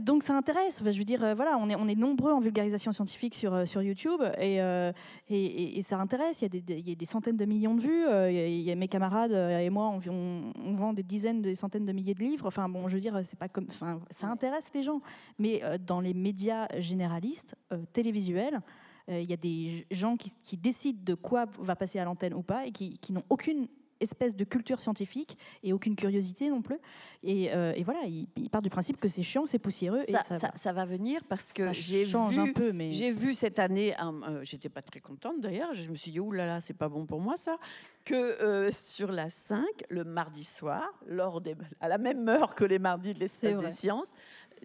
donc 0.01 0.23
ça 0.23 0.35
intéresse. 0.35 0.81
je 0.83 0.97
veux 0.97 1.05
dire, 1.05 1.23
euh, 1.23 1.33
voilà, 1.33 1.57
on 1.57 1.69
est, 1.69 1.75
on 1.75 1.87
est 1.87 1.95
nombreux 1.95 2.31
en 2.31 2.39
vulgarisation 2.39 2.91
scientifique 2.91 3.35
sur, 3.35 3.53
euh, 3.53 3.65
sur 3.65 3.81
YouTube 3.81 4.21
et, 4.37 4.61
euh, 4.61 4.91
et, 5.29 5.77
et, 5.77 5.81
ça 5.81 5.97
intéresse. 5.97 6.41
Il 6.41 6.45
y, 6.45 6.57
a 6.57 6.61
des, 6.61 6.73
il 6.79 6.89
y, 6.89 6.91
a 6.91 6.95
des, 6.95 7.05
centaines 7.05 7.37
de 7.37 7.45
millions 7.45 7.75
de 7.75 7.81
vues. 7.81 8.05
Il 8.29 8.61
y 8.61 8.71
a 8.71 8.75
mes 8.75 8.87
camarades 8.87 9.31
et 9.31 9.69
moi, 9.69 9.89
on, 10.07 10.51
on, 10.63 10.75
vend 10.75 10.93
des 10.93 11.03
dizaines, 11.03 11.41
des 11.41 11.55
centaines 11.55 11.85
de 11.85 11.91
milliers 11.91 12.13
de 12.13 12.19
livres. 12.19 12.47
Enfin 12.47 12.67
bon, 12.67 12.87
je 12.87 12.95
veux 12.95 13.01
dire, 13.01 13.19
c'est 13.23 13.39
pas 13.39 13.49
comme, 13.49 13.67
enfin, 13.69 13.99
ça 14.09 14.27
intéresse 14.27 14.71
les 14.73 14.83
gens. 14.83 15.01
Mais 15.39 15.61
dans 15.79 16.01
les 16.01 16.13
médias 16.13 16.67
généralistes, 16.79 17.55
télévisuels, 17.93 18.59
il 19.07 19.29
y 19.29 19.33
a 19.33 19.37
des 19.37 19.85
gens 19.91 20.17
qui, 20.17 20.31
qui, 20.43 20.57
décident 20.57 20.99
de 21.03 21.15
quoi 21.15 21.45
va 21.59 21.75
passer 21.75 21.99
à 21.99 22.05
l'antenne 22.05 22.33
ou 22.33 22.43
pas 22.43 22.65
et 22.65 22.71
qui, 22.71 22.93
qui 22.93 23.13
n'ont 23.13 23.23
aucune 23.29 23.67
espèce 24.01 24.35
de 24.35 24.43
culture 24.43 24.81
scientifique 24.81 25.37
et 25.63 25.73
aucune 25.73 25.95
curiosité 25.95 26.49
non 26.49 26.61
plus. 26.61 26.79
Et, 27.23 27.53
euh, 27.53 27.73
voilà, 27.85 28.01
il, 28.05 28.49
part 28.49 28.61
du 28.61 28.69
principe 28.69 28.97
que 28.97 29.07
c'est 29.07 29.23
chiant, 29.23 29.45
c'est 29.45 29.59
poussiéreux. 29.59 29.99
Ça, 29.99 30.23
et 30.29 30.57
ça, 30.57 30.73
va. 30.73 30.85
venir 30.85 31.21
parce 31.29 31.53
que 31.53 31.71
j'ai 31.71 32.03
vu, 32.05 32.15
un 32.15 32.51
peu, 32.53 32.71
mais... 32.71 32.91
j'ai 32.91 33.11
vu 33.11 33.33
cette 33.33 33.59
année, 33.59 33.95
euh, 34.01 34.39
j'étais 34.43 34.69
pas 34.69 34.81
très 34.81 34.99
contente 34.99 35.39
d'ailleurs, 35.39 35.73
je 35.75 35.89
me 35.89 35.95
suis 35.95 36.11
dit, 36.11 36.19
oh 36.19 36.31
là 36.31 36.45
là, 36.45 36.59
c'est 36.59 36.73
pas 36.73 36.89
bon 36.89 37.05
pour 37.05 37.21
moi 37.21 37.37
ça, 37.37 37.57
que 38.03 38.15
euh, 38.15 38.71
sur 38.71 39.11
la 39.11 39.29
5, 39.29 39.63
le 39.89 40.03
mardi 40.03 40.43
soir, 40.43 40.83
lors 41.05 41.39
des, 41.39 41.55
à 41.79 41.87
la 41.87 41.99
même 41.99 42.27
heure 42.27 42.55
que 42.55 42.65
les 42.65 42.79
mardis 42.79 43.13
de 43.13 43.19
l'espace 43.19 43.59
des 43.59 43.69
sciences, 43.69 44.13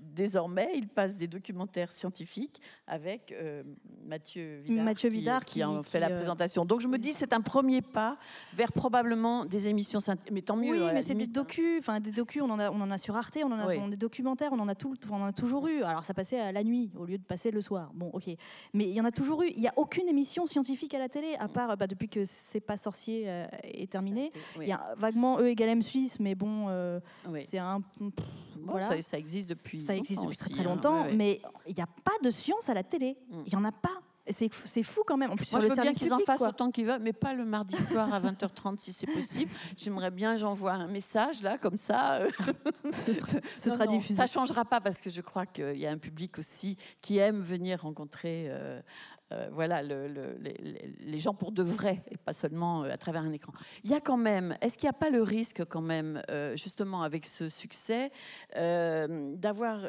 désormais, 0.01 0.71
il 0.75 0.89
passe 0.89 1.17
des 1.17 1.27
documentaires 1.27 1.93
scientifiques 1.93 2.61
avec 2.87 3.33
euh, 3.33 3.63
Mathieu 4.05 4.61
Vidard, 4.65 4.85
Mathieu 4.85 5.11
Vidard 5.11 5.45
qui, 5.45 5.65
en 5.65 5.83
fait 5.83 6.01
la 6.01 6.11
euh, 6.11 6.17
présentation. 6.17 6.65
Donc 6.65 6.81
je 6.81 6.89
me 6.89 6.99
dis, 6.99 7.13
c'est 7.13 7.33
un 7.33 7.41
premier 7.41 7.83
pas 7.83 8.19
vers 8.55 8.73
probablement 8.73 9.45
des 9.45 9.69
émissions, 9.69 9.99
mais 10.31 10.43
tant 10.43 10.57
mieux. 10.57 10.87
Oui, 10.87 10.91
mais 10.93 11.03
c'est 11.03 11.15
des 11.15 11.27
docus, 11.27 11.79
enfin 11.79 12.01
des 12.01 12.13
docus, 12.13 12.43
on 12.43 12.51
en 12.51 12.59
a, 12.59 12.71
on 12.71 12.81
en 12.81 12.91
a 12.91 12.99
sur 12.99 13.17
Arte, 13.17 13.39
on 13.43 13.53
en 13.53 13.59
a 13.59 13.89
des 13.89 13.97
documentaires, 13.97 14.53
on 14.53 14.61
en 14.61 14.69
a 14.69 14.75
tout, 14.75 14.97
on 15.11 15.17
en 15.17 15.27
a 15.27 15.33
toujours 15.33 15.67
eu. 15.69 15.83
Alors 15.83 16.05
ça 16.05 16.15
passait 16.15 16.39
à 16.39 16.53
la 16.53 16.63
nuit 16.63 16.91
au 16.97 17.05
lieu 17.05 17.19
de 17.19 17.25
passer 17.25 17.51
le 17.51 17.61
soir. 17.61 17.91
Bon, 17.95 18.11
ok, 18.13 18.29
mais 18.75 18.85
il 18.85 18.95
y 18.95 19.01
en 19.01 19.05
a 19.05 19.13
toujours 19.13 19.43
eu. 19.43 19.49
Il 19.49 19.61
n'y 19.61 19.69
a 19.69 19.75
aucune 19.77 20.09
émission 20.09 20.47
scientifique 20.47 20.95
à 20.95 20.99
la 20.99 21.09
télé, 21.09 21.37
à 21.39 21.49
part 21.49 21.77
bah, 21.77 21.87
depuis 21.87 22.09
que 22.09 22.25
c'est 22.25 22.61
pas 22.61 22.77
sorcier 22.77 23.25
euh, 23.27 23.47
est 23.63 23.91
terminé. 23.91 24.33
Il 24.61 24.69
y 24.69 24.73
a 24.73 24.95
vaguement 24.97 25.41
E 25.41 25.47
égale 25.47 25.71
M 25.71 25.83
Suisse, 25.83 26.21
mais 26.21 26.35
bon, 26.35 26.69
c'est 27.39 27.59
un. 27.59 27.83
voilà. 28.65 28.89
ça, 28.89 29.03
ça 29.03 29.19
existe 29.19 29.49
depuis 29.49 29.86
ça 29.87 29.97
existe 29.97 30.23
depuis 30.23 30.37
très, 30.37 30.51
très 30.51 30.61
hein. 30.61 30.65
longtemps, 30.65 31.07
mais 31.15 31.41
il 31.67 31.75
n'y 31.75 31.83
a 31.83 31.87
pas 31.87 32.13
de 32.23 32.31
science 32.31 32.69
à 32.69 32.75
la 32.75 32.83
télé. 32.83 33.17
Mm. 33.31 33.43
Il 33.47 33.51
n'y 33.51 33.57
en 33.57 33.65
a 33.65 33.73
pas. 33.73 34.01
C'est 34.29 34.83
fou 34.83 35.03
quand 35.07 35.17
même. 35.17 35.31
En 35.31 35.37
plus, 35.37 35.53
Moi, 35.53 35.61
je 35.61 35.69
veux 35.69 35.77
bien 35.77 35.95
qu'ils 35.95 36.13
en 36.13 36.19
fassent 36.19 36.43
autant 36.43 36.73
qu'ils 36.73 36.87
veulent, 36.87 37.01
mais 37.01 37.13
pas 37.13 37.33
le 37.33 37.45
mardi 37.45 37.77
soir 37.77 38.13
à 38.13 38.19
20h30 38.19 38.81
si 38.81 38.93
c'est 38.93 39.07
possible. 39.07 39.53
J'aimerais 39.77 40.11
bien, 40.11 40.35
j'envoie 40.35 40.73
un 40.73 40.89
message 40.89 41.43
là, 41.43 41.59
comme 41.59 41.79
ça. 41.79 42.23
ce 42.91 43.13
sera, 43.71 43.87
diffusé. 43.87 44.15
Ça 44.15 44.27
changera 44.27 44.65
pas 44.65 44.81
parce 44.81 45.01
que 45.01 45.11
je 45.11 45.21
crois 45.21 45.47
qu'il 45.47 45.79
y 45.79 45.87
a 45.87 45.93
un 45.93 45.99
public 45.99 46.41
aussi 46.41 46.77
qui 47.01 47.19
aime 47.19 47.41
venir 47.41 47.83
rencontrer. 47.83 48.47
Euh, 48.49 48.81
euh, 49.33 49.49
voilà, 49.53 49.83
les, 49.83 51.19
gens 51.19 51.35
pour 51.35 51.53
de 51.53 51.63
vrai 51.63 52.03
et 52.11 52.17
pas 52.17 52.33
seulement 52.33 52.85
euh, 52.85 52.91
à 52.91 52.97
travers 52.97 53.23
un 53.23 53.33
écran. 53.33 53.53
Il 53.85 53.91
y 53.91 53.95
a 53.95 54.01
quand 54.01 54.17
même, 54.17 54.57
est-ce 54.61 54.79
qu'il 54.79 54.87
n'y 54.87 54.91
a 54.91 54.99
pas 54.99 55.11
le 55.11 55.23
risque 55.23 55.65
quand 55.65 55.81
même, 55.81 56.23
justement 56.55 57.03
avec 57.03 57.27
ce 57.27 57.49
succès, 57.49 58.11
d'avoir 58.55 59.81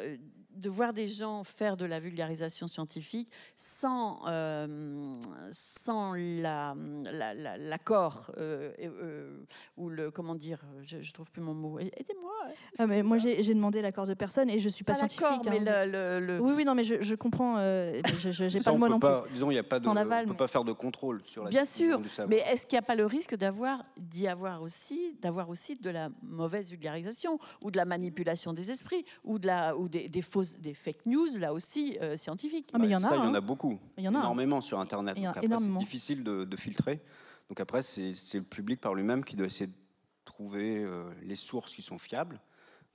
de 0.57 0.69
voir 0.69 0.93
des 0.93 1.07
gens 1.07 1.43
faire 1.43 1.77
de 1.77 1.85
la 1.85 1.99
vulgarisation 1.99 2.67
scientifique 2.67 3.29
sans, 3.55 4.21
euh, 4.27 5.19
sans 5.51 6.13
l'accord 6.13 8.31
la, 8.35 8.41
euh, 8.41 8.71
euh, 8.79 9.37
ou 9.77 9.89
le 9.89 10.11
comment 10.11 10.35
dire, 10.35 10.59
je, 10.83 11.01
je 11.01 11.13
trouve 11.13 11.31
plus 11.31 11.41
mon 11.41 11.53
mot. 11.53 11.79
Aidez-moi. 11.79 12.31
Ah, 12.79 12.87
mais 12.87 13.03
moi 13.03 13.17
j'ai 13.17 13.53
demandé 13.53 13.81
l'accord 13.81 14.07
de 14.07 14.13
personne 14.13 14.49
et 14.49 14.59
je 14.59 14.69
suis 14.69 14.83
pas, 14.83 14.93
pas 14.93 14.99
scientifique. 14.99 15.25
Hein, 15.25 15.41
mais 15.49 15.59
le, 16.19 16.39
Oui 16.41 16.53
oui 16.55 16.65
non 16.65 16.75
mais 16.75 16.83
je, 16.83 17.01
je 17.01 17.15
comprends. 17.15 17.57
je 17.57 18.43
n'ai 18.43 18.61
pas 18.61 18.71
le 18.71 18.77
mot 18.77 18.87
non 18.87 18.99
pas, 18.99 19.23
plus. 19.23 19.33
Disons 19.33 19.51
il 19.51 19.55
y 19.55 19.59
a 19.59 19.63
pas 19.63 19.79
de, 19.79 19.87
on 19.87 20.27
peut 20.27 20.35
pas 20.35 20.47
faire 20.47 20.63
de 20.63 20.71
contrôle 20.71 21.21
sur 21.23 21.43
la. 21.43 21.49
Bien 21.49 21.65
sûr. 21.65 22.01
Mais 22.27 22.37
est-ce 22.37 22.65
qu'il 22.65 22.77
n'y 22.77 22.83
a 22.83 22.87
pas 22.87 22.95
le 22.95 23.05
risque 23.05 23.35
d'avoir 23.35 23.83
d'y 23.97 24.27
avoir 24.27 24.61
aussi 24.61 25.15
d'avoir 25.21 25.49
aussi 25.49 25.75
de 25.75 25.89
la 25.89 26.09
mauvaise 26.21 26.69
vulgarisation 26.69 27.39
ou 27.63 27.71
de 27.71 27.77
la 27.77 27.85
manipulation 27.85 28.53
des 28.53 28.71
esprits 28.71 29.05
ou 29.23 29.39
de 29.39 29.47
la 29.47 29.77
ou 29.77 29.89
des, 29.89 30.09
des 30.09 30.21
fausses 30.21 30.46
des 30.55 30.73
fake 30.73 31.05
news, 31.05 31.37
là 31.37 31.53
aussi, 31.53 31.97
euh, 32.01 32.17
scientifiques. 32.17 32.69
Ah, 32.73 32.77
mais 32.79 32.87
il 32.87 32.91
y 32.91 32.95
en 32.95 33.03
a. 33.03 33.09
Ça, 33.09 33.15
il 33.15 33.23
y 33.23 33.27
en 33.27 33.33
a 33.33 33.37
hein. 33.37 33.41
beaucoup. 33.41 33.79
Il 33.97 34.03
y 34.03 34.07
en 34.07 34.15
a 34.15 34.19
énormément 34.19 34.61
sur 34.61 34.79
Internet. 34.79 35.17
C'est 35.17 35.77
difficile 35.77 36.23
de, 36.23 36.55
filtrer. 36.55 37.01
Donc 37.49 37.59
après, 37.59 37.81
c'est 37.81 38.13
le 38.33 38.43
public 38.43 38.81
par 38.81 38.93
lui-même 38.93 39.23
qui 39.23 39.35
doit 39.35 39.45
essayer 39.45 39.67
de 39.67 39.75
trouver 40.25 40.83
euh, 40.83 41.09
les 41.23 41.35
sources 41.35 41.73
qui 41.73 41.81
sont 41.81 41.97
fiables. 41.97 42.41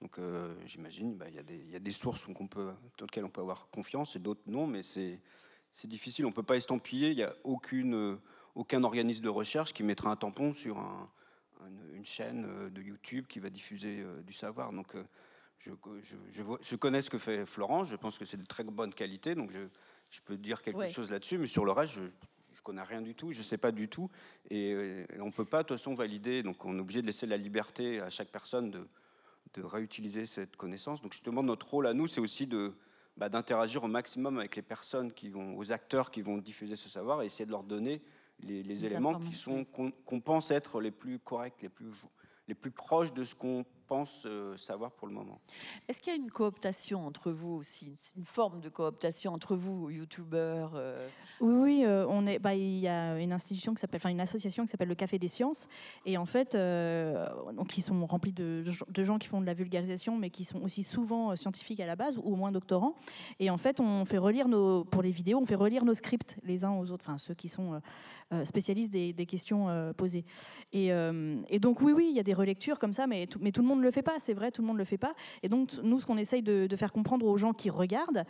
Donc 0.01 0.19
euh, 0.19 0.55
j'imagine, 0.67 1.17
bah, 1.17 1.27
il 1.29 1.71
y, 1.71 1.77
a 1.77 1.79
des 1.79 1.93
sources 1.93 2.27
qu'on 2.27 2.49
peut, 2.49 2.73
dans 2.99 3.07
lesquelles 3.07 3.25
on 3.25 3.31
peut 3.31 3.41
avoir 3.41 3.69
confiance 3.71 4.17
et 4.17 4.19
d'autres 4.19 4.43
non, 4.47 4.67
mais 4.67 4.83
c'est 4.83 5.21
difficile. 5.85 6.27
On 6.27 6.31
ne 6.31 6.35
peut 6.35 6.43
pas 6.43 6.57
estampiller. 6.57 7.11
Il 7.11 7.17
n'y 7.17 7.23
a 7.23 7.35
aucune, 7.45 8.19
aucun 8.55 8.83
organisme 8.83 9.23
de 9.23 9.29
recherche 9.29 9.73
qui 9.73 9.85
mettra 9.85 10.11
un 10.11 10.17
tampon 10.17 10.53
sur 10.53 10.77
une, 11.95 12.05
chaîne 12.05 12.69
de 12.71 12.83
YouTube 12.83 13.27
qui 13.29 13.39
va 13.39 13.49
diffuser 13.49 14.05
du 14.27 14.33
savoir. 14.33 14.73
Donc 14.73 14.97
je, 15.63 16.77
connais 16.77 17.03
ce 17.03 17.11
que 17.11 17.19
fait 17.19 17.47
Florence, 17.47 17.89
je 17.89 17.97
pense 17.97 18.19
que 18.19 18.25
c'est 18.25 18.37
de 18.37 18.47
très 18.47 18.65
bonne 18.65 18.93
qualité, 18.93 19.35
donc 19.35 19.51
je, 19.53 20.21
peux 20.25 20.37
dire 20.37 20.63
quelque 20.63 20.89
chose 20.89 21.11
là-dessus, 21.11 21.39
mais 21.39 21.47
sur 21.47 21.65
le 21.65 21.73
reste, 21.73 21.93
je 21.93 22.03
ne 22.03 22.09
connais 22.63 22.83
rien 22.83 23.01
du 23.01 23.15
tout, 23.15 23.33
je 23.33 23.39
ne 23.39 23.43
sais 23.43 23.59
pas 23.59 23.71
du 23.71 23.89
tout, 23.89 24.11
et, 24.51 24.73
euh, 24.73 25.07
on 25.21 25.27
ne 25.27 25.31
peut 25.31 25.45
pas 25.45 25.63
de 25.63 25.69
toute 25.69 25.79
façon 25.79 25.95
valider, 25.95 26.43
donc 26.43 26.65
on 26.65 26.77
est 26.77 26.81
obligé 26.81 27.01
de 27.01 27.07
laisser 27.07 27.27
la 27.27 27.37
liberté 27.37 28.01
à 28.01 28.11
chaque 28.11 28.31
personne 28.31 28.71
de, 28.71 28.87
réutiliser 29.59 30.25
cette 30.25 30.57
connaissance. 30.57 31.03
Donc 31.03 31.13
justement, 31.13 31.43
notre 31.43 31.69
rôle 31.69 31.87
à 31.87 31.93
nous, 31.93 32.07
c'est 32.07 32.23
aussi 32.23 32.47
de, 32.47 32.75
bah, 33.19 33.29
d'interagir 33.29 33.85
au 33.85 33.87
maximum 33.87 34.39
avec 34.39 34.57
les 34.57 34.63
personnes 34.63 35.13
qui 35.13 35.29
vont, 35.29 35.59
aux 35.59 35.73
acteurs 35.73 36.11
qui 36.11 36.23
vont 36.23 36.39
diffuser 36.39 36.75
ce 36.75 36.89
savoir, 36.89 37.21
et 37.21 37.27
essayer 37.27 37.45
de 37.45 37.51
leur 37.51 37.63
donner 37.63 38.03
les, 38.41 38.85
éléments 38.87 39.21
qui 39.21 39.35
sont 39.35 39.65
qu'on, 39.67 40.21
pense 40.21 40.51
être 40.51 40.81
les 40.81 40.91
plus 40.91 41.19
corrects, 41.19 41.61
les 41.61 41.69
plus 41.69 41.93
les 42.49 42.55
plus 42.55 42.71
proches 42.71 43.13
de 43.13 43.25
ce 43.25 43.35
qu'on 43.35 43.65
pense 43.83 44.23
euh, 44.27 44.57
savoir 44.57 44.93
pour 44.93 45.09
le 45.09 45.15
moment. 45.15 45.41
Est-ce 45.89 46.01
qu'il 46.01 46.13
y 46.13 46.17
a 46.17 46.19
une 46.19 46.31
cooptation 46.31 47.07
entre 47.07 47.33
vous 47.33 47.55
aussi, 47.55 47.95
une 48.17 48.25
forme 48.25 48.61
de 48.61 48.69
cooptation 48.69 49.33
entre 49.33 49.57
vous, 49.57 49.91
youtubeurs 49.91 50.73
euh 50.75 51.09
Oui, 51.41 51.63
oui, 51.63 51.85
euh, 51.85 52.07
on 52.09 52.27
est. 52.27 52.39
Bah, 52.39 52.55
il 52.55 52.79
y 52.79 52.89
a 52.89 53.19
une 53.19 53.33
institution 53.33 53.75
qui 53.75 53.81
s'appelle, 53.81 54.01
enfin 54.03 54.11
une 54.11 54.21
association 54.21 54.65
qui 54.65 54.71
s'appelle 54.71 54.89
le 54.89 54.95
Café 54.95 55.19
des 55.19 55.29
Sciences, 55.29 55.69
et 56.07 56.17
en 56.19 56.27
fait, 56.27 56.53
donc 56.53 57.77
ils 57.77 57.83
sont 57.83 58.07
remplis 58.07 58.33
de, 58.33 58.65
de, 58.89 59.03
gens 59.03 59.19
qui 59.19 59.29
font 59.29 59.41
de 59.41 59.47
la 59.47 59.55
vulgarisation, 59.55 60.17
mais 60.17 60.31
qui 60.31 60.45
sont 60.45 60.61
aussi 60.63 60.83
souvent 60.83 61.35
scientifiques 61.37 61.81
à 61.81 61.87
la 61.87 61.97
base 61.97 62.19
ou 62.19 62.33
au 62.33 62.37
moins 62.37 62.53
doctorants. 62.53 62.95
Et 63.39 63.51
en 63.51 63.59
fait, 63.59 63.81
on 63.81 64.05
fait 64.05 64.19
relire 64.19 64.49
nos, 64.49 64.85
pour 64.85 65.03
les 65.03 65.11
vidéos, 65.11 65.39
on 65.39 65.47
fait 65.47 65.55
relire 65.55 65.85
nos 65.85 65.95
scripts 65.95 66.37
les 66.45 66.65
uns 66.65 66.73
aux 66.73 66.91
autres, 66.91 67.05
enfin 67.07 67.19
ceux 67.19 67.35
qui 67.35 67.49
sont 67.49 67.81
spécialistes 68.45 68.93
des, 68.93 69.13
des 69.13 69.27
questions 69.27 69.93
posées. 69.97 70.25
Et, 70.73 70.89
et, 71.49 71.59
donc 71.59 71.81
oui, 71.81 71.93
oui, 71.93 72.09
il 72.11 72.17
y 72.17 72.21
a 72.21 72.25
des 72.25 72.35
relectures 72.35 72.79
comme 72.79 72.93
ça, 72.93 73.07
mais 73.07 73.27
tout, 73.27 73.39
mais 73.41 73.53
tout 73.53 73.63
le 73.63 73.69
monde 73.69 73.72
ne 73.77 73.83
le 73.83 73.91
fait 73.91 74.03
pas, 74.03 74.19
c'est 74.19 74.35
vrai, 74.35 74.51
tout 74.51 74.63
le 74.63 74.67
monde 74.67 74.77
ne 74.77 74.81
le 74.81 74.85
fait 74.85 74.99
pas. 74.99 75.15
Et 75.43 75.49
donc, 75.49 75.73
nous, 75.83 75.99
ce 75.99 76.07
qu'on 76.07 76.17
essaye 76.17 76.43
de, 76.43 76.69
faire 76.77 76.93
comprendre 76.93 77.27
aux 77.27 77.37
gens 77.37 77.53
qui 77.53 77.71
regardent, 77.71 78.25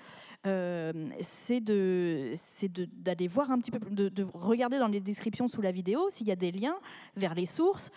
euh, 0.47 0.93
c'est 1.21 1.61
d'aller 1.61 3.29
voir 3.29 3.51
un 3.51 3.59
petit 3.59 3.71
peu, 3.71 3.79
de, 3.79 4.09
de, 4.09 4.23
regarder 4.35 4.79
dans 4.79 4.89
les 4.89 5.01
descriptions 5.01 5.49
sous 5.49 5.63
la 5.63 5.71
vidéo 5.71 6.11
s'il 6.11 6.27
y 6.27 6.33
a 6.33 6.37
des 6.37 6.51
liens 6.51 6.77
vers 7.17 7.35
les 7.35 7.47
sources. 7.47 7.91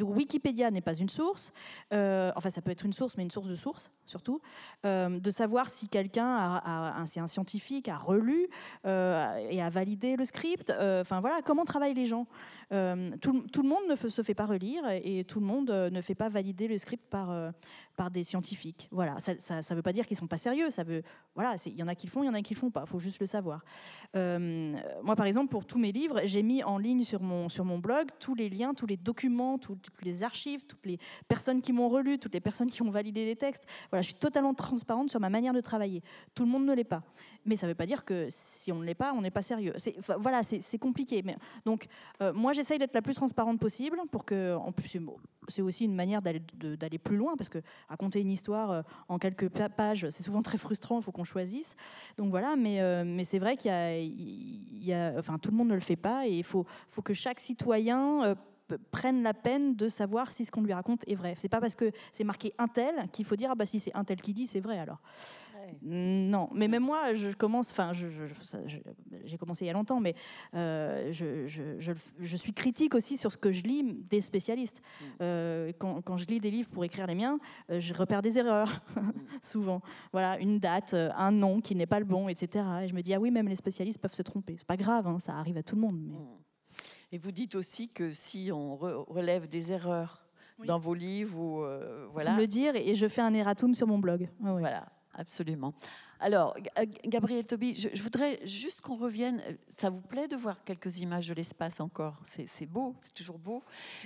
Wikipédia 0.00 0.70
n'est 0.70 0.80
pas 0.80 0.94
une 0.94 1.08
source, 1.08 1.52
euh, 1.92 2.32
enfin, 2.36 2.50
ça 2.50 2.62
peut 2.62 2.70
être 2.70 2.84
une 2.84 2.92
source, 2.92 3.16
mais 3.16 3.22
une 3.22 3.30
source 3.30 3.48
de 3.48 3.54
source, 3.54 3.92
surtout. 4.06 4.40
Euh, 4.86 5.20
de 5.20 5.30
savoir 5.30 5.68
si 5.68 5.88
quelqu'un, 5.88 6.62
c'est 7.06 7.20
un 7.20 7.26
scientifique, 7.26 7.88
a 7.88 7.98
relu 7.98 8.48
et 8.84 9.62
a 9.62 9.70
validé 9.70 10.16
le 10.16 10.24
script. 10.24 10.70
Enfin, 10.70 11.20
voilà, 11.20 11.40
comment 11.44 11.64
travaillent 11.64 11.94
les 11.94 12.06
gens 12.06 12.26
tout, 12.70 13.62
le 13.62 13.68
monde 13.68 13.84
ne 13.88 13.96
se 13.96 14.22
fait 14.22 14.34
pas 14.34 14.46
relire 14.46 14.82
et 14.90 15.24
tout 15.24 15.40
le 15.40 15.46
monde 15.46 15.70
ne 15.70 16.00
fait 16.00 16.14
pas 16.14 16.28
valider 16.28 16.57
le 16.66 16.78
script 16.78 17.04
par, 17.08 17.30
euh, 17.30 17.50
par 17.96 18.10
des 18.10 18.24
scientifiques. 18.24 18.88
Voilà, 18.90 19.18
ça 19.20 19.34
ne 19.58 19.74
veut 19.74 19.82
pas 19.82 19.92
dire 19.92 20.06
qu'ils 20.06 20.16
sont 20.16 20.26
pas 20.26 20.38
sérieux. 20.38 20.70
Ça 20.70 20.84
veut, 20.84 21.02
voilà, 21.34 21.56
il 21.66 21.74
y 21.74 21.82
en 21.82 21.88
a 21.88 21.94
qui 21.94 22.06
le 22.06 22.10
font, 22.10 22.22
il 22.22 22.26
y 22.26 22.28
en 22.28 22.34
a 22.34 22.42
qui 22.42 22.54
le 22.54 22.58
font 22.58 22.70
pas. 22.70 22.84
Il 22.86 22.88
faut 22.88 22.98
juste 22.98 23.20
le 23.20 23.26
savoir. 23.26 23.64
Euh, 24.16 24.76
moi, 25.02 25.16
par 25.16 25.26
exemple, 25.26 25.50
pour 25.50 25.66
tous 25.66 25.78
mes 25.78 25.92
livres, 25.92 26.20
j'ai 26.24 26.42
mis 26.42 26.62
en 26.62 26.78
ligne 26.78 27.02
sur 27.02 27.22
mon, 27.22 27.48
sur 27.48 27.64
mon 27.64 27.78
blog 27.78 28.08
tous 28.18 28.34
les 28.34 28.48
liens, 28.48 28.74
tous 28.74 28.86
les 28.86 28.96
documents, 28.96 29.58
toutes 29.58 29.90
les 30.02 30.22
archives, 30.22 30.64
toutes 30.66 30.86
les 30.86 30.98
personnes 31.28 31.60
qui 31.60 31.72
m'ont 31.72 31.88
relu, 31.88 32.18
toutes 32.18 32.34
les 32.34 32.40
personnes 32.40 32.70
qui 32.70 32.82
ont 32.82 32.90
validé 32.90 33.24
des 33.24 33.36
textes. 33.36 33.64
Voilà, 33.90 34.02
je 34.02 34.08
suis 34.08 34.18
totalement 34.18 34.54
transparente 34.54 35.10
sur 35.10 35.20
ma 35.20 35.28
manière 35.28 35.52
de 35.52 35.60
travailler. 35.60 36.02
Tout 36.34 36.44
le 36.44 36.50
monde 36.50 36.64
ne 36.66 36.74
l'est 36.74 36.84
pas. 36.84 37.02
Mais 37.44 37.56
ça 37.56 37.66
ne 37.66 37.72
veut 37.72 37.76
pas 37.76 37.86
dire 37.86 38.04
que 38.04 38.26
si 38.30 38.72
on 38.72 38.78
ne 38.78 38.84
l'est 38.84 38.94
pas, 38.94 39.12
on 39.12 39.22
n'est 39.22 39.30
pas 39.30 39.42
sérieux. 39.42 39.74
voilà, 40.18 40.42
c'est 40.42 40.78
compliqué. 40.78 41.22
Mais, 41.22 41.36
donc, 41.64 41.86
euh, 42.22 42.32
moi, 42.32 42.52
j'essaye 42.52 42.78
d'être 42.78 42.94
la 42.94 43.02
plus 43.02 43.14
transparente 43.14 43.58
possible 43.58 43.98
pour 44.10 44.24
que, 44.24 44.54
en 44.54 44.72
plus, 44.72 44.98
c'est 45.48 45.62
aussi 45.62 45.84
une 45.84 45.94
manière 45.94 46.22
d'aller 46.22 46.98
plus 46.98 47.16
loin 47.16 47.36
parce 47.36 47.48
que 47.48 47.58
raconter 47.88 48.20
une 48.20 48.30
histoire 48.30 48.70
euh, 48.70 48.82
en 49.08 49.18
quelques 49.18 49.48
pages, 49.48 50.06
c'est 50.10 50.22
souvent 50.22 50.42
très 50.42 50.58
frustrant. 50.58 50.98
Il 50.98 51.02
faut 51.02 51.12
qu'on 51.12 51.24
choisisse. 51.24 51.76
Donc 52.16 52.30
voilà, 52.30 52.56
mais, 52.56 52.80
euh, 52.80 53.22
c'est 53.24 53.38
vrai 53.38 53.56
qu'il 53.56 53.70
y, 53.70 54.92
a, 54.92 55.14
enfin, 55.18 55.38
tout 55.38 55.50
le 55.50 55.56
monde 55.56 55.68
ne 55.68 55.74
le 55.74 55.80
fait 55.80 55.96
pas 55.96 56.26
et 56.26 56.38
il 56.38 56.44
faut, 56.44 56.66
que 57.04 57.14
chaque 57.14 57.40
citoyen 57.40 58.36
prenne 58.90 59.22
la 59.22 59.34
peine 59.34 59.74
de 59.76 59.88
savoir 59.88 60.30
si 60.30 60.44
ce 60.44 60.50
qu'on 60.50 60.62
lui 60.62 60.72
raconte 60.72 61.02
est 61.06 61.14
vrai. 61.14 61.34
C'est 61.38 61.48
pas 61.48 61.60
parce 61.60 61.74
que 61.74 61.90
c'est 62.12 62.24
marqué 62.24 62.52
un 62.58 62.68
tel 62.68 63.08
qu'il 63.12 63.24
faut 63.24 63.36
dire 63.36 63.50
ah 63.52 63.54
bah 63.54 63.66
si 63.66 63.78
c'est 63.78 63.94
un 63.94 64.04
tel 64.04 64.20
qui 64.20 64.34
dit 64.34 64.46
c'est 64.46 64.60
vrai 64.60 64.78
alors. 64.78 65.00
Non, 65.82 66.48
mais 66.52 66.68
même 66.68 66.82
moi, 66.82 67.14
je 67.14 67.30
commence, 67.30 67.70
enfin, 67.70 67.92
j'ai 67.92 69.38
commencé 69.38 69.64
il 69.64 69.68
y 69.68 69.70
a 69.70 69.74
longtemps, 69.74 70.00
mais 70.00 70.14
euh, 70.54 71.12
je, 71.12 72.36
suis 72.36 72.52
critique 72.52 72.94
aussi 72.94 73.16
sur 73.16 73.32
ce 73.32 73.38
que 73.38 73.52
je 73.52 73.62
lis 73.62 73.84
des 74.08 74.20
spécialistes. 74.20 74.80
Mm. 74.80 75.04
Euh, 75.22 75.72
quand, 75.78 76.16
je 76.16 76.26
lis 76.26 76.40
des 76.40 76.50
livres 76.50 76.68
pour 76.70 76.84
écrire 76.84 77.06
les 77.06 77.14
miens, 77.14 77.38
euh, 77.70 77.80
je 77.80 77.94
repère 77.94 78.22
des 78.22 78.38
erreurs, 78.38 78.82
mm. 78.96 79.10
souvent. 79.42 79.80
Voilà, 80.12 80.38
une 80.38 80.58
date, 80.58 80.94
un 80.94 81.32
nom 81.32 81.60
qui 81.60 81.74
n'est 81.74 81.86
pas 81.86 81.98
le 81.98 82.04
bon, 82.04 82.28
etc. 82.28 82.64
Et 82.82 82.88
je 82.88 82.94
me 82.94 83.02
dis, 83.02 83.14
ah 83.14 83.20
oui, 83.20 83.30
même 83.30 83.48
les 83.48 83.56
spécialistes 83.56 83.98
peuvent 83.98 84.14
se 84.14 84.22
tromper. 84.22 84.56
C'est 84.58 84.66
pas 84.66 84.76
grave, 84.76 85.06
hein, 85.06 85.18
ça 85.18 85.34
arrive 85.34 85.56
à 85.56 85.62
tout 85.62 85.74
le 85.74 85.82
monde. 85.82 85.98
Mais... 86.00 86.14
Mm. 86.14 86.26
Et 87.12 87.18
vous 87.18 87.32
dites 87.32 87.54
aussi 87.54 87.88
que 87.88 88.12
si 88.12 88.50
on 88.52 88.76
relève 88.76 89.48
des 89.48 89.72
erreurs 89.72 90.28
dans 90.66 90.78
vos 90.78 90.92
livres, 90.92 91.38
ou, 91.38 91.64
voilà. 92.12 92.36
Le 92.36 92.46
dire 92.46 92.76
et 92.76 92.94
je 92.94 93.08
fais 93.08 93.22
un 93.22 93.32
erratum 93.32 93.74
sur 93.74 93.86
mon 93.86 93.98
blog. 93.98 94.28
Voilà 94.40 94.86
absolument. 95.18 95.74
Alors, 96.20 96.56
euh, 96.78 96.86
Gabriel 97.04 97.44
Toby, 97.44 97.74
je, 97.74 98.02
voudrais 98.02 98.40
juste 98.46 98.80
qu'on 98.80 98.96
revienne. 98.96 99.42
Ça 99.68 99.90
vous 99.90 100.00
plaît 100.00 100.28
de 100.28 100.36
voir 100.36 100.64
quelques 100.64 100.98
images 100.98 101.28
de 101.28 101.34
l'espace 101.34 101.80
encore? 101.80 102.16
C'est 102.24 102.66
beau, 102.66 102.96
c'est 103.02 103.14
toujours 103.14 103.38
beau. 103.38 103.62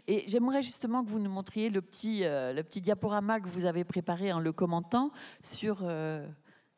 Et 0.06 0.24
j'aimerais 0.26 0.62
justement 0.62 1.04
que 1.04 1.10
vous 1.10 1.20
nous 1.20 1.30
montriez 1.30 1.70
le 1.70 1.80
petit, 1.80 2.24
euh, 2.24 2.52
le 2.52 2.62
petit 2.62 2.80
diaporama 2.80 3.40
que 3.40 3.48
vous 3.48 3.64
avez 3.64 3.84
préparé 3.84 4.32
en 4.32 4.40
le 4.40 4.52
commentant 4.52 5.12
sur 5.42 5.80
euh, 5.82 6.26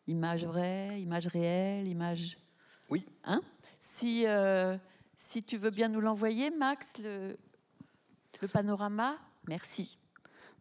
image 0.06 0.44
vraie, 0.44 1.00
image 1.00 1.26
réelle, 1.26 1.88
image. 1.88 2.36
Oui. 2.90 3.06
Hein? 3.24 3.40
Si, 3.78 4.24
si 5.16 5.42
tu 5.42 5.56
veux 5.56 5.70
bien 5.70 5.88
nous 5.88 6.00
l'envoyer, 6.00 6.50
Max, 6.50 6.98
le, 6.98 7.36
le 8.40 8.48
panorama, 8.48 9.16
merci. 9.48 9.98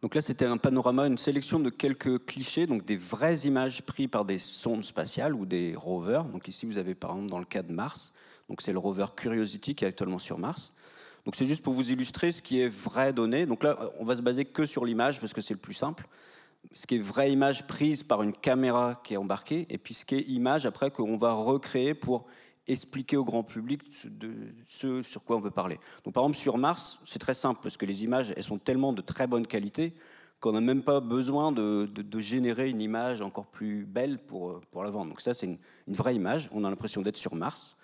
Donc 0.04 0.14
là, 0.14 0.20
c'était 0.20 0.44
un 0.44 0.58
panorama, 0.58 1.06
une 1.06 1.16
sélection 1.16 1.58
de 1.58 1.70
quelques 1.70 2.26
clichés, 2.26 2.66
donc 2.66 2.84
des 2.84 2.98
vraies 2.98 3.46
images 3.46 3.80
prises 3.80 4.08
par 4.08 4.26
des 4.26 4.36
sondes 4.36 4.84
spatiales 4.84 5.34
ou 5.34 5.46
des 5.46 5.74
rovers. 5.74 6.24
Donc 6.24 6.46
ici, 6.46 6.66
vous 6.66 6.76
avez 6.76 6.94
par 6.94 7.12
exemple 7.12 7.30
dans 7.30 7.38
le 7.38 7.46
cas 7.46 7.62
de 7.62 7.72
Mars, 7.72 8.12
donc 8.50 8.60
c'est 8.60 8.72
le 8.74 8.78
rover 8.78 9.06
Curiosity 9.16 9.74
qui 9.74 9.86
est 9.86 9.88
actuellement 9.88 10.18
sur 10.18 10.38
Mars. 10.38 10.74
Donc 11.24 11.36
c'est 11.36 11.46
juste 11.46 11.62
pour 11.62 11.72
vous 11.72 11.90
illustrer 11.90 12.32
ce 12.32 12.42
qui 12.42 12.60
est 12.60 12.68
vraie 12.68 13.14
donnée. 13.14 13.46
Donc 13.46 13.62
là, 13.62 13.78
on 13.98 14.04
va 14.04 14.14
se 14.14 14.20
baser 14.20 14.44
que 14.44 14.66
sur 14.66 14.84
l'image 14.84 15.20
parce 15.20 15.32
que 15.32 15.40
c'est 15.40 15.54
le 15.54 15.58
plus 15.58 15.72
simple. 15.72 16.06
Ce 16.74 16.86
qui 16.86 16.96
est 16.96 16.98
vraie 16.98 17.32
image 17.32 17.66
prise 17.66 18.02
par 18.02 18.22
une 18.22 18.34
caméra 18.34 19.00
qui 19.04 19.14
est 19.14 19.16
embarquée, 19.16 19.66
et 19.70 19.78
puis 19.78 19.94
ce 19.94 20.04
qui 20.04 20.16
est 20.16 20.28
image 20.28 20.66
après 20.66 20.90
qu'on 20.90 21.16
va 21.16 21.32
recréer 21.32 21.94
pour 21.94 22.26
expliquer 22.66 23.16
au 23.16 23.24
grand 23.24 23.42
public 23.42 23.82
de 24.04 24.32
ce 24.68 25.02
sur 25.02 25.22
quoi 25.22 25.36
on 25.36 25.40
veut 25.40 25.50
parler. 25.50 25.78
Donc, 26.04 26.14
par 26.14 26.24
exemple, 26.24 26.38
sur 26.38 26.58
Mars, 26.58 26.98
c'est 27.04 27.18
très 27.18 27.34
simple 27.34 27.60
parce 27.62 27.76
que 27.76 27.86
les 27.86 28.04
images, 28.04 28.32
elles 28.36 28.42
sont 28.42 28.58
tellement 28.58 28.92
de 28.92 29.02
très 29.02 29.26
bonne 29.26 29.46
qualité 29.46 29.94
qu'on 30.40 30.52
n'a 30.52 30.60
même 30.60 30.82
pas 30.82 31.00
besoin 31.00 31.52
de, 31.52 31.88
générer 32.18 32.68
une 32.68 32.80
image 32.80 33.22
encore 33.22 33.46
plus 33.46 33.86
belle 33.86 34.18
pour, 34.18 34.60
pour 34.70 34.84
la 34.84 34.90
vendre. 34.90 35.10
Donc, 35.10 35.20
ça, 35.20 35.32
c'est 35.32 35.46
une, 35.46 35.58
vraie 35.88 36.14
image. 36.14 36.48
On 36.52 36.64
a 36.64 36.70
l'impression 36.70 37.02
d'être 37.02 37.16
sur 37.16 37.34
Mars. 37.34 37.76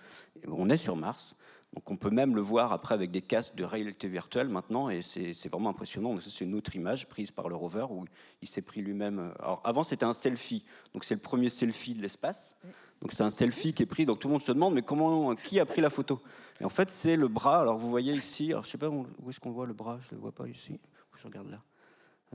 On 0.46 0.68
est 0.68 0.76
sur 0.76 0.96
Mars. 0.96 1.36
Donc 1.74 1.88
on 1.88 1.96
peut 1.96 2.10
même 2.10 2.34
le 2.34 2.40
voir 2.40 2.72
après 2.72 2.94
avec 2.94 3.12
des 3.12 3.22
casques 3.22 3.54
de 3.54 3.62
réalité 3.62 4.08
virtuelle 4.08 4.48
maintenant, 4.48 4.90
et 4.90 5.02
c'est 5.02 5.48
vraiment 5.48 5.70
impressionnant. 5.70 6.10
Donc 6.14 6.22
ça 6.22 6.30
c'est 6.30 6.44
une 6.44 6.54
autre 6.54 6.74
image 6.74 7.06
prise 7.06 7.30
par 7.30 7.48
le 7.48 7.54
rover 7.54 7.86
où 7.90 8.04
il 8.42 8.48
s'est 8.48 8.62
pris 8.62 8.82
lui-même. 8.82 9.32
Alors 9.38 9.60
avant 9.62 9.84
c'était 9.84 10.04
un 10.04 10.12
selfie, 10.12 10.64
donc 10.92 11.04
c'est 11.04 11.14
le 11.14 11.20
premier 11.20 11.48
selfie 11.48 11.94
de 11.94 12.02
l'espace. 12.02 12.56
Donc 13.00 13.12
c'est 13.12 13.22
un 13.22 13.30
selfie 13.30 13.72
qui 13.72 13.82
est 13.84 13.86
pris. 13.86 14.04
Donc 14.04 14.18
tout 14.18 14.28
le 14.28 14.32
monde 14.32 14.42
se 14.42 14.52
demande, 14.52 14.74
mais 14.74 14.82
comment, 14.82 15.34
qui 15.34 15.58
a 15.58 15.64
pris 15.64 15.80
la 15.80 15.90
photo? 15.90 16.20
Et 16.60 16.64
en 16.64 16.68
fait, 16.68 16.90
c'est 16.90 17.16
le 17.16 17.28
bras. 17.28 17.60
Alors 17.60 17.78
vous 17.78 17.88
voyez 17.88 18.14
ici, 18.14 18.50
alors 18.50 18.64
je 18.64 18.70
sais 18.70 18.76
pas 18.76 18.90
où 18.90 19.06
est-ce 19.28 19.40
qu'on 19.40 19.52
voit 19.52 19.66
le 19.66 19.72
bras. 19.72 19.98
Je 20.02 20.14
le 20.14 20.20
vois 20.20 20.32
pas 20.32 20.46
ici. 20.48 20.78
Je 21.16 21.26
regarde 21.26 21.50
là. 21.50 21.62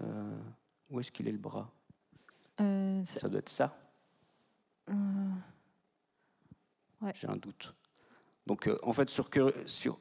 Euh, 0.02 0.38
où 0.90 1.00
est-ce 1.00 1.12
qu'il 1.12 1.28
est 1.28 1.32
le 1.32 1.38
bras? 1.38 1.70
Euh, 2.62 3.04
Ça 3.06 3.30
doit 3.30 3.40
être 3.40 3.50
ça. 3.50 3.78
Euh, 4.90 4.94
ouais. 7.02 7.12
J'ai 7.14 7.28
un 7.28 7.36
doute. 7.36 7.76
Donc 8.48 8.70
en 8.84 8.94
fait, 8.94 9.10
sur, 9.10 9.30
sur, 9.66 10.00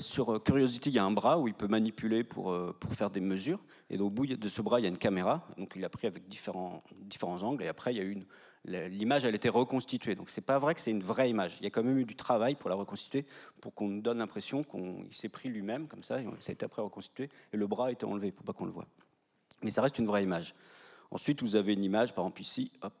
sur 0.00 0.42
Curiosity, 0.42 0.90
il 0.90 0.94
y 0.94 0.98
a 0.98 1.04
un 1.04 1.10
bras 1.10 1.38
où 1.38 1.48
il 1.48 1.54
peut 1.54 1.68
manipuler 1.68 2.24
pour, 2.24 2.56
faire 2.90 3.10
des 3.10 3.20
mesures. 3.20 3.60
Et 3.90 3.98
au 3.98 4.10
bout 4.10 4.26
de 4.26 4.48
ce 4.48 4.62
bras, 4.62 4.80
il 4.80 4.82
y 4.82 4.86
a 4.86 4.88
une 4.88 4.98
caméra. 4.98 5.46
Donc 5.56 5.74
il 5.76 5.84
a 5.84 5.88
pris 5.88 6.06
avec 6.06 6.28
différents, 6.28 6.82
angles. 7.22 7.62
Et 7.62 7.68
après, 7.68 7.94
il 7.94 7.96
y 7.96 8.00
a 8.00 8.04
une 8.04 8.24
l'image 8.64 9.24
elle 9.24 9.34
était 9.34 9.48
reconstituée. 9.48 10.14
Donc 10.14 10.30
c'est 10.30 10.40
pas 10.40 10.58
vrai 10.58 10.74
que 10.74 10.80
c'est 10.80 10.90
une 10.90 11.02
vraie 11.02 11.30
image. 11.30 11.56
Il 11.60 11.64
y 11.64 11.66
a 11.66 11.70
quand 11.70 11.82
même 11.82 11.98
eu 11.98 12.04
du 12.04 12.16
travail 12.16 12.54
pour 12.54 12.70
la 12.70 12.76
reconstituer, 12.76 13.26
pour 13.60 13.74
qu'on 13.74 13.88
donne 13.88 14.18
l'impression 14.18 14.62
qu'il 14.62 15.14
s'est 15.14 15.28
pris 15.28 15.48
lui-même 15.48 15.88
comme 15.88 16.02
ça, 16.02 16.18
ça 16.40 16.50
a 16.50 16.52
été 16.52 16.64
après 16.64 16.82
reconstitué, 16.82 17.28
et 17.52 17.56
le 17.56 17.66
bras 17.66 17.86
a 17.86 17.92
été 17.92 18.06
enlevé 18.06 18.32
pour 18.32 18.44
pas 18.44 18.52
qu'on 18.52 18.66
le 18.66 18.70
voit. 18.70 18.86
Mais 19.62 19.70
ça 19.70 19.82
reste 19.82 19.98
une 19.98 20.06
vraie 20.06 20.22
image. 20.22 20.54
Ensuite, 21.10 21.42
vous 21.42 21.56
avez 21.56 21.74
une 21.74 21.84
image, 21.84 22.14
par 22.14 22.24
exemple 22.24 22.40
ici, 22.40 22.72
hop, 22.82 22.94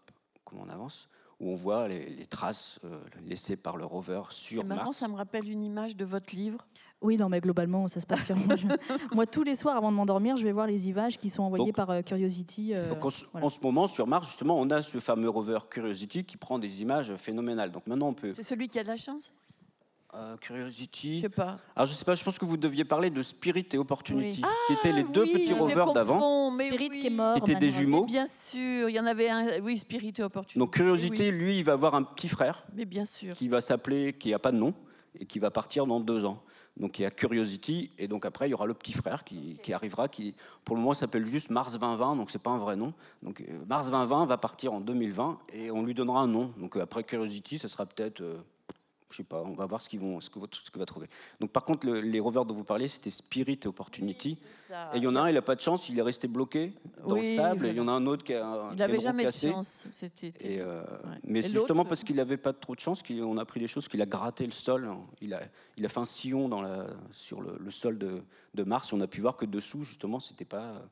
comment 0.44 0.62
on 0.66 0.68
avance 0.68 1.08
où 1.42 1.50
on 1.50 1.54
voit 1.54 1.88
les, 1.88 2.24
traces 2.26 2.78
euh, 2.84 3.00
laissées 3.26 3.56
par 3.56 3.76
le 3.76 3.84
rover 3.84 4.22
sur 4.30 4.64
Mars. 4.64 4.68
C'est 4.70 4.76
marrant, 4.76 4.92
ça 4.92 5.08
me 5.08 5.14
rappelle 5.14 5.50
une 5.50 5.64
image 5.64 5.96
de 5.96 6.04
votre 6.04 6.34
livre. 6.34 6.64
Oui, 7.00 7.16
non, 7.16 7.28
mais 7.28 7.40
globalement, 7.40 7.88
ça 7.88 7.98
se 7.98 8.06
passe 8.06 8.26
sur 8.26 8.36
moi. 8.36 8.54
moi, 9.12 9.26
tous 9.26 9.42
les 9.42 9.56
soirs, 9.56 9.76
avant 9.76 9.90
de 9.90 9.96
m'endormir, 9.96 10.36
je 10.36 10.44
vais 10.44 10.52
voir 10.52 10.68
les 10.68 10.88
images 10.88 11.18
qui 11.18 11.30
sont 11.30 11.42
envoyées 11.42 11.72
par 11.72 11.90
euh, 11.90 12.02
Curiosity. 12.02 12.74
Euh, 12.74 12.90
donc 12.90 13.04
en, 13.04 13.48
ce 13.48 13.60
moment, 13.60 13.88
sur 13.88 14.06
Mars, 14.06 14.28
justement, 14.28 14.58
on 14.58 14.70
a 14.70 14.82
ce 14.82 15.00
fameux 15.00 15.28
rover 15.28 15.58
Curiosity 15.68 16.24
qui 16.24 16.36
prend 16.36 16.60
des 16.60 16.80
images 16.80 17.12
phénoménales. 17.16 17.72
Donc 17.72 17.88
maintenant, 17.88 18.08
on 18.08 18.14
peut. 18.14 18.32
C'est 18.34 18.44
celui 18.44 18.68
qui 18.68 18.78
a 18.78 18.84
de 18.84 18.88
la 18.88 18.96
chance? 18.96 19.32
Euh, 20.14 20.36
Curiosity. 20.36 21.16
Je 21.16 21.22
sais 21.22 21.28
pas. 21.28 21.58
Alors 21.74 21.86
je 21.86 21.94
sais 21.94 22.04
pas, 22.04 22.14
je 22.14 22.22
pense 22.22 22.38
que 22.38 22.44
vous 22.44 22.56
deviez 22.56 22.84
parler 22.84 23.10
de 23.10 23.22
Spirit 23.22 23.66
et 23.72 23.78
Opportunity, 23.78 24.42
qui 24.66 24.72
étaient 24.74 24.92
les 24.92 25.04
deux 25.04 25.24
petits 25.24 25.54
rovers 25.54 25.92
d'avant. 25.92 26.52
Spirit 26.54 26.90
qui 26.90 27.06
est 27.06 27.10
mort. 27.10 27.34
Qui 27.34 27.50
étaient 27.50 27.60
des 27.60 27.70
jumeaux. 27.70 28.04
Bien 28.04 28.26
sûr, 28.26 28.88
il 28.88 28.94
y 28.94 29.00
en 29.00 29.06
avait 29.06 29.30
un. 29.30 29.60
Oui, 29.60 29.78
Spirit 29.78 30.12
et 30.18 30.22
Opportunity. 30.22 30.58
Donc 30.58 30.74
Curiosity, 30.74 31.30
lui, 31.30 31.58
il 31.58 31.64
va 31.64 31.72
avoir 31.72 31.94
un 31.94 32.02
petit 32.02 32.28
frère. 32.28 32.64
Mais 32.74 32.84
bien 32.84 33.04
sûr. 33.04 33.34
Qui 33.34 33.48
va 33.48 33.60
s'appeler, 33.60 34.12
qui 34.12 34.30
n'a 34.30 34.38
pas 34.38 34.52
de 34.52 34.58
nom, 34.58 34.74
et 35.18 35.24
qui 35.24 35.38
va 35.38 35.50
partir 35.50 35.86
dans 35.86 36.00
deux 36.00 36.24
ans. 36.24 36.42
Donc 36.76 36.98
il 36.98 37.02
y 37.02 37.04
a 37.04 37.10
Curiosity, 37.10 37.90
et 37.98 38.08
donc 38.08 38.24
après 38.24 38.48
il 38.48 38.50
y 38.50 38.54
aura 38.54 38.66
le 38.66 38.74
petit 38.74 38.92
frère 38.92 39.24
qui, 39.24 39.58
qui 39.62 39.74
arrivera, 39.74 40.08
qui 40.08 40.34
pour 40.64 40.74
le 40.74 40.80
moment 40.80 40.94
s'appelle 40.94 41.26
juste 41.26 41.50
Mars 41.50 41.78
2020, 41.78 42.16
donc 42.16 42.30
c'est 42.30 42.40
pas 42.40 42.50
un 42.50 42.58
vrai 42.58 42.76
nom. 42.76 42.94
Donc 43.22 43.42
euh, 43.42 43.58
Mars 43.66 43.90
2020 43.90 44.24
va 44.24 44.38
partir 44.38 44.72
en 44.72 44.80
2020 44.80 45.38
et 45.52 45.70
on 45.70 45.82
lui 45.82 45.92
donnera 45.92 46.20
un 46.20 46.28
nom. 46.28 46.52
Donc 46.56 46.76
euh, 46.76 46.82
après 46.82 47.04
Curiosity, 47.04 47.58
ce 47.58 47.68
sera 47.68 47.84
peut-être 47.84 48.22
je 49.12 49.18
sais 49.18 49.24
pas, 49.24 49.42
on 49.42 49.54
va 49.54 49.66
voir 49.66 49.80
ce 49.80 49.88
qu'ils 49.88 50.00
vont, 50.00 50.20
ce 50.20 50.30
que, 50.30 50.40
ce 50.50 50.70
que 50.70 50.78
va 50.78 50.86
trouver. 50.86 51.08
Donc 51.40 51.50
par 51.50 51.64
contre, 51.64 51.86
les 51.88 52.20
rovers 52.20 52.44
dont 52.44 52.54
vous 52.54 52.64
parlez, 52.64 52.88
c'était 52.88 53.10
Spirit 53.10 53.60
et 53.62 53.66
Opportunity. 53.66 54.38
et 54.94 54.96
il 54.96 55.02
y 55.02 55.06
en 55.06 55.16
a 55.16 55.20
un, 55.22 55.28
il 55.28 55.34
n'a 55.34 55.42
pas 55.42 55.54
de 55.54 55.60
chance, 55.60 55.88
il 55.88 55.98
est 55.98 56.02
resté 56.02 56.28
bloqué 56.28 56.72
dans 57.06 57.14
le 57.14 57.36
sable. 57.36 57.66
Et 57.66 57.70
il 57.70 57.76
y 57.76 57.80
en 57.80 57.88
a 57.88 57.92
un 57.92 58.06
autre 58.06 58.24
qui 58.24 58.34
a, 58.34 58.68
il 58.72 58.78
n'avait 58.78 59.00
jamais 59.00 59.26
de 59.26 59.30
chance. 59.30 59.84
Euh, 60.44 60.84
Mais 61.24 61.42
c'est 61.42 61.52
justement 61.52 61.84
parce 61.84 62.04
qu'il 62.04 62.16
n'avait 62.16 62.36
pas 62.36 62.52
trop 62.52 62.74
de 62.74 62.80
chance 62.80 63.02
qu'on 63.02 63.36
a 63.38 63.44
pris 63.44 63.60
des 63.60 63.68
choses, 63.68 63.88
qu'il 63.88 64.02
a 64.02 64.06
gratté 64.06 64.44
le 64.46 64.52
sol. 64.52 64.88
Il 65.20 65.34
a, 65.34 65.42
il 65.76 65.84
a 65.84 65.88
fait 65.88 66.00
un 66.00 66.04
sillon 66.04 66.48
dans 66.48 66.62
la, 66.62 66.86
sur 67.12 67.40
le, 67.40 67.70
sol 67.70 67.98
de, 67.98 68.22
de, 68.54 68.62
Mars. 68.62 68.92
Et 68.92 68.96
on 68.96 69.00
a 69.00 69.06
pu 69.06 69.20
voir 69.20 69.36
que 69.36 69.46
dessous, 69.46 69.84
justement, 69.84 70.20
c'était 70.20 70.44
pas 70.44 70.82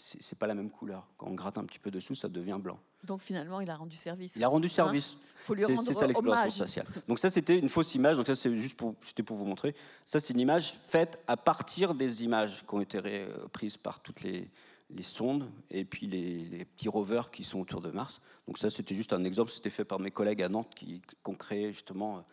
c'est 0.00 0.38
pas 0.38 0.46
la 0.46 0.54
même 0.54 0.70
couleur. 0.70 1.08
Quand 1.16 1.26
on 1.26 1.34
gratte 1.34 1.58
un 1.58 1.64
petit 1.64 1.80
peu 1.80 1.90
dessous, 1.90 2.14
ça 2.14 2.28
devient 2.28 2.58
blanc. 2.60 2.78
Donc 3.02 3.20
finalement, 3.20 3.60
il 3.60 3.68
a 3.68 3.74
rendu 3.74 3.96
service. 3.96 4.36
Il 4.36 4.44
a 4.44 4.48
rendu 4.48 4.68
service. 4.68 5.18
Il 5.40 5.44
faut 5.44 5.54
lui 5.54 5.64
rendre 5.64 5.82
C'est 5.82 5.94
ça 5.94 6.06
l'exploration 6.06 6.66
spatiale. 6.66 6.86
Donc 7.08 7.18
ça, 7.18 7.30
c'était 7.30 7.58
une 7.58 7.68
fausse 7.68 7.96
image. 7.96 8.16
Donc 8.16 8.26
ça, 8.28 8.36
c'est 8.36 8.56
juste 8.58 8.76
pour, 8.76 8.94
c'était 9.00 9.24
pour 9.24 9.36
vous 9.36 9.44
montrer. 9.44 9.74
Ça, 10.04 10.20
c'est 10.20 10.34
une 10.34 10.40
image 10.40 10.72
faite 10.72 11.18
à 11.26 11.36
partir 11.36 11.94
des 11.94 12.22
images 12.22 12.64
qui 12.64 12.74
ont 12.74 12.80
été 12.80 13.26
prises 13.52 13.76
par 13.76 14.00
toutes 14.00 14.22
les, 14.22 14.48
les 14.90 15.02
sondes 15.02 15.50
et 15.68 15.84
puis 15.84 16.06
les, 16.06 16.64
petits 16.64 16.88
rovers 16.88 17.32
qui 17.32 17.42
sont 17.42 17.58
autour 17.58 17.80
de 17.80 17.90
Mars. 17.90 18.20
Donc 18.46 18.58
ça, 18.58 18.70
c'était 18.70 18.94
juste 18.94 19.12
un 19.12 19.24
exemple. 19.24 19.50
C'était 19.50 19.70
fait 19.70 19.84
par 19.84 19.98
mes 19.98 20.12
collègues 20.12 20.42
à 20.42 20.48
Nantes 20.48 20.72
qui, 20.76 21.00
qui 21.00 21.30
ont 21.30 21.34
créé 21.34 21.72
justement 21.72 22.24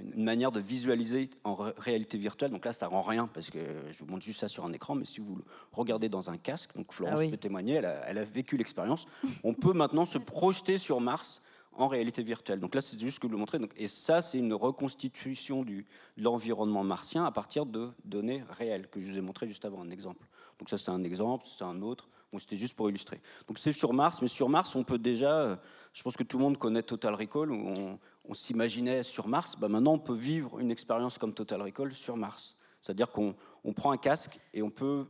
une 0.00 0.24
manière 0.24 0.52
de 0.52 0.60
visualiser 0.60 1.30
en 1.44 1.54
réalité 1.76 2.16
virtuelle. 2.18 2.50
Donc 2.50 2.64
là, 2.64 2.72
ça 2.72 2.86
rend 2.88 3.02
rien 3.02 3.28
parce 3.32 3.50
que 3.50 3.58
je 3.90 3.98
vous 3.98 4.06
montre 4.06 4.24
juste 4.24 4.40
ça 4.40 4.48
sur 4.48 4.64
un 4.64 4.72
écran, 4.72 4.94
mais 4.94 5.04
si 5.04 5.20
vous 5.20 5.36
le 5.36 5.44
regardez 5.72 6.08
dans 6.08 6.30
un 6.30 6.36
casque, 6.36 6.74
donc 6.74 6.92
Florence 6.92 7.20
ah 7.22 7.30
peut 7.30 7.36
témoigner, 7.36 7.74
elle 7.74 8.18
a, 8.18 8.24
vécu 8.24 8.56
l'expérience. 8.56 9.06
On 9.44 9.54
peut 9.54 9.72
maintenant 9.72 10.04
se 10.04 10.18
projeter 10.18 10.78
sur 10.78 11.00
Mars 11.00 11.42
en 11.74 11.88
réalité 11.88 12.22
virtuelle. 12.22 12.60
Donc 12.60 12.74
là, 12.74 12.80
c'est 12.80 12.98
juste 12.98 13.18
que 13.18 13.26
je 13.26 13.32
vous 13.32 13.36
le 13.36 13.40
montrer. 13.40 13.58
Donc, 13.58 13.72
et 13.76 13.86
ça, 13.86 14.20
c'est 14.20 14.38
une 14.38 14.54
reconstitution 14.54 15.62
du, 15.62 15.86
de 16.16 16.22
l'environnement 16.22 16.84
martien 16.84 17.24
à 17.24 17.32
partir 17.32 17.66
de 17.66 17.90
données 18.04 18.42
réelles 18.50 18.88
que 18.88 19.00
je 19.00 19.10
vous 19.10 19.18
ai 19.18 19.22
montré 19.22 19.48
juste 19.48 19.64
avant, 19.64 19.80
un 19.80 19.90
exemple. 19.90 20.26
Donc 20.58 20.68
ça, 20.68 20.78
c'est 20.78 20.90
un 20.90 21.02
exemple, 21.02 21.46
c'est 21.46 21.64
un 21.64 21.80
autre. 21.82 22.08
C'était 22.38 22.56
juste 22.56 22.74
pour 22.74 22.88
illustrer. 22.88 23.20
Donc 23.46 23.58
c'est 23.58 23.72
sur 23.72 23.92
Mars, 23.92 24.22
mais 24.22 24.28
sur 24.28 24.48
Mars, 24.48 24.74
on 24.74 24.84
peut 24.84 24.98
déjà, 24.98 25.40
euh, 25.40 25.56
je 25.92 26.02
pense 26.02 26.16
que 26.16 26.22
tout 26.22 26.38
le 26.38 26.44
monde 26.44 26.58
connaît 26.58 26.82
Total 26.82 27.14
Recall, 27.14 27.50
où 27.50 27.68
on, 27.68 27.98
on 28.24 28.34
s'imaginait 28.34 29.02
sur 29.02 29.28
Mars, 29.28 29.56
bah 29.56 29.68
maintenant 29.68 29.94
on 29.94 29.98
peut 29.98 30.14
vivre 30.14 30.58
une 30.58 30.70
expérience 30.70 31.18
comme 31.18 31.34
Total 31.34 31.60
Recall 31.60 31.94
sur 31.94 32.16
Mars. 32.16 32.56
C'est-à-dire 32.80 33.10
qu'on 33.10 33.34
prend 33.74 33.92
un 33.92 33.96
casque 33.96 34.40
et 34.52 34.62
on 34.62 34.70
peut 34.70 35.06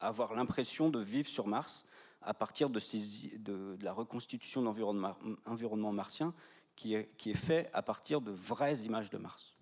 avoir 0.00 0.34
l'impression 0.34 0.90
de 0.90 1.00
vivre 1.00 1.28
sur 1.28 1.46
Mars 1.46 1.84
à 2.22 2.34
partir 2.34 2.70
de, 2.70 2.80
la 3.82 3.92
reconstitution 3.92 4.62
de 4.62 4.66
l'environnement 5.46 5.92
martien 5.92 6.34
qui 6.74 6.94
est, 6.94 7.10
qui 7.16 7.30
est 7.30 7.36
fait 7.36 7.70
à 7.72 7.82
partir 7.82 8.20
de 8.20 8.32
vraies 8.32 8.78
images 8.78 9.10
de 9.10 9.18
Mars. 9.18 9.53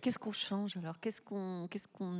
Qu'est-ce 0.00 0.18
qu'on 0.18 0.32
change 0.32 0.76
alors? 0.76 0.98
Qu'est-ce 1.00 1.20
qu'on, 1.20 1.66
qu'est-ce 1.68 1.86
qu'on 1.88 2.12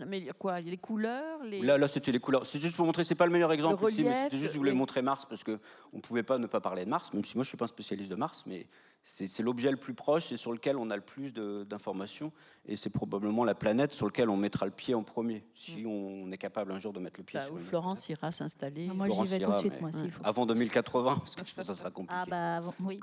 améliore? 0.00 0.36
Quoi? 0.36 0.60
Les 0.60 0.76
couleurs 0.76 1.42
les... 1.44 1.62
Là, 1.62 1.78
là 1.78 1.88
c'était 1.88 2.12
les 2.12 2.18
couleurs. 2.18 2.44
C'est 2.46 2.60
juste 2.60 2.76
pour 2.76 2.84
montrer, 2.84 3.04
c'est 3.04 3.14
pas 3.14 3.26
le 3.26 3.32
meilleur 3.32 3.52
exemple 3.52 3.82
Le 3.84 3.90
ici, 3.90 4.02
mais 4.04 4.24
c'était 4.24 4.38
juste, 4.38 4.52
je 4.52 4.58
voulais 4.58 4.72
montrer 4.74 5.00
Mars 5.00 5.24
parce 5.26 5.42
que 5.44 5.58
on 5.92 6.00
pouvait 6.00 6.22
pas 6.22 6.36
ne 6.38 6.46
pas 6.46 6.60
parler 6.60 6.84
de 6.84 6.90
Mars, 6.90 7.12
même 7.14 7.24
si 7.24 7.36
moi 7.36 7.44
je 7.44 7.48
suis 7.48 7.56
pas 7.56 7.64
un 7.64 7.68
spécialiste 7.68 8.10
de 8.10 8.16
Mars, 8.16 8.42
mais 8.46 8.66
c'est 9.02 9.26
c'est 9.26 9.42
l'objet 9.42 9.70
le 9.70 9.76
plus 9.76 9.94
proche 9.94 10.32
et 10.32 10.36
sur 10.36 10.52
lequel 10.52 10.76
on 10.76 10.90
a 10.90 10.96
le 10.96 11.02
plus 11.02 11.32
de- 11.32 11.64
d'informations, 11.64 12.32
et 12.66 12.76
c'est 12.76 12.90
probablement 12.90 13.44
la 13.44 13.54
planète 13.54 13.92
sur 13.94 14.06
laquelle 14.06 14.28
on 14.28 14.36
mettra 14.36 14.66
le 14.66 14.72
pied 14.72 14.94
en 14.94 15.02
premier, 15.04 15.44
si 15.54 15.84
on 15.86 16.30
est 16.32 16.38
capable 16.38 16.72
un 16.72 16.78
jour 16.80 16.92
de 16.92 17.00
mettre 17.00 17.18
le 17.20 17.24
pied 17.24 17.38
Bah, 17.38 17.46
sur 17.46 17.54
où 17.54 17.58
Florence 17.58 18.08
ira 18.08 18.30
s'installer. 18.30 18.88
Moi, 18.88 19.06
Florence 19.06 19.28
j'y 19.28 19.38
vais 19.38 19.44
tout 19.44 19.50
de 19.50 19.56
suite, 19.58 19.80
moi, 19.80 19.92
s'il 19.92 20.02
Ouais. 20.04 20.10
faut. 20.10 20.22
avant 20.26 20.44
2080, 20.46 21.14
parce 21.16 21.34
que 21.36 21.46
je 21.46 21.54
pense 21.54 21.66
que 21.66 21.72
ça 21.72 21.78
sera 21.78 21.90
compliqué. 21.90 22.20
Ah 22.22 22.26
bah 22.28 22.56
avant- 22.56 22.74
oui. 22.80 23.00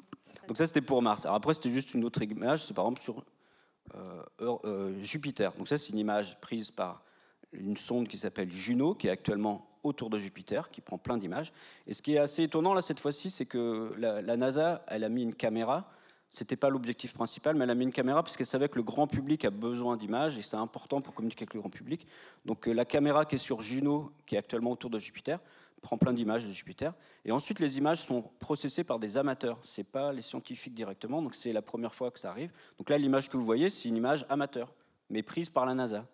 Donc 0.47 0.57
ça, 0.57 0.67
c'était 0.67 0.81
pour 0.81 1.01
Mars. 1.01 1.25
Alors 1.25 1.35
après, 1.37 1.53
c'était 1.53 1.69
juste 1.71 1.93
une 1.93 2.03
autre 2.03 2.21
image, 2.21 2.65
c'est 2.65 2.73
par 2.73 2.85
exemple 2.85 3.01
sur 3.01 3.23
Jupiter. 4.99 5.53
Donc 5.53 5.67
ça, 5.67 5.77
c'est 5.77 5.89
une 5.89 5.99
image 5.99 6.39
prise 6.39 6.71
par 6.71 7.03
une 7.53 7.77
sonde 7.77 8.07
qui 8.07 8.17
s'appelle 8.17 8.49
Juno, 8.49 8.95
qui 8.95 9.07
est 9.07 9.11
actuellement 9.11 9.67
autour 9.83 10.09
de 10.09 10.17
Jupiter, 10.17 10.69
qui 10.69 10.81
prend 10.81 10.97
plein 10.97 11.17
d'images. 11.17 11.51
Et 11.87 11.93
ce 11.93 12.01
qui 12.01 12.13
est 12.13 12.19
assez 12.19 12.43
étonnant 12.43 12.73
là 12.73 12.81
cette 12.81 12.99
fois-ci, 12.99 13.29
c'est 13.29 13.45
que 13.45 13.93
la, 13.97 14.21
la 14.21 14.37
NASA, 14.37 14.83
elle 14.87 15.03
a 15.03 15.09
mis 15.09 15.23
une 15.23 15.35
caméra. 15.35 15.89
C'était 16.29 16.55
pas 16.55 16.69
l'objectif 16.69 17.13
principal, 17.13 17.55
mais 17.55 17.65
elle 17.65 17.71
a 17.71 17.75
mis 17.75 17.83
une 17.83 17.91
caméra 17.91 18.23
parce 18.23 18.37
qu'elle 18.37 18.47
savait 18.47 18.69
que 18.69 18.77
le 18.77 18.83
grand 18.83 19.05
public 19.05 19.43
a 19.43 19.49
besoin 19.49 19.97
d'images 19.97 20.37
et 20.37 20.41
c'est 20.41 20.55
important 20.55 21.01
pour 21.01 21.13
communiquer 21.13 21.43
avec 21.43 21.53
le 21.53 21.59
grand 21.59 21.69
public. 21.69 22.07
Donc 22.45 22.67
euh, 22.67 22.73
la 22.73 22.85
caméra 22.85 23.25
qui 23.25 23.35
est 23.35 23.39
sur 23.39 23.61
Juno, 23.61 24.11
qui 24.25 24.35
est 24.35 24.37
actuellement 24.37 24.71
autour 24.71 24.89
de 24.89 24.99
Jupiter, 24.99 25.39
prend 25.81 25.97
plein 25.97 26.13
d'images 26.13 26.45
de 26.45 26.51
Jupiter. 26.51 26.93
Et 27.25 27.31
ensuite, 27.31 27.59
les 27.59 27.77
images 27.77 27.99
sont 27.99 28.21
processées 28.39 28.83
par 28.83 28.99
des 28.99 29.17
amateurs. 29.17 29.59
C'est 29.63 29.83
pas 29.83 30.13
les 30.13 30.21
scientifiques 30.21 30.73
directement. 30.73 31.21
Donc 31.21 31.35
c'est 31.35 31.53
la 31.53 31.61
première 31.61 31.93
fois 31.93 32.11
que 32.11 32.19
ça 32.19 32.29
arrive. 32.29 32.51
Donc 32.77 32.89
là, 32.89 32.97
l'image 32.97 33.29
que 33.29 33.37
vous 33.37 33.45
voyez, 33.45 33.69
c'est 33.69 33.89
une 33.89 33.97
image 33.97 34.25
amateur, 34.29 34.73
mais 35.09 35.23
prise 35.23 35.49
par 35.49 35.65
la 35.65 35.73
NASA. 35.73 36.05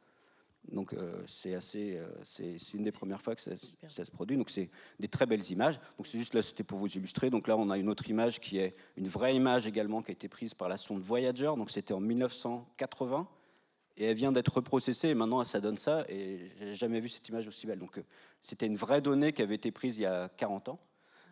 Donc 0.71 0.93
euh, 0.93 1.23
c'est 1.27 1.53
assez, 1.53 1.97
euh, 1.97 2.07
c'est 2.23 2.57
une 2.73 2.83
des 2.83 2.91
premières 2.91 3.21
fois 3.21 3.35
que 3.35 3.41
ça, 3.41 3.51
ça 3.87 4.03
se 4.03 4.11
produit. 4.11 4.37
Donc 4.37 4.49
c'est 4.49 4.69
des 4.99 5.07
très 5.07 5.25
belles 5.25 5.49
images. 5.51 5.79
Donc 5.97 6.07
c'est 6.07 6.17
juste 6.17 6.33
là, 6.33 6.41
c'était 6.41 6.63
pour 6.63 6.77
vous 6.77 6.87
illustrer. 6.87 7.29
Donc 7.29 7.47
là, 7.47 7.57
on 7.57 7.69
a 7.69 7.77
une 7.77 7.89
autre 7.89 8.09
image 8.09 8.39
qui 8.39 8.57
est 8.57 8.75
une 8.95 9.07
vraie 9.07 9.35
image 9.35 9.67
également 9.67 10.01
qui 10.01 10.11
a 10.11 10.13
été 10.13 10.27
prise 10.27 10.53
par 10.53 10.67
la 10.67 10.77
sonde 10.77 11.01
Voyager. 11.01 11.53
Donc 11.57 11.71
c'était 11.71 11.93
en 11.93 11.99
1980 11.99 13.27
et 13.97 14.05
elle 14.05 14.15
vient 14.15 14.31
d'être 14.31 14.53
reprocessée 14.55 15.09
et 15.09 15.13
maintenant 15.15 15.43
ça 15.43 15.59
donne 15.59 15.77
ça. 15.77 16.05
Et 16.09 16.51
j'ai 16.57 16.75
jamais 16.75 16.99
vu 16.99 17.09
cette 17.09 17.27
image 17.29 17.47
aussi 17.47 17.65
belle. 17.67 17.79
Donc 17.79 17.97
euh, 17.97 18.03
c'était 18.41 18.67
une 18.67 18.75
vraie 18.77 19.01
donnée 19.01 19.33
qui 19.33 19.41
avait 19.41 19.55
été 19.55 19.71
prise 19.71 19.97
il 19.97 20.03
y 20.03 20.05
a 20.05 20.29
40 20.29 20.69
ans. 20.69 20.79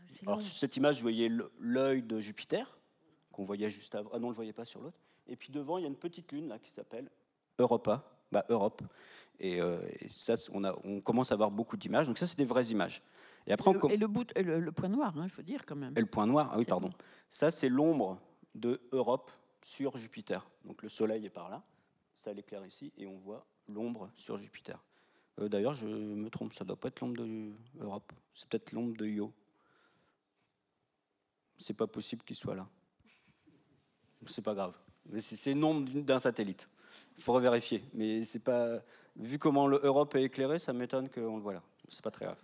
C'est 0.08 0.28
Alors 0.28 0.42
sur 0.42 0.54
cette 0.54 0.76
image, 0.78 0.98
vous 0.98 1.02
voyez 1.04 1.32
l'œil 1.60 2.02
de 2.04 2.20
Jupiter 2.20 2.78
qu'on 3.32 3.44
voyait 3.44 3.70
juste 3.70 3.96
avant. 3.96 4.10
Ah 4.14 4.20
non, 4.20 4.28
on 4.28 4.30
le 4.32 4.36
voyait 4.36 4.54
pas 4.54 4.66
sur 4.66 4.82
l'autre. 4.82 4.98
Et 5.28 5.36
puis 5.36 5.52
devant, 5.52 5.78
il 5.78 5.82
y 5.82 5.86
a 5.86 5.88
une 5.88 5.96
petite 5.96 6.32
lune 6.32 6.48
là 6.48 6.60
qui 6.60 6.70
s'appelle 6.72 7.10
Europa, 7.60 8.04
bah, 8.32 8.46
Europe. 8.50 8.82
Et, 9.40 9.60
euh, 9.60 9.80
et 10.00 10.08
ça, 10.10 10.36
on, 10.54 10.64
a, 10.64 10.74
on 10.86 11.02
commence 11.02 11.32
à 11.32 11.34
avoir 11.34 11.52
beaucoup 11.52 11.76
d'images. 11.76 12.08
Donc 12.08 12.18
ça, 12.18 12.26
c'est 12.28 12.38
des 12.38 12.46
vraies 12.46 12.68
images. 12.68 13.02
Et 13.48 13.52
après, 13.52 13.72
Et 13.72 13.74
le, 13.74 13.80
com- 13.80 13.92
et 13.92 13.98
le 13.98 14.08
bout, 14.08 14.32
et 14.36 14.44
le, 14.44 14.60
le 14.60 14.72
point 14.72 14.88
noir, 14.90 15.14
hein, 15.18 15.24
il 15.26 15.30
faut 15.30 15.42
dire 15.42 15.66
quand 15.66 15.76
même. 15.76 15.94
et 15.98 16.00
le 16.00 16.06
point 16.06 16.26
noir, 16.26 16.50
ah 16.54 16.58
oui, 16.58 16.66
pardon. 16.66 16.90
Ça, 17.32 17.52
c'est 17.52 17.68
l'ombre 17.70 18.20
de 18.54 18.80
Europe 18.92 19.30
sur 19.64 19.98
Jupiter. 19.98 20.48
Donc 20.64 20.82
le 20.84 20.90
Soleil 20.90 21.26
est 21.26 21.30
par 21.30 21.50
là, 21.50 21.64
ça 22.26 22.34
l'éclaire 22.34 22.66
ici, 22.66 22.92
et 22.98 23.06
on 23.06 23.18
voit 23.18 23.46
l'ombre 23.70 24.10
sur 24.16 24.36
Jupiter. 24.38 24.84
Euh, 25.40 25.48
D'ailleurs, 25.48 25.74
je 25.76 25.88
me 25.88 26.30
trompe, 26.30 26.54
ça 26.54 26.66
doit 26.66 26.76
pas 26.76 26.88
être 26.88 27.02
l'ombre 27.02 27.18
de 27.18 27.52
Europe, 27.80 28.12
c'est 28.34 28.48
peut-être 28.48 28.72
l'ombre 28.72 28.98
de 28.98 29.06
Io. 29.06 29.32
C'est 31.58 31.76
pas 31.76 31.88
possible 31.88 32.24
qu'il 32.24 32.36
soit 32.36 32.56
là. 32.56 32.68
C'est 34.26 34.42
pas 34.42 34.56
grave. 34.56 34.74
Mais 35.06 35.22
c'est 35.22 35.36
c'est 35.36 35.52
une 35.52 35.64
ombre 35.64 35.88
d'une- 35.88 36.04
d'un 36.04 36.20
satellite. 36.20 36.68
Il 37.18 37.24
faut 37.24 37.34
revérifier. 37.34 37.84
Mais 37.94 38.24
c'est 38.24 38.40
pas. 38.40 38.82
Vu 39.16 39.38
comment 39.38 39.68
l'Europe 39.68 40.16
est 40.16 40.24
éclairée, 40.24 40.60
ça 40.60 40.74
m'étonne 40.74 41.10
qu'on 41.10 41.38
le 41.38 41.42
voit 41.42 41.54
là. 41.54 41.64
C'est 41.88 42.04
pas 42.04 42.12
très 42.12 42.26
grave. 42.26 42.42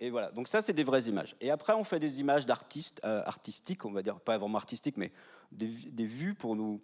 Et 0.00 0.10
voilà, 0.10 0.30
donc 0.30 0.46
ça 0.46 0.62
c'est 0.62 0.72
des 0.72 0.84
vraies 0.84 1.04
images. 1.04 1.34
Et 1.40 1.50
après 1.50 1.72
on 1.72 1.82
fait 1.82 1.98
des 1.98 2.20
images 2.20 2.46
d'artistes, 2.46 3.00
euh, 3.04 3.22
artistiques, 3.24 3.84
on 3.84 3.90
va 3.92 4.02
dire, 4.02 4.20
pas 4.20 4.38
vraiment 4.38 4.58
artistiques, 4.58 4.96
mais 4.96 5.10
des, 5.50 5.66
vues 6.04 6.34
pour, 6.34 6.54
nous, 6.54 6.80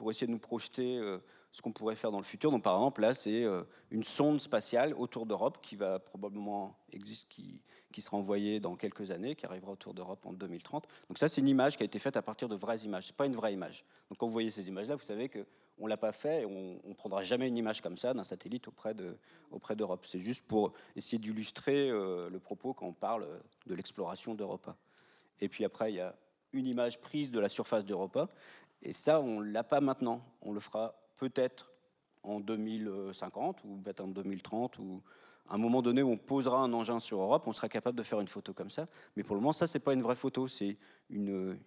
pour 0.00 0.10
essayer 0.10 0.26
de 0.26 0.32
nous 0.32 0.38
projeter 0.38 0.96
euh, 0.96 1.18
ce 1.52 1.60
qu'on 1.60 1.72
pourrait 1.72 1.94
faire 1.94 2.10
dans 2.10 2.16
le 2.16 2.24
futur. 2.24 2.50
Donc 2.50 2.62
par 2.62 2.74
exemple 2.74 3.02
là 3.02 3.12
c'est 3.12 3.44
euh, 3.44 3.64
une 3.90 4.02
sonde 4.02 4.40
spatiale 4.40 4.94
autour 4.94 5.26
d'Europe 5.26 5.58
qui 5.60 5.76
va 5.76 5.98
probablement 5.98 6.74
exister, 6.90 7.60
qui, 7.92 8.00
sera 8.00 8.16
envoyée 8.16 8.60
dans 8.60 8.76
quelques 8.76 9.10
années, 9.10 9.34
qui 9.34 9.44
arrivera 9.44 9.72
autour 9.72 9.92
d'Europe 9.92 10.24
en 10.24 10.32
2030. 10.32 10.88
Donc 11.08 11.18
ça 11.18 11.28
c'est 11.28 11.42
une 11.42 11.48
image 11.48 11.76
qui 11.76 11.82
a 11.82 11.84
été 11.84 11.98
faite 11.98 12.16
à 12.16 12.22
partir 12.22 12.48
de 12.48 12.56
vraies 12.56 12.78
images. 12.78 13.08
C'est 13.08 13.14
pas 13.14 13.26
une 13.26 13.36
vraie 13.36 13.52
image. 13.52 13.84
Donc 14.08 14.16
quand 14.16 14.26
vous 14.26 14.32
voyez 14.32 14.48
ces 14.48 14.66
images-là, 14.68 14.96
vous 14.96 15.04
savez 15.04 15.28
que 15.28 15.44
on 15.76 15.86
l'a 15.86 15.98
pas 15.98 16.12
fait 16.12 16.42
et 16.42 16.46
on, 16.46 16.80
on 16.82 16.94
prendra 16.94 17.22
jamais 17.22 17.46
une 17.46 17.58
image 17.58 17.82
comme 17.82 17.98
ça 17.98 18.14
d'un 18.14 18.24
satellite 18.24 18.68
auprès 18.68 18.94
de 18.94 19.18
auprès 19.50 19.76
d'Europe. 19.76 20.06
C'est 20.06 20.20
juste 20.20 20.46
pour 20.46 20.72
essayer 20.96 21.18
d'illustrer 21.18 21.90
euh, 21.90 22.30
le 22.30 22.38
propos 22.38 22.72
quand 22.72 22.86
on 22.86 22.94
parle 22.94 23.28
de 23.66 23.74
l'exploration 23.74 24.34
d'Europa. 24.34 24.76
Et 25.42 25.50
puis 25.50 25.62
après, 25.62 25.92
il 25.92 25.96
y 25.96 26.00
a 26.00 26.16
une 26.52 26.66
image 26.66 27.00
prise 27.00 27.30
de 27.30 27.38
la 27.38 27.48
surface 27.48 27.84
d'Europa. 27.84 28.28
Et 28.82 28.92
ça, 28.92 29.20
on 29.20 29.40
ne 29.40 29.50
l'a 29.50 29.64
pas 29.64 29.80
maintenant. 29.80 30.24
On 30.42 30.52
le 30.52 30.60
fera 30.60 30.94
peut-être 31.16 31.70
en 32.22 32.40
2050 32.40 33.64
ou 33.64 33.76
peut-être 33.78 34.00
en 34.00 34.08
2030 34.08 34.78
ou 34.78 35.02
à 35.48 35.54
un 35.54 35.58
moment 35.58 35.82
donné 35.82 36.02
où 36.02 36.10
on 36.10 36.16
posera 36.16 36.58
un 36.58 36.72
engin 36.72 37.00
sur 37.00 37.20
Europe, 37.20 37.42
on 37.46 37.52
sera 37.52 37.68
capable 37.68 37.98
de 37.98 38.04
faire 38.04 38.20
une 38.20 38.28
photo 38.28 38.54
comme 38.54 38.70
ça. 38.70 38.86
Mais 39.16 39.24
pour 39.24 39.34
le 39.34 39.40
moment, 39.40 39.52
ça, 39.52 39.66
c'est 39.66 39.80
pas 39.80 39.92
une 39.92 40.02
vraie 40.02 40.14
photo. 40.14 40.46
C'est 40.46 40.76
une, 41.10 41.58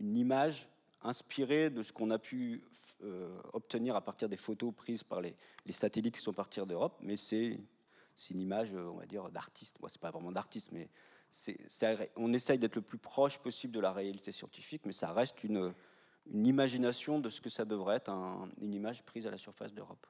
image 0.00 0.68
inspirée 1.02 1.70
de 1.70 1.82
ce 1.82 1.92
qu'on 1.92 2.10
a 2.10 2.18
pu 2.18 2.62
euh, 3.02 3.36
obtenir 3.52 3.96
à 3.96 4.00
partir 4.00 4.28
des 4.28 4.36
photos 4.36 4.72
prises 4.72 5.02
par 5.02 5.20
les, 5.20 5.34
satellites 5.70 6.14
qui 6.14 6.20
sont 6.20 6.32
partis 6.32 6.64
d'Europe, 6.64 6.96
mais 7.00 7.16
c'est 7.16 7.58
une 8.30 8.40
image, 8.40 8.72
on 8.74 8.96
va 8.96 9.06
dire, 9.06 9.28
d'artiste. 9.30 9.76
Bon, 9.80 9.88
c'est 9.88 10.00
pas 10.00 10.12
vraiment 10.12 10.30
d'artiste, 10.30 10.70
mais 10.70 10.88
on 12.16 12.32
essaye 12.32 12.58
d'être 12.58 12.76
le 12.76 12.82
plus 12.82 12.98
proche 12.98 13.38
possible 13.38 13.72
de 13.72 13.80
la 13.80 13.92
réalité 13.92 14.30
scientifique, 14.30 14.82
mais 14.86 14.92
ça 14.92 15.12
reste 15.12 15.42
une, 15.42 15.74
une 16.32 16.46
imagination 16.46 17.18
de 17.18 17.30
ce 17.30 17.40
que 17.40 17.50
ça 17.50 17.64
devrait 17.64 17.96
être 17.96 18.10
un- 18.10 18.48
une 18.60 18.74
image 18.74 19.02
prise 19.04 19.26
à 19.26 19.30
la 19.30 19.38
surface 19.38 19.72
d'Europe. 19.72 20.06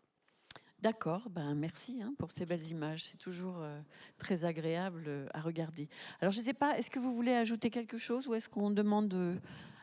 D'accord, 0.80 1.28
ben 1.28 1.54
merci 1.54 2.00
hein, 2.02 2.14
pour 2.18 2.30
ces 2.30 2.46
belles 2.46 2.66
images. 2.68 3.04
C'est 3.04 3.16
toujours 3.16 3.56
euh, 3.58 3.80
très 4.16 4.44
agréable 4.44 5.04
euh, 5.08 5.26
à 5.34 5.40
regarder. 5.40 5.88
Alors 6.20 6.32
je 6.32 6.38
ne 6.38 6.44
sais 6.44 6.54
pas, 6.54 6.78
est-ce 6.78 6.88
que 6.90 7.00
vous 7.00 7.12
voulez 7.12 7.32
ajouter 7.34 7.68
quelque 7.68 7.98
chose 7.98 8.28
ou 8.28 8.34
est-ce 8.34 8.48
qu'on 8.48 8.70
demande 8.70 9.12
euh, 9.14 9.36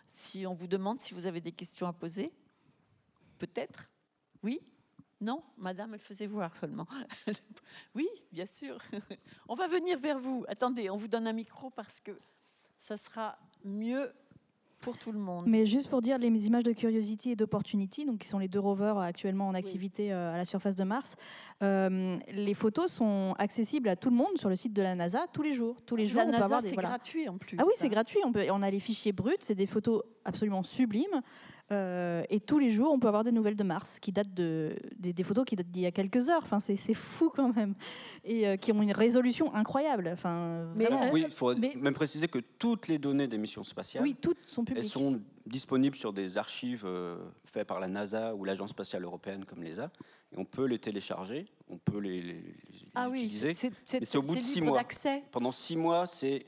si 0.07 0.47
on 0.47 0.53
vous 0.53 0.67
demande 0.67 1.01
si 1.01 1.13
vous 1.13 1.25
avez 1.25 1.41
des 1.41 1.51
questions 1.51 1.86
à 1.88 1.91
poser? 1.93 2.31
Peut-être? 3.39 3.91
Oui? 4.41 4.61
Non? 5.19 5.43
Madame, 5.57 5.93
elle 5.93 5.99
faisait 5.99 6.27
voir 6.27 6.55
seulement. 6.55 6.88
oui, 7.95 8.07
bien 8.31 8.45
sûr. 8.45 8.77
on 9.49 9.55
va 9.55 9.67
venir 9.67 9.97
vers 9.99 10.19
vous. 10.19 10.45
Attendez, 10.47 10.89
on 10.89 10.95
vous 10.95 11.09
donne 11.09 11.27
un 11.27 11.33
micro 11.33 11.69
parce 11.71 11.99
que 11.99 12.17
ça 12.77 12.95
sera 12.95 13.38
mieux 13.65 14.13
pour 14.86 14.97
tout 14.97 15.11
le 15.11 15.19
monde. 15.19 15.45
Mais 15.47 15.65
juste 15.65 15.89
pour 15.89 16.01
dire, 16.01 16.17
les 16.19 16.47
images 16.47 16.63
de 16.63 16.71
Curiosity 16.71 17.31
et 17.31 17.36
d'Opportunity, 17.36 18.05
donc 18.05 18.19
qui 18.19 18.27
sont 18.27 18.38
les 18.38 18.47
deux 18.47 18.59
rovers 18.59 18.99
actuellement 18.99 19.47
en 19.47 19.55
activité 19.55 20.13
euh, 20.13 20.33
à 20.33 20.38
la 20.38 20.45
surface 20.45 20.75
de 20.75 20.83
Mars, 20.83 21.15
euh, 21.63 22.17
les 22.31 22.53
photos 22.53 22.91
sont 22.91 23.33
accessibles 23.39 23.89
à 23.89 23.95
tout 23.95 24.11
le 24.11 24.15
monde 24.15 24.38
sur 24.38 24.47
le 24.47 24.55
site 24.55 24.73
de 24.73 24.81
la 24.83 24.93
NASA 24.93 25.25
tous 25.33 25.41
les 25.41 25.53
jours. 25.53 25.75
Tous 25.86 25.95
les 25.95 26.05
jours, 26.05 26.21
La 26.21 26.27
on 26.27 26.31
peut 26.31 26.43
avoir 26.43 26.61
des 26.61 26.67
c'est 26.69 26.73
voilà. 26.75 26.89
gratuit 26.89 27.27
en 27.27 27.38
plus. 27.38 27.57
Ah 27.59 27.63
oui, 27.65 27.73
c'est 27.77 27.89
gratuit. 27.89 28.19
On, 28.23 28.31
peut, 28.31 28.45
on 28.51 28.61
a 28.61 28.69
les 28.69 28.79
fichiers 28.79 29.11
bruts, 29.11 29.33
c'est 29.39 29.55
des 29.55 29.65
photos 29.65 30.03
absolument 30.23 30.63
sublimes. 30.63 31.21
Euh, 31.72 32.24
et 32.30 32.39
tous 32.39 32.59
les 32.59 32.70
jours, 32.70 32.91
on 32.91 32.99
peut 32.99 33.07
avoir 33.07 33.24
des 33.24 33.32
nouvelles 33.32 33.55
de 33.55 33.63
Mars 33.63 33.99
qui 33.99 34.11
datent 34.11 34.36
de, 34.36 34.76
des, 34.97 35.13
des 35.13 35.24
photos 35.24 35.45
qui 35.45 35.55
datent 35.55 35.72
d'il 35.72 35.82
y 35.82 35.88
a 35.88 35.91
quelques 35.91 36.30
heures. 36.30 36.43
Enfin, 36.43 36.59
c'est 36.59 36.76
c'est 36.76 36.93
fou 36.93 37.32
quand 37.36 37.55
même. 37.55 37.74
Et 38.24 38.47
euh, 38.47 38.55
qui 38.55 38.72
ont 38.72 38.84
une 38.84 38.91
résolution 38.91 39.53
incroyable. 39.55 40.09
Enfin, 40.13 40.68
Mais, 40.76 40.86
vraiment. 40.86 41.03
euh, 41.05 41.09
Oui, 41.11 41.24
il 41.26 41.32
faut 41.34 41.55
mais- 41.55 41.74
même 41.76 41.95
préciser 41.95 42.28
que 42.28 42.38
toutes 42.38 42.88
les 42.88 42.99
données 42.99 43.28
des 43.28 43.39
missions 43.39 43.63
spatiales 43.63 44.03
oui, 44.03 44.16
toutes 44.20 44.38
sont 44.47 44.61
Elles 44.61 44.76
publiques. 44.76 44.91
sont 44.91 45.20
disponibles 45.47 45.95
sur 45.95 46.13
des 46.13 46.38
archives 46.38 46.84
euh, 46.86 47.18
faites 47.45 47.68
par 47.68 47.80
la 47.80 47.88
NASA 47.88 48.36
ou 48.36 48.43
l'Agence 48.45 48.70
spatiale 48.70 49.03
européenne 49.03 49.43
comme 49.45 49.63
l'ESA. 49.63 49.89
Et 50.34 50.38
on 50.38 50.45
peut 50.45 50.66
les 50.66 50.78
télécharger, 50.78 51.45
on 51.70 51.78
peut 51.80 51.97
les, 51.99 52.22
les- 52.22 52.34
les 52.34 52.53
Ah 52.93 53.09
oui, 53.09 53.24
utiliser. 53.24 53.53
c'est 53.53 53.72
c'est- 53.84 53.99
Mais 54.01 54.05
c'est 54.05 54.18
au 54.20 54.22
bout 54.22 54.36
de 54.36 54.41
six 54.41 54.61
mois. 54.61 54.84
Pendant 55.32 55.51
six 55.51 55.76
mois, 55.78 56.05
c'est, 56.05 56.45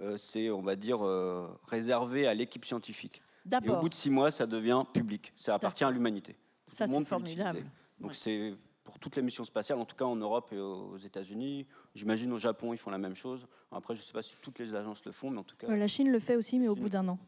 euh, 0.00 0.16
c'est 0.16 0.50
on 0.50 0.62
va 0.62 0.74
dire, 0.74 1.06
euh, 1.06 1.46
réservé 1.68 2.26
à 2.26 2.34
l'équipe 2.34 2.64
scientifique. 2.64 3.22
Et 3.64 3.68
au 3.70 3.80
bout 3.80 3.88
de 3.88 3.94
six 3.94 4.10
mois, 4.10 4.30
ça 4.30 4.46
devient 4.46 4.82
public. 4.92 5.32
Ça 5.36 5.54
appartient 5.54 5.84
à 5.84 5.90
l'humanité. 5.90 6.36
ça 6.72 6.86
c'est 6.86 7.04
formidable. 7.04 7.64
Donc 8.00 8.10
Ouais. 8.10 8.14
c'est 8.14 8.54
pour 8.84 8.98
toutes 8.98 9.16
les 9.16 9.22
missions 9.22 9.44
spatiales, 9.44 9.78
en 9.78 9.84
tout 9.84 9.96
cas 9.96 10.04
en 10.06 10.16
Europe 10.16 10.52
et 10.52 10.58
aux 10.58 10.96
États-Unis. 10.96 11.66
J'imagine 11.94 12.32
au 12.32 12.38
Japon, 12.38 12.72
ils 12.72 12.78
font 12.78 12.90
la 12.90 12.98
même 12.98 13.14
chose. 13.16 13.46
Après, 13.70 13.94
je 13.94 14.00
ne 14.00 14.04
sais 14.04 14.12
pas 14.12 14.22
si 14.22 14.34
toutes 14.40 14.58
les 14.58 14.74
agences 14.74 15.04
le 15.04 15.12
font, 15.12 15.30
mais 15.30 15.38
en 15.38 15.44
tout 15.44 15.56
cas, 15.56 15.66
La 15.74 15.86
Chine 15.88 16.10
le 16.10 16.18
fait 16.18 16.36
aussi, 16.36 16.58
mais 16.58 16.68
au 16.68 16.74
bout 16.74 16.88
d'un 16.88 17.06
an. 17.08 17.18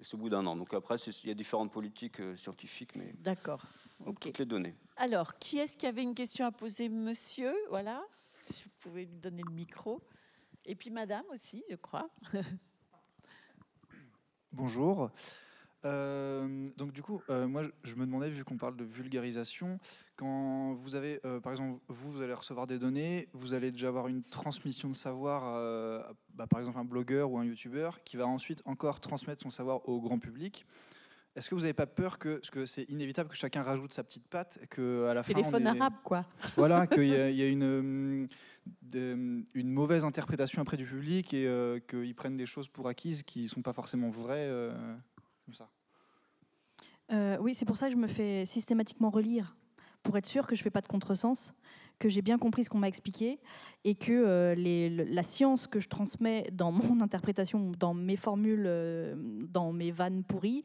c'est 0.00 0.14
au 0.14 0.18
bout 0.18 0.30
d'un 0.30 0.46
an. 0.46 0.56
Donc 0.56 0.72
après, 0.74 0.96
il 0.96 1.28
y 1.28 1.30
a 1.30 1.34
différentes 1.34 1.70
politiques 1.72 2.20
euh, 2.20 2.34
scientifiques, 2.36 2.96
mais 2.96 3.12
D'accord. 3.18 3.62
donc, 4.00 4.08
Ok. 4.16 4.20
toutes 4.20 4.38
les 4.38 4.46
données. 4.46 4.74
Alors, 4.96 5.38
qui 5.38 5.58
est-ce 5.58 5.76
qui 5.76 5.86
avait 5.86 6.02
une 6.02 6.14
question 6.14 6.46
à 6.46 6.52
poser, 6.52 6.88
monsieur 6.88 7.52
Voilà, 7.68 8.02
si 8.42 8.64
vous 8.64 8.70
pouvez 8.78 9.04
lui 9.04 9.18
donner 9.18 9.42
le 9.46 9.52
micro. 9.52 10.00
Et 10.64 10.74
puis 10.76 10.90
madame 10.90 11.24
aussi, 11.32 11.62
je 11.68 11.76
crois. 11.76 12.08
Bonjour. 14.52 15.10
Euh, 15.84 16.66
donc 16.76 16.92
du 16.92 17.02
coup, 17.02 17.20
euh, 17.30 17.48
moi, 17.48 17.62
je 17.84 17.94
me 17.96 18.06
demandais, 18.06 18.30
vu 18.30 18.44
qu'on 18.44 18.56
parle 18.56 18.76
de 18.76 18.84
vulgarisation, 18.84 19.78
quand 20.16 20.74
vous 20.74 20.94
avez, 20.94 21.20
euh, 21.24 21.40
par 21.40 21.52
exemple, 21.52 21.80
vous, 21.88 22.12
vous 22.12 22.22
allez 22.22 22.34
recevoir 22.34 22.66
des 22.66 22.78
données, 22.78 23.28
vous 23.32 23.54
allez 23.54 23.72
déjà 23.72 23.88
avoir 23.88 24.08
une 24.08 24.22
transmission 24.22 24.88
de 24.88 24.94
savoir, 24.96 25.42
bah, 26.34 26.46
par 26.46 26.60
exemple 26.60 26.78
un 26.78 26.84
blogueur 26.84 27.30
ou 27.32 27.38
un 27.38 27.44
youtubeur, 27.44 28.02
qui 28.04 28.16
va 28.16 28.26
ensuite 28.26 28.62
encore 28.64 29.00
transmettre 29.00 29.42
son 29.42 29.50
savoir 29.50 29.88
au 29.88 30.00
grand 30.00 30.18
public. 30.18 30.64
Est-ce 31.34 31.48
que 31.48 31.54
vous 31.54 31.62
n'avez 31.62 31.72
pas 31.72 31.86
peur 31.86 32.18
que, 32.18 32.36
parce 32.36 32.50
que 32.50 32.66
c'est 32.66 32.84
inévitable 32.90 33.30
que 33.30 33.34
chacun 33.36 33.62
rajoute 33.62 33.94
sa 33.94 34.04
petite 34.04 34.28
patte, 34.28 34.58
que 34.68 35.06
à 35.06 35.14
la 35.14 35.22
fin, 35.22 35.32
Téléphone 35.32 35.66
on 35.66 35.74
ait- 35.74 35.80
arabe, 35.80 35.94
quoi. 36.04 36.26
voilà, 36.56 36.86
qu'il 36.86 37.06
y, 37.06 37.14
a- 37.16 37.30
il 37.30 37.36
y 37.36 37.42
a 37.42 37.48
une, 37.48 38.28
une 38.92 39.72
mauvaise 39.72 40.04
interprétation 40.04 40.60
après 40.60 40.76
du 40.76 40.84
public 40.84 41.32
et 41.32 41.82
qu'ils 41.88 42.14
prennent 42.14 42.36
des 42.36 42.44
choses 42.46 42.68
pour 42.68 42.86
acquises 42.86 43.22
qui 43.22 43.44
ne 43.44 43.48
sont 43.48 43.62
pas 43.62 43.72
forcément 43.72 44.10
vraies. 44.10 44.50
Euh, 47.12 47.36
oui, 47.40 47.54
c'est 47.54 47.64
pour 47.64 47.76
ça 47.76 47.86
que 47.86 47.92
je 47.92 47.98
me 47.98 48.06
fais 48.06 48.44
systématiquement 48.44 49.10
relire, 49.10 49.56
pour 50.02 50.16
être 50.16 50.26
sûr 50.26 50.46
que 50.46 50.54
je 50.54 50.60
ne 50.60 50.64
fais 50.64 50.70
pas 50.70 50.80
de 50.80 50.88
contresens, 50.88 51.52
que 51.98 52.08
j'ai 52.08 52.22
bien 52.22 52.38
compris 52.38 52.64
ce 52.64 52.70
qu'on 52.70 52.78
m'a 52.78 52.88
expliqué, 52.88 53.38
et 53.84 53.94
que 53.94 54.12
euh, 54.12 55.04
la 55.08 55.22
science 55.22 55.66
que 55.66 55.78
je 55.78 55.88
transmets 55.88 56.48
dans 56.52 56.72
mon 56.72 57.00
interprétation, 57.02 57.72
dans 57.78 57.94
mes 57.94 58.16
formules, 58.16 58.64
euh, 58.66 59.14
dans 59.48 59.72
mes 59.72 59.90
vannes 59.90 60.24
pourries, 60.24 60.62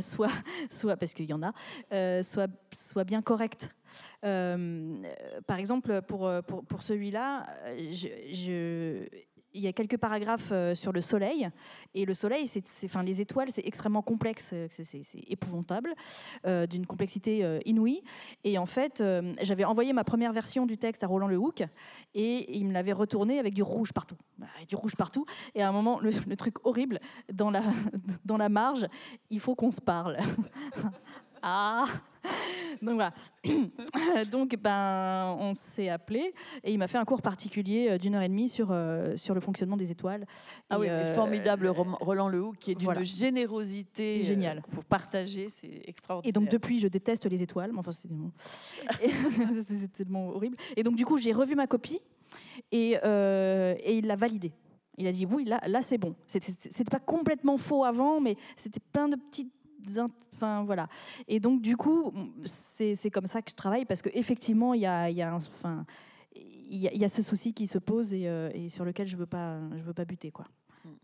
soit, 0.00 0.30
soit, 0.70 0.96
parce 0.96 1.14
qu'il 1.14 1.26
y 1.26 1.32
en 1.32 1.42
a, 1.42 2.22
soit, 2.22 2.50
soit 2.72 3.04
bien 3.04 3.22
correcte. 3.22 3.74
Par 4.22 5.58
exemple, 5.58 6.00
pour, 6.02 6.30
pour, 6.68 6.82
celui-là, 6.82 7.46
je- 7.90 9.06
il 9.54 9.62
y 9.62 9.66
a 9.66 9.72
quelques 9.72 9.96
paragraphes 9.96 10.50
euh, 10.52 10.74
sur 10.74 10.92
le 10.92 11.00
soleil. 11.00 11.48
Et 11.94 12.04
le 12.04 12.14
soleil, 12.14 12.50
enfin, 12.84 13.02
les 13.02 13.20
étoiles, 13.20 13.50
c'est 13.50 13.66
extrêmement 13.66 14.02
complexe, 14.02 14.50
euh, 14.52 14.66
c'est, 14.70 15.02
épouvantable, 15.28 15.94
euh, 16.46 16.66
d'une 16.66 16.86
complexité 16.86 17.60
inouïe. 17.64 18.02
Et 18.44 18.58
en 18.58 18.66
fait, 18.66 19.02
j'avais 19.42 19.64
envoyé 19.64 19.92
ma 19.92 20.04
première 20.04 20.32
version 20.32 20.66
du 20.66 20.78
texte 20.78 21.04
à 21.04 21.06
Roland 21.06 21.28
Lehoucq 21.28 21.64
et 22.14 22.56
il 22.56 22.66
me 22.66 22.72
l'avait 22.72 22.92
retourné 22.92 23.38
avec 23.38 23.54
du 23.54 23.62
rouge 23.62 23.92
partout. 23.92 24.16
Bah, 24.38 24.46
du 24.68 24.76
rouge 24.76 24.96
partout. 24.96 25.26
Et 25.54 25.62
à 25.62 25.68
un 25.68 25.72
moment, 25.72 26.00
le, 26.00 26.10
le 26.26 26.36
truc 26.36 26.64
horrible, 26.64 27.00
dans 27.32 27.50
la, 27.50 27.62
dans 28.24 28.36
la 28.36 28.48
marge, 28.48 28.86
il 29.30 29.40
faut 29.40 29.54
qu'on 29.54 29.70
se 29.70 29.80
parle. 29.80 30.18
ah 31.42 31.86
donc 32.82 32.94
voilà. 32.94 33.12
Donc 34.30 34.56
ben, 34.56 35.36
on 35.38 35.54
s'est 35.54 35.88
appelé 35.88 36.34
et 36.62 36.72
il 36.72 36.78
m'a 36.78 36.86
fait 36.88 36.98
un 36.98 37.04
cours 37.04 37.22
particulier 37.22 37.88
euh, 37.90 37.98
d'une 37.98 38.14
heure 38.14 38.22
et 38.22 38.28
demie 38.28 38.48
sur, 38.48 38.68
euh, 38.70 39.16
sur 39.16 39.34
le 39.34 39.40
fonctionnement 39.40 39.76
des 39.76 39.90
étoiles. 39.90 40.26
Ah 40.70 40.76
Et, 40.76 40.80
oui, 40.80 40.88
euh, 40.88 41.12
formidable 41.12 41.68
Roland 41.68 42.28
Lehoucq, 42.28 42.58
qui 42.58 42.72
est 42.72 42.74
d'une 42.74 42.84
voilà. 42.84 43.02
générosité 43.02 44.20
euh, 44.20 44.24
Génial. 44.24 44.62
pour 44.70 44.84
partager, 44.84 45.48
c'est 45.48 45.82
extraordinaire. 45.86 46.28
Et 46.28 46.32
donc 46.32 46.48
depuis, 46.48 46.78
je 46.78 46.88
déteste 46.88 47.26
les 47.26 47.42
étoiles. 47.42 47.72
Mais 47.72 47.78
enfin, 47.78 47.92
c'est 47.92 48.08
tellement, 49.92 50.28
horrible. 50.28 50.56
Et 50.76 50.82
donc 50.82 50.96
du 50.96 51.04
coup, 51.04 51.18
j'ai 51.18 51.32
revu 51.32 51.54
ma 51.54 51.66
copie 51.66 52.00
et, 52.70 52.98
euh, 53.04 53.74
et 53.80 53.98
il 53.98 54.06
l'a 54.06 54.16
validée. 54.16 54.52
Il 54.98 55.06
a 55.06 55.12
dit 55.12 55.26
oui, 55.26 55.44
là, 55.44 55.60
là 55.66 55.82
c'est 55.82 55.98
bon. 55.98 56.14
C'était 56.26 56.84
pas 56.84 57.00
complètement 57.00 57.56
faux 57.56 57.84
avant, 57.84 58.20
mais 58.20 58.36
c'était 58.56 58.80
plein 58.92 59.08
de 59.08 59.16
petites. 59.16 59.52
Enfin 60.34 60.64
voilà. 60.64 60.88
Et 61.28 61.40
donc 61.40 61.60
du 61.62 61.76
coup, 61.76 62.12
c'est 62.44 63.10
comme 63.10 63.26
ça 63.26 63.42
que 63.42 63.50
je 63.50 63.56
travaille 63.56 63.84
parce 63.84 64.02
qu'effectivement, 64.02 64.74
il 64.74 64.80
y 64.82 64.86
a, 64.86 65.08
il 65.10 65.16
y 65.16 65.22
a 65.22 65.32
un- 65.32 65.36
enfin, 65.36 65.84
il 66.34 66.76
y, 66.78 66.88
a- 66.88 66.92
il 66.94 67.00
y 67.00 67.04
a 67.04 67.08
ce 67.08 67.22
souci 67.22 67.52
qui 67.52 67.66
se 67.66 67.78
pose 67.78 68.14
et, 68.14 68.26
euh, 68.28 68.50
et 68.54 68.68
sur 68.68 68.84
lequel 68.84 69.06
je 69.06 69.16
veux 69.16 69.26
pas, 69.26 69.58
je 69.76 69.82
veux 69.82 69.92
pas 69.94 70.04
buter 70.04 70.30
quoi. 70.30 70.46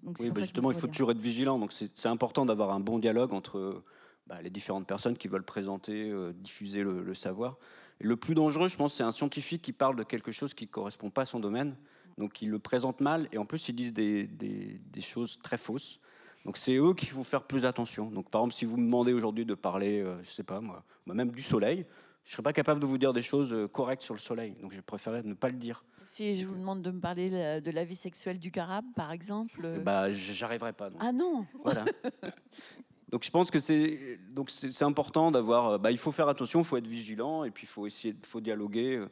Donc 0.02 0.18
c'est 0.18 0.24
Oui, 0.24 0.30
bah 0.30 0.40
justement, 0.40 0.68
me 0.68 0.74
il 0.74 0.80
faut 0.80 0.86
toujours 0.88 1.10
être 1.12 1.20
vigilant. 1.20 1.58
Donc, 1.58 1.72
c'est 1.72 1.90
c'est 1.96 2.08
important 2.08 2.44
d'avoir 2.44 2.70
un 2.72 2.80
bon 2.80 2.98
dialogue 2.98 3.32
entre 3.32 3.82
bah, 4.26 4.42
les 4.42 4.50
différentes 4.50 4.86
personnes 4.86 5.16
qui 5.16 5.28
veulent 5.28 5.44
présenter, 5.44 6.10
euh, 6.10 6.32
diffuser 6.32 6.82
le, 6.82 7.02
le 7.02 7.14
savoir. 7.14 7.58
Et 8.00 8.06
le 8.06 8.16
plus 8.16 8.34
dangereux, 8.34 8.68
je 8.68 8.76
pense, 8.76 8.94
c'est 8.94 9.02
un 9.04 9.10
scientifique 9.12 9.62
qui 9.62 9.72
parle 9.72 9.94
de 9.96 10.02
quelque 10.02 10.32
chose 10.32 10.52
qui 10.54 10.64
ne 10.66 10.70
correspond 10.70 11.10
pas 11.10 11.22
à 11.22 11.24
son 11.26 11.38
domaine. 11.40 11.76
Donc, 12.16 12.42
il 12.42 12.50
le 12.50 12.58
présente 12.58 13.00
mal 13.00 13.28
et 13.32 13.38
en 13.38 13.44
plus, 13.46 13.68
ils 13.68 13.74
disent 13.74 13.92
des, 13.92 14.26
des- 14.26 14.80
des 14.92 15.00
choses 15.00 15.38
très 15.42 15.58
fausses. 15.58 16.00
Donc, 16.48 16.56
c'est 16.56 16.76
eux 16.76 16.94
qu'il 16.94 17.08
faut 17.10 17.24
faire 17.24 17.42
plus 17.42 17.66
attention. 17.66 18.06
Donc, 18.10 18.30
par 18.30 18.40
exemple, 18.40 18.54
si 18.54 18.64
vous 18.64 18.78
me 18.78 18.82
demandez 18.86 19.12
aujourd'hui 19.12 19.44
de 19.44 19.52
parler, 19.52 20.00
euh, 20.00 20.16
je 20.22 20.30
sais 20.30 20.42
pas 20.42 20.60
moi, 20.62 20.82
même 21.04 21.30
du 21.30 21.42
soleil, 21.42 21.84
je 22.24 22.30
ne 22.30 22.32
serais 22.32 22.42
pas 22.42 22.54
capable 22.54 22.80
de 22.80 22.86
vous 22.86 22.96
dire 22.96 23.12
des 23.12 23.20
choses 23.20 23.52
euh, 23.52 23.68
correctes 23.68 24.00
sur 24.02 24.14
le 24.14 24.18
soleil. 24.18 24.56
Donc, 24.62 24.72
je 24.72 24.80
préférerais 24.80 25.22
ne 25.24 25.34
pas 25.34 25.50
le 25.50 25.56
dire. 25.56 25.84
Si 26.06 26.40
je 26.40 26.46
vous 26.46 26.54
demande 26.56 26.80
de 26.80 26.90
me 26.90 27.00
parler 27.00 27.28
euh, 27.34 27.60
de 27.60 27.70
la 27.70 27.84
vie 27.84 27.96
sexuelle 27.96 28.38
du 28.38 28.50
carabe, 28.50 28.86
par 28.96 29.12
exemple. 29.12 29.60
euh, 29.62 29.82
Bah, 29.82 30.10
j'arriverai 30.10 30.72
pas. 30.72 30.88
donc. 30.88 31.02
Ah 31.04 31.12
non 31.12 31.44
Voilà. 31.62 31.84
donc 33.10 33.24
je 33.24 33.30
pense 33.30 33.50
que 33.50 33.60
c'est 33.60 34.18
donc 34.30 34.48
c'est 34.48 34.84
important 34.84 35.30
d'avoir. 35.30 35.72
euh, 35.72 35.76
Bah, 35.78 35.90
il 35.90 35.98
faut 35.98 36.12
faire 36.12 36.30
attention, 36.30 36.60
il 36.60 36.64
faut 36.64 36.78
être 36.78 36.86
vigilant 36.86 37.44
et 37.44 37.50
puis 37.50 37.64
il 37.64 37.68
faut 37.68 37.86
essayer, 37.86 38.14
de- 38.14 38.24
faut 38.24 38.40
dialoguer. 38.40 39.04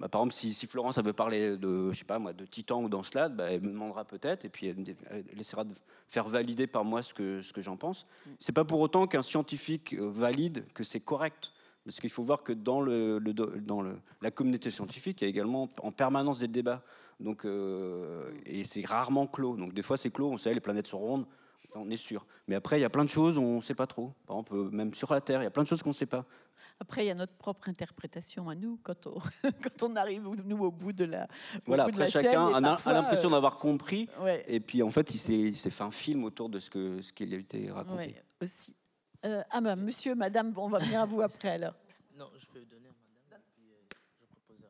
Bah, 0.00 0.08
par 0.08 0.22
exemple, 0.22 0.34
si, 0.34 0.54
si 0.54 0.66
Florence 0.66 0.96
elle 0.98 1.04
veut 1.04 1.12
parler 1.12 1.56
de, 1.58 1.90
je 1.92 1.98
sais 1.98 2.04
pas 2.04 2.18
moi, 2.18 2.32
de 2.32 2.46
Titan 2.46 2.82
ou 2.82 2.88
d'Encelade, 2.88 3.36
bah, 3.36 3.52
elle 3.52 3.60
me 3.60 3.68
demandera 3.68 4.04
peut-être 4.06 4.44
et 4.46 4.48
puis 4.48 4.66
elle, 4.66 4.82
essaiera 5.38 5.64
de 5.64 5.74
faire 6.08 6.26
valider 6.28 6.66
par 6.66 6.84
moi 6.84 7.02
ce 7.02 7.12
que 7.12 7.42
ce 7.42 7.52
que 7.52 7.60
j'en 7.60 7.76
pense. 7.76 8.06
C'est 8.38 8.52
pas 8.54 8.64
pour 8.64 8.80
autant 8.80 9.06
qu'un 9.06 9.22
scientifique 9.22 9.92
euh, 9.92 10.08
valide 10.10 10.64
que 10.74 10.82
c'est 10.84 11.00
correct. 11.00 11.52
Parce 11.84 11.98
qu'il 12.00 12.10
faut 12.10 12.22
voir 12.22 12.42
que 12.42 12.52
dans, 12.52 12.80
le, 12.82 13.18
le 13.18 13.32
do- 13.32 13.52
dans 13.58 13.80
le- 13.80 13.98
la 14.20 14.30
communauté 14.30 14.68
scientifique, 14.70 15.20
il 15.22 15.24
y 15.24 15.26
a 15.26 15.30
également 15.30 15.68
en 15.82 15.92
permanence 15.92 16.38
des 16.40 16.48
débats. 16.48 16.82
Donc, 17.20 17.44
euh, 17.44 18.30
et 18.46 18.64
c'est 18.64 18.84
rarement 18.86 19.26
clos. 19.26 19.56
Donc 19.56 19.72
des 19.74 19.82
fois 19.82 19.96
c'est 19.98 20.10
clos, 20.10 20.30
on 20.30 20.36
sait 20.38 20.52
les 20.54 20.60
planètes 20.60 20.86
sont 20.86 20.98
rondes, 20.98 21.26
on 21.74 21.90
est 21.90 21.96
sûr. 21.96 22.26
Mais 22.48 22.54
après, 22.54 22.78
il 22.78 22.82
y 22.82 22.84
a 22.84 22.90
plein 22.90 23.04
de 23.04 23.08
choses, 23.10 23.36
on 23.38 23.56
ne 23.56 23.60
sait 23.60 23.74
pas 23.74 23.86
trop. 23.86 24.12
Par 24.26 24.36
exemple, 24.36 24.54
euh, 24.56 24.70
même 24.70 24.94
sur 24.94 25.12
la 25.12 25.20
Terre, 25.20 25.40
il 25.42 25.44
y 25.44 25.46
a 25.46 25.50
plein 25.50 25.62
de 25.62 25.68
choses 25.68 25.82
qu'on 25.82 25.90
ne 25.90 25.94
sait 25.94 26.06
pas. 26.06 26.24
Après, 26.80 27.04
il 27.04 27.08
y 27.08 27.10
a 27.10 27.14
notre 27.14 27.34
propre 27.34 27.68
interprétation 27.68 28.48
à 28.48 28.54
nous 28.54 28.78
quand 28.82 29.06
on, 29.06 29.18
quand 29.62 29.82
on 29.82 29.96
arrive, 29.96 30.22
nous, 30.46 30.64
au 30.64 30.70
bout 30.70 30.92
de 30.92 31.04
la. 31.04 31.24
au 31.24 31.26
Voilà, 31.66 31.84
bout 31.84 31.90
de 31.90 31.94
après, 31.96 32.04
la 32.06 32.10
chaîne, 32.10 32.22
chacun 32.22 32.54
a, 32.54 32.60
l'impression 32.92 33.28
euh, 33.28 33.32
d'avoir 33.32 33.56
compris. 33.56 34.08
Ouais, 34.20 34.44
Et 34.48 34.60
puis, 34.60 34.82
en 34.82 34.90
fait, 34.90 35.14
il 35.14 35.54
s'est 35.54 35.70
fait 35.70 35.84
un 35.84 35.90
film 35.90 36.24
autour 36.24 36.48
de 36.48 36.58
ce 36.58 36.70
qu'il 36.70 37.04
ce 37.04 37.12
qu'il 37.12 37.34
a 37.34 37.36
été 37.36 37.70
raconté. 37.70 37.96
ouais, 37.96 38.24
aussi. 38.40 38.74
Euh, 39.26 39.42
ah 39.50 39.60
ben, 39.60 39.76
monsieur, 39.76 40.14
madame, 40.14 40.54
on 40.56 40.68
va 40.68 40.78
venir 40.78 41.02
à 41.02 41.04
vous 41.04 41.20
après 41.20 41.50
alors. 41.50 41.74
Non, 42.18 42.26
je 42.36 42.46
peux 42.46 42.60
donner 42.66 42.88
à 42.88 43.24
madame, 43.24 43.42
puis 43.54 43.70
euh, 43.70 43.76
je 43.90 44.54
proposerai. 44.54 44.68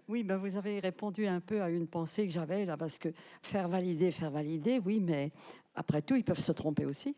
Oui, 0.08 0.24
ben 0.24 0.36
vous 0.36 0.56
avez 0.56 0.78
répondu 0.80 1.26
un 1.26 1.40
peu 1.40 1.62
à 1.62 1.68
une 1.68 1.86
pensée 1.86 2.26
que 2.26 2.32
j'avais 2.32 2.64
là, 2.64 2.76
parce 2.76 2.98
que 2.98 3.10
faire 3.42 3.68
valider, 3.68 4.10
faire 4.10 4.30
valider, 4.30 4.78
oui, 4.78 5.00
mais 5.00 5.30
après 5.74 6.00
tout, 6.00 6.16
ils 6.16 6.24
peuvent 6.24 6.38
se 6.38 6.52
tromper 6.52 6.86
aussi. 6.86 7.14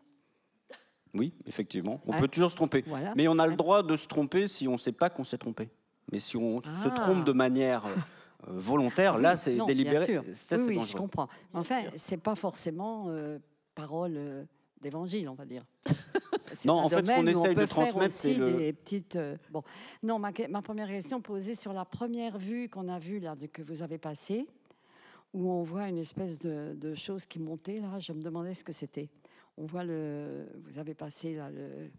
Oui, 1.13 1.33
effectivement. 1.45 2.01
On 2.07 2.13
peut 2.13 2.27
toujours 2.27 2.49
se 2.51 2.55
tromper. 2.55 2.83
Voilà. 2.87 3.13
Mais 3.15 3.27
on 3.27 3.37
a 3.39 3.45
le 3.47 3.55
droit 3.55 3.83
de 3.83 3.95
se 3.95 4.07
tromper 4.07 4.47
si 4.47 4.67
on 4.67 4.73
ne 4.73 4.77
sait 4.77 4.91
pas 4.91 5.09
qu'on 5.09 5.23
s'est 5.23 5.37
trompé. 5.37 5.69
Mais 6.11 6.19
si 6.19 6.37
on 6.37 6.61
se 6.61 6.87
Ah. 6.89 6.89
trompe 6.91 7.23
de 7.23 7.31
manière 7.31 7.85
euh, 7.85 7.91
volontaire, 8.47 9.17
là, 9.17 9.37
c'est 9.37 9.57
délibéré. 9.67 10.05
sûr. 10.07 10.23
Ça, 10.33 10.55
oui, 10.57 10.63
c'est 10.73 10.79
oui, 10.79 10.85
je 10.87 10.95
comprends. 10.97 11.27
Enfin, 11.53 11.81
c'est 11.95 12.17
pas 12.17 12.35
forcément 12.35 13.05
euh, 13.09 13.37
parole 13.75 14.13
euh, 14.17 14.43
d'évangile, 14.81 15.29
on 15.29 15.35
va 15.35 15.45
dire. 15.45 15.63
Non, 16.65 16.73
en 16.75 16.89
fait, 16.89 17.03
ce 17.03 17.11
qu'on 17.11 17.25
essaye 17.25 17.55
de 17.55 17.65
transmettre, 17.65 18.13
c'est 18.13 18.35
le- 18.35 18.53
des 18.53 18.73
petites. 18.73 19.17
bon, 19.49 19.63
non, 20.03 20.19
ma, 20.19 20.31
première 20.61 20.87
question 20.87 21.19
posée 21.19 21.55
sur 21.55 21.73
la 21.73 21.83
première 21.83 22.37
vue 22.37 22.69
qu'on 22.69 22.89
a 22.89 22.99
vue 22.99 23.19
là, 23.19 23.35
de- 23.35 23.47
que 23.47 23.63
vous 23.63 23.81
avez 23.81 23.97
passée, 23.97 24.45
où 25.33 25.49
on 25.49 25.63
voit 25.63 25.87
une 25.87 25.97
espèce 25.97 26.37
de, 26.37 26.75
de 26.79 26.93
chose 26.93 27.25
qui 27.25 27.39
montait 27.39 27.79
là. 27.79 27.97
Je 27.97 28.13
me 28.13 28.21
demandais 28.21 28.53
ce 28.53 28.63
que 28.63 28.71
c'était. 28.71 29.09
On 29.57 29.65
voit 29.65 29.83
le. 29.83 30.47
Vous 30.65 30.79
avez 30.79 30.93
passé 30.93 31.35
là 31.35 31.49
le, 31.49 31.89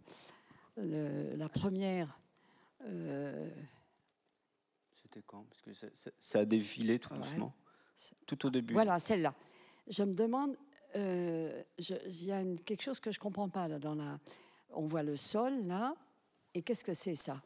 le- 0.76 1.36
la 1.36 1.48
première. 1.48 2.18
euh, 2.86 3.48
C'était 5.02 5.22
quand? 5.26 5.44
Parce 5.48 5.62
que 5.62 5.72
ça, 5.74 5.86
ça- 5.94 6.10
ça 6.18 6.38
a 6.40 6.44
défilé 6.44 6.98
tout 6.98 7.12
Ouais. 7.12 7.18
doucement. 7.18 7.54
Tout 8.26 8.46
au 8.46 8.50
début. 8.50 8.74
Voilà, 8.74 8.98
celle-là. 8.98 9.34
Je 9.86 10.02
me 10.02 10.14
demande, 10.14 10.56
euh, 10.96 11.62
il 11.78 12.24
y 12.24 12.32
a 12.32 12.40
une- 12.40 12.58
quelque 12.58 12.82
chose 12.82 12.98
que 12.98 13.12
je 13.12 13.20
comprends 13.20 13.48
pas 13.48 13.68
là 13.68 13.78
dans 13.78 13.94
la. 13.94 14.18
On 14.70 14.86
voit 14.86 15.04
le 15.04 15.14
sol 15.16 15.52
là, 15.66 15.94
et 16.54 16.62
qu'est-ce 16.62 16.82
que 16.84 16.94
c'est 16.94 17.14
ça 17.14 17.40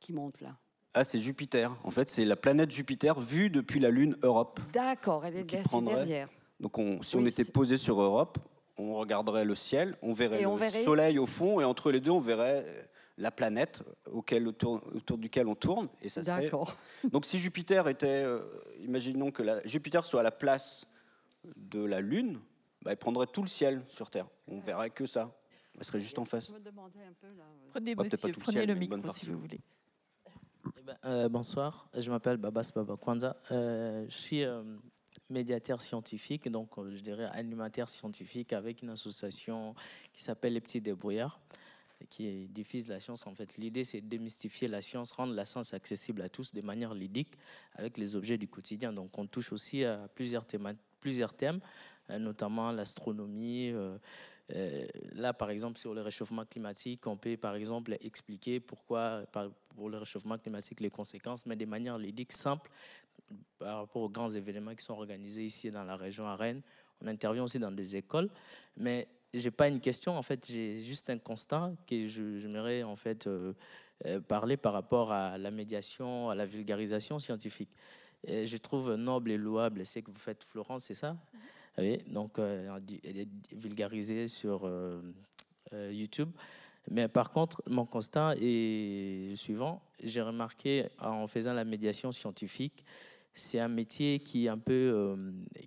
qui 0.00 0.12
monte 0.12 0.40
là? 0.40 0.56
Ah, 0.94 1.04
c'est 1.04 1.20
Jupiter. 1.20 1.72
En 1.84 1.90
fait, 1.90 2.08
c'est 2.08 2.24
la 2.24 2.34
planète 2.34 2.72
Jupiter 2.72 3.20
vue 3.20 3.50
depuis 3.50 3.78
la 3.78 3.90
Lune 3.90 4.16
Europe. 4.22 4.58
D'accord, 4.72 5.24
elle 5.24 5.36
est 5.36 5.44
derrière. 5.44 6.28
Donc, 6.58 6.76
on- 6.78 7.00
si 7.02 7.16
Oui, 7.16 7.22
on 7.22 7.26
était 7.26 7.44
posé 7.44 7.76
sur 7.76 8.00
Europe, 8.00 8.38
on 8.78 8.94
regarderait 8.94 9.44
le 9.44 9.54
ciel, 9.54 9.96
on 10.02 10.12
verrait 10.12 10.38
Et 10.38 10.42
le 10.42 10.48
on 10.48 10.56
verrait- 10.56 10.84
Soleil 10.84 11.18
au 11.18 11.26
fond, 11.26 11.60
et 11.60 11.64
entre 11.64 11.90
les 11.90 12.00
deux, 12.00 12.10
on 12.12 12.20
verrait 12.20 12.64
euh, 12.66 12.82
la 13.18 13.30
planète 13.30 13.82
auquel, 14.10 14.46
autour, 14.46 14.80
autour 14.94 15.18
duquel 15.18 15.48
on 15.48 15.54
tourne. 15.54 15.88
Et 16.00 16.08
ça 16.08 16.22
serait 16.22 16.42
D'accord. 16.44 16.76
Donc 17.12 17.24
si 17.26 17.38
Jupiter 17.38 17.88
était, 17.88 18.22
euh, 18.24 18.40
imaginons 18.80 19.30
que 19.30 19.42
la- 19.42 19.66
Jupiter 19.66 20.06
soit 20.06 20.20
à 20.20 20.22
la 20.22 20.30
place 20.30 20.86
de 21.56 21.84
la 21.84 22.00
Lune, 22.00 22.38
bah, 22.82 22.92
il 22.92 22.96
prendrait 22.96 23.26
tout 23.26 23.42
le 23.42 23.48
ciel 23.48 23.82
sur 23.88 24.08
Terre. 24.10 24.26
On 24.46 24.60
verrait 24.60 24.90
que 24.90 25.06
ça. 25.06 25.34
Elle 25.76 25.84
serait 25.84 26.00
juste 26.00 26.18
en 26.18 26.24
face. 26.24 26.50
Un 26.50 26.54
peu 26.54 26.60
là. 27.36 27.44
Prenez, 27.70 27.94
monsieur, 27.94 28.28
le 28.28 28.32
prenez 28.34 28.60
ciel, 28.62 28.76
micro 28.76 29.12
si 29.12 29.26
vous 29.26 29.38
voulez. 29.38 29.60
Eh 30.76 30.82
ben, 30.82 30.96
euh, 31.04 31.28
bonsoir, 31.28 31.88
je 31.96 32.10
m'appelle 32.10 32.36
Babas 32.36 32.70
Baba 32.74 32.96
Kwanza. 32.96 33.36
Euh, 33.52 34.04
je 34.08 34.16
suis 34.16 34.42
euh, 34.44 34.62
médiateur 35.30 35.80
scientifique, 35.80 36.48
donc 36.48 36.70
je 36.90 37.00
dirais 37.00 37.26
animateur 37.32 37.88
scientifique 37.88 38.52
avec 38.52 38.82
une 38.82 38.90
association 38.90 39.74
qui 40.12 40.22
s'appelle 40.22 40.54
Les 40.54 40.60
Petits 40.60 40.80
Débrouillards 40.80 41.40
qui 42.10 42.46
diffuse 42.48 42.86
la 42.88 43.00
science. 43.00 43.26
En 43.26 43.34
fait, 43.34 43.56
l'idée, 43.56 43.84
c'est 43.84 44.00
de 44.00 44.06
démystifier 44.06 44.68
la 44.68 44.82
science, 44.82 45.12
rendre 45.12 45.34
la 45.34 45.44
science 45.44 45.74
accessible 45.74 46.22
à 46.22 46.28
tous 46.28 46.54
de 46.54 46.60
manière 46.60 46.94
ludique 46.94 47.32
avec 47.74 47.98
les 47.98 48.14
objets 48.14 48.38
du 48.38 48.46
quotidien. 48.46 48.92
Donc, 48.92 49.18
on 49.18 49.26
touche 49.26 49.52
aussi 49.52 49.84
à 49.84 50.08
plusieurs 50.14 50.46
thèmes, 50.46 50.76
plusieurs 51.00 51.34
thèmes 51.34 51.60
notamment 52.08 52.72
l'astronomie. 52.72 53.72
là, 55.12 55.34
par 55.34 55.50
exemple, 55.50 55.78
sur 55.78 55.92
le 55.92 56.00
réchauffement 56.00 56.44
climatique, 56.46 57.06
on 57.06 57.16
peut, 57.16 57.36
par 57.36 57.54
exemple, 57.54 57.96
expliquer 58.00 58.60
pourquoi, 58.60 59.24
pour 59.76 59.90
le 59.90 59.98
réchauffement 59.98 60.38
climatique, 60.38 60.80
les 60.80 60.90
conséquences, 60.90 61.44
mais 61.44 61.56
de 61.56 61.66
manière 61.66 61.98
ludique, 61.98 62.32
simple, 62.32 62.70
par 63.58 63.78
rapport 63.78 64.02
aux 64.02 64.08
grands 64.08 64.28
événements 64.28 64.74
qui 64.74 64.84
sont 64.84 64.94
organisés 64.94 65.44
ici 65.44 65.70
dans 65.70 65.84
la 65.84 65.96
région 65.96 66.26
à 66.26 66.36
Rennes. 66.36 66.62
On 67.00 67.06
intervient 67.06 67.44
aussi 67.44 67.58
dans 67.58 67.70
des 67.70 67.96
écoles, 67.96 68.28
mais 68.76 69.08
j'ai 69.34 69.50
pas 69.50 69.68
une 69.68 69.80
question, 69.80 70.16
en 70.16 70.22
fait, 70.22 70.46
j'ai 70.50 70.78
juste 70.78 71.10
un 71.10 71.18
constat 71.18 71.72
que 71.86 72.06
j'aimerais 72.06 72.82
en 72.82 72.96
fait 72.96 73.26
euh, 73.26 73.52
euh, 74.06 74.20
parler 74.20 74.56
par 74.56 74.72
rapport 74.72 75.12
à 75.12 75.36
la 75.38 75.50
médiation, 75.50 76.30
à 76.30 76.34
la 76.34 76.46
vulgarisation 76.46 77.18
scientifique. 77.18 77.70
Et 78.26 78.46
je 78.46 78.56
trouve 78.56 78.94
noble 78.94 79.30
et 79.30 79.36
louable 79.36 79.84
ce 79.84 80.00
que 80.00 80.10
vous 80.10 80.18
faites, 80.18 80.42
Florence, 80.42 80.84
c'est 80.84 80.94
ça? 80.94 81.12
Mm-hmm. 81.12 81.82
oui, 81.82 81.98
Donc, 82.12 82.38
euh, 82.38 82.78
vulgarisé 83.52 84.28
sur 84.28 84.68
YouTube. 85.72 86.30
Mais 86.90 87.06
par 87.06 87.30
contre, 87.30 87.62
mon 87.66 87.84
constat 87.84 88.34
est 88.40 89.30
le 89.30 89.36
suivant. 89.36 89.82
J'ai 90.02 90.22
remarqué 90.22 90.86
en 91.00 91.26
faisant 91.26 91.52
la 91.52 91.64
médiation 91.64 92.12
scientifique 92.12 92.84
c'est 93.34 93.60
un 93.60 93.68
métier 93.68 94.18
qui 94.18 94.46
est 94.46 94.48
un 94.48 94.58
peu, 94.58 94.72
euh, 94.72 95.16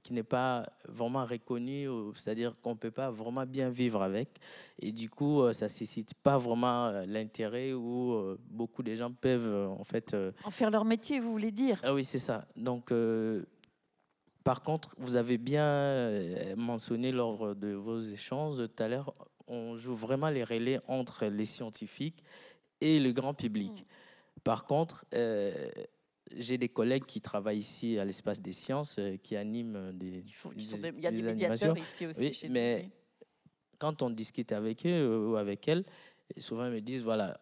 qui 0.03 0.13
n'est 0.13 0.23
pas 0.23 0.65
vraiment 0.87 1.25
reconnu, 1.25 1.87
c'est-à-dire 2.15 2.53
qu'on 2.61 2.75
peut 2.75 2.91
pas 2.91 3.09
vraiment 3.09 3.45
bien 3.45 3.69
vivre 3.69 4.01
avec, 4.01 4.39
et 4.79 4.91
du 4.91 5.09
coup, 5.09 5.41
euh, 5.41 5.53
ça 5.53 5.69
suscite 5.69 6.13
pas 6.15 6.37
vraiment 6.37 6.87
euh, 6.87 7.05
l'intérêt 7.05 7.73
où 7.73 8.37
beaucoup 8.49 8.83
de 8.83 8.93
gens 8.95 9.11
peuvent 9.11 9.69
en 9.69 9.83
fait 9.83 10.15
en 10.43 10.51
faire 10.51 10.69
leur 10.69 10.85
métier, 10.85 11.19
vous 11.19 11.31
voulez 11.31 11.51
dire? 11.51 11.79
Ah 11.83 11.93
oui, 11.93 12.03
c'est 12.03 12.19
ça. 12.19 12.45
Donc 12.55 12.93
par 14.43 14.63
contre, 14.63 14.95
vous 14.97 15.15
avez 15.15 15.37
bien 15.37 16.55
mentionné 16.55 17.11
lors 17.11 17.55
de 17.55 17.73
vos 17.73 17.99
échanges 17.99 18.57
tout 18.57 18.83
à 18.83 18.87
l'heure, 18.87 19.13
on 19.47 19.77
joue 19.77 19.93
vraiment 19.93 20.29
les 20.29 20.43
relais 20.43 20.79
entre 20.87 21.25
les 21.25 21.45
scientifiques 21.45 22.23
et 22.79 22.99
le 22.99 23.11
grand 23.11 23.33
public. 23.33 23.71
Mm. 23.71 24.41
Par 24.43 24.65
contre, 24.65 25.05
j'ai 26.35 26.57
des 26.57 26.69
collègues 26.69 27.05
qui 27.05 27.21
travaillent 27.21 27.57
ici 27.57 27.97
à 27.99 28.05
l'espace 28.05 28.41
des 28.41 28.53
sciences, 28.53 28.97
euh, 28.99 29.17
qui 29.17 29.35
animent 29.35 29.91
des, 29.93 30.23
Il 30.55 31.01
y 31.01 31.07
a 31.07 31.11
des, 31.11 31.21
médiateurs 31.21 31.77
ici 31.77 32.07
aussi. 32.07 32.21
Oui, 32.43 32.49
mais 32.49 32.89
quand 33.77 34.01
on 34.01 34.09
discute 34.09 34.51
avec 34.51 34.85
eux 34.85 34.89
euh, 34.89 35.29
ou 35.29 35.35
avec 35.35 35.67
elles, 35.67 35.83
souvent 36.37 36.65
ils 36.67 36.71
me 36.71 36.81
disent 36.81 37.01
voilà, 37.01 37.39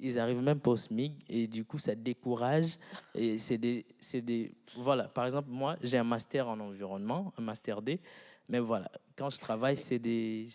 ils 0.00 0.18
arrivent 0.18 0.42
même 0.42 0.58
pas 0.58 0.72
au 0.72 0.76
SMIG 0.76 1.12
et 1.28 1.46
du 1.46 1.64
coup 1.64 1.78
ça 1.78 1.94
décourage. 1.94 2.78
Et 3.14 3.38
c'est 3.38 3.58
des, 3.58 3.86
des, 4.14 4.52
voilà. 4.76 5.04
Par 5.04 5.24
exemple, 5.24 5.50
moi 5.50 5.76
j'ai 5.82 5.98
un 5.98 6.04
master 6.04 6.48
en 6.48 6.58
environnement, 6.58 7.32
un 7.38 7.42
master 7.42 7.80
D, 7.82 8.00
mais 8.48 8.58
voilà, 8.58 8.90
quand 9.16 9.30
je 9.30 9.38
travaille, 9.38 9.76
c'est 9.76 9.98
des, 9.98 10.48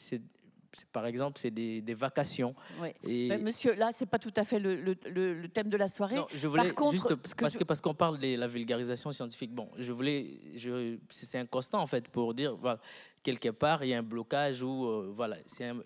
par 0.92 1.06
exemple, 1.06 1.40
c'est 1.40 1.52
des, 1.52 1.94
vacations. 1.94 2.56
Et... 3.04 3.36
monsieur, 3.38 3.74
là, 3.76 3.90
c'est 3.92 4.06
pas 4.06 4.20
tout 4.20 4.34
à 4.36 4.44
fait 4.44 4.60
le, 4.60 5.48
thème 5.48 5.70
de 5.70 5.78
la 5.78 5.88
soirée. 5.88 6.18
je 6.34 6.48
voulais 6.48 6.66
Par 6.66 6.76
contre, 6.76 6.92
juste 6.92 7.16
parce 7.36 7.58
que 7.58 7.64
parce 7.64 7.82
qu'on 7.82 7.94
parle 7.94 8.20
de 8.20 8.36
la 8.36 8.48
vulgarisation 8.48 9.12
scientifique. 9.12 9.54
Bon, 9.54 9.70
je 9.78 9.92
voulais, 9.92 10.40
je, 10.56 10.98
c'est 11.10 11.40
un 11.40 11.46
constat 11.46 11.78
en 11.78 11.88
fait 11.88 12.08
pour 12.08 12.34
dire 12.34 12.56
voilà, 12.56 12.80
quelque 13.24 13.50
part 13.50 13.84
il 13.84 13.90
y 13.90 13.94
a 13.94 14.00
un 14.00 14.04
blocage 14.04 14.62
où 14.62 14.86
euh, 14.86 15.12
voilà, 15.14 15.38
c'est 15.46 15.66
un, 15.66 15.82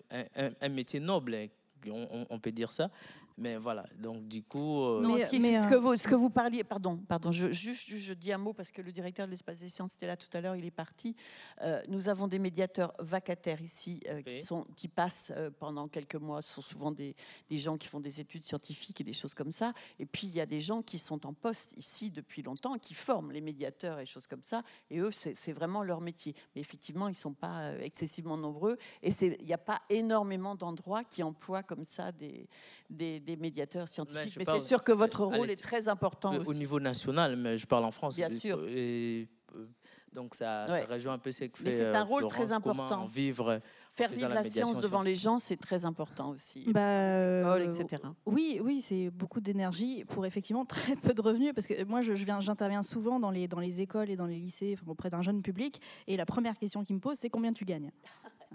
un, 0.60 0.68
métier 0.68 1.00
noble, 1.00 1.34
hein, 1.34 1.46
on, 1.88 2.26
on, 2.28 2.38
peut 2.38 2.52
dire 2.52 2.72
ça, 2.72 2.90
mais 3.36 3.56
voilà, 3.56 3.84
donc 3.98 4.28
du 4.28 4.44
coup. 4.44 4.80
Euh, 4.82 5.00
non, 5.00 5.18
ce, 5.18 5.28
que 5.66 5.74
euh, 5.74 5.78
vous, 5.78 5.96
ce 5.96 6.06
que 6.06 6.14
vous 6.14 6.30
parliez, 6.30 6.62
pardon, 6.62 6.96
pardon, 6.96 7.32
je, 7.32 7.50
juste, 7.50 7.82
je, 7.88 8.14
dis 8.14 8.32
un 8.32 8.38
mot 8.38 8.52
parce 8.52 8.70
que 8.70 8.80
le 8.80 8.92
directeur 8.92 9.26
de 9.26 9.32
l'espace 9.32 9.58
des 9.58 9.68
sciences 9.68 9.96
était 9.96 10.06
là 10.06 10.16
tout 10.16 10.28
à 10.34 10.40
l'heure, 10.40 10.54
il 10.54 10.64
est 10.64 10.70
parti. 10.70 11.16
Euh, 11.62 11.82
nous 11.88 12.08
avons 12.08 12.28
des 12.28 12.38
médiateurs 12.38 12.94
vacataires 13.00 13.60
ici 13.60 14.00
qui, 14.24 14.40
sont, 14.40 14.66
qui 14.76 14.86
passent 14.86 15.32
pendant 15.58 15.88
quelques 15.88 16.14
mois. 16.14 16.42
Ce 16.42 16.54
sont 16.54 16.62
souvent 16.62 16.92
des, 16.92 17.16
des, 17.48 17.56
gens 17.58 17.76
qui 17.76 17.88
font 17.88 17.98
des 17.98 18.20
études 18.20 18.44
scientifiques 18.44 19.00
et 19.00 19.04
des 19.04 19.12
choses 19.12 19.34
comme 19.34 19.52
ça. 19.52 19.72
Et 19.98 20.06
puis 20.06 20.28
il 20.28 20.34
y 20.34 20.40
a 20.40 20.46
des 20.46 20.60
gens 20.60 20.82
qui 20.82 21.00
sont 21.00 21.26
en 21.26 21.32
poste 21.32 21.74
ici 21.76 22.10
depuis 22.10 22.42
longtemps, 22.42 22.78
qui 22.78 22.94
forment 22.94 23.32
les 23.32 23.40
médiateurs 23.40 23.98
et 23.98 24.06
choses 24.06 24.28
comme 24.28 24.44
ça. 24.44 24.62
Et 24.90 25.00
eux, 25.00 25.10
c'est 25.10 25.52
vraiment 25.52 25.82
leur 25.82 26.00
métier. 26.00 26.36
Mais 26.54 26.60
effectivement, 26.60 27.08
ils 27.08 27.14
ne 27.14 27.18
sont 27.18 27.34
pas 27.34 27.72
excessivement 27.80 28.36
nombreux 28.36 28.78
et 29.02 29.10
il 29.10 29.44
n'y 29.44 29.52
a 29.52 29.58
pas 29.58 29.82
énormément 29.90 30.54
d'endroits 30.54 31.02
qui 31.02 31.24
emploient 31.24 31.64
comme 31.64 31.84
ça 31.84 32.12
des, 32.12 32.48
des 32.90 33.23
des 33.24 33.36
médiateurs 33.36 33.88
scientifiques. 33.88 34.36
Mais, 34.36 34.44
c'est 34.44 34.60
sûr 34.60 34.84
que 34.84 34.92
votre 34.92 35.22
euh, 35.22 35.36
rôle 35.36 35.50
est 35.50 35.62
très 35.62 35.88
important 35.88 36.36
Au 36.46 36.54
niveau 36.54 36.80
national, 36.80 37.36
mais 37.36 37.56
je 37.56 37.66
parle 37.66 37.84
en 37.84 37.90
France. 37.90 38.16
Bien 38.16 38.28
sûr. 38.28 38.62
Et, 38.68 39.28
euh, 39.56 39.66
donc 40.12 40.34
ça, 40.34 40.66
ça, 40.68 40.84
rejoint 40.86 41.14
un 41.14 41.18
peu 41.18 41.32
ce 41.32 41.44
que 41.44 41.58
fait. 41.58 41.64
Mais 41.64 41.72
c'est 41.72 41.86
un 41.86 42.02
euh, 42.02 42.04
rôle 42.04 42.28
très 42.28 42.52
important. 42.52 43.06
Vivre 43.06 43.60
faire 43.94 44.10
vivre 44.10 44.28
la, 44.28 44.44
science 44.44 44.80
devant 44.80 45.02
les 45.02 45.14
gens, 45.14 45.38
c'est 45.38 45.56
très 45.56 45.84
important 45.84 46.30
aussi. 46.30 46.64
Bah, 46.72 47.58
etc. 47.60 48.02
Oui, 48.26 48.60
oui, 48.62 48.80
c'est 48.80 49.10
beaucoup 49.10 49.40
d'énergie 49.40 50.04
pour 50.04 50.26
effectivement 50.26 50.64
très 50.64 50.96
peu 50.96 51.14
de 51.14 51.20
revenus. 51.20 51.52
Parce 51.54 51.66
que 51.66 51.84
moi, 51.84 52.00
je, 52.00 52.12
viens, 52.12 52.40
j'interviens 52.40 52.82
souvent 52.82 53.18
dans 53.20 53.30
les, 53.30 53.48
dans 53.48 53.60
les 53.60 53.80
écoles 53.80 54.10
et 54.10 54.16
dans 54.16 54.26
les 54.26 54.38
lycées 54.38 54.76
auprès 54.86 55.10
d'un 55.10 55.22
jeune 55.22 55.42
public. 55.42 55.80
Et 56.06 56.16
la 56.16 56.26
première 56.26 56.56
question 56.56 56.84
qu'ils 56.84 56.96
me 56.96 57.00
posent, 57.00 57.18
c'est 57.18 57.30
combien 57.30 57.52
tu 57.52 57.64
gagnes? 57.64 57.90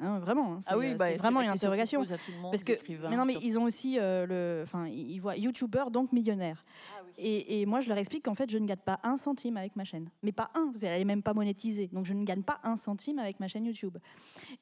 Hein, 0.02 0.20
vraiment, 0.20 0.54
hein, 0.54 0.60
ah 0.68 0.78
oui, 0.78 0.95
bah, 0.95 1.16
vraiment 1.16 1.41
une 1.41 1.50
interrogation. 1.50 2.04
Parce 2.52 2.64
que, 2.64 2.74
mais 3.10 3.18
non, 3.18 3.26
mais 3.26 3.36
ils 3.41 3.60
ont 3.60 3.64
aussi 3.64 3.97
euh, 4.00 4.26
le, 4.26 4.64
enfin, 4.64 4.88
ils 4.88 5.20
voient 5.20 5.36
YouTuber 5.36 5.86
donc 5.91 6.12
millionnaire. 6.14 6.64
Ah 6.95 7.04
et, 7.18 7.62
et, 7.62 7.66
moi, 7.66 7.82
je 7.82 7.89
leur 7.89 7.97
explique 7.97 8.24
qu'en 8.24 8.34
fait, 8.34 8.50
je 8.50 8.58
ne 8.58 8.66
gagne 8.66 8.78
pas 8.78 9.00
un 9.04 9.18
centime 9.18 9.58
avec 9.58 9.76
ma 9.76 9.84
chaîne, 9.84 10.10
mais 10.24 10.32
pas 10.32 10.52
un. 10.56 10.72
Elle 10.82 11.00
n'est 11.00 11.06
même 11.06 11.24
pas 11.24 11.34
monétisée, 11.34 11.88
donc 11.88 12.06
je 12.06 12.14
ne 12.14 12.24
gagne 12.24 12.43
pas 12.43 12.60
un 12.64 12.78
centime 12.78 13.20
avec 13.20 13.39
ma 13.41 13.47
chaîne 13.47 13.66
YouTube. 13.66 13.97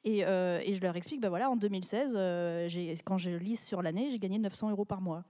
Et, 0.04 0.24
euh, 0.24 0.60
et 0.64 0.74
je 0.74 0.80
leur 0.80 0.96
explique, 0.96 1.20
ben 1.20 1.28
voilà, 1.28 1.50
en 1.50 1.56
2016, 1.56 2.14
euh, 2.16 2.68
quand 3.04 3.18
je 3.18 3.30
lis 3.30 3.56
sur 3.56 3.80
l'année, 3.80 4.10
j'ai 4.10 4.18
gagné 4.18 4.38
900 4.38 4.70
euros 4.70 4.84
par 4.84 5.00
mois. 5.00 5.24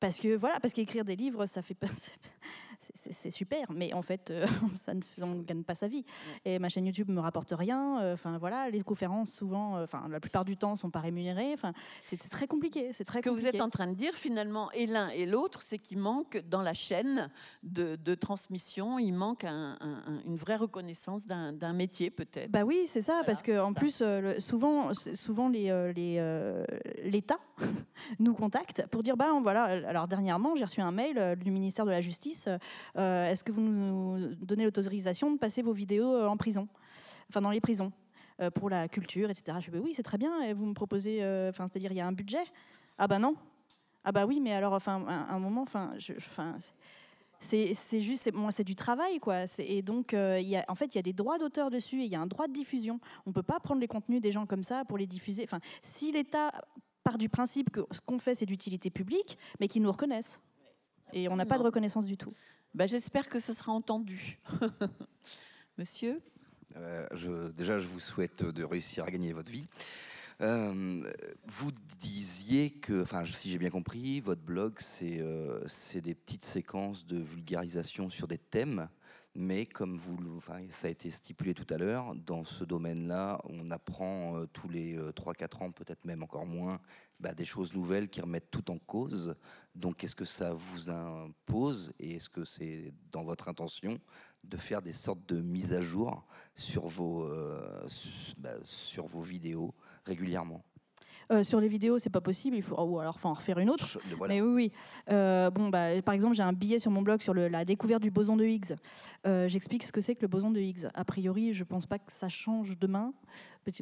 Parce 0.00 0.18
que 0.18 0.36
voilà, 0.36 0.60
parce 0.60 0.74
qu'écrire 0.74 1.04
des 1.04 1.16
livres, 1.16 1.46
ça 1.46 1.62
fait 1.62 1.76
c'est 2.78 3.30
super, 3.30 3.70
mais 3.72 3.92
en 3.92 4.02
fait, 4.02 4.30
euh, 4.30 4.46
ça 4.74 4.94
ne 4.94 5.00
on 5.20 5.34
gagne 5.42 5.62
pas 5.62 5.74
sa 5.74 5.88
vie. 5.88 6.04
Et 6.44 6.58
ma 6.58 6.68
chaîne 6.68 6.86
YouTube 6.86 7.10
me 7.10 7.20
rapporte 7.20 7.52
rien. 7.56 8.00
Euh, 8.00 8.14
enfin 8.14 8.38
voilà, 8.38 8.70
les 8.70 8.82
conférences 8.82 9.32
souvent, 9.32 9.76
euh, 9.76 9.84
enfin 9.84 10.06
la 10.08 10.20
plupart 10.20 10.44
du 10.44 10.56
temps, 10.56 10.76
sont 10.76 10.90
pas 10.90 11.00
rémunérées. 11.00 11.52
Enfin, 11.52 11.72
c'est 12.02 12.16
très 12.16 12.46
compliqué. 12.46 12.92
C'est 12.92 13.04
très. 13.04 13.20
Ce 13.20 13.24
que 13.24 13.30
vous 13.30 13.46
êtes 13.46 13.60
en 13.60 13.68
train 13.68 13.86
de 13.86 13.94
dire 13.94 14.14
finalement, 14.14 14.70
et 14.72 14.86
l'un 14.86 15.08
et 15.10 15.26
l'autre, 15.26 15.62
c'est 15.62 15.78
qu'il 15.78 15.98
manque 15.98 16.42
dans 16.48 16.62
la 16.62 16.74
chaîne 16.74 17.30
de, 17.62 17.96
transmission, 18.14 18.98
il 18.98 19.12
manque 19.12 19.44
une 19.44 20.36
vraie 20.36 20.56
reconnaissance 20.56 21.26
d'un 21.26 21.72
métier 21.72 22.10
peut-être. 22.10 22.50
Bah 22.50 22.64
oui, 22.64 22.84
c'est 22.86 23.00
ça, 23.00 23.22
parce 23.24 23.42
que 23.42 23.60
en 23.60 23.72
plus, 23.72 24.02
souvent, 24.38 24.92
souvent 24.92 25.48
les 25.48 25.68
l'État 27.04 27.38
nous 28.18 28.34
contacte 28.34 28.86
pour 28.90 29.02
dire 29.02 29.16
bah 29.16 29.32
voilà. 29.42 29.64
Alors 29.88 30.08
dernièrement, 30.08 30.56
j'ai 30.56 30.64
reçu 30.64 30.80
un 30.80 30.92
mail 30.92 31.36
du 31.36 31.50
ministère 31.50 31.84
de 31.84 31.90
la 31.90 32.00
Justice 32.00 32.48
euh, 32.48 32.58
est-ce 32.96 33.44
que 33.44 33.52
vous 33.52 33.60
nous 33.60 34.34
donnez 34.36 34.64
l'autorisation 34.64 35.32
de 35.32 35.38
passer 35.38 35.62
vos 35.62 35.72
vidéos 35.72 36.14
euh, 36.14 36.26
en 36.26 36.36
prison, 36.36 36.68
enfin 37.28 37.40
dans 37.40 37.50
les 37.50 37.60
prisons, 37.60 37.92
euh, 38.40 38.50
pour 38.50 38.70
la 38.70 38.88
culture, 38.88 39.30
etc. 39.30 39.58
Je 39.60 39.70
dis, 39.70 39.78
oui, 39.78 39.94
c'est 39.94 40.02
très 40.02 40.18
bien. 40.18 40.42
Et 40.42 40.52
vous 40.52 40.66
me 40.66 40.74
proposez, 40.74 41.18
enfin, 41.48 41.66
c'est-à-dire, 41.68 41.92
il 41.92 41.98
y 41.98 42.00
a 42.00 42.06
un 42.06 42.12
budget? 42.12 42.44
Ah 42.98 43.06
ben 43.08 43.18
non. 43.18 43.36
Ah 44.04 44.12
bah 44.12 44.26
oui, 44.26 44.40
mais 44.40 44.52
alors, 44.52 44.72
enfin, 44.72 45.04
un, 45.06 45.34
un 45.34 45.38
moment, 45.38 45.62
enfin, 45.62 45.92
enfin 46.18 46.56
c'est 47.40 48.00
juste, 48.00 48.30
c'est 48.50 48.64
du 48.64 48.74
travail, 48.74 49.20
quoi. 49.20 49.44
Et 49.58 49.82
donc, 49.82 50.12
y 50.12 50.56
a, 50.56 50.64
en 50.68 50.74
fait, 50.74 50.94
il 50.94 50.96
y 50.96 50.98
a 50.98 51.02
des 51.02 51.12
droits 51.12 51.38
d'auteur 51.38 51.70
dessus, 51.70 52.02
il 52.02 52.10
y 52.10 52.16
a 52.16 52.20
un 52.20 52.26
droit 52.26 52.48
de 52.48 52.52
diffusion. 52.52 53.00
On 53.26 53.30
ne 53.30 53.34
peut 53.34 53.42
pas 53.42 53.60
prendre 53.60 53.80
les 53.80 53.86
contenus 53.86 54.20
des 54.20 54.32
gens 54.32 54.46
comme 54.46 54.62
ça 54.62 54.84
pour 54.84 54.98
les 54.98 55.06
diffuser. 55.06 55.44
Enfin, 55.44 55.60
si 55.82 56.10
l'État 56.10 56.50
part 57.04 57.18
du 57.18 57.28
principe 57.28 57.70
que 57.70 57.86
ce 57.90 58.00
qu'on 58.00 58.18
fait, 58.18 58.34
c'est 58.34 58.46
d'utilité 58.46 58.90
publique, 58.90 59.38
mais 59.60 59.68
qu'ils 59.68 59.82
nous 59.82 59.90
reconnaissent. 59.90 60.40
Et 61.12 61.28
on 61.28 61.36
n'a 61.36 61.46
pas 61.46 61.58
de 61.58 61.62
reconnaissance 61.62 62.04
du 62.04 62.16
tout. 62.16 62.32
Bah, 62.74 62.86
j'espère 62.86 63.28
que 63.28 63.40
ce 63.40 63.52
sera 63.52 63.72
entendu. 63.72 64.38
Monsieur 65.78 66.20
euh, 66.76 67.48
Déjà, 67.50 67.78
je 67.78 67.86
vous 67.86 68.00
souhaite 68.00 68.44
de 68.44 68.62
réussir 68.62 69.04
à 69.04 69.10
gagner 69.10 69.32
votre 69.32 69.50
vie. 69.50 69.68
Euh, 70.40 71.02
vous 71.46 71.72
disiez 71.98 72.70
que, 72.70 73.04
si 73.24 73.50
j'ai 73.50 73.58
bien 73.58 73.70
compris, 73.70 74.20
votre 74.20 74.42
blog, 74.42 74.74
c'est 74.78 75.18
euh, 75.18 75.64
des 75.96 76.14
petites 76.14 76.44
séquences 76.44 77.06
de 77.06 77.18
vulgarisation 77.18 78.10
sur 78.10 78.28
des 78.28 78.38
thèmes. 78.38 78.88
Mais 79.34 79.66
comme 79.66 79.98
ça 80.70 80.88
a 80.88 80.90
été 80.90 81.10
stipulé 81.10 81.54
tout 81.54 81.66
à 81.72 81.78
l'heure, 81.78 82.14
dans 82.14 82.44
ce 82.44 82.64
domaine-là, 82.64 83.40
on 83.44 83.70
apprend 83.70 84.36
euh, 84.36 84.46
tous 84.46 84.68
les 84.68 84.98
3-4 85.12 85.62
ans, 85.62 85.70
peut-être 85.70 86.04
même 86.04 86.22
encore 86.22 86.46
moins, 86.46 86.80
bah, 87.20 87.34
des 87.34 87.44
choses 87.44 87.72
nouvelles 87.74 88.08
qui 88.08 88.20
remettent 88.20 88.50
tout 88.50 88.70
en 88.70 88.78
cause. 88.78 89.36
Donc, 89.74 90.02
est-ce 90.02 90.16
que 90.16 90.24
ça 90.24 90.52
vous 90.52 90.90
impose 90.90 91.92
et 91.98 92.16
est-ce 92.16 92.28
que 92.28 92.44
c'est 92.44 92.92
dans 93.12 93.22
votre 93.22 93.48
intention 93.48 94.00
de 94.44 94.56
faire 94.56 94.82
des 94.82 94.92
sortes 94.92 95.26
de 95.28 95.40
mises 95.40 95.72
à 95.72 95.80
jour 95.80 96.26
sur 96.56 96.86
vos, 96.86 97.28
bah, 98.38 98.54
sur 98.64 99.06
vos 99.06 99.22
vidéos 99.22 99.74
régulièrement? 100.04 100.64
Euh, 101.30 101.42
sur 101.42 101.60
les 101.60 101.68
vidéos, 101.68 101.98
c'est 101.98 102.10
pas 102.10 102.20
possible. 102.20 102.56
Il 102.56 102.62
faut, 102.62 102.80
ou 102.80 102.98
alors, 103.00 103.18
faut 103.18 103.28
en 103.28 103.34
refaire 103.34 103.58
une 103.58 103.70
autre. 103.70 103.98
Mais 104.28 104.40
oui, 104.40 104.52
oui. 104.52 104.72
Euh, 105.10 105.50
bon, 105.50 105.68
bah, 105.68 106.00
par 106.02 106.14
exemple, 106.14 106.34
j'ai 106.34 106.42
un 106.42 106.52
billet 106.52 106.78
sur 106.78 106.90
mon 106.90 107.02
blog 107.02 107.20
sur 107.20 107.34
le, 107.34 107.48
la 107.48 107.64
découverte 107.64 108.02
du 108.02 108.10
boson 108.10 108.36
de 108.36 108.44
Higgs. 108.44 108.74
Euh, 109.26 109.46
j'explique 109.48 109.82
ce 109.82 109.92
que 109.92 110.00
c'est 110.00 110.14
que 110.14 110.22
le 110.22 110.28
boson 110.28 110.50
de 110.50 110.60
Higgs. 110.60 110.88
A 110.94 111.04
priori, 111.04 111.52
je 111.52 111.64
pense 111.64 111.86
pas 111.86 111.98
que 111.98 112.10
ça 112.10 112.28
change 112.28 112.78
demain. 112.78 113.12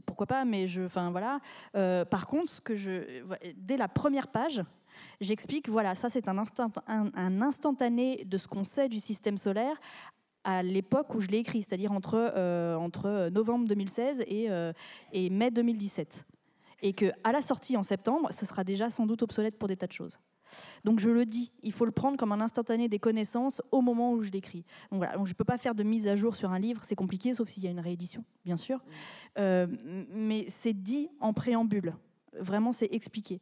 Pourquoi 0.05 0.27
pas 0.27 0.45
Mais 0.45 0.67
je, 0.67 0.83
enfin 0.83 1.13
voilà. 1.13 1.39
par 2.07 2.27
contre, 2.27 2.51
ce 2.51 2.61
que 2.61 2.75
je, 2.75 3.23
dès 3.57 3.77
la 3.77 3.87
première 3.87 4.27
page, 4.27 4.65
j'explique. 5.21 5.69
Voilà, 5.69 5.95
ça 5.95 6.09
c'est 6.09 6.27
un, 6.27 6.39
instant, 6.39 6.71
un, 6.89 7.41
instantané 7.41 8.25
de 8.25 8.37
ce 8.37 8.49
qu'on 8.49 8.65
sait 8.65 8.89
du 8.89 8.99
système 8.99 9.39
solaire 9.39 9.77
à 10.43 10.65
l'époque 10.65 11.15
où 11.15 11.21
je 11.21 11.29
l'ai 11.29 11.39
écrit, 11.39 11.63
c'est-à-dire 11.63 11.93
entre, 11.93 12.17
entre 12.79 13.29
novembre 13.33 13.69
2016 13.69 14.23
et, 14.27 14.49
et 15.13 15.31
mai 15.31 15.53
2017 15.53 16.27
et 16.83 16.93
qu'à 16.93 17.33
la 17.33 17.43
sortie 17.43 17.77
en 17.77 17.83
septembre, 17.83 18.29
ce 18.33 18.47
sera 18.47 18.65
déjà 18.65 18.91
sans 18.91 19.07
doute 19.07 19.23
obsolète 19.23 19.59
pour 19.59 19.69
des 19.69 19.77
tas 19.77 19.87
de 19.87 19.93
choses. 19.93 20.19
Donc 20.85 21.01
je 21.01 21.11
le 21.11 21.27
dis, 21.27 21.53
il 21.63 21.73
faut 21.73 21.85
le 21.85 21.91
prendre 21.91 22.17
comme 22.17 22.33
un 22.33 22.41
instantané 22.41 22.89
des 22.89 22.99
connaissances 22.99 23.61
au 23.73 23.81
moment 23.81 24.13
où 24.13 24.23
je 24.23 24.31
l'écris. 24.31 24.65
Donc 24.91 24.99
voilà, 24.99 25.15
je 25.25 25.31
ne 25.31 25.35
peux 25.35 25.45
pas 25.45 25.59
faire 25.59 25.75
de 25.75 25.83
mise 25.83 26.09
à 26.09 26.17
jour 26.17 26.37
sur 26.37 26.53
un 26.53 26.59
livre, 26.59 26.83
c'est 26.85 26.95
compliqué, 26.95 27.35
sauf 27.35 27.49
s'il 27.49 27.65
y 27.65 27.67
a 27.67 27.71
une 27.71 27.81
réédition, 27.81 28.25
bien 28.45 28.57
sûr. 28.57 28.85
Euh, 29.39 29.67
mais 30.11 30.47
c'est 30.49 30.73
dit 30.73 31.09
en 31.21 31.33
préambule. 31.33 31.95
Vraiment, 32.39 32.73
c'est 32.73 32.89
expliqué. 32.93 33.41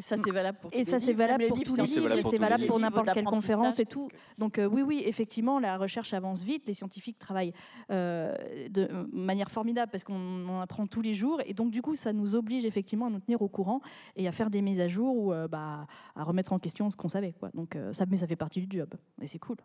Et 0.00 0.02
ça, 0.02 0.16
c'est 0.16 0.32
valable 0.32 0.58
pour 0.58 0.70
tous 0.70 0.78
et 0.78 0.84
ça, 0.84 0.98
c'est 0.98 1.12
valable 1.12 1.46
pour 1.48 1.62
tous 1.62 1.76
les 1.76 1.84
livres, 1.84 2.12
et 2.12 2.22
c'est 2.22 2.38
valable 2.38 2.66
pour 2.66 2.80
n'importe 2.80 3.12
quelle 3.12 3.24
conférence 3.24 3.78
et 3.78 3.84
tout. 3.84 4.08
Donc 4.38 4.58
euh, 4.58 4.64
oui, 4.64 4.80
oui, 4.80 5.02
effectivement, 5.04 5.60
la 5.60 5.76
recherche 5.76 6.14
avance 6.14 6.42
vite, 6.42 6.66
les 6.66 6.72
scientifiques 6.72 7.18
travaillent 7.18 7.52
euh, 7.90 8.34
de 8.70 8.88
manière 9.12 9.50
formidable 9.50 9.92
parce 9.92 10.04
qu'on 10.04 10.48
en 10.48 10.60
apprend 10.60 10.86
tous 10.86 11.02
les 11.02 11.12
jours, 11.12 11.40
et 11.44 11.52
donc 11.52 11.70
du 11.70 11.82
coup, 11.82 11.96
ça 11.96 12.14
nous 12.14 12.34
oblige 12.34 12.64
effectivement 12.64 13.08
à 13.08 13.10
nous 13.10 13.20
tenir 13.20 13.42
au 13.42 13.48
courant 13.48 13.82
et 14.16 14.26
à 14.26 14.32
faire 14.32 14.48
des 14.48 14.62
mises 14.62 14.80
à 14.80 14.88
jour 14.88 15.14
ou 15.16 15.32
euh, 15.34 15.48
bah, 15.48 15.86
à 16.16 16.24
remettre 16.24 16.54
en 16.54 16.58
question 16.58 16.88
ce 16.90 16.96
qu'on 16.96 17.10
savait. 17.10 17.34
Quoi. 17.34 17.50
Donc 17.52 17.76
ça, 17.92 18.06
mais 18.06 18.16
ça 18.16 18.26
fait 18.26 18.36
partie 18.36 18.66
du 18.66 18.78
job, 18.78 18.94
et 19.20 19.26
c'est 19.26 19.38
cool. 19.38 19.58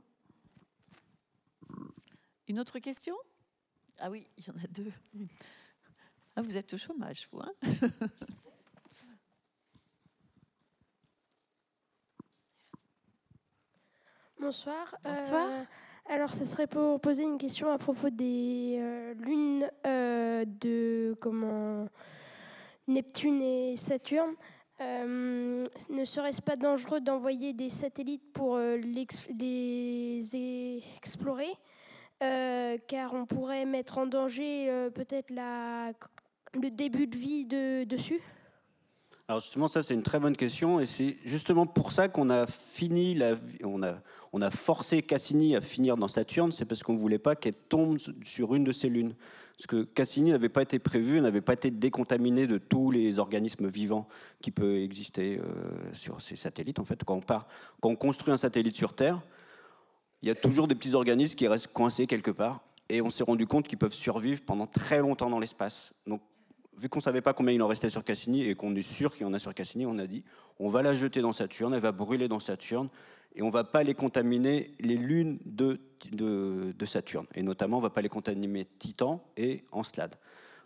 Une 2.50 2.60
autre 2.60 2.80
question? 2.80 3.16
Ah 4.00 4.12
oui, 4.12 4.28
il 4.38 4.46
y 4.46 4.50
en 4.50 4.56
a 4.56 4.68
deux. 4.68 4.92
Ah, 6.36 6.42
vous 6.42 6.58
êtes 6.58 6.74
au 6.74 6.78
chômage, 6.78 7.30
vous. 7.32 7.40
Hein? 7.40 7.54
Bonsoir. 14.40 14.96
Bonsoir. 15.04 15.48
Euh, 15.48 16.14
alors, 16.14 16.34
ce 16.34 16.44
serait 16.46 16.68
pour 16.68 17.00
poser 17.00 17.24
une 17.24 17.38
question 17.38 17.72
à 17.72 17.78
propos 17.78 18.10
des 18.10 18.78
euh, 18.80 19.14
lunes 19.16 19.70
euh, 19.88 20.44
de 20.46 21.16
comment 21.22 21.88
Neptune 22.88 23.42
et 23.42 23.76
Saturne. 23.78 24.36
ne 24.80 26.06
serait-ce 26.06 26.42
pas 26.42 26.58
dangereux 26.58 27.00
d'envoyer 27.00 27.54
des 27.54 27.70
satellites 27.70 28.34
pour 28.34 28.58
les 28.58 29.08
explorer 30.98 31.54
car 32.20 33.14
on 33.14 33.26
pourrait 33.26 33.66
mettre 33.66 33.98
en 33.98 34.06
danger 34.06 34.90
peut-être 34.94 35.32
le 36.54 36.70
début 36.70 37.08
de 37.08 37.18
vie 37.18 37.46
de, 37.46 37.84
dessus? 37.86 38.22
Alors 39.28 39.40
justement, 39.40 39.68
ça 39.68 39.82
c'est 39.82 39.96
une 39.96 40.04
très 40.04 40.20
bonne 40.20 40.38
question 40.38 40.80
et 40.80 40.86
c'est 40.86 41.18
justement 41.26 41.66
pour 41.66 41.92
ça 41.92 42.08
qu'on 42.10 42.30
a 42.30 42.46
fini, 42.46 43.16
la, 43.16 43.34
on, 43.64 43.82
a, 43.82 43.96
on 44.34 44.42
a 44.42 44.52
forcé 44.52 45.02
Cassini 45.02 45.56
à 45.56 45.62
finir 45.62 45.98
dans 45.98 46.08
Saturne, 46.08 46.52
c'est 46.52 46.66
parce 46.66 46.84
qu'on 46.84 46.94
ne 46.94 47.00
voulait 47.00 47.18
pas 47.18 47.36
qu'elle 47.36 47.56
tombe 47.56 47.98
sur 48.24 48.54
une 48.54 48.64
de 48.64 48.72
ces 48.72 48.88
lunes. 48.88 49.16
Parce 49.58 49.68
que 49.68 49.84
Cassini 49.84 50.30
n'avait 50.30 50.50
pas 50.50 50.62
été 50.62 50.78
prévu, 50.78 51.22
n'avait 51.22 51.42
pas 51.42 51.54
été 51.54 51.72
décontaminé 51.72 52.46
de 52.46 52.60
tous 52.60 52.92
les 52.92 53.18
organismes 53.18 53.68
vivants 53.68 54.08
qui 54.42 54.52
peuvent 54.52 54.76
exister 54.76 55.40
euh, 55.40 55.94
sur 55.94 56.22
ces 56.22 56.36
satellites. 56.36 56.78
En 56.78 56.84
fait, 56.84 57.04
quand 57.04 57.16
on, 57.16 57.22
quand 57.22 57.46
on 57.84 57.96
construit 57.96 58.34
un 58.34 58.38
satellite 58.38 58.76
sur 58.76 58.94
Terre, 58.94 59.22
il 60.22 60.28
y 60.28 60.32
a 60.32 60.36
toujours 60.36 60.68
des 60.68 60.76
petits 60.76 60.94
organismes 60.94 61.36
qui 61.36 61.48
restent 61.48 61.72
coincés 61.72 62.06
quelque 62.06 62.32
part. 62.32 62.62
Et 62.90 63.02
on 63.02 63.10
s'est 63.10 63.24
rendu 63.24 63.48
compte 63.48 63.68
qu'ils 63.68 63.78
peuvent 63.78 63.94
survivre 63.94 64.42
pendant 64.46 64.68
très 64.68 65.00
longtemps 65.00 65.30
dans 65.30 65.40
l'espace. 65.40 65.94
Donc 66.06 66.22
vu 66.78 66.90
qu'on 66.90 67.00
ne 67.00 67.04
savait 67.04 67.22
pas 67.22 67.34
combien 67.34 67.54
il 67.54 67.62
en 67.62 67.68
restait 67.68 67.90
sur 67.90 68.04
Cassini 68.04 68.44
et 68.44 68.56
qu'on 68.56 68.76
est 68.76 68.82
sûr 68.82 69.14
qu'il 69.14 69.24
y 69.24 69.26
en 69.26 69.34
a 69.34 69.40
sur 69.40 69.54
Cassini, 69.54 69.86
on 69.86 69.98
a 69.98 70.08
dit 70.08 70.24
on 70.60 70.70
va 70.70 70.82
la 70.82 70.94
jeter 70.94 71.22
dans 71.22 71.34
Saturne, 71.34 71.74
elle 71.74 71.82
va 71.82 71.92
brûler 71.92 72.28
dans 72.28 72.40
Saturne 72.40 72.90
et 73.36 73.42
on 73.42 73.48
ne 73.48 73.52
va 73.52 73.64
pas 73.64 73.84
les 73.84 73.94
contaminer 73.94 74.72
les 74.80 74.96
lunes 74.96 75.40
de, 75.46 75.80
de, 76.12 76.86
Saturne. 76.86 77.26
Et 77.36 77.44
notamment, 77.44 77.78
on 77.78 77.82
ne 77.82 77.86
va 77.86 77.90
pas 77.90 78.02
les 78.02 78.10
contaminer 78.10 78.66
Titan 78.80 79.22
et 79.36 79.66
Encelade. 79.72 80.16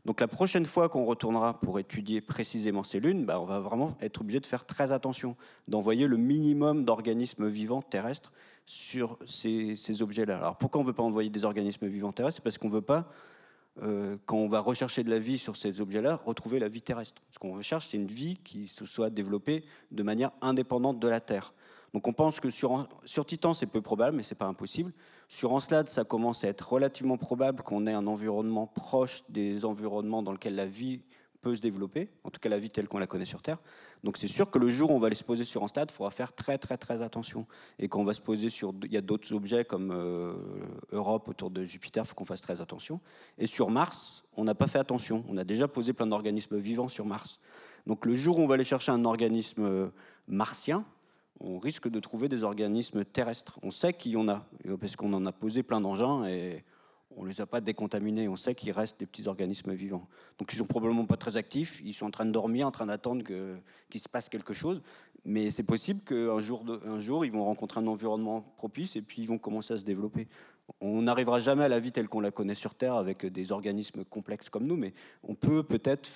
Donc 0.05 0.22
la 0.22 0.28
prochaine 0.28 0.66
fois 0.66 0.88
qu'on 0.88 1.03
retournera 1.03 1.60
pour 1.60 1.80
étudier 1.80 2.22
précisément 2.22 2.84
ces 2.84 2.99
lunes, 2.99 3.26
bah, 3.26 3.39
on 3.39 3.45
va 3.45 3.60
vraiment 3.60 3.97
être 4.01 4.22
obligé 4.22 4.39
de 4.39 4.45
faire 4.45 4.66
très 4.66 4.91
attention, 4.91 5.36
d'envoyer 5.68 6.07
le 6.07 6.16
minimum 6.16 6.86
d'organismes 6.86 7.47
vivants 7.47 7.82
terrestres 7.82 8.32
sur 8.66 9.18
ces, 9.26 9.76
ces 9.76 10.01
objets-là. 10.01 10.38
Alors 10.38 10.57
pourquoi 10.57 10.80
on 10.80 10.84
ne 10.84 10.88
veut 10.88 10.93
pas 10.93 11.03
envoyer 11.03 11.30
des 11.30 11.43
organismes 11.43 11.88
vivants 11.88 12.14
terrestres? 12.14 12.38
C'est 12.38 12.43
parce 12.43 12.57
qu'on 12.57 12.70
ne 12.70 12.74
veut 12.74 12.82
pas 12.82 13.10
euh, 13.82 14.17
quand 14.25 14.38
on 14.38 14.49
va 14.49 14.59
rechercher 14.59 15.03
de 15.03 15.09
la 15.09 15.19
vie 15.19 15.38
sur 15.38 15.55
ces 15.55 15.82
objets-là, 15.82 16.19
retrouver 16.25 16.59
la 16.59 16.67
vie 16.67 16.82
terrestre. 16.82 17.21
Ce 17.32 17.39
qu'on 17.39 17.55
recherche, 17.55 17.88
c'est 17.88 17.97
une 17.97 18.07
vie 18.07 18.38
qui 18.43 18.67
se 18.67 18.86
soit 18.86 19.09
développée 19.09 19.63
de 19.91 20.03
manière 20.03 20.32
indépendante 20.41 20.99
de 20.99 21.07
la 21.07 21.19
Terre. 21.19 21.53
Donc 21.93 22.07
on 22.07 22.13
pense 22.13 22.39
que 22.39 22.49
sur, 22.49 22.88
sur 23.05 23.25
Titan, 23.25 23.53
c'est 23.53 23.65
peu 23.65 23.82
probable, 23.82 24.17
mais 24.17 24.23
ce 24.23 24.34
n'est 24.34 24.38
pas 24.38 24.45
impossible. 24.45 24.93
Sur 25.27 25.53
Encelade, 25.53 25.89
ça 25.89 26.03
commence 26.03 26.43
à 26.43 26.47
être 26.47 26.71
relativement 26.71 27.17
probable 27.17 27.63
qu'on 27.63 27.88
ait 27.88 27.93
un 27.93 28.07
environnement 28.07 28.67
proche 28.67 29.23
des 29.30 29.65
environnements 29.65 30.21
dans 30.21 30.32
lesquels 30.32 30.55
la 30.55 30.65
vie 30.65 31.01
peut 31.41 31.55
se 31.55 31.61
développer, 31.61 32.09
en 32.23 32.29
tout 32.29 32.39
cas 32.39 32.49
la 32.49 32.59
vie 32.59 32.69
telle 32.69 32.87
qu'on 32.87 32.99
la 32.99 33.07
connaît 33.07 33.25
sur 33.25 33.41
Terre. 33.41 33.57
Donc 34.03 34.17
c'est 34.17 34.27
sûr 34.27 34.49
que 34.49 34.59
le 34.59 34.69
jour 34.69 34.91
où 34.91 34.93
on 34.93 34.99
va 34.99 35.07
aller 35.07 35.15
se 35.15 35.23
poser 35.23 35.43
sur 35.43 35.63
un 35.63 35.67
stade, 35.67 35.89
il 35.91 35.93
faudra 35.93 36.11
faire 36.11 36.33
très 36.33 36.57
très 36.57 36.77
très 36.77 37.01
attention. 37.01 37.45
Et 37.77 37.87
quand 37.87 37.99
on 37.99 38.03
va 38.03 38.13
se 38.13 38.21
poser 38.21 38.49
sur, 38.49 38.73
il 38.83 38.91
y 38.91 38.97
a 38.97 39.01
d'autres 39.01 39.33
objets 39.33 39.65
comme 39.65 39.91
euh, 39.91 40.33
Europe 40.91 41.27
autour 41.27 41.49
de 41.49 41.63
Jupiter, 41.63 42.03
il 42.03 42.07
faut 42.07 42.15
qu'on 42.15 42.25
fasse 42.25 42.41
très 42.41 42.61
attention. 42.61 42.99
Et 43.37 43.47
sur 43.47 43.69
Mars, 43.69 44.23
on 44.35 44.43
n'a 44.43 44.55
pas 44.55 44.67
fait 44.67 44.79
attention. 44.79 45.23
On 45.29 45.37
a 45.37 45.43
déjà 45.43 45.67
posé 45.67 45.93
plein 45.93 46.07
d'organismes 46.07 46.57
vivants 46.57 46.87
sur 46.87 47.05
Mars. 47.05 47.39
Donc 47.87 48.05
le 48.05 48.13
jour 48.13 48.39
où 48.39 48.41
on 48.41 48.47
va 48.47 48.55
aller 48.55 48.63
chercher 48.63 48.91
un 48.91 49.05
organisme 49.05 49.63
euh, 49.63 49.89
martien, 50.27 50.85
on 51.39 51.57
risque 51.57 51.87
de 51.87 51.99
trouver 51.99 52.27
des 52.27 52.43
organismes 52.43 53.05
terrestres. 53.05 53.59
On 53.63 53.71
sait 53.71 53.93
qu'il 53.93 54.11
y 54.11 54.17
en 54.17 54.27
a, 54.27 54.45
parce 54.79 54.95
qu'on 54.95 55.13
en 55.13 55.25
a 55.25 55.31
posé 55.31 55.63
plein 55.63 55.79
d'engins 55.81 56.25
et 56.25 56.65
on 57.16 57.24
ne 57.24 57.30
les 57.30 57.41
a 57.41 57.45
pas 57.45 57.62
décontaminés. 57.62 58.28
On 58.28 58.36
sait 58.36 58.55
qu'il 58.55 58.72
reste 58.72 58.99
des 58.99 59.05
petits 59.05 59.28
organismes 59.28 59.74
vivants. 59.74 60.07
Donc 60.38 60.53
ils 60.53 60.57
sont 60.57 60.66
probablement 60.66 61.05
pas 61.05 61.18
très 61.18 61.38
actifs. 61.38 61.82
Ils 61.84 61.93
sont 61.93 62.05
en 62.05 62.12
train 62.12 62.26
de 62.26 62.32
dormir, 62.32 62.68
en 62.68 62.72
train 62.72 62.86
d'attendre 62.86 63.24
qu'il 63.24 63.99
se 63.99 64.10
passe 64.10 64.30
quelque 64.30 64.53
chose. 64.53 64.82
Mais 65.26 65.49
c'est 65.49 65.64
possible 65.64 66.01
qu'un 66.01 66.39
jour, 66.39 66.64
un 66.86 66.99
jour, 66.99 67.26
ils 67.26 67.32
vont 67.32 67.43
rencontrer 67.45 67.80
un 67.80 67.88
environnement 67.88 68.41
propice 68.57 68.95
et 68.95 69.01
puis 69.01 69.24
ils 69.24 69.28
vont 69.28 69.38
commencer 69.38 69.74
à 69.74 69.78
se 69.78 69.84
développer. 69.84 70.28
On 70.82 71.01
n'arrivera 71.01 71.39
jamais 71.39 71.64
à 71.64 71.68
la 71.68 71.80
vie 71.80 71.91
telle 71.91 72.07
qu'on 72.07 72.20
la 72.20 72.32
connaît 72.32 72.55
sur 72.55 72.76
Terre 72.76 72.93
avec 72.93 73.26
des 73.26 73.51
organismes 73.51 74.05
complexes 74.05 74.49
comme 74.49 74.68
nous, 74.68 74.78
mais 74.78 74.93
on 75.24 75.34
peut 75.34 75.64
peut-être 75.64 76.07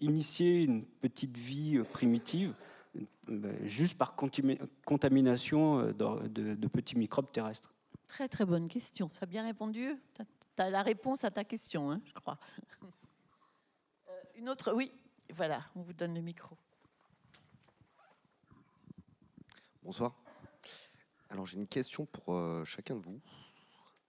initier 0.00 0.62
une 0.62 0.84
petite 0.84 1.36
vie 1.36 1.80
primitive 1.92 2.54
euh, 3.30 3.52
juste 3.64 3.96
par 3.96 4.14
contamination 4.84 5.80
euh, 5.80 5.92
de 5.92 6.66
petits 6.68 6.98
microbes 6.98 7.32
terrestres. 7.32 7.72
Très 8.08 8.28
très 8.28 8.44
bonne 8.44 8.68
question. 8.68 9.10
Ça 9.12 9.20
a 9.22 9.26
bien 9.26 9.44
répondu 9.44 9.94
Tu 10.14 10.22
as, 10.62 10.70
la 10.70 10.82
réponse 10.82 11.24
à 11.24 11.30
ta 11.30 11.44
question, 11.44 11.92
hein, 11.92 12.00
je 12.04 12.12
crois. 12.14 12.38
Euh, 14.08 14.12
une 14.34 14.48
autre, 14.48 14.72
oui, 14.72 14.90
voilà, 15.30 15.64
on 15.76 15.82
vous 15.82 15.92
donne 15.92 16.14
le 16.14 16.22
micro. 16.22 16.56
Bonsoir. 19.82 20.16
Alors 21.30 21.46
j'ai 21.46 21.58
une 21.58 21.68
question 21.68 22.06
pour 22.06 22.34
euh, 22.34 22.64
chacun 22.64 22.96
de 22.96 23.00
vous. 23.00 23.20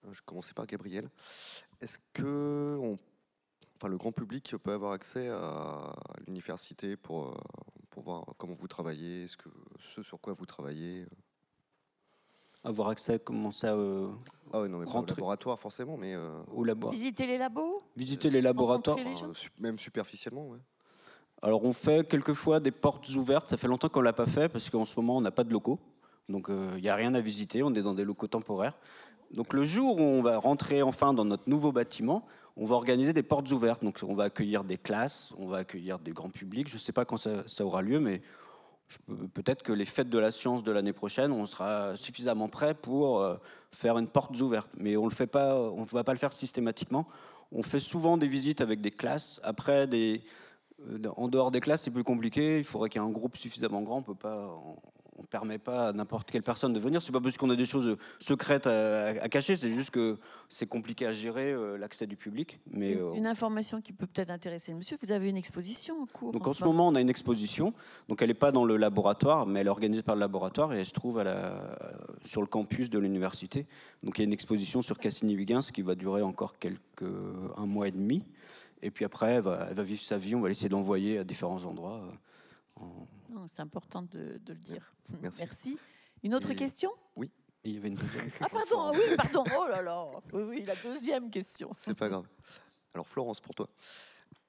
Euh, 0.06 0.12
je 0.12 0.22
commençais 0.22 0.54
par 0.54 0.66
Gabriel. 0.66 1.08
Est-ce 1.80 1.98
que 2.14 2.96
le 3.82 3.96
grand 3.98 4.12
public 4.12 4.56
peut 4.62 4.72
avoir 4.72 4.92
accès 4.92 5.28
à 5.28 5.94
l'université 6.26 6.96
pour, 6.96 7.34
pour 7.90 8.02
voir 8.02 8.24
comment 8.38 8.54
vous 8.54 8.68
travaillez, 8.68 9.26
ce, 9.26 9.36
que, 9.36 9.48
ce 9.78 10.02
sur 10.02 10.20
quoi 10.20 10.32
vous 10.32 10.46
travaillez 10.46 11.06
avoir 12.64 12.88
accès, 12.88 13.18
comment 13.18 13.50
ça 13.50 13.74
euh, 13.74 14.08
Ah 14.52 14.62
oui, 14.62 14.68
non, 14.68 14.78
mais 14.78 14.86
pas 14.86 14.98
au 14.98 15.06
laboratoire 15.06 15.58
forcément, 15.58 15.96
mais. 15.96 16.14
Euh, 16.14 16.42
au 16.54 16.64
labo. 16.64 16.90
Visiter 16.90 17.26
les 17.26 17.38
labos 17.38 17.82
Visiter 17.96 18.30
les 18.30 18.42
laboratoires. 18.42 18.98
Euh, 18.98 19.32
même 19.58 19.78
superficiellement, 19.78 20.46
oui. 20.48 20.58
Alors 21.42 21.64
on 21.64 21.72
fait 21.72 22.06
quelquefois 22.06 22.60
des 22.60 22.70
portes 22.70 23.08
ouvertes, 23.16 23.48
ça 23.48 23.56
fait 23.56 23.66
longtemps 23.66 23.88
qu'on 23.88 24.00
ne 24.00 24.04
l'a 24.04 24.12
pas 24.12 24.26
fait 24.26 24.50
parce 24.50 24.68
qu'en 24.68 24.84
ce 24.84 24.94
moment 25.00 25.16
on 25.16 25.20
n'a 25.22 25.30
pas 25.30 25.42
de 25.42 25.50
locaux, 25.50 25.78
donc 26.28 26.50
il 26.50 26.82
n'y 26.82 26.90
a 26.90 26.94
rien 26.94 27.14
à 27.14 27.20
visiter, 27.22 27.62
on 27.62 27.72
est 27.72 27.80
dans 27.80 27.94
des 27.94 28.04
locaux 28.04 28.26
temporaires. 28.26 28.76
Donc 29.30 29.54
le 29.54 29.62
jour 29.62 29.96
où 29.96 30.02
on 30.02 30.20
va 30.20 30.38
rentrer 30.38 30.82
enfin 30.82 31.14
dans 31.14 31.24
notre 31.24 31.48
nouveau 31.48 31.72
bâtiment, 31.72 32.26
on 32.56 32.66
va 32.66 32.74
organiser 32.74 33.12
des 33.12 33.22
portes 33.22 33.50
ouvertes. 33.52 33.82
Donc 33.82 34.00
on 34.06 34.14
va 34.14 34.24
accueillir 34.24 34.64
des 34.64 34.76
classes, 34.76 35.32
on 35.38 35.46
va 35.46 35.58
accueillir 35.58 35.98
des 35.98 36.10
grands 36.10 36.30
publics. 36.30 36.68
Je 36.68 36.74
ne 36.74 36.80
sais 36.80 36.92
pas 36.92 37.04
quand 37.04 37.16
ça, 37.16 37.46
ça 37.46 37.64
aura 37.64 37.80
lieu, 37.80 38.00
mais 38.00 38.22
peut-être 39.34 39.62
que 39.62 39.72
les 39.72 39.84
fêtes 39.84 40.10
de 40.10 40.18
la 40.18 40.30
science 40.30 40.62
de 40.62 40.72
l'année 40.72 40.92
prochaine, 40.92 41.32
on 41.32 41.46
sera 41.46 41.96
suffisamment 41.96 42.48
prêt 42.48 42.74
pour 42.74 43.20
euh, 43.20 43.36
faire 43.70 43.98
une 43.98 44.08
porte 44.08 44.38
ouverte. 44.40 44.70
Mais 44.76 44.96
on 44.96 45.06
ne 45.06 45.84
va 45.84 46.04
pas 46.04 46.12
le 46.12 46.18
faire 46.18 46.32
systématiquement. 46.32 47.06
On 47.52 47.62
fait 47.62 47.80
souvent 47.80 48.16
des 48.16 48.28
visites 48.28 48.60
avec 48.60 48.80
des 48.80 48.90
classes. 48.90 49.40
Après, 49.42 49.88
euh, 49.92 50.18
en 51.16 51.28
dehors 51.28 51.50
des 51.50 51.60
classes, 51.60 51.82
c'est 51.82 51.90
plus 51.90 52.04
compliqué. 52.04 52.58
Il 52.58 52.64
faudrait 52.64 52.88
qu'il 52.88 53.00
y 53.00 53.04
ait 53.04 53.08
un 53.08 53.12
groupe 53.12 53.36
suffisamment 53.36 53.82
grand. 53.82 53.98
On 53.98 54.02
peut 54.02 54.14
pas, 54.14 54.56
on 55.20 55.24
ne 55.24 55.26
permet 55.26 55.58
pas 55.58 55.88
à 55.88 55.92
n'importe 55.92 56.30
quelle 56.30 56.42
personne 56.42 56.72
de 56.72 56.80
venir. 56.80 57.02
C'est 57.02 57.12
pas 57.12 57.20
parce 57.20 57.36
qu'on 57.36 57.50
a 57.50 57.56
des 57.56 57.66
choses 57.66 57.98
secrètes 58.20 58.66
à, 58.66 59.08
à 59.08 59.28
cacher. 59.28 59.54
C'est 59.54 59.68
juste 59.68 59.90
que 59.90 60.16
c'est 60.48 60.66
compliqué 60.66 61.06
à 61.06 61.12
gérer 61.12 61.52
euh, 61.52 61.76
l'accès 61.76 62.06
du 62.06 62.16
public. 62.16 62.58
Mais 62.70 62.96
euh, 62.96 63.12
Une 63.12 63.26
information 63.26 63.82
qui 63.82 63.92
peut 63.92 64.06
peut-être 64.06 64.30
intéresser 64.30 64.72
le 64.72 64.78
monsieur, 64.78 64.96
vous 65.02 65.12
avez 65.12 65.28
une 65.28 65.36
exposition 65.36 66.02
en 66.02 66.06
cours 66.06 66.32
donc 66.32 66.46
en 66.48 66.54
ce 66.54 66.64
moment, 66.64 66.88
on 66.88 66.94
a 66.94 67.02
une 67.02 67.10
exposition. 67.10 67.74
Donc 68.08 68.22
elle 68.22 68.28
n'est 68.28 68.34
pas 68.34 68.50
dans 68.50 68.64
le 68.64 68.78
laboratoire, 68.78 69.46
mais 69.46 69.60
elle 69.60 69.66
est 69.66 69.70
organisée 69.70 70.02
par 70.02 70.14
le 70.14 70.20
laboratoire 70.20 70.72
et 70.72 70.78
elle 70.78 70.86
se 70.86 70.92
trouve 70.94 71.18
à 71.18 71.24
la, 71.24 71.76
sur 72.24 72.40
le 72.40 72.46
campus 72.46 72.88
de 72.88 72.98
l'université. 72.98 73.66
Donc 74.02 74.16
il 74.18 74.22
y 74.22 74.24
a 74.24 74.26
une 74.26 74.32
exposition 74.32 74.80
sur 74.80 74.98
Cassini-Huygens 74.98 75.70
qui 75.70 75.82
va 75.82 75.94
durer 75.96 76.22
encore 76.22 76.58
quelques 76.58 76.80
un 77.58 77.66
mois 77.66 77.88
et 77.88 77.92
demi. 77.92 78.24
Et 78.82 78.90
puis 78.90 79.04
après, 79.04 79.32
elle 79.32 79.42
va, 79.42 79.66
elle 79.68 79.76
va 79.76 79.82
vivre 79.82 80.02
sa 80.02 80.16
vie. 80.16 80.34
On 80.34 80.40
va 80.40 80.48
essayer 80.48 80.70
d'envoyer 80.70 81.18
à 81.18 81.24
différents 81.24 81.62
endroits. 81.66 82.00
euh, 82.78 82.80
en- 82.82 83.06
Non, 83.30 83.46
C'est 83.46 83.60
important 83.60 84.02
de, 84.02 84.38
de 84.44 84.52
le 84.52 84.58
dire. 84.58 84.92
Merci. 85.38 85.78
Une 86.22 86.34
autre 86.34 86.50
Et- 86.50 86.56
question? 86.56 86.90
Oui, 87.16 87.32
Et 87.64 87.70
il 87.70 87.74
y 87.76 87.78
avait 87.78 87.88
une 87.88 87.94
deuxième 87.94 88.30
Ah 88.40 88.48
pardon, 88.50 88.92
oui, 88.94 89.16
pardon. 89.16 89.44
Oh 89.58 89.66
là 89.68 89.82
là. 89.82 90.06
Oui, 90.32 90.42
oui, 90.42 90.64
la 90.66 90.74
deuxième 90.76 91.30
question. 91.30 91.70
c'est 91.76 91.94
pas 91.94 92.08
grave. 92.08 92.26
Alors 92.94 93.06
Florence, 93.08 93.40
pour 93.40 93.54
toi. 93.54 93.66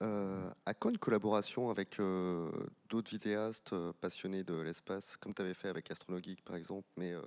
Euh, 0.02 0.50
à 0.66 0.74
quand 0.74 0.90
une 0.90 0.98
collaboration 0.98 1.70
avec 1.70 2.00
euh, 2.00 2.52
d'autres 2.90 3.12
vidéastes 3.12 3.72
euh, 3.74 3.94
passionnés 4.02 4.44
de 4.44 4.60
l'espace, 4.60 5.16
comme 5.18 5.32
tu 5.34 5.44
avais 5.44 5.54
fait 5.54 5.70
avec 5.70 5.92
Astronogeek 5.92 6.44
par 6.44 6.56
exemple, 6.56 6.88
mais 6.98 7.12
euh, 7.12 7.22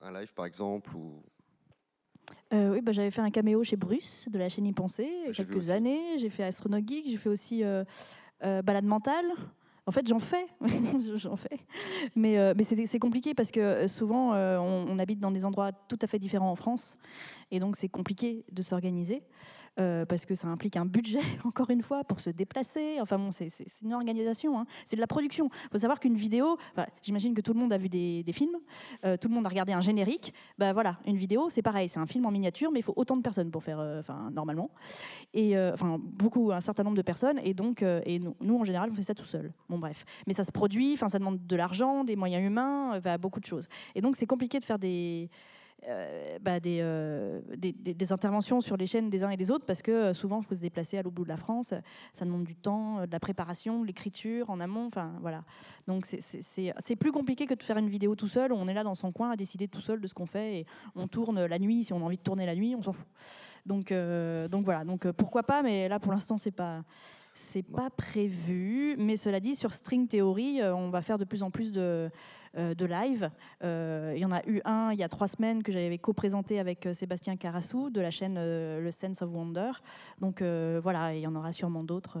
un 0.00 0.12
live 0.18 0.34
par 0.34 0.44
exemple 0.46 0.96
ou 0.96 1.22
Euh, 2.52 2.72
oui, 2.72 2.80
bah, 2.80 2.90
j'avais 2.92 3.12
fait 3.12 3.20
un 3.20 3.30
caméo 3.30 3.62
chez 3.62 3.76
Bruce 3.76 4.26
de 4.28 4.36
la 4.38 4.48
chaîne 4.48 4.66
Y 4.66 4.72
Penser 4.72 5.04
il 5.08 5.26
y 5.26 5.28
a 5.28 5.32
J'ai 5.32 5.44
vu 5.44 5.52
quelques 5.54 5.70
années. 5.70 6.18
J'ai 6.18 6.28
fait 6.28 6.42
Astronogeek, 6.42 7.06
j'ai 7.06 7.16
fait 7.16 7.28
aussi 7.28 7.62
euh, 7.62 7.84
euh, 8.42 8.62
Balade 8.62 8.84
mentale. 8.84 9.26
En 9.88 9.90
fait, 9.90 10.06
j'en 10.06 10.18
fais, 10.18 10.46
j'en 11.16 11.36
fais. 11.36 11.60
Mais, 12.14 12.36
euh, 12.36 12.52
c'est 12.84 12.98
compliqué 12.98 13.32
parce 13.32 13.50
que 13.50 13.58
euh, 13.58 13.88
souvent, 13.88 14.34
euh, 14.34 14.58
on 14.58 14.98
habite 14.98 15.18
dans 15.18 15.30
des 15.30 15.46
endroits 15.46 15.72
tout 15.72 15.98
à 16.02 16.06
fait 16.06 16.18
différents 16.18 16.50
en 16.50 16.56
France. 16.56 16.98
Et 17.50 17.60
donc, 17.60 17.76
c'est 17.76 17.88
compliqué 17.88 18.44
de 18.52 18.62
s'organiser 18.62 19.22
euh, 19.78 20.04
parce 20.04 20.26
que 20.26 20.34
ça 20.34 20.48
implique 20.48 20.76
un 20.76 20.86
budget, 20.86 21.20
encore 21.44 21.70
une 21.70 21.82
fois, 21.82 22.02
pour 22.04 22.20
se 22.20 22.30
déplacer. 22.30 23.00
Enfin 23.00 23.18
bon, 23.18 23.30
c'est 23.30 23.48
une 23.82 23.94
organisation. 23.94 24.58
hein. 24.58 24.66
C'est 24.84 24.96
de 24.96 25.00
la 25.00 25.06
production. 25.06 25.50
Il 25.66 25.68
faut 25.72 25.78
savoir 25.78 26.00
qu'une 26.00 26.16
vidéo, 26.16 26.56
j'imagine 27.02 27.32
que 27.32 27.40
tout 27.40 27.52
le 27.52 27.60
monde 27.60 27.72
a 27.72 27.78
vu 27.78 27.88
des, 27.88 28.24
films, 28.32 28.56
euh, 29.04 29.16
tout 29.16 29.28
le 29.28 29.34
monde 29.34 29.46
a 29.46 29.48
regardé 29.48 29.72
un 29.72 29.80
générique. 29.80 30.34
Bah 30.58 30.72
voilà, 30.72 30.98
une 31.06 31.16
vidéo, 31.16 31.48
c'est 31.48 31.62
pareil, 31.62 31.88
c'est 31.88 32.00
un 32.00 32.06
film 32.06 32.26
en 32.26 32.30
miniature, 32.30 32.72
mais 32.72 32.80
il 32.80 32.82
faut 32.82 32.94
autant 32.96 33.16
de 33.16 33.22
personnes 33.22 33.50
pour 33.50 33.62
faire, 33.62 33.78
euh, 33.78 34.00
enfin, 34.00 34.30
normalement. 34.32 34.70
Et 35.32 35.56
enfin, 35.58 35.98
beaucoup, 36.00 36.50
un 36.52 36.60
certain 36.60 36.82
nombre 36.82 36.96
de 36.96 37.02
personnes. 37.02 37.38
Et 37.44 37.54
donc, 37.54 37.82
et 37.82 38.18
nous, 38.18 38.58
en 38.58 38.64
général, 38.64 38.90
on 38.90 38.94
fait 38.94 39.02
ça 39.02 39.14
tout 39.14 39.24
seul. 39.24 39.52
Bon, 39.68 39.78
bref. 39.78 40.04
Mais 40.26 40.32
ça 40.32 40.42
se 40.42 40.50
produit, 40.50 40.94
enfin, 40.94 41.08
ça 41.08 41.18
demande 41.18 41.46
de 41.46 41.56
l'argent, 41.56 42.02
des 42.02 42.16
moyens 42.16 42.44
humains, 42.44 43.00
beaucoup 43.20 43.38
de 43.38 43.44
choses. 43.44 43.68
Et 43.94 44.00
donc, 44.00 44.16
c'est 44.16 44.26
compliqué 44.26 44.58
de 44.58 44.64
faire 44.64 44.78
des. 44.78 45.30
Euh, 45.86 46.38
bah, 46.40 46.58
des, 46.60 46.78
euh, 46.80 47.40
des, 47.56 47.72
des- 47.72 48.12
interventions 48.12 48.60
sur 48.60 48.76
les 48.76 48.86
chaînes 48.86 49.10
des 49.10 49.22
uns 49.22 49.30
et 49.30 49.36
des 49.36 49.50
autres 49.50 49.64
parce 49.64 49.80
que 49.80 49.90
euh, 49.92 50.14
souvent 50.14 50.40
il 50.40 50.44
faut 50.44 50.54
se 50.54 50.60
déplacer 50.60 50.98
à 50.98 51.02
l'autre 51.02 51.14
bout 51.14 51.24
de 51.24 51.28
la 51.28 51.36
France, 51.36 51.72
ça 52.14 52.24
demande 52.24 52.44
du 52.44 52.56
temps, 52.56 53.06
de 53.06 53.12
la 53.12 53.20
préparation, 53.20 53.80
de 53.82 53.86
l'écriture 53.86 54.50
en 54.50 54.60
amont, 54.60 54.86
enfin 54.86 55.12
voilà. 55.20 55.44
Donc 55.86 56.06
c'est- 56.06 56.96
plus 56.96 57.12
compliqué 57.12 57.46
que 57.46 57.54
de 57.54 57.62
faire 57.62 57.76
une 57.78 57.88
vidéo 57.88 58.16
tout 58.16 58.26
seul, 58.28 58.52
on 58.52 58.66
est 58.66 58.74
là 58.74 58.82
dans 58.82 58.94
son 58.96 59.12
coin 59.12 59.30
à 59.30 59.36
décider 59.36 59.68
tout 59.68 59.80
seul 59.80 60.00
de 60.00 60.06
ce 60.06 60.14
qu'on 60.14 60.26
fait 60.26 60.58
et 60.60 60.66
on 60.96 61.06
tourne 61.06 61.44
la 61.44 61.58
nuit, 61.58 61.84
si 61.84 61.92
on 61.92 61.98
a 61.98 62.04
envie 62.04 62.16
de 62.16 62.22
tourner 62.22 62.44
la 62.46 62.54
nuit, 62.56 62.74
on 62.74 62.82
s'en 62.82 62.92
fout. 62.92 63.06
Donc, 63.66 63.92
donc 64.50 64.64
voilà, 64.64 64.84
donc 64.84 65.10
pourquoi 65.12 65.42
pas, 65.42 65.62
mais 65.62 65.88
là 65.88 65.98
pour 66.00 66.12
l'instant 66.12 66.38
c'est 66.38 66.50
pas 66.50 66.82
c'est 67.38 67.62
pas 67.62 67.88
prévu. 67.88 68.96
Mais 68.98 69.16
cela 69.16 69.40
dit, 69.40 69.54
sur 69.54 69.72
String 69.72 70.08
Theory, 70.08 70.60
euh, 70.60 70.74
on 70.74 70.90
va 70.90 71.02
faire 71.02 71.18
de 71.18 71.24
plus 71.24 71.42
en 71.42 71.50
plus 71.50 71.72
de 71.72 72.10
euh, 72.56 72.74
de 72.74 72.84
live. 72.84 73.30
Euh, 73.62 74.12
il 74.16 74.20
y 74.20 74.24
en 74.24 74.32
a 74.32 74.44
eu 74.46 74.60
un 74.64 74.90
il 74.92 74.98
y 74.98 75.02
a 75.02 75.08
trois 75.08 75.28
semaines 75.28 75.62
que 75.62 75.70
j'avais 75.70 75.98
co-présenté 75.98 76.58
avec 76.58 76.88
Sébastien 76.92 77.36
Carassou 77.36 77.90
de 77.90 78.00
la 78.00 78.10
chaîne 78.10 78.34
Le 78.34 78.90
Sense 78.90 79.22
of 79.22 79.30
Wonder. 79.30 79.70
Donc 80.20 80.42
voilà, 80.42 81.14
il 81.14 81.20
y 81.20 81.26
en 81.26 81.34
aura 81.36 81.52
sûrement 81.52 81.84
d'autres 81.84 82.18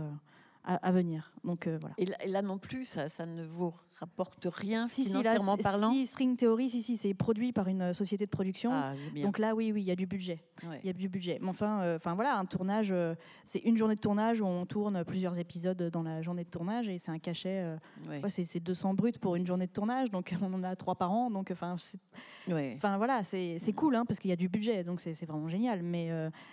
à, 0.68 0.74
à 0.76 0.92
venir. 0.92 1.32
Donc 1.44 1.66
euh, 1.66 1.78
voilà. 1.80 1.94
Et 1.98 2.04
là, 2.04 2.16
et 2.22 2.28
là 2.28 2.42
non 2.42 2.58
plus, 2.58 2.84
ça, 2.84 3.08
ça 3.08 3.24
ne 3.24 3.42
vous 3.42 3.74
rapporte 3.98 4.46
rien 4.52 4.86
Si, 4.86 5.04
si, 5.04 5.12
là, 5.12 5.20
financièrement 5.20 5.56
parlant 5.56 5.92
si, 5.92 6.06
String 6.06 6.36
Theory, 6.36 6.68
si, 6.68 6.82
si, 6.82 6.96
c'est 6.96 7.14
produit 7.14 7.52
par 7.52 7.68
une 7.68 7.82
euh, 7.82 7.94
société 7.94 8.26
de 8.26 8.30
production. 8.30 8.70
Ah. 8.72 8.92
Donc 9.22 9.38
là, 9.38 9.54
oui, 9.54 9.72
oui, 9.72 9.82
il 9.82 9.88
y 9.88 9.90
a 9.90 9.96
du 9.96 10.06
budget. 10.06 10.44
Ouais. 10.62 10.78
Il 10.84 10.86
y 10.86 10.90
a 10.90 10.92
du 10.92 11.08
budget. 11.08 11.38
Mais 11.40 11.48
enfin, 11.48 11.80
euh, 11.80 11.96
enfin 11.96 12.14
voilà, 12.14 12.36
un 12.36 12.44
tournage, 12.44 12.90
euh, 12.92 13.14
c'est 13.46 13.60
une 13.60 13.76
journée 13.76 13.94
de 13.94 14.00
tournage 14.00 14.40
où 14.40 14.46
on 14.46 14.66
tourne 14.66 15.04
plusieurs 15.04 15.38
épisodes 15.38 15.82
dans 15.90 16.02
la 16.02 16.22
journée 16.22 16.44
de 16.44 16.50
tournage 16.50 16.88
et 16.88 16.98
c'est 16.98 17.10
un 17.10 17.18
cachet. 17.18 17.64
Ouais. 18.06 18.20
ouais, 18.22 18.28
c'est 18.28 18.44
c'est 18.44 18.60
200 18.60 18.94
bruts 18.94 19.12
pour 19.20 19.36
une 19.36 19.46
journée 19.46 19.66
de 19.66 19.72
tournage, 19.72 20.10
donc 20.10 20.34
on 20.42 20.52
en 20.52 20.62
a 20.62 20.76
trois 20.76 20.94
par 20.94 21.10
an. 21.10 21.30
Donc 21.30 21.50
enfin, 21.50 21.76
enfin 22.50 22.96
voilà, 22.98 23.22
c'est 23.24 23.72
cool 23.74 23.96
hein, 23.96 24.04
parce 24.06 24.20
qu'il 24.20 24.30
y 24.30 24.32
a 24.32 24.36
du 24.36 24.48
budget, 24.48 24.84
donc 24.84 25.00
c'est 25.00 25.24
vraiment 25.24 25.48
génial. 25.48 25.82
Mais 25.82 26.10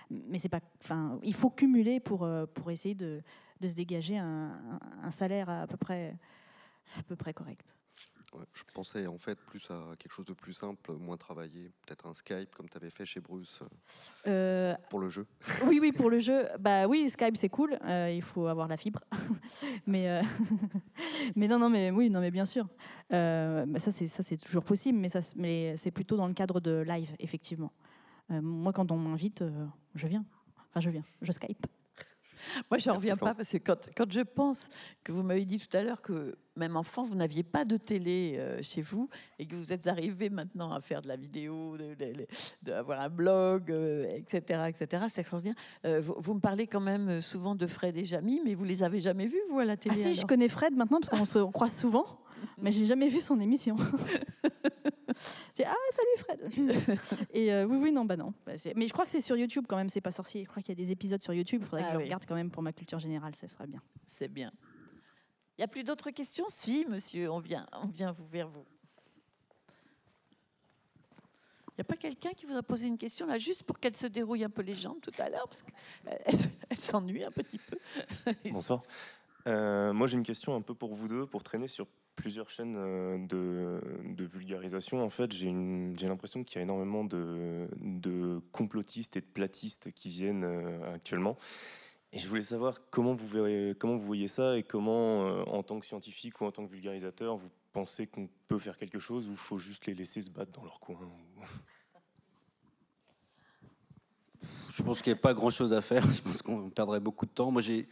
mais 0.09 0.37
c'est 0.37 0.49
pas, 0.49 0.61
enfin, 0.83 1.19
il 1.21 1.33
faut 1.33 1.49
cumuler 1.49 1.99
pour 1.99 2.27
pour 2.53 2.71
essayer 2.71 2.95
de, 2.95 3.21
de 3.59 3.67
se 3.67 3.73
dégager 3.73 4.17
un, 4.17 4.79
salaire 5.11 5.49
à, 5.49 5.67
peu 5.67 5.77
près 5.77 6.15
à 6.97 7.03
peu 7.03 7.15
près 7.15 7.33
correct. 7.33 7.75
Ouais, 8.33 8.43
je 8.53 8.63
pensais 8.73 9.07
en 9.07 9.17
fait 9.17 9.39
plus 9.39 9.69
à 9.71 9.95
quelque 9.97 10.11
chose 10.11 10.25
de 10.25 10.33
plus 10.33 10.51
simple, 10.51 10.93
moins 10.97 11.15
travaillé, 11.15 11.71
peut-être 11.85 12.05
un 12.05 12.13
Skype 12.13 12.53
comme 12.53 12.67
tu 12.67 12.75
avais 12.75 12.89
fait 12.89 13.05
chez 13.05 13.21
Bruce 13.21 13.61
euh, 14.27 14.73
Euh, 14.73 14.75
pour 14.89 14.99
le 14.99 15.09
jeu. 15.09 15.25
Oui, 15.67 15.79
oui, 15.81 15.91
pour 15.93 16.09
le 16.09 16.19
jeu, 16.19 16.47
bah 16.59 16.85
oui, 16.87 17.09
Skype 17.09 17.37
c'est 17.37 17.47
cool. 17.49 17.77
euh, 17.85 18.11
il 18.13 18.21
faut 18.21 18.47
avoir 18.47 18.67
la 18.67 18.75
fibre, 18.75 18.99
mais 19.87 20.09
euh, 20.09 20.21
mais 21.35 21.47
non, 21.47 21.59
non, 21.59 21.69
mais 21.69 21.91
oui, 21.91 22.09
non, 22.09 22.19
mais 22.19 22.31
bien 22.31 22.45
sûr. 22.45 22.67
Bah, 23.09 23.65
ça 23.77 23.91
c'est 23.91 24.07
ça 24.07 24.21
c'est 24.21 24.37
toujours 24.37 24.63
possible, 24.65 24.97
mais 24.97 25.07
ça 25.09 25.21
c'est- 25.21 25.37
mais 25.37 25.77
c'est 25.77 25.91
plutôt 25.91 26.17
dans 26.17 26.27
le 26.27 26.33
cadre 26.33 26.59
de 26.59 26.83
live, 26.85 27.15
effectivement. 27.19 27.71
Moi, 28.29 28.73
quand 28.73 28.91
on 28.91 28.97
m'invite, 28.97 29.43
je 29.93 30.07
viens. 30.07 30.25
Enfin, 30.71 30.81
je 30.81 30.89
viens, 30.89 31.03
je 31.21 31.31
Skype. 31.31 31.67
Moi, 32.71 32.77
je 32.77 32.89
reviens 32.89 33.17
pas 33.17 33.33
parce 33.33 33.51
que 33.51 33.57
quand, 33.57 33.89
quand 33.95 34.11
je 34.11 34.21
pense 34.21 34.69
que 35.03 35.11
vous 35.11 35.23
m'avez 35.23 35.45
dit 35.45 35.59
tout 35.59 35.75
à 35.77 35.83
l'heure 35.83 36.01
que 36.01 36.37
même 36.55 36.77
enfant, 36.77 37.03
vous 37.03 37.15
n'aviez 37.15 37.43
pas 37.43 37.65
de 37.65 37.77
télé 37.77 38.35
euh, 38.37 38.61
chez 38.61 38.81
vous 38.81 39.09
et 39.39 39.45
que 39.45 39.55
vous 39.55 39.73
êtes 39.73 39.87
arrivé 39.87 40.29
maintenant 40.29 40.71
à 40.71 40.79
faire 40.79 41.01
de 41.01 41.07
la 41.07 41.15
vidéo, 41.15 41.77
d'avoir 42.61 43.01
un 43.01 43.09
blog, 43.09 43.71
euh, 43.71 44.05
etc., 44.15 44.63
etc. 44.69 45.05
C'est 45.09 45.21
extraordinaire. 45.21 45.55
Euh, 45.85 45.99
vous, 45.99 46.15
vous 46.17 46.33
me 46.33 46.39
parlez 46.39 46.67
quand 46.67 46.79
même 46.79 47.21
souvent 47.21 47.55
de 47.55 47.67
Fred 47.67 47.97
et 47.97 48.05
Jamy, 48.05 48.41
mais 48.43 48.53
vous 48.53 48.63
les 48.63 48.83
avez 48.83 48.99
jamais 48.99 49.25
vus, 49.25 49.41
vous, 49.49 49.59
à 49.59 49.65
la 49.65 49.73
Ah 49.73 49.77
télé 49.77 49.95
si, 49.95 50.15
je 50.15 50.25
connais 50.25 50.49
Fred 50.49 50.73
maintenant 50.73 50.99
parce 51.01 51.09
qu'on 51.09 51.25
se 51.25 51.39
croise 51.51 51.75
souvent, 51.75 52.05
mais 52.57 52.71
j'ai 52.71 52.85
jamais 52.85 53.07
vu 53.07 53.19
son 53.21 53.39
émission. 53.39 53.75
C'est, 55.53 55.63
ah 55.65 55.73
salut 55.91 56.17
Fred. 56.17 56.99
Et 57.33 57.53
euh, 57.53 57.65
oui 57.65 57.77
oui 57.77 57.91
non 57.91 58.03
bah 58.03 58.17
non. 58.17 58.33
Bah, 58.45 58.53
mais 58.75 58.87
je 58.87 58.93
crois 58.93 59.05
que 59.05 59.11
c'est 59.11 59.21
sur 59.21 59.37
YouTube 59.37 59.65
quand 59.67 59.77
même. 59.77 59.87
C'est 59.87 60.01
pas 60.01 60.11
sorcier. 60.11 60.43
Je 60.43 60.49
crois 60.49 60.61
qu'il 60.61 60.77
y 60.77 60.81
a 60.81 60.83
des 60.83 60.91
épisodes 60.91 61.23
sur 61.23 61.33
YouTube. 61.33 61.61
Il 61.63 61.65
faudrait 61.65 61.83
Ah 61.83 61.87
que 61.87 61.93
je 61.93 61.97
oui. 61.97 62.03
regarde 62.03 62.25
quand 62.27 62.35
même 62.35 62.51
pour 62.51 62.61
ma 62.61 62.73
culture 62.73 62.99
générale. 62.99 63.33
Ça 63.35 63.47
sera 63.47 63.65
bien. 63.65 63.81
C'est 64.05 64.27
bien. 64.27 64.51
Il 65.57 65.61
n'y 65.61 65.63
a 65.63 65.67
plus 65.69 65.85
d'autres 65.85 66.11
questions? 66.11 66.45
Si, 66.49 66.85
monsieur, 66.89 67.31
on 67.31 67.39
vient, 67.39 67.65
on 67.81 67.87
vient 67.87 68.11
vous 68.11 68.25
vers 68.25 68.49
vous. 68.49 68.65
Il 71.69 71.79
n'y 71.79 71.81
a 71.81 71.85
pas 71.85 71.95
quelqu'un 71.95 72.31
qui 72.31 72.45
voudrait 72.45 72.63
poser 72.63 72.87
une 72.87 72.97
question 72.97 73.25
là, 73.25 73.37
juste 73.37 73.63
pour 73.63 73.79
qu'elle 73.79 73.95
se 73.95 74.07
dérouille 74.07 74.43
un 74.43 74.49
peu 74.49 74.61
les 74.61 74.75
jambes 74.75 74.99
tout 75.01 75.11
à 75.17 75.29
l'heure, 75.29 75.47
parce 75.47 75.61
qu'elle 75.61 76.17
elle 76.69 76.79
s'ennuie 76.79 77.23
un 77.23 77.31
petit 77.31 77.59
peu. 77.59 77.77
Bonsoir. 78.49 78.81
Euh, 79.47 79.93
moi, 79.93 80.07
j'ai 80.07 80.17
une 80.17 80.23
question 80.23 80.55
un 80.55 80.61
peu 80.61 80.73
pour 80.73 80.93
vous 80.93 81.07
deux, 81.07 81.25
pour 81.25 81.43
traîner 81.43 81.67
sur 81.67 81.87
plusieurs 82.15 82.49
chaînes 82.49 82.75
euh, 82.77 83.17
de, 83.27 84.25
vulgarisation. 84.25 85.03
En 85.03 85.09
fait, 85.09 85.31
j'ai 85.31 85.51
l'impression 86.07 86.43
qu'il 86.43 86.57
y 86.57 86.59
a 86.59 86.63
énormément 86.63 87.03
de, 87.03 88.41
complotistes 88.51 89.17
et 89.17 89.21
de 89.21 89.25
platistes 89.25 89.91
qui 89.91 90.09
viennent 90.09 90.43
euh, 90.43 90.93
actuellement. 90.93 91.37
Et 92.11 92.19
je 92.19 92.27
voulais 92.27 92.41
savoir 92.41 92.79
comment 92.89 93.13
vous, 93.13 93.27
voyez 93.27 94.27
ça 94.27 94.57
et 94.57 94.63
comment, 94.63 95.27
euh, 95.27 95.43
en 95.47 95.63
tant 95.63 95.79
que 95.79 95.85
scientifique 95.85 96.39
ou 96.39 96.45
en 96.45 96.51
tant 96.51 96.65
que 96.65 96.71
vulgarisateur, 96.71 97.37
vous 97.37 97.49
pensez 97.73 98.07
qu'on 98.07 98.29
peut 98.47 98.59
faire 98.59 98.77
quelque 98.77 98.99
chose 98.99 99.27
ou 99.27 99.35
faut 99.35 99.57
juste 99.57 99.85
les 99.85 99.93
laisser 99.93 100.21
se 100.21 100.31
battre 100.31 100.51
dans 100.51 100.63
leur 100.63 100.79
coin 100.79 100.97
Je 104.75 104.83
pense 104.83 105.01
qu'il 105.01 105.13
n'y 105.13 105.19
a 105.19 105.21
pas 105.21 105.33
grand-chose 105.33 105.71
à 105.71 105.81
faire. 105.81 106.03
Je 106.11 106.21
pense 106.21 106.41
qu'on 106.41 106.69
perdrait 106.69 106.99
beaucoup 106.99 107.25
de 107.25 107.31
temps. 107.31 107.49
Moi, 107.49 107.61
j'ai 107.61 107.87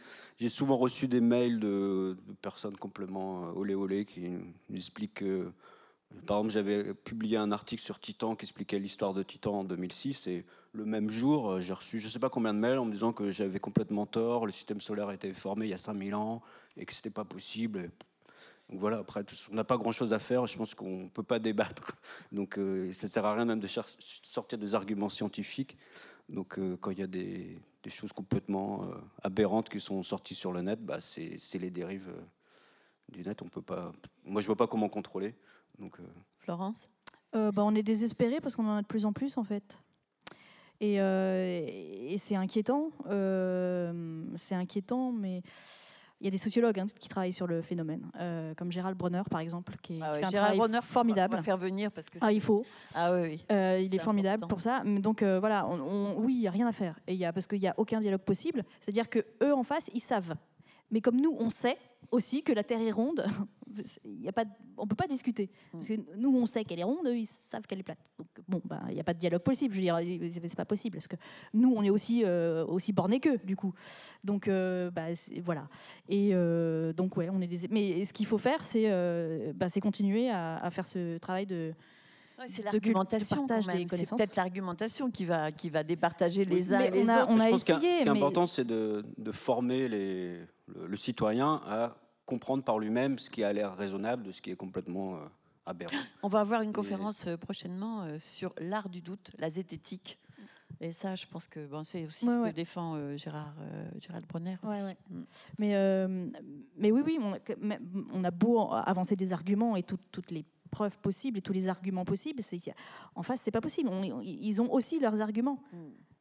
souvent 0.50 0.76
reçu 0.76 1.08
des 1.08 1.22
mails 1.22 1.58
de, 1.58 2.14
personnes 2.42 2.76
complètement 2.76 3.46
euh, 3.46 3.52
olé 3.54 3.74
olé 3.74 4.04
qui 4.04 4.28
nous 4.68 4.76
expliquent 4.76 5.14
que 5.14 5.50
Par 6.26 6.38
exemple, 6.38 6.52
j'avais 6.52 6.92
publié 6.92 7.38
un 7.38 7.52
article 7.52 7.82
sur 7.82 7.98
Titan 7.98 8.36
qui 8.36 8.44
expliquait 8.44 8.78
l'histoire 8.78 9.14
de 9.14 9.22
Titan 9.22 9.60
en 9.60 9.64
2006 9.64 10.26
et 10.26 10.44
le 10.72 10.84
même 10.84 11.08
jour, 11.08 11.52
euh, 11.52 11.60
j'ai 11.60 11.72
reçu 11.72 12.00
je 12.00 12.06
ne 12.06 12.10
sais 12.10 12.18
pas 12.18 12.28
combien 12.28 12.52
de 12.52 12.58
mails 12.58 12.78
en 12.78 12.84
me 12.84 12.92
disant 12.92 13.14
que 13.14 13.30
j'avais 13.30 13.60
complètement 13.60 14.04
tort, 14.04 14.44
le 14.44 14.52
système 14.52 14.82
solaire 14.82 15.10
était 15.10 15.32
formé 15.32 15.64
il 15.64 15.70
y 15.70 15.74
a 15.74 15.78
5000 15.78 16.14
ans 16.14 16.42
et 16.76 16.84
que 16.84 16.92
c'était 16.92 17.08
pas 17.08 17.24
possible. 17.24 17.90
Donc 18.68 18.80
voilà, 18.80 18.98
après, 18.98 19.24
on 19.50 19.54
n'a 19.54 19.64
pas 19.64 19.76
grand-chose 19.76 20.12
à 20.12 20.18
faire, 20.18 20.46
je 20.46 20.56
pense 20.56 20.74
qu'on 20.74 21.04
ne 21.04 21.08
peut 21.08 21.22
pas 21.22 21.38
débattre. 21.38 21.96
Donc 22.32 22.58
euh, 22.58 22.92
ça 22.92 23.06
ne 23.06 23.10
sert 23.10 23.24
à 23.24 23.34
rien 23.34 23.46
même 23.46 23.60
de 23.60 23.68
sortir 23.68 24.58
des 24.58 24.74
arguments 24.74 25.08
scientifiques. 25.08 25.78
Donc 26.28 26.58
euh, 26.58 26.76
quand 26.80 26.90
il 26.90 26.98
y 26.98 27.02
a 27.02 27.06
des, 27.06 27.58
choses 27.88 28.12
complètement 28.12 28.86
aberrantes 29.22 29.68
qui 29.68 29.78
sont 29.78 30.02
sorties 30.02 30.34
sur 30.34 30.52
le 30.52 30.62
net, 30.62 30.82
bah, 30.82 31.00
c'est 31.00 31.58
les 31.58 31.70
dérives 31.70 32.10
du 33.10 33.22
net. 33.22 33.42
On 33.42 33.48
peut 33.48 33.60
pas, 33.60 33.92
moi, 34.24 34.40
je 34.40 34.46
ne 34.46 34.48
vois 34.48 34.56
pas 34.56 34.66
comment 34.66 34.88
contrôler. 34.88 35.34
Florence? 36.38 36.88
Bah, 37.34 37.50
On 37.58 37.74
est 37.74 37.82
désespéré 37.82 38.40
parce 38.40 38.56
qu'on 38.56 38.66
en 38.66 38.76
a 38.76 38.82
de 38.82 38.86
plus 38.86 39.04
en 39.04 39.12
plus 39.12 39.36
en 39.36 39.44
fait. 39.44 39.78
Euh, 40.82 41.66
et, 41.66 42.16
c'est 42.18 42.36
inquiétant. 42.36 42.90
Euh, 43.06 44.24
c'est 44.36 44.54
inquiétant, 44.54 45.12
mais 45.12 45.42
il 46.24 46.28
y 46.28 46.28
a 46.28 46.30
des 46.30 46.38
sociologues 46.38 46.80
hein, 46.80 46.86
qui 46.98 47.08
travaillent 47.08 47.34
sur 47.34 47.46
le 47.46 47.60
phénomène, 47.60 48.10
euh, 48.18 48.54
comme 48.54 48.72
Gérald 48.72 48.96
Bronner 48.96 49.22
par 49.30 49.40
exemple, 49.40 49.76
qui 49.82 50.00
ah 50.02 50.14
fait 50.14 50.24
un 50.24 50.30
Gérald 50.30 50.82
formidable. 50.82 51.34
On 51.34 51.36
va 51.36 51.42
faire 51.42 51.58
venir 51.58 51.92
parce 51.92 52.08
que 52.08 52.18
ah, 52.22 52.32
il 52.32 52.40
faut. 52.40 52.64
Ah 52.94 53.12
oui. 53.14 53.44
il 53.50 53.94
est, 53.94 53.98
formidable 53.98 54.46
pour 54.46 54.60
ça. 54.60 54.82
Donc 54.84 55.22
voilà, 55.22 55.66
on, 55.66 56.14
oui, 56.16 56.34
il 56.36 56.42
y 56.42 56.48
a 56.48 56.50
rien 56.50 56.66
à 56.66 56.72
faire. 56.72 56.98
Et 57.06 57.14
y 57.14 57.26
a, 57.26 57.32
parce 57.32 57.46
qu'il 57.46 57.60
n'y 57.60 57.68
a 57.68 57.74
aucun 57.76 58.00
dialogue 58.00 58.22
possible. 58.22 58.64
C'est-à-dire 58.80 59.08
que 59.08 59.24
eux 59.42 59.54
en 59.54 59.62
face, 59.62 59.90
ils 59.92 60.00
savent. 60.00 60.34
Mais 60.90 61.00
comme 61.00 61.20
nous, 61.20 61.36
on 61.38 61.50
sait 61.50 61.76
aussi 62.14 62.42
que 62.42 62.52
la 62.52 62.62
Terre 62.62 62.80
est 62.80 62.92
ronde, 62.92 63.26
y 64.04 64.28
a 64.28 64.32
pas, 64.32 64.44
on 64.76 64.84
ne 64.84 64.88
peut 64.88 64.94
pas 64.94 65.06
discuter. 65.06 65.50
Parce 65.72 65.88
que 65.88 65.94
nous, 66.16 66.34
on 66.36 66.46
sait 66.46 66.64
qu'elle 66.64 66.78
est 66.78 66.84
ronde, 66.84 67.06
eux, 67.06 67.16
ils 67.16 67.26
savent 67.26 67.66
qu'elle 67.66 67.80
est 67.80 67.84
plate. 67.84 68.12
Donc, 68.18 68.28
bon, 68.48 68.62
bah, 68.64 68.80
il 68.88 68.94
n'y 68.94 69.00
a 69.00 69.04
pas 69.04 69.14
de 69.14 69.18
dialogue 69.18 69.42
possible. 69.42 69.74
Je 69.74 69.80
veux 69.80 70.28
dire, 70.28 70.40
c'est 70.42 70.56
pas 70.56 70.64
possible. 70.64 70.96
Parce 70.96 71.08
que 71.08 71.16
nous, 71.52 71.74
on 71.76 71.82
est 71.82 71.90
aussi, 71.90 72.22
euh, 72.24 72.64
aussi 72.66 72.92
bornés 72.92 73.20
qu'eux, 73.20 73.38
du 73.44 73.56
coup. 73.56 73.74
Donc, 74.22 74.48
euh, 74.48 74.90
bah, 74.90 75.08
voilà. 75.42 75.68
Et 76.08 76.30
euh, 76.32 76.92
donc, 76.92 77.16
ouais, 77.16 77.28
on 77.30 77.40
est 77.40 77.48
des... 77.48 77.68
Mais 77.68 78.04
ce 78.04 78.12
qu'il 78.12 78.26
faut 78.26 78.38
faire, 78.38 78.62
c'est 78.62 78.88
bah, 79.54 79.66
continuer 79.82 80.30
à, 80.30 80.70
faire 80.70 80.86
ce 80.86 81.18
travail 81.18 81.46
de. 81.46 81.74
c'est 82.46 82.62
l'argumentation. 82.62 83.46
C'est 83.48 84.16
peut-être 84.16 84.36
l'argumentation 84.36 85.10
qui 85.10 85.24
va, 85.24 85.50
qui 85.50 85.68
va 85.68 85.82
départager 85.82 86.44
les 86.44 86.72
uns 86.72 86.80
et 86.80 86.90
les 86.90 87.10
a, 87.10 87.24
autres. 87.24 87.32
On 87.32 87.40
a 87.40 87.50
essayé, 87.50 87.76
ce 87.76 87.80
qui 87.80 87.86
est 87.86 88.08
important, 88.08 88.46
c'est 88.46 88.64
de, 88.64 89.04
de, 89.18 89.30
former 89.32 89.88
les, 89.88 90.38
le, 90.74 90.96
citoyen 90.96 91.60
à 91.66 91.96
comprendre 92.26 92.64
par 92.64 92.78
lui-même 92.78 93.18
ce 93.18 93.30
qui 93.30 93.44
a 93.44 93.52
l'air 93.52 93.76
raisonnable 93.76 94.22
de 94.22 94.30
ce 94.30 94.40
qui 94.40 94.50
est 94.50 94.56
complètement 94.56 95.16
euh, 95.16 95.18
aberrant. 95.66 95.96
On 96.22 96.28
va 96.28 96.40
avoir 96.40 96.62
une 96.62 96.72
conférence 96.72 97.26
euh, 97.26 97.36
prochainement 97.36 98.02
euh, 98.02 98.18
sur 98.18 98.52
l'art 98.58 98.88
du 98.88 99.00
doute, 99.00 99.30
la 99.38 99.50
zététique. 99.50 100.18
Et 100.80 100.92
ça, 100.92 101.14
je 101.14 101.26
pense 101.26 101.46
que 101.46 101.66
bon, 101.66 101.84
c'est 101.84 102.04
aussi 102.04 102.26
ce 102.26 102.48
que 102.48 102.52
défend 102.52 103.16
Gérard, 103.16 103.54
Gérald 104.00 104.26
Bronner. 104.26 104.56
Aussi. 104.64 104.82
Mm. 105.08 105.22
Mais, 105.58 106.08
mais 106.76 106.90
oui, 106.90 107.02
oui, 107.06 107.18
on, 107.20 107.38
on, 108.12 108.24
a 108.24 108.30
beau 108.32 108.72
avancer 108.72 109.14
des 109.14 109.32
arguments 109.32 109.76
et 109.76 109.84
toutes 109.84 110.32
les 110.32 110.44
preuves 110.72 110.98
possibles 110.98 111.38
et 111.38 111.42
tous 111.42 111.52
les 111.52 111.68
arguments 111.68 112.04
possibles, 112.04 112.42
en 113.14 113.22
face, 113.22 113.40
c'est 113.40 113.52
pas 113.52 113.60
possible. 113.60 113.88
ils 114.24 114.60
ont 114.60 114.72
aussi 114.72 114.98
leurs 114.98 115.20
arguments. 115.20 115.62
Mm. 115.72 115.76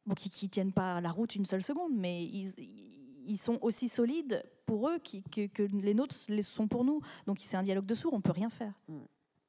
Bon, 0.05 0.13
qui, 0.15 0.29
qui 0.29 0.49
tiennent 0.49 0.73
pas 0.73 0.99
la 1.01 1.11
route 1.11 1.35
une 1.35 1.45
seule 1.45 1.63
seconde, 1.63 1.93
mais 1.95 2.25
ils, 2.25 2.53
ils 2.57 2.93
sont 3.37 3.59
aussi 3.61 3.89
solides 3.89 4.43
pour 4.65 4.89
eux 4.89 4.99
que, 4.99 5.63
les 5.63 5.93
nôtres 5.93 6.15
sont 6.41 6.67
pour 6.67 6.83
nous. 6.83 7.01
Donc 7.27 7.37
c'est 7.39 7.57
un 7.57 7.63
dialogue 7.63 7.85
de 7.85 7.95
sourds, 7.95 8.13
on 8.13 8.21
peut 8.21 8.31
rien 8.31 8.49
faire. 8.49 8.73
Mm. 8.87 8.97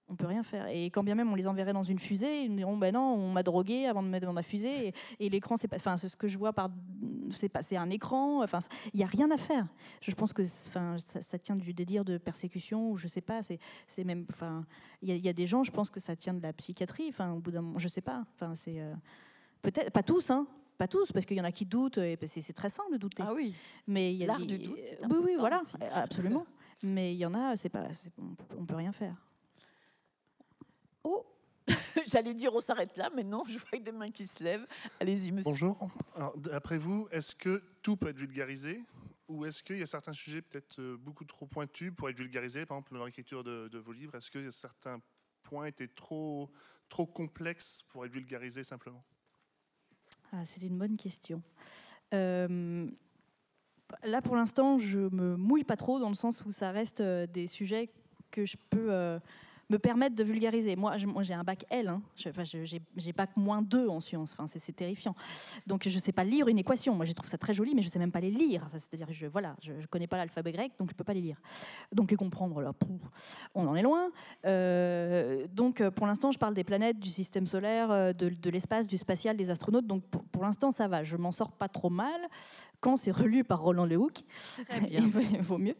On 0.06 0.16
peut 0.16 0.26
rien 0.26 0.42
faire. 0.42 0.68
Et 0.68 0.86
quand 0.86 1.02
bien 1.02 1.14
même 1.14 1.32
on 1.32 1.34
les 1.34 1.46
enverrait 1.46 1.72
dans 1.72 1.82
une 1.82 1.98
fusée, 1.98 2.42
ils 2.42 2.50
nous 2.50 2.58
diront 2.58 2.76
ben 2.76 2.92
non, 2.92 3.14
on 3.14 3.32
m'a 3.32 3.42
drogué 3.42 3.86
avant 3.86 4.02
de 4.02 4.06
me 4.06 4.12
mettre 4.12 4.26
dans 4.26 4.34
la 4.34 4.42
fusée. 4.42 4.92
Et, 5.18 5.30
l'écran, 5.30 5.56
c'est 5.56 5.66
pas, 5.66 5.76
enfin 5.76 5.96
c'est 5.96 6.08
ce 6.08 6.16
que 6.16 6.28
je 6.28 6.36
vois 6.36 6.52
par, 6.52 6.68
c'est 7.30 7.48
passé 7.48 7.76
un 7.76 7.88
écran. 7.88 8.42
Enfin, 8.42 8.58
il 8.92 9.00
y 9.00 9.02
a 9.02 9.06
rien 9.06 9.30
à 9.30 9.38
faire. 9.38 9.66
Je 10.02 10.12
pense 10.12 10.34
que, 10.34 10.42
enfin, 10.42 10.96
ça, 10.98 11.38
tient 11.38 11.56
du 11.56 11.72
délire 11.72 12.04
de 12.04 12.18
persécution 12.18 12.90
ou 12.90 12.98
je 12.98 13.08
sais 13.08 13.22
pas. 13.22 13.42
C'est, 13.42 13.58
c'est 13.86 14.04
même, 14.04 14.26
enfin, 14.30 14.66
il 15.00 15.16
y, 15.16 15.28
a 15.28 15.32
des 15.32 15.46
gens, 15.46 15.64
je 15.64 15.70
pense 15.70 15.88
que 15.88 16.00
ça 16.00 16.14
tient 16.14 16.34
de 16.34 16.42
la 16.42 16.52
psychiatrie. 16.52 17.06
Enfin, 17.08 17.32
au 17.32 17.40
bout 17.40 17.50
d'un 17.50 17.62
moment, 17.62 17.78
je 17.78 17.88
sais 17.88 18.02
pas. 18.02 18.24
Enfin, 18.34 18.54
c'est 18.54 18.80
euh, 18.80 18.94
peut-être 19.62 19.90
pas 19.90 20.02
tous, 20.02 20.30
hein, 20.30 20.46
pas 20.78 20.88
tous, 20.88 21.12
parce 21.12 21.24
qu'il 21.24 21.36
y 21.36 21.40
en 21.40 21.44
a 21.44 21.52
qui 21.52 21.66
doutent, 21.66 21.98
et 21.98 22.18
c'est 22.26 22.52
très 22.52 22.70
simple 22.70 22.92
de 22.92 22.98
douter. 22.98 23.22
Ah 23.26 23.32
oui. 23.34 23.54
Mais 23.86 24.12
il 24.12 24.18
y 24.18 24.24
a 24.24 24.26
l'art 24.26 24.40
du 24.40 24.58
doute. 24.58 24.78
Oui, 25.08 25.16
oui, 25.22 25.36
voilà, 25.38 25.62
absolument. 25.92 26.46
Mais 26.82 27.14
il 27.14 27.18
y 27.18 27.24
en 27.24 27.34
a, 27.34 27.56
c'est 27.56 27.68
pas, 27.68 27.86
on 28.58 28.66
peut 28.66 28.74
rien 28.74 28.92
faire. 28.92 29.16
Oh, 31.02 31.24
j'allais 32.06 32.34
dire 32.34 32.52
on 32.52 32.60
s'arrête 32.60 32.96
là, 32.96 33.10
mais 33.14 33.22
non, 33.22 33.44
je 33.48 33.58
vois 33.58 33.78
des 33.78 33.92
mains 33.92 34.10
qui 34.10 34.26
se 34.26 34.42
lèvent. 34.42 34.66
Allez-y, 35.00 35.32
monsieur. 35.32 35.50
Bonjour. 35.50 35.88
D'après 36.36 36.76
vous, 36.76 37.08
est-ce 37.10 37.34
que 37.34 37.62
tout 37.82 37.96
peut 37.96 38.08
être 38.08 38.18
vulgarisé? 38.18 38.80
Ou 39.28 39.46
est-ce 39.46 39.62
qu'il 39.62 39.78
y 39.78 39.82
a 39.82 39.86
certains 39.86 40.12
sujets 40.12 40.42
peut-être 40.42 40.78
euh, 40.80 40.98
beaucoup 40.98 41.24
trop 41.24 41.46
pointus 41.46 41.90
pour 41.96 42.10
être 42.10 42.18
vulgarisés 42.18 42.66
Par 42.66 42.76
exemple, 42.76 42.98
dans 42.98 43.06
l'écriture 43.06 43.42
de, 43.42 43.68
de, 43.68 43.78
vos 43.78 43.92
livres, 43.92 44.14
est-ce 44.16 44.30
que 44.30 44.50
certains 44.50 45.00
points 45.42 45.64
étaient 45.64 45.88
trop, 45.88 46.50
trop 46.90 47.06
complexes 47.06 47.82
pour 47.88 48.04
être 48.04 48.12
vulgarisés 48.12 48.64
simplement? 48.64 49.02
Ah, 50.34 50.44
C'est 50.44 50.62
une 50.62 50.78
bonne 50.78 50.96
question. 50.96 51.42
Euh, 52.12 52.86
là, 54.02 54.22
pour 54.22 54.36
l'instant, 54.36 54.78
je 54.78 54.98
me 54.98 55.36
mouille 55.36 55.64
pas 55.64 55.76
trop 55.76 55.98
dans 55.98 56.08
le 56.08 56.14
sens 56.14 56.44
où 56.44 56.52
ça 56.52 56.70
reste 56.70 57.00
euh, 57.00 57.26
des 57.26 57.46
sujets 57.46 57.90
que 58.30 58.44
je 58.44 58.56
peux 58.70 58.92
euh, 58.92 59.18
me 59.70 59.78
permettre 59.78 60.14
de 60.14 60.24
vulgariser. 60.24 60.76
Moi, 60.76 60.96
j'ai 61.22 61.34
un 61.34 61.44
bac 61.44 61.64
L, 61.70 61.88
hein. 61.88 62.02
j'ai 62.16 63.12
bac 63.12 63.30
moins 63.36 63.62
2 63.62 63.88
en 63.88 64.00
sciences, 64.00 64.34
enfin, 64.38 64.46
c'est 64.46 64.74
terrifiant. 64.74 65.14
Donc 65.66 65.88
je 65.88 65.94
ne 65.94 66.00
sais 66.00 66.12
pas 66.12 66.24
lire 66.24 66.48
une 66.48 66.58
équation. 66.58 66.94
Moi, 66.94 67.04
je 67.04 67.12
trouve 67.12 67.28
ça 67.28 67.38
très 67.38 67.54
joli, 67.54 67.74
mais 67.74 67.82
je 67.82 67.88
ne 67.88 67.92
sais 67.92 67.98
même 67.98 68.12
pas 68.12 68.20
les 68.20 68.30
lire. 68.30 68.68
C'est-à-dire, 68.72 69.08
je 69.10 69.26
voilà, 69.26 69.56
je, 69.62 69.72
ne 69.72 69.86
connais 69.86 70.06
pas 70.06 70.16
l'alphabet 70.16 70.52
grec, 70.52 70.72
donc 70.78 70.88
je 70.88 70.94
ne 70.94 70.96
peux 70.96 71.04
pas 71.04 71.14
les 71.14 71.20
lire. 71.20 71.40
Donc 71.92 72.10
les 72.10 72.16
comprendre, 72.16 72.60
là, 72.60 72.72
on 73.54 73.66
en 73.66 73.74
est 73.74 73.82
loin. 73.82 74.10
Euh, 74.44 75.46
donc 75.52 75.86
pour 75.90 76.06
l'instant, 76.06 76.32
je 76.32 76.38
parle 76.38 76.54
des 76.54 76.64
planètes, 76.64 76.98
du 76.98 77.10
système 77.10 77.46
solaire, 77.46 77.90
euh, 77.90 78.12
de, 78.12 78.50
l'espace, 78.50 78.86
du 78.86 78.98
spatial, 78.98 79.36
des 79.36 79.50
astronautes. 79.50 79.86
Donc 79.86 80.04
pour, 80.04 80.24
pour 80.24 80.42
l'instant, 80.42 80.70
ça 80.70 80.88
va. 80.88 81.04
Je 81.04 81.16
m'en 81.16 81.32
sors 81.32 81.52
pas 81.52 81.68
trop 81.68 81.90
mal 81.90 82.20
quand 82.84 82.98
c'est 82.98 83.10
relu 83.10 83.44
par 83.44 83.62
Roland 83.62 83.86
Lehoucq. 83.86 84.24
il 84.90 85.00
vaut 85.40 85.56
mieux. 85.56 85.74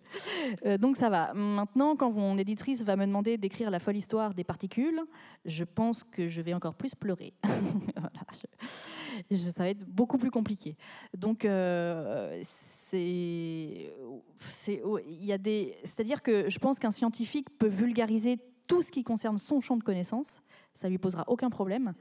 Euh, 0.65 0.79
donc 0.79 0.97
ça 0.97 1.11
va. 1.11 1.35
Maintenant, 1.35 1.97
quand 1.97 2.11
mon 2.11 2.39
éditrice 2.39 2.83
va 2.83 2.97
me 2.97 3.05
demander 3.05 3.37
d'écrire 3.37 3.71
la 3.71 3.79
folle 3.79 3.99
histoire 3.99 4.33
des 4.33 4.43
particules, 4.43 5.03
je 5.45 5.65
pense 5.65 6.03
que 6.03 6.29
je 6.29 6.41
vais 6.41 6.55
encore 6.55 6.75
plus 6.75 6.95
pleurer. 6.95 7.35
ça 9.35 9.65
va 9.65 9.69
être 9.69 9.85
beaucoup 9.87 10.17
plus 10.17 10.31
compliqué. 10.31 10.79
Donc 11.15 11.45
euh, 11.45 12.41
c'est, 12.43 13.93
c'est, 14.39 14.83
il 15.07 15.25
y 15.27 15.33
a 15.33 15.39
des, 15.39 15.77
c'est-à-dire 15.85 16.23
que 16.23 16.49
je 16.49 16.59
pense 16.59 16.79
qu'un 16.79 16.91
scientifique 16.91 17.51
peut 17.59 17.69
vulgariser 17.69 18.39
tout 18.67 18.81
ce 18.81 18.91
qui 18.91 19.05
concerne 19.05 19.37
son 19.37 19.61
champ 19.61 19.77
de 19.77 19.85
connaissances 19.85 20.41
ça 20.75 20.89
lui 20.89 20.99
posera 20.99 21.25
aucun 21.29 21.51
problème. 21.51 21.95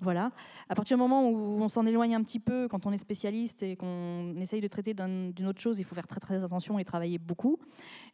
Voilà. 0.00 0.30
À 0.68 0.74
partir 0.74 0.96
du 0.96 1.00
moment 1.00 1.28
où 1.28 1.62
on 1.62 1.68
s'en 1.68 1.86
éloigne 1.86 2.14
un 2.14 2.22
petit 2.22 2.38
peu, 2.38 2.68
quand 2.68 2.86
on 2.86 2.92
est 2.92 2.98
spécialiste 2.98 3.62
et 3.62 3.74
qu'on 3.74 4.36
essaye 4.36 4.60
de 4.60 4.68
traiter 4.68 4.94
d'une 4.94 5.46
autre 5.46 5.60
chose, 5.60 5.80
il 5.80 5.84
faut 5.84 5.94
faire 5.94 6.06
très 6.06 6.20
très 6.20 6.44
attention 6.44 6.78
et 6.78 6.84
travailler 6.84 7.18
beaucoup. 7.18 7.58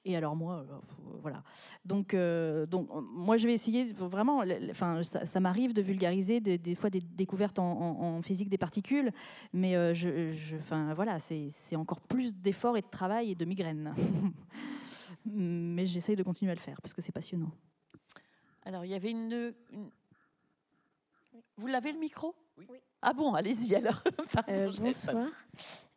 Et 0.05 0.17
alors 0.17 0.37
moi, 0.37 0.65
euh, 0.71 0.75
voilà. 1.21 1.43
Donc, 1.85 2.15
euh, 2.15 2.67
donc 2.67 2.89
moi 3.13 3.37
je 3.37 3.47
vais 3.47 3.55
essayer 3.55 3.93
vraiment. 3.93 4.43
Enfin, 4.71 5.03
ça, 5.03 5.41
m'arrive 5.41 5.73
de 5.75 5.83
vulgariser 5.83 6.41
des, 6.41 6.75
fois 6.75 6.91
des 6.91 7.01
découvertes 7.01 7.59
en, 7.59 8.23
physique 8.23 8.49
des 8.49 8.59
particules, 8.59 9.11
mais 9.53 9.77
euh, 9.77 9.95
je, 9.95 10.57
enfin 10.57 10.95
voilà, 10.95 11.19
c'est 11.19 11.77
encore 11.77 12.01
plus 12.01 12.35
d'efforts 12.35 12.77
et 12.77 12.83
de 12.83 12.91
travail 12.91 13.33
et 13.33 13.35
de 13.35 13.45
migraines. 13.45 13.95
mais 15.27 15.87
j'essaye 15.87 16.17
de 16.17 16.23
continuer 16.23 16.53
à 16.53 16.55
le 16.55 16.61
faire 16.61 16.81
parce 16.81 16.95
que 16.95 17.03
c'est 17.03 17.13
passionnant. 17.13 17.51
Alors, 18.67 18.85
il 18.85 18.91
y 18.91 18.95
avait 18.95 19.11
une, 19.11 19.53
vous 21.57 21.67
l'avez 21.67 21.93
le 21.93 21.99
micro? 21.99 22.35
Oui. 22.69 22.79
Ah 23.03 23.13
bon, 23.13 23.35
allez-y 23.35 23.75
alors. 23.75 24.03
Euh, 24.49 24.71
bonsoir. 24.81 25.27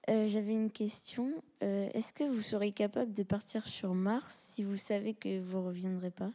Euh, 0.10 0.28
j'avais 0.28 0.54
une 0.54 0.72
question. 0.72 1.32
Euh, 1.64 1.90
est-ce 1.94 2.14
que 2.14 2.24
vous 2.24 2.42
serez 2.42 2.72
capable 2.72 3.14
de 3.14 3.24
partir 3.24 3.68
sur 3.68 3.94
Mars 3.94 4.54
si 4.54 4.64
vous 4.64 4.78
savez 4.78 5.14
que 5.14 5.42
vous 5.42 5.58
ne 5.58 5.64
reviendrez 5.64 6.12
pas? 6.12 6.32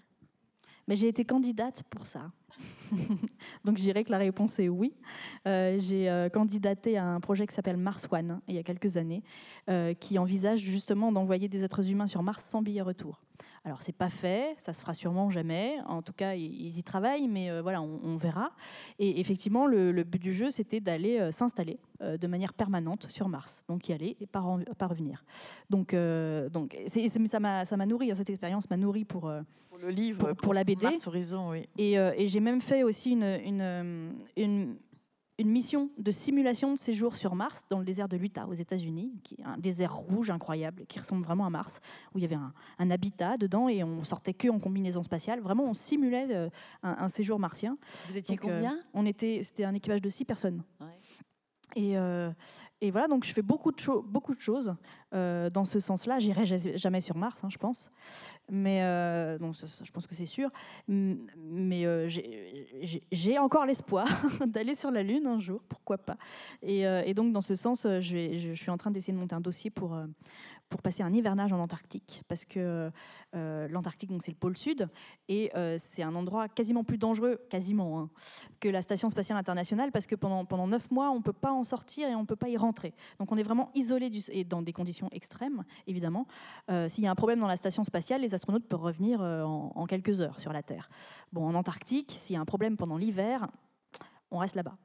Mais 0.88 0.96
j'ai 0.96 1.08
été 1.08 1.24
candidate 1.24 1.84
pour 1.84 2.06
ça. 2.06 2.32
Donc 3.64 3.78
je 3.78 3.82
dirais 3.82 4.04
que 4.04 4.10
la 4.10 4.18
réponse 4.18 4.58
est 4.58 4.68
oui. 4.68 4.94
j'ai 5.46 6.28
candidaté 6.32 6.98
à 6.98 7.06
un 7.06 7.20
projet 7.20 7.46
qui 7.46 7.54
s'appelle 7.54 7.76
Mars 7.76 8.06
One 8.10 8.40
il 8.48 8.56
y 8.56 8.58
a 8.58 8.62
quelques 8.62 8.96
années, 8.96 9.22
qui 10.00 10.18
envisage 10.18 10.58
justement 10.58 11.12
d'envoyer 11.12 11.48
des 11.48 11.64
êtres 11.64 11.88
humains 11.88 12.08
sur 12.08 12.22
Mars 12.22 12.44
sans 12.44 12.60
billet 12.62 12.82
retour. 12.82 13.22
Alors 13.64 13.80
c'est 13.80 13.94
pas 13.94 14.08
fait, 14.08 14.54
ça 14.56 14.72
se 14.72 14.80
fera 14.80 14.92
sûrement 14.92 15.30
jamais. 15.30 15.76
En 15.86 16.02
tout 16.02 16.12
cas, 16.12 16.34
ils 16.34 16.78
y 16.78 16.82
travaillent, 16.82 17.28
mais 17.28 17.48
euh, 17.48 17.62
voilà, 17.62 17.80
on, 17.80 18.16
verra. 18.16 18.50
Et 18.98 19.20
effectivement, 19.20 19.66
le, 19.66 20.02
but 20.02 20.20
du 20.20 20.32
jeu, 20.32 20.50
c'était 20.50 20.80
d'aller 20.80 21.20
euh, 21.20 21.30
s'installer 21.30 21.78
euh, 22.00 22.16
de 22.16 22.26
manière 22.26 22.54
permanente 22.54 23.06
sur 23.08 23.28
Mars, 23.28 23.62
donc 23.68 23.88
y 23.88 23.92
aller 23.92 24.16
et 24.20 24.26
pas, 24.26 24.40
revenir. 24.40 25.24
Donc, 25.70 25.94
donc 26.52 26.76
ça 26.88 27.76
m'a 27.76 27.86
nourri, 27.86 28.10
hein, 28.10 28.14
cette 28.16 28.30
expérience 28.30 28.68
m'a 28.68 28.76
nourri 28.76 29.04
pour, 29.04 29.32
pour 29.68 29.78
le 29.78 29.90
livre, 29.90 30.32
pour, 30.32 30.54
la 30.54 30.64
BD. 30.64 30.84
Mars 30.84 31.06
Horizon, 31.06 31.50
oui. 31.50 31.68
Et, 31.78 31.92
et 31.92 32.26
j'ai 32.26 32.40
même 32.40 32.60
fait 32.60 32.82
aussi 32.82 33.12
une, 33.12 33.22
une, 33.22 34.16
une 34.36 34.76
une 35.38 35.48
mission 35.48 35.90
de 35.98 36.10
simulation 36.10 36.72
de 36.72 36.78
séjour 36.78 37.16
sur 37.16 37.34
Mars, 37.34 37.64
dans 37.70 37.78
le 37.78 37.84
désert 37.84 38.08
de 38.08 38.16
l'Utah, 38.16 38.46
aux 38.46 38.54
États-Unis, 38.54 39.12
qui 39.24 39.36
est 39.40 39.44
un 39.44 39.56
désert 39.56 39.94
rouge 39.94 40.30
incroyable, 40.30 40.84
qui 40.86 40.98
ressemble 40.98 41.24
vraiment 41.24 41.46
à 41.46 41.50
Mars, 41.50 41.80
où 42.14 42.18
il 42.18 42.22
y 42.22 42.24
avait 42.24 42.36
un, 42.36 42.90
habitat 42.90 43.36
dedans 43.38 43.68
et 43.68 43.82
on 43.82 44.04
sortait 44.04 44.34
que 44.34 44.48
en 44.48 44.58
combinaison 44.58 45.02
spatiale. 45.02 45.40
Vraiment, 45.40 45.64
on 45.64 45.74
simulait 45.74 46.28
euh, 46.30 46.50
un, 46.82 47.08
séjour 47.08 47.38
martien. 47.38 47.78
Vous 48.08 48.16
étiez 48.16 48.36
euh, 48.36 48.40
combien? 48.40 48.78
On 48.92 49.06
était, 49.06 49.40
c'était 49.42 49.64
un 49.64 49.74
équipage 49.74 50.02
de 50.02 50.08
six 50.08 50.24
personnes. 50.24 50.62
Et, 51.74 51.96
euh, 51.96 52.30
et 52.84 52.90
voilà, 52.90 53.06
donc 53.06 53.24
je 53.24 53.32
fais 53.32 53.42
beaucoup 53.42 53.70
de, 53.70 53.78
choses 54.40 54.74
euh, 55.14 55.48
dans 55.50 55.64
ce 55.64 55.78
sens-là. 55.78 56.18
J'irai 56.18 56.44
jamais 56.76 56.98
sur 56.98 57.16
Mars, 57.16 57.44
hein, 57.44 57.48
je 57.48 57.56
pense. 57.56 57.92
Mais 58.50 58.82
euh, 58.82 59.38
je 59.38 59.90
pense 59.92 60.08
que 60.08 60.16
c'est 60.16 60.26
sûr. 60.26 60.50
Mais 60.88 61.86
euh, 61.86 62.08
j'ai 62.08 63.38
encore 63.38 63.66
l'espoir 63.66 64.08
d'aller 64.46 64.74
sur 64.74 64.90
la 64.90 65.04
Lune 65.04 65.28
un 65.28 65.38
jour, 65.38 65.62
pourquoi 65.68 65.96
pas. 65.96 66.16
Et, 66.60 67.14
donc, 67.14 67.32
dans 67.32 67.40
ce 67.40 67.54
sens, 67.54 67.86
je 67.86 68.52
suis 68.56 68.70
en 68.70 68.76
train 68.76 68.90
d'essayer 68.90 69.12
de 69.12 69.18
monter 69.18 69.36
un 69.36 69.40
dossier 69.40 69.70
pour 69.70 69.96
pour 70.72 70.80
passer 70.80 71.02
un 71.02 71.12
hivernage 71.12 71.52
en 71.52 71.60
Antarctique, 71.60 72.22
parce 72.28 72.46
que 72.46 72.90
euh, 73.34 73.68
l'Antarctique, 73.68 74.10
c'est 74.20 74.30
le 74.30 74.38
pôle 74.38 74.56
sud, 74.56 74.88
et 75.28 75.50
euh, 75.54 75.76
c'est 75.78 76.02
un 76.02 76.14
endroit 76.14 76.48
quasiment 76.48 76.82
plus 76.82 76.96
dangereux, 76.96 77.38
quasiment, 77.50 78.00
hein, 78.00 78.10
que 78.58 78.70
la 78.70 78.80
Station 78.80 79.10
spatiale 79.10 79.38
internationale, 79.38 79.92
parce 79.92 80.06
que 80.06 80.14
pendant, 80.14 80.46
pendant 80.46 80.66
9 80.66 80.90
mois, 80.90 81.10
on 81.10 81.16
ne 81.16 81.22
peut 81.22 81.34
pas 81.34 81.52
en 81.52 81.62
sortir 81.62 82.08
et 82.08 82.14
on 82.14 82.22
ne 82.22 82.26
peut 82.26 82.36
pas 82.36 82.48
y 82.48 82.56
rentrer. 82.56 82.94
Donc 83.18 83.30
on 83.30 83.36
est 83.36 83.42
vraiment 83.42 83.70
isolé, 83.74 84.10
et 84.30 84.44
dans 84.44 84.62
des 84.62 84.72
conditions 84.72 85.10
extrêmes, 85.12 85.62
évidemment. 85.86 86.26
Euh, 86.70 86.88
s'il 86.88 87.04
y 87.04 87.06
a 87.06 87.10
un 87.10 87.16
problème 87.16 87.40
dans 87.40 87.46
la 87.46 87.56
station 87.56 87.84
spatiale, 87.84 88.22
les 88.22 88.32
astronautes 88.32 88.66
peuvent 88.66 88.80
revenir 88.80 89.20
en, 89.20 89.72
en 89.74 89.86
quelques 89.86 90.22
heures 90.22 90.40
sur 90.40 90.54
la 90.54 90.62
Terre. 90.62 90.88
Bon, 91.34 91.46
en 91.46 91.54
Antarctique, 91.54 92.12
s'il 92.12 92.32
y 92.32 92.36
a 92.38 92.40
un 92.40 92.46
problème 92.46 92.78
pendant 92.78 92.96
l'hiver, 92.96 93.46
on 94.30 94.38
reste 94.38 94.54
là-bas. 94.54 94.78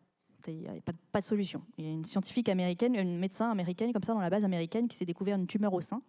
Il 0.47 0.59
n'y 0.59 0.67
a 0.67 0.73
pas, 1.11 1.19
de 1.19 1.25
solution. 1.25 1.61
Il 1.77 1.85
y 1.85 1.87
a 1.87 1.91
une 1.91 2.05
scientifique 2.05 2.47
américaine, 2.49 2.95
une 2.95 3.17
médecin 3.17 3.49
américaine, 3.49 3.91
comme 3.91 4.03
ça, 4.03 4.13
dans 4.13 4.21
la 4.21 4.29
base 4.29 4.45
américaine, 4.45 4.87
qui 4.87 4.95
s'est 4.95 5.05
découvert 5.05 5.35
une 5.35 5.47
tumeur 5.47 5.73
au 5.73 5.81
sein 5.81 6.01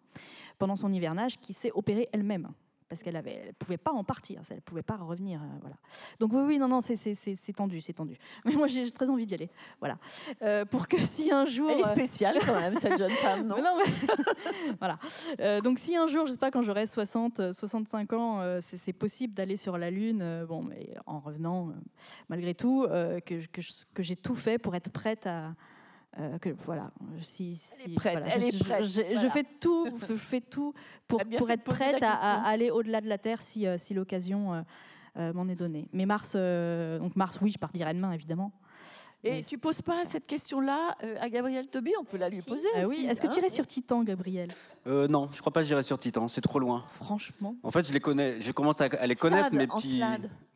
pendant 0.58 0.76
son 0.76 0.92
hivernage, 0.92 1.38
qui 1.40 1.52
s'est 1.52 1.72
opérée 1.74 2.08
elle-même 2.12 2.48
parce 2.88 3.02
qu'elle 3.02 3.14
ne 3.14 3.52
pouvait 3.52 3.76
pas 3.76 3.92
en 3.92 4.02
partir, 4.02 4.40
elle 4.50 4.56
ne 4.56 4.60
pouvait 4.60 4.82
pas 4.82 4.96
revenir. 4.96 5.42
Euh, 5.42 5.46
voilà. 5.60 5.76
Donc 6.18 6.32
oui, 6.32 6.42
oui, 6.46 6.58
non, 6.58 6.68
non, 6.68 6.80
c'est 6.80 7.52
tendu, 7.54 7.80
c'est 7.80 7.92
tendu. 7.92 8.16
Mais 8.44 8.52
moi, 8.52 8.66
j'ai 8.66 8.90
très 8.90 9.10
envie 9.10 9.26
d'y 9.26 9.34
aller. 9.34 9.50
Voilà. 9.78 9.98
Euh, 10.42 10.64
pour 10.64 10.88
que 10.88 10.98
si 11.04 11.30
un 11.30 11.44
jour... 11.44 11.70
Elle 11.70 11.80
est 11.80 11.84
euh, 11.84 11.92
spéciale 11.92 12.38
quand 12.44 12.58
même, 12.58 12.74
cette 12.76 12.98
jeune 12.98 13.10
femme, 13.10 13.46
non, 13.46 13.56
non 13.62 13.76
Voilà. 14.78 14.98
donc 15.60 15.78
si 15.78 15.96
un 15.96 16.06
jour, 16.06 16.26
je 16.26 16.32
sais 16.32 16.38
pas, 16.38 16.50
quand 16.50 16.62
j'aurai 16.62 16.86
60, 16.86 17.52
65 17.52 18.12
ans, 18.14 18.58
c'est 18.60 18.92
possible 18.92 19.34
d'aller 19.34 19.56
sur 19.56 19.76
la 19.76 19.90
Lune, 19.90 20.44
bon, 20.48 20.62
mais 20.62 20.94
en 21.06 21.20
revenant, 21.20 21.72
malgré 22.28 22.54
tout, 22.54 22.86
que, 22.88 23.46
que, 23.46 23.60
que 23.94 24.02
j'ai 24.02 24.16
tout 24.16 24.34
fait 24.34 24.58
pour 24.58 24.74
être 24.74 24.90
prête 24.90 25.26
à 25.26 25.54
euh, 26.18 26.38
que, 26.38 26.48
voilà, 26.64 26.90
si, 27.22 27.56
elle 27.84 27.92
est 27.92 27.94
prête. 27.94 28.18
elle 28.34 28.40
je, 28.42 28.46
est 28.48 28.58
prête 28.58 28.84
je, 28.86 29.28
fais 29.28 29.44
tout, 29.60 29.86
je 30.08 30.14
fais 30.16 30.40
tout 30.40 30.74
pour, 31.06 31.20
pour 31.24 31.50
être 31.50 31.62
prête 31.62 32.02
à, 32.02 32.42
aller 32.42 32.70
au-delà 32.70 33.00
de 33.00 33.08
la 33.08 33.18
Terre 33.18 33.40
si, 33.40 33.68
euh, 33.68 33.78
si 33.78 33.94
l'occasion 33.94 34.64
euh, 35.16 35.32
m'en 35.32 35.48
est 35.48 35.54
donnée. 35.54 35.88
Mais 35.92 36.06
Mars, 36.06 36.34
donc 36.34 37.14
Mars, 37.14 37.38
oui, 37.40 37.52
je 37.52 37.58
partirai 37.58 37.94
demain, 37.94 38.12
évidemment. 38.12 38.52
Et 39.22 39.42
tu 39.42 39.58
poses 39.58 39.82
pas 39.82 40.04
cette 40.04 40.26
question-là 40.26 40.96
à 41.20 41.28
Gabriel 41.28 41.66
Toby 41.66 41.92
On 42.00 42.04
peut 42.04 42.18
la 42.18 42.28
lui 42.28 42.40
poser. 42.40 42.68
Ah 42.76 42.82
oui. 42.86 43.06
Est-ce 43.08 43.20
que 43.20 43.26
tu 43.26 43.34
hein 43.34 43.38
irais 43.38 43.48
sur 43.48 43.66
Titan, 43.66 44.02
Gabriel? 44.02 44.48
Non, 44.86 45.28
je 45.32 45.40
crois 45.40 45.52
pas 45.52 45.60
que 45.60 45.66
j'irai 45.66 45.82
sur 45.82 45.98
Titan. 45.98 46.26
C'est 46.28 46.40
trop 46.40 46.58
loin. 46.58 46.84
Franchement. 46.88 47.56
En 47.62 47.70
fait, 47.70 47.86
je 47.86 47.92
les 47.92 48.00
connais. 48.00 48.40
Je 48.40 48.50
commence 48.52 48.80
à, 48.80 48.88
les 49.06 49.16
connaître, 49.16 49.50
mais 49.52 49.70
en 49.70 49.78
puis 49.78 50.02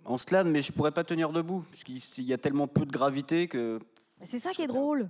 en 0.05 0.19
slade, 0.19 0.49
mais 0.49 0.61
je 0.61 0.73
pourrais 0.73 0.91
pas 0.91 1.05
tenir 1.05 1.33
debout 1.33 1.65
parce 1.71 1.85
qu'il 1.85 2.25
y 2.25 2.33
a 2.33 2.39
tellement 2.39 2.67
peu 2.67 2.85
de 2.85 2.91
gravité 2.91 3.47
que. 3.47 3.79
C'est 4.25 4.39
ça 4.39 4.51
qui 4.51 4.63
est 4.63 4.69
drôle. 4.69 5.09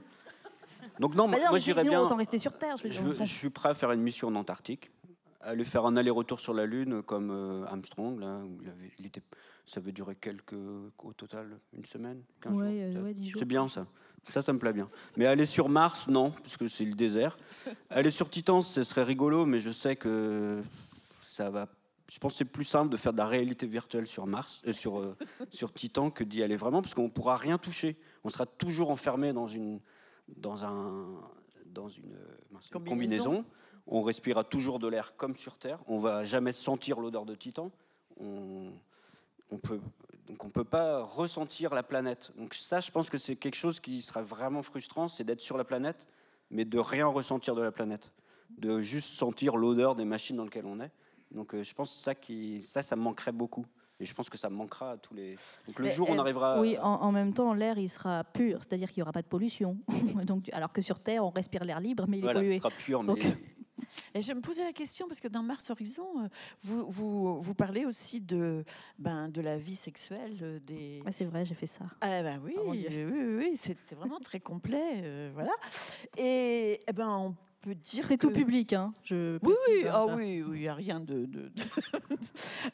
Donc 0.98 1.14
non, 1.14 1.28
bah 1.28 1.38
moi 1.48 1.58
j'irais 1.58 1.84
bien. 1.84 2.00
Autant 2.00 2.16
rester 2.16 2.38
sur 2.38 2.56
Terre. 2.56 2.76
Je, 2.76 3.24
suis 3.24 3.50
prêt 3.50 3.70
à 3.70 3.74
faire 3.74 3.92
une 3.92 4.02
mission 4.02 4.28
en 4.28 4.34
Antarctique, 4.34 4.90
aller 5.40 5.64
faire 5.64 5.84
un 5.86 5.96
aller-retour 5.96 6.40
sur 6.40 6.54
la 6.54 6.66
Lune 6.66 7.02
comme 7.02 7.30
euh, 7.30 7.64
Armstrong. 7.66 8.18
Là, 8.20 8.40
où 8.44 8.58
il, 8.98 9.06
était, 9.06 9.22
ça 9.66 9.80
veut 9.80 9.92
durer 9.92 10.16
quelques, 10.16 10.54
au 10.54 11.12
total, 11.12 11.58
une 11.76 11.84
semaine, 11.84 12.22
15 12.40 12.52
jours. 12.52 12.62
Euh, 12.64 13.12
c'est 13.36 13.44
bien 13.44 13.68
ça. 13.68 13.86
Ça, 14.28 14.40
ça 14.40 14.52
me 14.52 14.58
plaît 14.58 14.72
bien. 14.72 14.88
Mais 15.16 15.26
aller 15.26 15.46
sur 15.46 15.68
Mars, 15.68 16.06
non, 16.06 16.30
puisque 16.42 16.70
c'est 16.70 16.84
le 16.84 16.94
désert. 16.94 17.36
aller 17.90 18.12
sur 18.12 18.30
Titan, 18.30 18.60
ce 18.60 18.84
serait 18.84 19.02
rigolo, 19.02 19.46
mais 19.46 19.58
je 19.60 19.70
sais 19.70 19.96
que 19.96 20.62
ça 21.22 21.50
va 21.50 21.66
je 22.12 22.18
pense 22.18 22.32
que 22.32 22.38
c'est 22.38 22.44
plus 22.44 22.64
simple 22.64 22.90
de 22.90 22.98
faire 22.98 23.14
de 23.14 23.18
la 23.18 23.26
réalité 23.26 23.66
virtuelle 23.66 24.06
sur 24.06 24.26
Mars, 24.26 24.60
euh, 24.66 24.74
sur, 24.74 25.16
sur 25.48 25.72
Titan, 25.72 26.10
que 26.10 26.24
d'y 26.24 26.42
aller 26.42 26.56
vraiment, 26.56 26.82
parce 26.82 26.92
qu'on 26.92 27.04
ne 27.04 27.08
pourra 27.08 27.38
rien 27.38 27.56
toucher. 27.56 27.96
On 28.22 28.28
sera 28.28 28.44
toujours 28.44 28.90
enfermé 28.90 29.32
dans 29.32 29.48
une, 29.48 29.80
dans, 30.36 30.64
un, 30.64 31.06
dans 31.66 31.88
une 31.88 32.16
combinaison. 32.84 33.44
On 33.86 34.02
respirera 34.02 34.44
toujours 34.44 34.78
de 34.78 34.86
l'air 34.88 35.16
comme 35.16 35.34
sur 35.34 35.58
Terre. 35.58 35.80
On 35.86 35.98
va 35.98 36.24
jamais 36.24 36.52
sentir 36.52 37.00
l'odeur 37.00 37.24
de 37.24 37.34
titan. 37.34 37.72
On, 38.18 38.72
on 39.50 39.58
peut, 39.58 39.80
donc 40.28 40.42
on 40.44 40.46
ne 40.46 40.52
peut 40.52 40.64
pas 40.64 41.02
ressentir 41.02 41.74
la 41.74 41.82
planète. 41.82 42.32
Donc 42.36 42.54
ça, 42.54 42.80
je 42.80 42.90
pense 42.90 43.10
que 43.10 43.18
c'est 43.18 43.36
quelque 43.36 43.56
chose 43.56 43.80
qui 43.80 44.00
sera 44.02 44.22
vraiment 44.22 44.62
frustrant, 44.62 45.08
c'est 45.08 45.24
d'être 45.24 45.40
sur 45.40 45.58
la 45.58 45.64
planète, 45.64 46.06
mais 46.50 46.64
de 46.64 46.78
rien 46.78 47.06
ressentir 47.06 47.54
de 47.54 47.62
la 47.62 47.72
planète, 47.72 48.12
de 48.50 48.80
juste 48.80 49.10
sentir 49.10 49.56
l'odeur 49.56 49.94
des 49.94 50.04
machines 50.04 50.36
dans 50.36 50.44
lesquelles 50.44 50.66
on 50.66 50.80
est. 50.80 50.90
Donc 51.32 51.54
euh, 51.54 51.62
je 51.62 51.74
pense 51.74 51.92
que 51.92 51.98
ça, 51.98 52.14
qui, 52.14 52.62
ça, 52.62 52.82
ça 52.82 52.96
me 52.96 53.02
manquerait 53.02 53.32
beaucoup. 53.32 53.66
Et 54.02 54.04
je 54.04 54.14
pense 54.14 54.28
que 54.28 54.36
ça 54.36 54.50
manquera 54.50 54.90
à 54.90 54.96
tous 54.96 55.14
les. 55.14 55.36
Donc 55.68 55.78
le 55.78 55.88
jour 55.88 56.10
où 56.10 56.12
on 56.12 56.18
arrivera. 56.18 56.60
Oui, 56.60 56.76
en, 56.82 57.12
même 57.12 57.32
temps, 57.32 57.54
l'air 57.54 57.78
il 57.78 57.88
sera 57.88 58.24
pur, 58.24 58.58
c'est-à-dire 58.58 58.90
qu'il 58.90 59.00
n'y 59.00 59.02
aura 59.02 59.12
pas 59.12 59.22
de 59.22 59.28
pollution. 59.28 59.78
Donc, 60.26 60.50
alors 60.52 60.72
que 60.72 60.82
sur 60.82 60.98
Terre, 60.98 61.24
on 61.24 61.30
respire 61.30 61.64
l'air 61.64 61.78
libre, 61.78 62.06
mais 62.08 62.18
il 62.18 62.24
est 62.26 62.32
pollué. 62.32 62.56
Il 62.56 62.58
sera 62.58 62.70
pur, 62.70 63.04
mais. 63.04 63.14
Et 64.14 64.20
je 64.20 64.32
me 64.32 64.40
posais 64.40 64.64
la 64.64 64.72
question, 64.72 65.06
parce 65.06 65.20
que 65.20 65.28
dans 65.28 65.42
Mars 65.42 65.70
Horizon, 65.70 66.06
euh, 66.18 66.28
vous, 66.62 66.84
vous, 66.90 67.40
vous 67.40 67.54
parlez 67.54 67.84
aussi 67.84 68.20
de, 68.20 68.64
ben, 68.98 69.28
de 69.28 69.40
la 69.40 69.56
vie 69.56 69.76
sexuelle 69.76 70.36
euh, 70.42 70.58
des. 70.60 71.02
c'est 71.10 71.24
vrai, 71.24 71.44
j'ai 71.44 71.54
fait 71.54 71.66
ça. 71.66 71.84
Ah 72.00 72.22
ben 72.22 72.40
oui, 72.44 72.56
oui, 72.66 72.86
oui, 72.88 73.36
oui 73.38 73.52
c'est 73.56 73.94
vraiment 73.94 74.18
très 74.18 74.40
complet. 74.40 75.00
Euh, 75.04 75.30
voilà. 75.32 75.52
Et 76.16 76.80
eh 76.86 76.92
ben, 76.92 77.08
on 77.08 77.34
c'est 77.82 78.18
tout 78.18 78.30
public, 78.30 78.72
hein, 78.72 78.92
je 79.04 79.38
Oui, 79.42 79.54
oui, 79.68 79.84
ah 79.90 80.06
oui, 80.06 80.42
il 80.46 80.60
n'y 80.60 80.68
a 80.68 80.74
rien 80.74 81.00
de. 81.00 81.28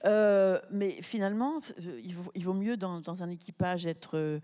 Euh, 0.04 0.60
mais 0.70 1.02
finalement, 1.02 1.60
euh, 1.80 2.00
il 2.04 2.14
vaut, 2.14 2.30
il 2.34 2.44
vaut 2.44 2.54
mieux 2.54 2.76
dans, 2.76 3.00
dans, 3.00 3.22
un 3.22 3.30
équipage 3.30 3.86
être 3.86 4.40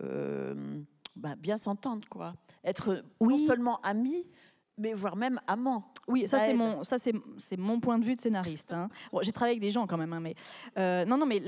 euh, 0.00 0.82
bah, 1.16 1.34
bien 1.36 1.56
s'entendre, 1.56 2.06
quoi. 2.08 2.34
Être 2.64 3.04
non 3.20 3.38
seulement 3.38 3.80
ami, 3.82 4.26
mais 4.76 4.94
voire 4.94 5.16
même 5.16 5.40
amant. 5.46 5.92
Oui, 6.08 6.26
ça, 6.26 6.40
c'est 6.40 6.54
mon, 6.54 6.82
ça 6.82 6.96
c'est, 6.98 7.12
mon 7.56 7.80
point 7.80 7.98
de 7.98 8.04
vue 8.04 8.14
de 8.14 8.20
scénariste. 8.20 8.72
Hein. 8.72 8.88
j'ai 9.22 9.32
travaillé 9.32 9.52
avec 9.52 9.60
des 9.60 9.70
gens 9.70 9.86
quand 9.86 9.98
même, 9.98 10.12
hein, 10.12 10.20
mais 10.20 10.34
non, 11.06 11.16
non, 11.16 11.26
mais 11.26 11.40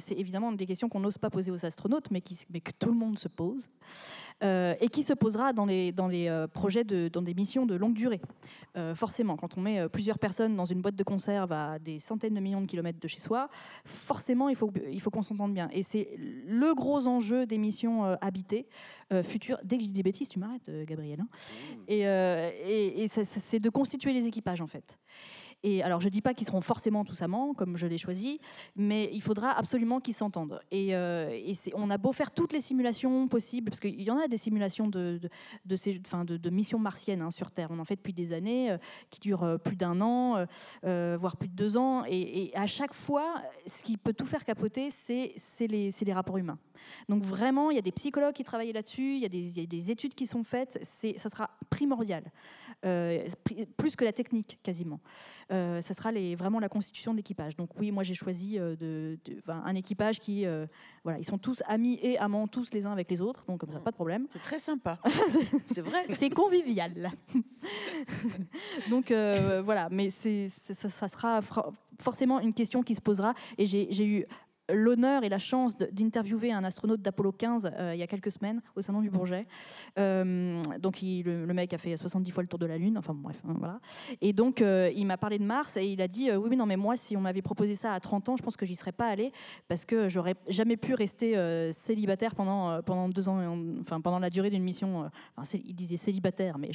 c'est 0.00 0.16
évidemment 0.16 0.52
des 0.52 0.66
questions 0.66 0.88
qu'on 0.88 1.00
n'ose 1.00 1.18
pas 1.18 1.30
poser 1.30 1.50
aux 1.50 1.64
astronautes, 1.64 2.10
mais, 2.10 2.20
qui, 2.20 2.38
mais 2.50 2.60
que 2.60 2.72
tout 2.72 2.88
le 2.88 2.96
monde 2.96 3.18
se 3.18 3.28
pose. 3.28 3.70
Euh, 4.42 4.74
et 4.80 4.88
qui 4.88 5.04
se 5.04 5.12
posera 5.14 5.52
dans 5.52 5.64
les, 5.64 5.92
dans 5.92 6.08
les 6.08 6.28
euh, 6.28 6.48
projets, 6.48 6.82
de, 6.82 7.08
dans 7.08 7.22
des 7.22 7.34
missions 7.34 7.66
de 7.66 7.76
longue 7.76 7.94
durée. 7.94 8.20
Euh, 8.76 8.94
forcément, 8.94 9.36
quand 9.36 9.56
on 9.56 9.60
met 9.60 9.88
plusieurs 9.88 10.18
personnes 10.18 10.56
dans 10.56 10.64
une 10.64 10.82
boîte 10.82 10.96
de 10.96 11.04
conserve 11.04 11.52
à 11.52 11.78
des 11.78 12.00
centaines 12.00 12.34
de 12.34 12.40
millions 12.40 12.60
de 12.60 12.66
kilomètres 12.66 12.98
de 12.98 13.08
chez 13.08 13.20
soi, 13.20 13.48
forcément, 13.84 14.48
il 14.48 14.56
faut, 14.56 14.72
il 14.90 15.00
faut 15.00 15.10
qu'on 15.10 15.22
s'entende 15.22 15.54
bien. 15.54 15.68
Et 15.72 15.82
c'est 15.82 16.08
le 16.18 16.74
gros 16.74 17.06
enjeu 17.06 17.46
des 17.46 17.58
missions 17.58 18.04
habitées 18.20 18.66
futures. 19.22 19.58
Dès 19.62 19.76
que 19.76 19.84
je 19.84 19.88
dis 19.88 19.94
des 19.94 20.02
bêtises, 20.02 20.28
tu 20.28 20.40
m'arrêtes, 20.40 20.70
Gabriel. 20.84 21.20
Hein. 21.20 21.28
Mmh. 21.30 21.82
Et, 21.88 22.00
et, 22.00 23.04
et 23.04 23.08
c'est 23.08 23.60
de 23.60 23.70
constituer 23.70 24.12
les 24.12 24.26
équipages, 24.26 24.60
en 24.60 24.66
fait. 24.66 24.98
Et 25.66 25.82
alors, 25.82 26.02
je 26.02 26.06
ne 26.06 26.10
dis 26.10 26.20
pas 26.20 26.34
qu'ils 26.34 26.46
seront 26.46 26.60
forcément 26.60 27.06
tous 27.06 27.22
amants, 27.22 27.54
comme 27.54 27.78
je 27.78 27.86
l'ai 27.86 27.96
choisi, 27.96 28.38
mais 28.76 29.08
il 29.14 29.22
faudra 29.22 29.50
absolument 29.50 29.98
qu'ils 29.98 30.14
s'entendent. 30.14 30.60
Et, 30.70 30.94
euh, 30.94 31.40
on 31.72 31.88
a 31.88 31.96
beau 31.96 32.12
faire 32.12 32.30
toutes 32.32 32.52
les 32.52 32.60
simulations 32.60 33.26
possibles, 33.28 33.70
parce 33.70 33.80
qu'il 33.80 34.02
y 34.02 34.10
en 34.10 34.18
a 34.18 34.28
des 34.28 34.36
simulations 34.36 34.88
de, 34.88 35.18
missions 36.50 36.78
martiennes 36.78 37.22
hein, 37.22 37.30
sur 37.30 37.50
Terre. 37.50 37.68
On 37.70 37.78
en 37.78 37.86
fait 37.86 37.96
depuis 37.96 38.12
des 38.12 38.34
années, 38.34 38.72
euh, 38.72 38.78
qui 39.08 39.20
durent 39.20 39.42
euh, 39.42 39.56
plus 39.56 39.76
d'un 39.76 40.02
an, 40.02 40.44
voire 40.82 41.38
plus 41.38 41.48
de 41.48 41.54
deux 41.54 41.78
ans. 41.78 42.04
Et, 42.06 42.52
à 42.54 42.66
chaque 42.66 42.92
fois, 42.92 43.42
ce 43.66 43.82
qui 43.82 43.96
peut 43.96 44.12
tout 44.12 44.26
faire 44.26 44.44
capoter, 44.44 44.90
c'est 44.90 45.66
les 45.66 46.12
rapports 46.12 46.36
humains. 46.36 46.58
Donc 47.08 47.24
vraiment, 47.24 47.70
il 47.70 47.76
y 47.76 47.78
a 47.78 47.82
des 47.82 47.92
psychologues 47.92 48.34
qui 48.34 48.44
travaillent 48.44 48.72
là-dessus, 48.72 49.16
il, 49.16 49.22
y 49.22 49.60
a 49.60 49.66
des 49.66 49.90
études 49.90 50.14
qui 50.14 50.26
sont 50.26 50.44
faites, 50.44 50.78
ça 50.82 51.28
sera 51.30 51.50
primordial. 51.70 52.24
Euh, 52.84 53.26
plus 53.76 53.96
que 53.96 54.04
la 54.04 54.12
technique 54.12 54.58
quasiment. 54.62 55.00
Euh, 55.52 55.80
ça 55.82 55.94
sera 55.94 56.10
les, 56.12 56.34
vraiment 56.34 56.58
la 56.60 56.68
constitution 56.68 57.12
de 57.12 57.18
l'équipage. 57.18 57.56
Donc 57.56 57.70
oui, 57.78 57.90
moi 57.90 58.02
j'ai 58.02 58.14
choisi 58.14 58.58
euh, 58.58 58.76
de, 58.76 59.18
de- 59.24 59.38
enfin, 59.38 59.62
un 59.64 59.74
équipage 59.74 60.18
qui, 60.20 60.46
euh, 60.46 60.66
voilà, 61.02 61.18
ils 61.18 61.24
sont 61.24 61.38
tous 61.38 61.62
amis 61.66 61.98
et 62.02 62.18
amants, 62.18 62.46
tous 62.48 62.72
les 62.72 62.86
uns 62.86 62.92
avec 62.92 63.10
les 63.10 63.20
autres, 63.20 63.44
donc 63.46 63.60
comme 63.60 63.70
ça, 63.72 63.78
pas 63.80 63.90
de 63.90 63.96
problème. 63.96 64.26
C'est 64.30 64.42
très 64.42 64.58
sympa. 64.58 64.98
C'est 65.74 65.82
vrai. 65.82 66.04
C'est 66.10 66.30
convivial. 66.30 67.10
donc 68.90 69.10
voilà, 69.10 69.88
mais 69.90 70.10
c'est, 70.10 70.48
ça, 70.48 70.88
ça 70.88 71.08
sera 71.08 71.40
forcément 72.00 72.40
une 72.40 72.52
question 72.54 72.82
qui 72.82 72.94
se 72.94 73.00
posera. 73.00 73.34
Et 73.58 73.66
j'ai 73.66 74.06
eu 74.06 74.26
l'honneur 74.72 75.24
et 75.24 75.28
la 75.28 75.38
chance 75.38 75.76
d'interviewer 75.76 76.52
un 76.52 76.64
astronaute 76.64 77.02
d'Apollo 77.02 77.32
15 77.32 77.70
euh, 77.78 77.94
il 77.94 77.98
y 77.98 78.02
a 78.02 78.06
quelques 78.06 78.30
semaines 78.30 78.62
au 78.76 78.80
salon 78.80 79.00
du 79.00 79.10
Bourget. 79.10 79.46
Euh, 79.98 80.62
donc 80.80 81.00
le, 81.02 81.52
mec 81.52 81.72
a 81.74 81.78
fait 81.78 81.96
70 81.96 82.30
fois 82.30 82.42
le 82.42 82.48
tour 82.48 82.58
de 82.58 82.66
la 82.66 82.78
Lune, 82.78 82.96
enfin 82.96 83.14
bref, 83.14 83.40
hein, 83.46 83.54
voilà. 83.58 83.80
Et 84.20 84.32
donc 84.32 84.62
euh, 84.62 84.90
il 84.94 85.06
m'a 85.06 85.18
parlé 85.18 85.38
de 85.38 85.44
Mars 85.44 85.76
et 85.76 85.84
il 85.84 86.00
a 86.00 86.08
dit 86.08 86.30
oui 86.32 86.48
mais 86.48 86.56
non 86.56 86.66
mais 86.66 86.76
moi 86.76 86.96
si 86.96 87.16
on 87.16 87.20
m'avait 87.20 87.42
proposé 87.42 87.74
ça 87.74 87.92
à 87.92 88.00
30 88.00 88.30
ans, 88.30 88.36
je 88.36 88.42
pense 88.42 88.56
que 88.56 88.64
j'y 88.64 88.74
serais 88.74 88.92
pas 88.92 89.06
allé 89.06 89.32
parce 89.68 89.84
que 89.84 90.08
j'aurais 90.08 90.34
jamais 90.48 90.76
pu 90.76 90.94
rester 90.94 91.34
célibataire 91.72 92.34
pendant 92.34 92.82
pendant 92.82 93.08
deux 93.08 93.28
ans, 93.28 93.56
enfin 93.80 94.00
pendant 94.00 94.18
la 94.18 94.30
durée 94.30 94.50
d'une 94.50 94.62
mission. 94.62 95.10
enfin, 95.36 95.58
il 95.64 95.74
disait 95.74 95.96
célibataire, 95.96 96.58
mais 96.58 96.70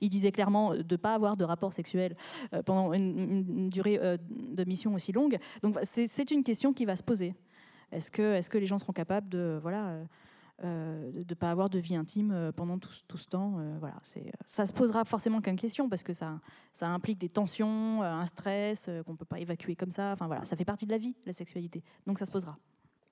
il, 0.00 0.08
disait 0.08 0.32
clairement 0.32 0.74
de 0.74 0.96
pas 0.96 1.14
avoir 1.14 1.36
de 1.36 1.44
rapport 1.44 1.72
sexuel 1.72 2.16
pendant 2.64 2.92
une, 2.92 3.18
une- 3.18 3.70
durée 3.70 3.98
de 3.98 4.64
mission 4.64 4.94
aussi 4.94 5.12
longue. 5.12 5.38
Donc 5.62 5.78
c'est 5.82 6.30
une 6.30 6.42
question 6.42 6.72
qui 6.72 6.84
va 6.84 6.96
se 6.96 7.02
poser. 7.02 7.11
Est-ce 7.90 8.10
que, 8.10 8.58
les 8.58 8.66
gens 8.66 8.78
seront 8.78 8.92
capables 8.92 9.28
de 9.28 9.60
euh, 9.88 10.04
euh, 10.64 11.10
de 11.12 11.24
ne 11.28 11.34
pas 11.34 11.50
avoir 11.50 11.68
de 11.68 11.78
vie 11.78 11.96
intime 11.96 12.30
euh, 12.30 12.52
pendant 12.52 12.78
tout, 12.78 12.92
ce- 12.92 13.26
temps 13.26 13.58
voilà, 13.78 13.96
Ça 14.44 14.66
se 14.66 14.72
posera 14.72 15.04
forcément 15.04 15.40
comme 15.40 15.56
question 15.56 15.88
parce 15.88 16.02
que 16.02 16.12
ça, 16.12 16.38
implique 16.80 17.18
des 17.18 17.28
tensions, 17.28 18.02
un 18.02 18.26
stress 18.26 18.88
qu'on 19.06 19.12
ne 19.12 19.16
peut 19.16 19.24
pas 19.24 19.40
évacuer 19.40 19.76
comme 19.76 19.90
ça. 19.90 20.14
Voilà, 20.14 20.44
ça 20.44 20.56
fait 20.56 20.64
partie 20.64 20.86
de 20.86 20.92
la 20.92 20.98
vie, 20.98 21.14
la 21.26 21.32
sexualité. 21.32 21.82
Donc 22.06 22.18
ça 22.18 22.24
se 22.24 22.30
posera. 22.30 22.56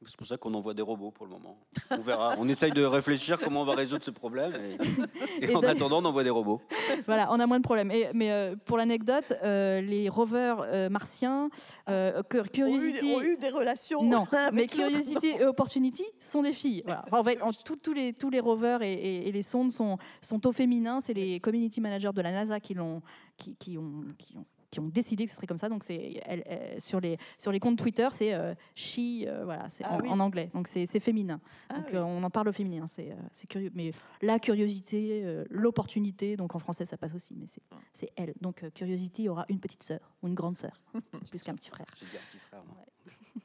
C'est 0.06 0.16
pour 0.16 0.27
ça 0.27 0.39
qu'on 0.39 0.55
envoie 0.55 0.72
des 0.72 0.81
robots 0.82 1.10
pour 1.10 1.27
le 1.27 1.32
moment. 1.32 1.59
On 1.90 1.98
verra. 2.01 2.35
On 2.39 2.48
essaye 2.48 2.70
de 2.70 2.82
réfléchir 2.82 3.39
comment 3.39 3.60
on 3.62 3.64
va 3.66 3.74
résoudre 3.74 4.02
ce 4.02 4.10
problème. 4.10 4.52
Et, 4.55 5.44
et 5.44 5.51
Et 5.51 5.55
en 5.55 5.62
attendant, 5.62 6.01
on 6.01 6.05
envoie 6.06 6.24
des 6.24 6.31
robots. 6.31 6.62
voilà, 7.05 7.28
on 7.31 7.39
a 7.39 7.47
moins 7.47 7.59
de 7.59 7.62
problèmes. 7.64 7.90
Et, 7.90 8.09
mais 8.14 8.31
euh, 8.32 8.56
pour 8.64 8.78
l'anecdote, 8.78 9.35
euh, 9.44 9.82
les 9.82 10.09
rovers 10.09 10.62
euh, 10.62 10.89
martiens, 10.89 11.51
euh, 11.90 12.22
Cur- 12.22 12.51
Curiosity, 12.51 13.12
ont 13.14 13.20
eu 13.20 13.36
des 13.36 13.51
relations 13.51 14.02
Non, 14.02 14.27
mais. 14.52 14.66
Curiosity 14.66 15.28
et 15.39 15.44
Opportunity 15.44 16.05
sont 16.18 16.43
des 16.43 16.55
filles. 16.55 16.82
Voilà. 16.86 17.05
Enfin, 17.09 17.18
en 17.20 17.24
fait, 17.24 17.43
en- 17.43 17.51
tous- 17.52 17.77
tous 17.77 17.93
les 17.93 18.14
tous 18.14 18.31
les 18.31 18.40
rovers 18.40 18.81
et, 18.82 18.94
et- 18.94 19.28
et 19.28 19.32
les 19.32 19.43
sondes 19.43 19.70
sont 19.70 19.98
sont 20.22 20.47
au 20.47 20.52
féminin. 20.52 21.01
C'est 21.01 21.12
les 21.14 21.40
community 21.40 21.81
managers 21.82 22.12
de 22.14 22.22
la 22.22 22.32
NASA 22.32 22.59
qui 22.59 22.72
l'ont 22.72 23.02
qui, 23.36 23.55
qui 23.56 23.77
ont 23.77 24.05
qui 24.16 24.36
ont 24.39 24.47
qui 24.71 24.81
ont 24.81 24.87
décidé 24.89 25.25
que 25.25 25.31
ce 25.31 25.37
serait 25.37 25.47
comme 25.47 25.59
ça. 25.59 25.69
Donc 25.69 25.83
c'est 25.85 26.21
elle- 26.25 26.43
elle- 26.47 26.81
sur 26.81 27.01
les 27.01 27.17
sur 27.39 27.51
les 27.53 27.59
comptes 27.61 27.79
Twitter, 27.79 28.09
c'est 28.13 28.33
euh, 28.35 28.55
she, 28.75 29.25
euh, 29.27 29.45
voilà, 29.45 29.69
c'est 29.69 29.85
Ah 29.85 29.97
en, 29.97 30.01
oui. 30.01 30.09
en 30.09 30.21
anglais. 30.21 30.51
Donc 30.55 30.69
c'est 30.69 30.87
féminin. 31.01 31.41
Ah 31.69 31.77
donc 31.79 31.87
oui. 31.91 31.97
euh, 31.97 32.05
on 32.05 32.23
en 32.23 32.31
parle 32.31 32.49
au 32.49 32.53
féminin. 32.53 32.87
C'est 32.87 33.11
euh, 33.11 33.17
c'est 33.33 33.47
curieux. 33.47 33.71
Mais 33.75 33.91
la 34.23 34.39
curiosité, 34.39 35.45
l'opportunité. 35.51 36.37
Donc 36.37 36.55
en 36.55 36.59
français 36.59 36.85
ça 36.85 36.97
passe 36.97 37.15
aussi, 37.15 37.35
mais 37.37 37.47
c'est 37.47 37.63
c'est 37.93 38.11
elle. 38.17 38.35
Donc 38.41 38.65
Curiosity 38.75 39.29
aura 39.29 39.45
une 39.49 39.61
petite 39.61 39.83
sœur 39.83 40.01
ou 40.23 40.29
une 40.29 40.35
grande 40.35 40.57
sœur, 40.59 40.73
plus 41.31 41.43
qu'un 41.43 41.55
petit 41.55 41.71
frère. 41.71 41.87
J'ai 41.99 42.07
dit 42.07 42.17
un 42.17 42.31
petit 42.31 42.39
frère, 42.39 42.63
moi. 42.67 42.77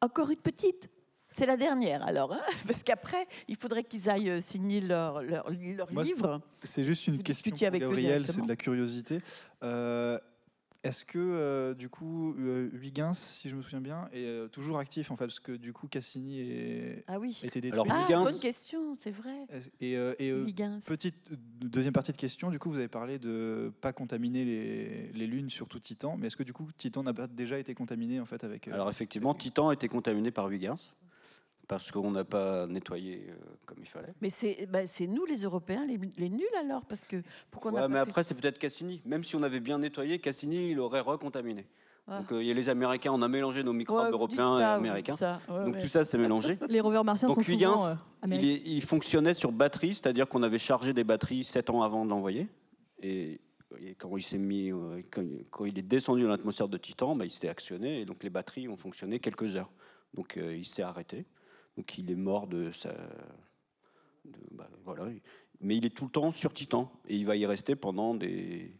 Encore 0.00 0.30
une 0.30 0.36
petite 0.36 0.88
C'est 1.36 1.46
la 1.46 1.56
dernière 1.56 2.06
alors, 2.06 2.32
hein 2.32 2.40
parce 2.68 2.84
qu'après, 2.84 3.26
il 3.48 3.56
faudrait 3.56 3.82
qu'ils 3.82 4.08
aillent 4.08 4.30
euh, 4.30 4.40
signer 4.40 4.80
leur, 4.80 5.20
leur, 5.20 5.50
leur 5.50 5.92
Moi, 5.92 6.04
livre. 6.04 6.40
C'est 6.62 6.84
juste 6.84 7.08
une 7.08 7.16
Vous 7.16 7.22
question 7.24 7.50
pour 7.50 7.66
avec 7.66 7.80
Gabriel, 7.80 8.24
c'est 8.24 8.40
de 8.40 8.46
la 8.46 8.54
curiosité. 8.54 9.18
Euh, 9.64 10.16
Est-ce 10.84 11.04
que, 11.04 11.18
euh, 11.18 11.74
du 11.74 11.88
coup, 11.88 12.36
Huygens, 12.36 13.18
si 13.18 13.48
je 13.48 13.56
me 13.56 13.62
souviens 13.62 13.80
bien, 13.80 14.08
est 14.12 14.26
euh, 14.26 14.46
toujours 14.46 14.78
actif, 14.78 15.10
en 15.10 15.16
fait, 15.16 15.24
parce 15.26 15.40
que, 15.40 15.50
du 15.50 15.72
coup, 15.72 15.88
Cassini 15.88 16.38
est, 16.40 17.04
Ah 17.08 17.18
oui. 17.18 17.36
a 17.42 17.46
été 17.46 17.60
détruit 17.60 17.90
Alors, 17.90 18.06
Ah, 18.08 18.22
bonne 18.30 18.38
question, 18.38 18.94
c'est 18.98 19.10
vrai. 19.10 19.46
Et, 19.80 19.96
euh, 19.96 20.14
et, 20.20 20.30
euh, 20.30 20.46
petite 20.86 21.16
deuxième 21.60 21.92
partie 21.94 22.12
de 22.12 22.16
question, 22.16 22.50
du 22.50 22.58
coup, 22.60 22.70
vous 22.70 22.78
avez 22.78 22.86
parlé 22.88 23.18
de 23.18 23.72
pas 23.80 23.92
contaminer 23.92 24.44
les, 24.44 25.08
les 25.12 25.26
lunes, 25.26 25.50
surtout 25.50 25.80
Titan, 25.80 26.16
mais 26.16 26.28
est-ce 26.28 26.36
que 26.36 26.42
du 26.42 26.52
coup 26.52 26.68
Titan 26.76 27.02
n'a 27.02 27.12
pas 27.14 27.26
déjà 27.26 27.58
été 27.58 27.74
contaminé 27.74 28.20
en 28.20 28.26
fait 28.26 28.44
avec 28.44 28.68
euh, 28.68 28.74
Alors 28.74 28.88
effectivement, 28.88 29.34
Titan 29.34 29.70
a 29.70 29.72
été 29.74 29.88
contaminé 29.88 30.30
par 30.30 30.48
Huygens 30.48 30.94
parce 31.68 31.90
qu'on 31.90 32.10
n'a 32.10 32.24
pas 32.24 32.66
nettoyé 32.66 33.26
euh, 33.30 33.34
comme 33.66 33.78
il 33.80 33.88
fallait. 33.88 34.12
Mais 34.20 34.30
c'est 34.30 34.66
bah, 34.70 34.80
nous 35.08 35.24
les 35.24 35.42
Européens, 35.42 35.84
les, 35.86 35.98
les 36.18 36.28
nuls 36.28 36.44
alors, 36.60 36.84
parce 36.84 37.04
que 37.04 37.22
pourquoi 37.50 37.72
on 37.72 37.74
Ouais, 37.74 37.80
mais 37.82 37.88
pas 37.88 38.04
fait- 38.04 38.10
après, 38.10 38.22
c'est 38.22 38.34
peut-être 38.34 38.58
Cassini. 38.58 39.00
Même 39.04 39.24
si 39.24 39.36
on 39.36 39.42
avait 39.42 39.60
bien 39.60 39.78
nettoyé, 39.78 40.18
Cassini, 40.18 40.70
il 40.70 40.80
aurait 40.80 41.00
recontaminé. 41.00 41.66
Ah. 42.06 42.18
Donc 42.20 42.32
euh, 42.32 42.42
il 42.42 42.46
y 42.46 42.50
a 42.50 42.54
les 42.54 42.68
Américains, 42.68 43.12
on 43.12 43.22
a 43.22 43.28
mélangé 43.28 43.62
nos 43.62 43.72
microbes 43.72 44.04
Ouais, 44.04 44.10
européens 44.10 44.56
ça, 44.56 44.60
et 44.60 44.64
américains. 44.74 45.16
ça, 45.16 45.40
ouais, 45.48 45.64
Donc 45.64 45.80
tout 45.80 45.88
ça, 45.88 46.04
c'est 46.04 46.18
mélangé. 46.18 46.58
Les 46.68 46.80
rovers 46.80 47.02
martiens 47.02 47.28
Donc 47.28 47.42
sont 47.42 47.50
Huygens, 47.50 47.72
souvent 47.72 47.86
euh, 47.86 47.94
il, 47.94 48.24
américains. 48.34 48.48
est- 48.48 48.62
il 48.66 48.82
fonctionnait 48.82 49.32
sur 49.34 49.52
batterie, 49.52 49.94
c'est-à-dire 49.94 50.28
qu'on 50.28 50.42
avait 50.42 50.58
chargé 50.58 50.92
des 50.92 51.04
batteries 51.04 51.44
7 51.44 51.70
ans 51.70 51.80
avant 51.82 52.04
de 52.04 52.10
l'envoyer. 52.10 52.46
Et, 53.02 53.40
et 53.80 53.94
quand 53.94 54.14
il 54.18 54.22
s'est 54.22 54.36
mis, 54.36 54.70
euh, 54.70 55.00
quand 55.10 55.64
il 55.64 55.78
est 55.78 55.82
descendu 55.82 56.22
dans 56.24 56.28
l'atmosphère 56.28 56.68
de 56.68 56.76
Titan, 56.76 57.16
bah, 57.16 57.24
il 57.24 57.30
s'est 57.30 57.48
actionné 57.48 58.00
et 58.02 58.04
donc 58.04 58.22
les 58.22 58.30
batteries 58.30 58.68
ont 58.68 58.76
fonctionné 58.76 59.18
quelques 59.18 59.56
heures. 59.56 59.72
Donc 60.12 60.36
euh, 60.36 60.54
il 60.54 60.66
s'est 60.66 60.82
arrêté. 60.82 61.24
Donc 61.76 61.98
il 61.98 62.10
est 62.10 62.14
mort 62.16 62.46
de 62.46 62.70
sa, 62.70 62.90
de- 62.90 64.38
bah, 64.52 64.68
voilà. 64.84 65.06
Mais 65.60 65.76
il 65.76 65.84
est 65.86 65.90
tout 65.94 66.04
le 66.04 66.10
temps 66.10 66.32
sur 66.32 66.52
Titan 66.52 66.90
et 67.08 67.16
il 67.16 67.24
va 67.26 67.36
y 67.36 67.46
rester 67.46 67.74
pendant 67.76 68.14
des. 68.14 68.72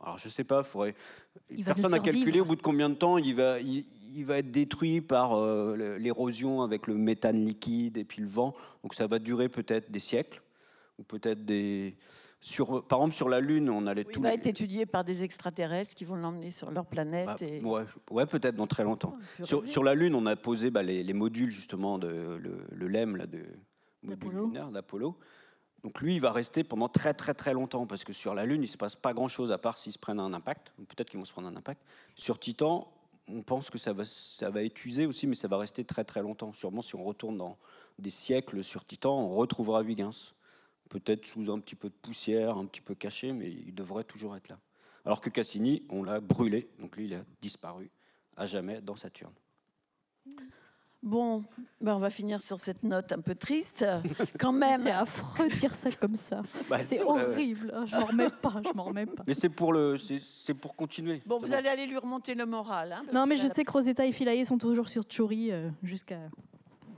Alors 0.00 0.18
je 0.18 0.28
sais 0.28 0.44
pas, 0.44 0.62
faudrait. 0.62 0.94
Il 1.50 1.64
Personne 1.64 1.90
n'a 1.92 1.98
calculé 2.00 2.40
au 2.40 2.44
bout 2.44 2.56
de 2.56 2.62
combien 2.62 2.90
de 2.90 2.94
temps 2.94 3.16
il 3.18 3.34
va, 3.34 3.60
il, 3.60 3.84
il 4.14 4.24
va 4.24 4.38
être 4.38 4.50
détruit 4.50 5.00
par 5.00 5.34
euh, 5.38 5.96
l'érosion 5.98 6.62
avec 6.62 6.86
le 6.86 6.94
méthane 6.94 7.44
liquide 7.44 7.96
et 7.96 8.04
puis 8.04 8.20
le 8.20 8.28
vent. 8.28 8.54
Donc 8.82 8.94
ça 8.94 9.06
va 9.06 9.18
durer 9.18 9.48
peut-être 9.48 9.90
des 9.90 9.98
siècles 10.00 10.42
ou 10.98 11.02
peut-être 11.02 11.44
des. 11.44 11.96
Sur, 12.40 12.86
par 12.86 12.98
exemple, 12.98 13.14
sur 13.14 13.28
la 13.30 13.40
Lune, 13.40 13.70
on 13.70 13.86
allait 13.86 14.04
Oui, 14.06 14.12
tous 14.12 14.20
il 14.20 14.22
va 14.22 14.28
les- 14.30 14.34
être 14.36 14.46
étudié 14.46 14.84
par 14.84 15.02
des 15.02 15.22
extraterrestres 15.24 15.94
qui 15.94 16.04
vont 16.04 16.16
l'emmener 16.16 16.50
sur 16.50 16.70
leur 16.70 16.84
planète. 16.84 17.26
bah, 17.26 17.36
et... 17.40 17.62
ouais, 17.62 17.84
ouais, 18.10 18.26
peut-être 18.26 18.54
dans 18.54 18.66
très 18.66 18.84
longtemps. 18.84 19.16
on 19.40 19.46
peut 19.46 19.66
Sur, 19.66 19.82
la 19.82 19.94
Lune, 19.94 20.14
on 20.14 20.26
a 20.26 20.36
posé 20.36 20.70
bah, 20.70 20.82
les, 20.82 21.02
les 21.02 21.12
modules 21.14 21.50
justement 21.50 21.98
de 21.98 22.08
le, 22.08 22.66
le 22.70 22.88
LEM 22.88 23.16
là, 23.16 23.26
de 23.26 23.38
module 24.02 24.18
D'Apollo. 24.18 24.46
lunaire 24.48 24.70
d'Apollo. 24.70 25.16
Donc 25.82 26.00
lui, 26.02 26.16
il 26.16 26.20
va 26.20 26.32
rester 26.32 26.64
pendant 26.64 26.88
très 26.88 27.14
très 27.14 27.32
très 27.32 27.54
longtemps 27.54 27.86
parce 27.86 28.04
que 28.04 28.12
sur 28.12 28.34
la 28.34 28.44
Lune, 28.44 28.62
il 28.62 28.68
se 28.68 28.76
passe 28.76 28.94
pas 28.94 29.14
grand-chose 29.14 29.50
à 29.50 29.56
part 29.58 29.78
s'ils 29.78 29.92
se 29.92 29.98
prennent 29.98 30.20
un 30.20 30.32
impact. 30.34 30.72
Peut-être 30.88 31.08
qu'ils 31.10 31.18
vont 31.20 31.26
se 31.26 31.32
prendre 31.32 31.48
un 31.48 31.56
impact. 31.56 31.82
Sur 32.14 32.38
Titan, 32.38 32.92
on 33.26 33.42
pense 33.42 33.70
que 33.70 33.78
ça 33.78 33.94
va 33.94 34.04
ça 34.04 34.50
va 34.50 34.62
être 34.62 34.84
usé 34.84 35.06
aussi, 35.06 35.26
mais 35.26 35.34
ça 35.34 35.48
va 35.48 35.56
rester 35.56 35.82
très 35.84 36.04
très 36.04 36.20
longtemps. 36.20 36.52
Sûrement, 36.52 36.82
si 36.82 36.94
on 36.94 37.04
retourne 37.04 37.38
dans 37.38 37.56
des 37.98 38.10
siècles 38.10 38.62
sur 38.62 38.84
Titan, 38.84 39.18
on 39.18 39.34
retrouvera 39.34 39.82
Huygens. 39.82 40.33
Peut-être 40.94 41.26
sous 41.26 41.50
un 41.50 41.58
petit 41.58 41.74
peu 41.74 41.88
de 41.88 41.94
poussière, 41.94 42.56
un 42.56 42.66
petit 42.66 42.80
peu 42.80 42.94
caché, 42.94 43.32
mais 43.32 43.50
il 43.50 43.74
devrait 43.74 44.04
toujours 44.04 44.36
être 44.36 44.48
là. 44.48 44.60
Alors 45.04 45.20
que 45.20 45.28
Cassini, 45.28 45.82
on 45.90 46.04
l'a 46.04 46.20
brûlé, 46.20 46.68
donc 46.78 46.96
lui, 46.96 47.06
il 47.06 47.14
a 47.14 47.24
disparu 47.42 47.90
à 48.36 48.46
jamais 48.46 48.80
dans 48.80 48.94
Saturne. 48.94 49.32
Bon, 51.02 51.44
ben 51.82 51.96
on 51.96 51.98
va 51.98 52.08
finir 52.10 52.40
sur 52.40 52.58
cette 52.60 52.82
note 52.84 53.12
un 53.12 53.20
peu 53.20 53.34
triste. 53.34 53.84
Quand 54.38 54.52
même. 54.52 54.80
C'est 54.82 54.90
affreux 54.92 55.48
de 55.50 55.54
dire 55.56 55.74
ça 55.74 55.90
comme 55.92 56.16
ça. 56.16 56.42
Bah, 56.70 56.82
c'est 56.82 57.02
horrible. 57.02 57.72
hein, 57.74 57.84
Je 57.86 57.96
m'en 57.96 58.06
remets 58.06 58.30
pas. 58.30 58.62
Je 58.64 58.72
m'en 58.72 58.84
remets 58.84 59.04
pas. 59.06 59.24
Mais 59.26 59.34
c'est 59.34 59.50
pour 59.50 59.72
le, 59.74 59.98
c'est 59.98 60.20
c'est 60.22 60.54
pour 60.54 60.74
continuer. 60.76 61.20
Bon, 61.26 61.38
vous 61.38 61.52
allez 61.52 61.68
aller 61.68 61.86
lui 61.86 61.98
remonter 61.98 62.34
le 62.36 62.46
moral. 62.46 62.92
hein, 62.92 63.02
Non, 63.12 63.26
mais 63.26 63.36
je 63.36 63.46
sais 63.48 63.64
que 63.64 63.72
Rosetta 63.72 64.06
et 64.06 64.12
Philae 64.12 64.44
sont 64.44 64.56
toujours 64.58 64.88
sur 64.88 65.02
Tchouri 65.02 65.50
euh, 65.52 65.68
jusqu'à 65.82 66.20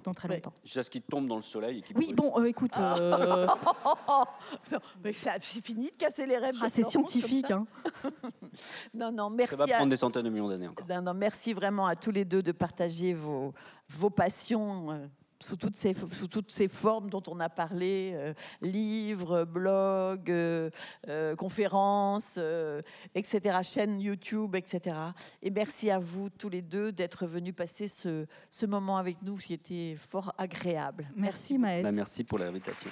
dans 0.07 0.15
très 0.15 0.29
longtemps. 0.29 0.53
Jusqu'à 0.65 0.83
ce 0.85 0.91
qu'il 0.91 1.03
tombe 1.03 1.27
dans 1.27 1.37
le 1.37 1.43
soleil 1.43 1.79
et 1.81 1.83
qu'il 1.83 1.97
Oui, 1.99 2.13
brûle. 2.13 2.17
bon, 2.17 2.41
euh, 2.41 2.45
écoute, 2.45 2.73
euh, 2.79 3.47
Non, 3.47 4.79
mais 5.05 5.13
ça- 5.13 5.33
c'est 5.41 5.65
fini 5.65 5.91
de 5.91 5.97
casser 5.97 6.27
les 6.27 6.39
rêves. 6.39 6.55
de 6.55 6.61
ah, 6.63 6.69
c'est 6.69 6.83
Florence 6.83 6.93
comme 6.95 7.07
scientifique. 7.09 7.47
ça. 7.49 7.55
Hein. 7.55 7.67
Non, 8.95 9.13
non, 9.13 9.29
Ça 9.29 9.35
merci. 9.37 9.57
va 9.57 9.65
à- 9.65 9.69
prendre 9.69 9.91
des 9.91 9.97
centaines 9.97 10.23
de 10.23 10.31
millions 10.31 10.49
d'années 10.49 10.69
encore. 10.69 10.87
Non, 10.89 11.03
non, 11.03 11.13
merci 11.15 11.53
vraiment 11.53 11.87
à 11.87 11.97
tous 11.97 12.11
les 12.13 12.25
deux 12.25 12.43
de 12.43 12.53
partager 12.53 13.13
vos, 13.15 13.53
vos 13.89 14.11
passions 14.11 14.93
euh, 14.93 15.07
sous, 15.41 15.57
toutes 15.57 15.77
ces, 15.77 15.93
sous 15.95 16.29
toutes 16.29 16.51
ces 16.51 16.69
formes 16.69 17.11
dont 17.11 17.23
on 17.29 17.41
a 17.41 17.49
parlé, 17.49 18.13
euh, 18.15 18.35
livres, 18.63 19.45
blogs, 19.45 20.31
euh, 20.31 20.71
euh, 21.09 21.35
conférences, 21.37 22.35
euh, 22.39 22.83
etc., 23.15 23.59
chaîne 23.63 24.01
YouTube, 24.01 24.57
etc. 24.57 24.97
Et 25.43 25.51
merci 25.51 25.91
à 25.91 25.99
vous 25.99 26.31
tous 26.31 26.49
les 26.49 26.63
deux 26.63 26.93
d'être 26.93 27.27
venus 27.27 27.55
passer 27.55 27.89
ce, 27.89 28.27
ce 28.51 28.67
moment 28.67 28.97
avec 28.97 29.23
nous 29.23 29.37
qui 29.37 29.55
était 29.55 29.97
fort 29.97 30.33
agréable. 30.39 31.09
Merci, 31.17 31.59
Maëlle. 31.59 31.83
Bah, 31.83 31.93
merci 31.93 32.25
pour 32.25 32.39
l'invitation. 32.39 32.91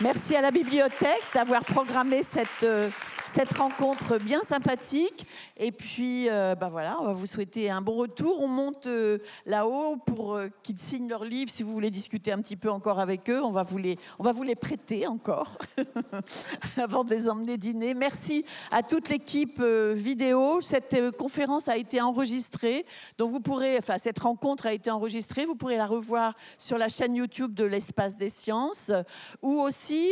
Merci 0.00 0.34
à 0.34 0.40
la 0.40 0.50
bibliothèque 0.50 1.22
d'avoir 1.32 1.64
programmé 1.64 2.22
cette, 2.22 2.48
euh, 2.64 2.90
cette 3.32 3.54
rencontre 3.54 4.18
bien 4.18 4.42
sympathique. 4.42 5.26
Et 5.56 5.72
puis, 5.72 6.28
euh, 6.28 6.54
bah 6.54 6.68
voilà, 6.68 6.98
on 7.00 7.06
va 7.06 7.14
vous 7.14 7.26
souhaiter 7.26 7.70
un 7.70 7.80
bon 7.80 7.94
retour. 7.94 8.42
On 8.42 8.48
monte 8.48 8.86
euh, 8.88 9.18
là-haut 9.46 9.96
pour 9.96 10.34
euh, 10.34 10.48
qu'ils 10.62 10.78
signent 10.78 11.08
leur 11.08 11.24
livre. 11.24 11.50
Si 11.50 11.62
vous 11.62 11.72
voulez 11.72 11.90
discuter 11.90 12.30
un 12.30 12.42
petit 12.42 12.56
peu 12.56 12.70
encore 12.70 13.00
avec 13.00 13.30
eux, 13.30 13.42
on 13.42 13.50
va 13.50 13.62
vous 13.62 13.78
les, 13.78 13.98
on 14.18 14.22
va 14.22 14.32
vous 14.32 14.42
les 14.42 14.54
prêter 14.54 15.06
encore 15.06 15.56
avant 16.76 17.04
de 17.04 17.10
les 17.10 17.26
emmener 17.30 17.56
dîner. 17.56 17.94
Merci 17.94 18.44
à 18.70 18.82
toute 18.82 19.08
l'équipe 19.08 19.62
vidéo. 19.62 20.60
Cette 20.60 21.16
conférence 21.16 21.68
a 21.68 21.78
été 21.78 22.02
enregistrée, 22.02 22.84
donc 23.16 23.30
vous 23.30 23.40
pourrez, 23.40 23.78
enfin 23.78 23.96
cette 23.96 24.18
rencontre 24.18 24.66
a 24.66 24.74
été 24.74 24.90
enregistrée. 24.90 25.46
Vous 25.46 25.54
pourrez 25.54 25.78
la 25.78 25.86
revoir 25.86 26.34
sur 26.58 26.76
la 26.76 26.90
chaîne 26.90 27.14
YouTube 27.14 27.54
de 27.54 27.64
l'Espace 27.64 28.18
des 28.18 28.28
Sciences, 28.28 28.92
ou 29.40 29.60
aussi 29.60 30.10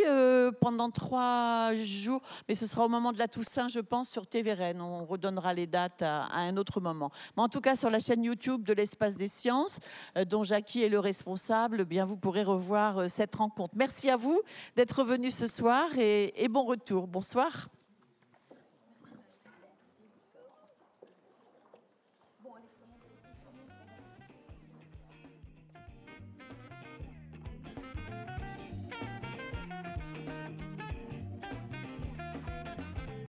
pendant 0.61 0.91
trois 0.91 1.75
jours, 1.75 2.23
mais 2.49 2.55
ce 2.55 2.67
sera 2.67 2.87
au 2.87 2.89
moment 2.89 3.10
de 3.13 3.19
la 3.19 3.29
Toussaint, 3.29 3.69
je 3.69 3.81
pense, 3.81 4.09
sur 4.09 4.27
TVRN. 4.27 4.81
On 4.81 5.05
redonnera 5.05 5.55
les 5.55 5.67
dates 5.67 6.03
à, 6.03 6.27
un 6.33 6.57
autre 6.57 6.81
moment. 6.81 7.11
Mais 7.37 7.43
en 7.43 7.49
tout 7.49 7.61
cas, 7.61 7.77
sur 7.77 7.91
la 7.91 7.99
chaîne 7.99 8.25
YouTube 8.25 8.65
de 8.65 8.73
l'Espace 8.73 9.17
des 9.17 9.29
Sciences, 9.29 9.79
euh, 10.17 10.25
dont 10.25 10.45
Jackie 10.45 10.83
est 10.83 10.89
le 10.89 11.01
responsable, 11.01 11.85
bien 11.85 12.05
vous 12.05 12.17
pourrez 12.17 12.43
revoir 12.43 12.99
euh, 12.99 13.09
cette 13.09 13.35
rencontre. 13.35 13.75
Merci 13.77 14.11
à 14.11 14.17
vous 14.17 14.41
d'être 14.77 15.05
venus 15.05 15.35
ce 15.35 15.47
soir 15.47 15.89
et 15.99 16.49
bon 16.49 16.65
retour. 16.65 17.07
Bonsoir. 17.07 17.69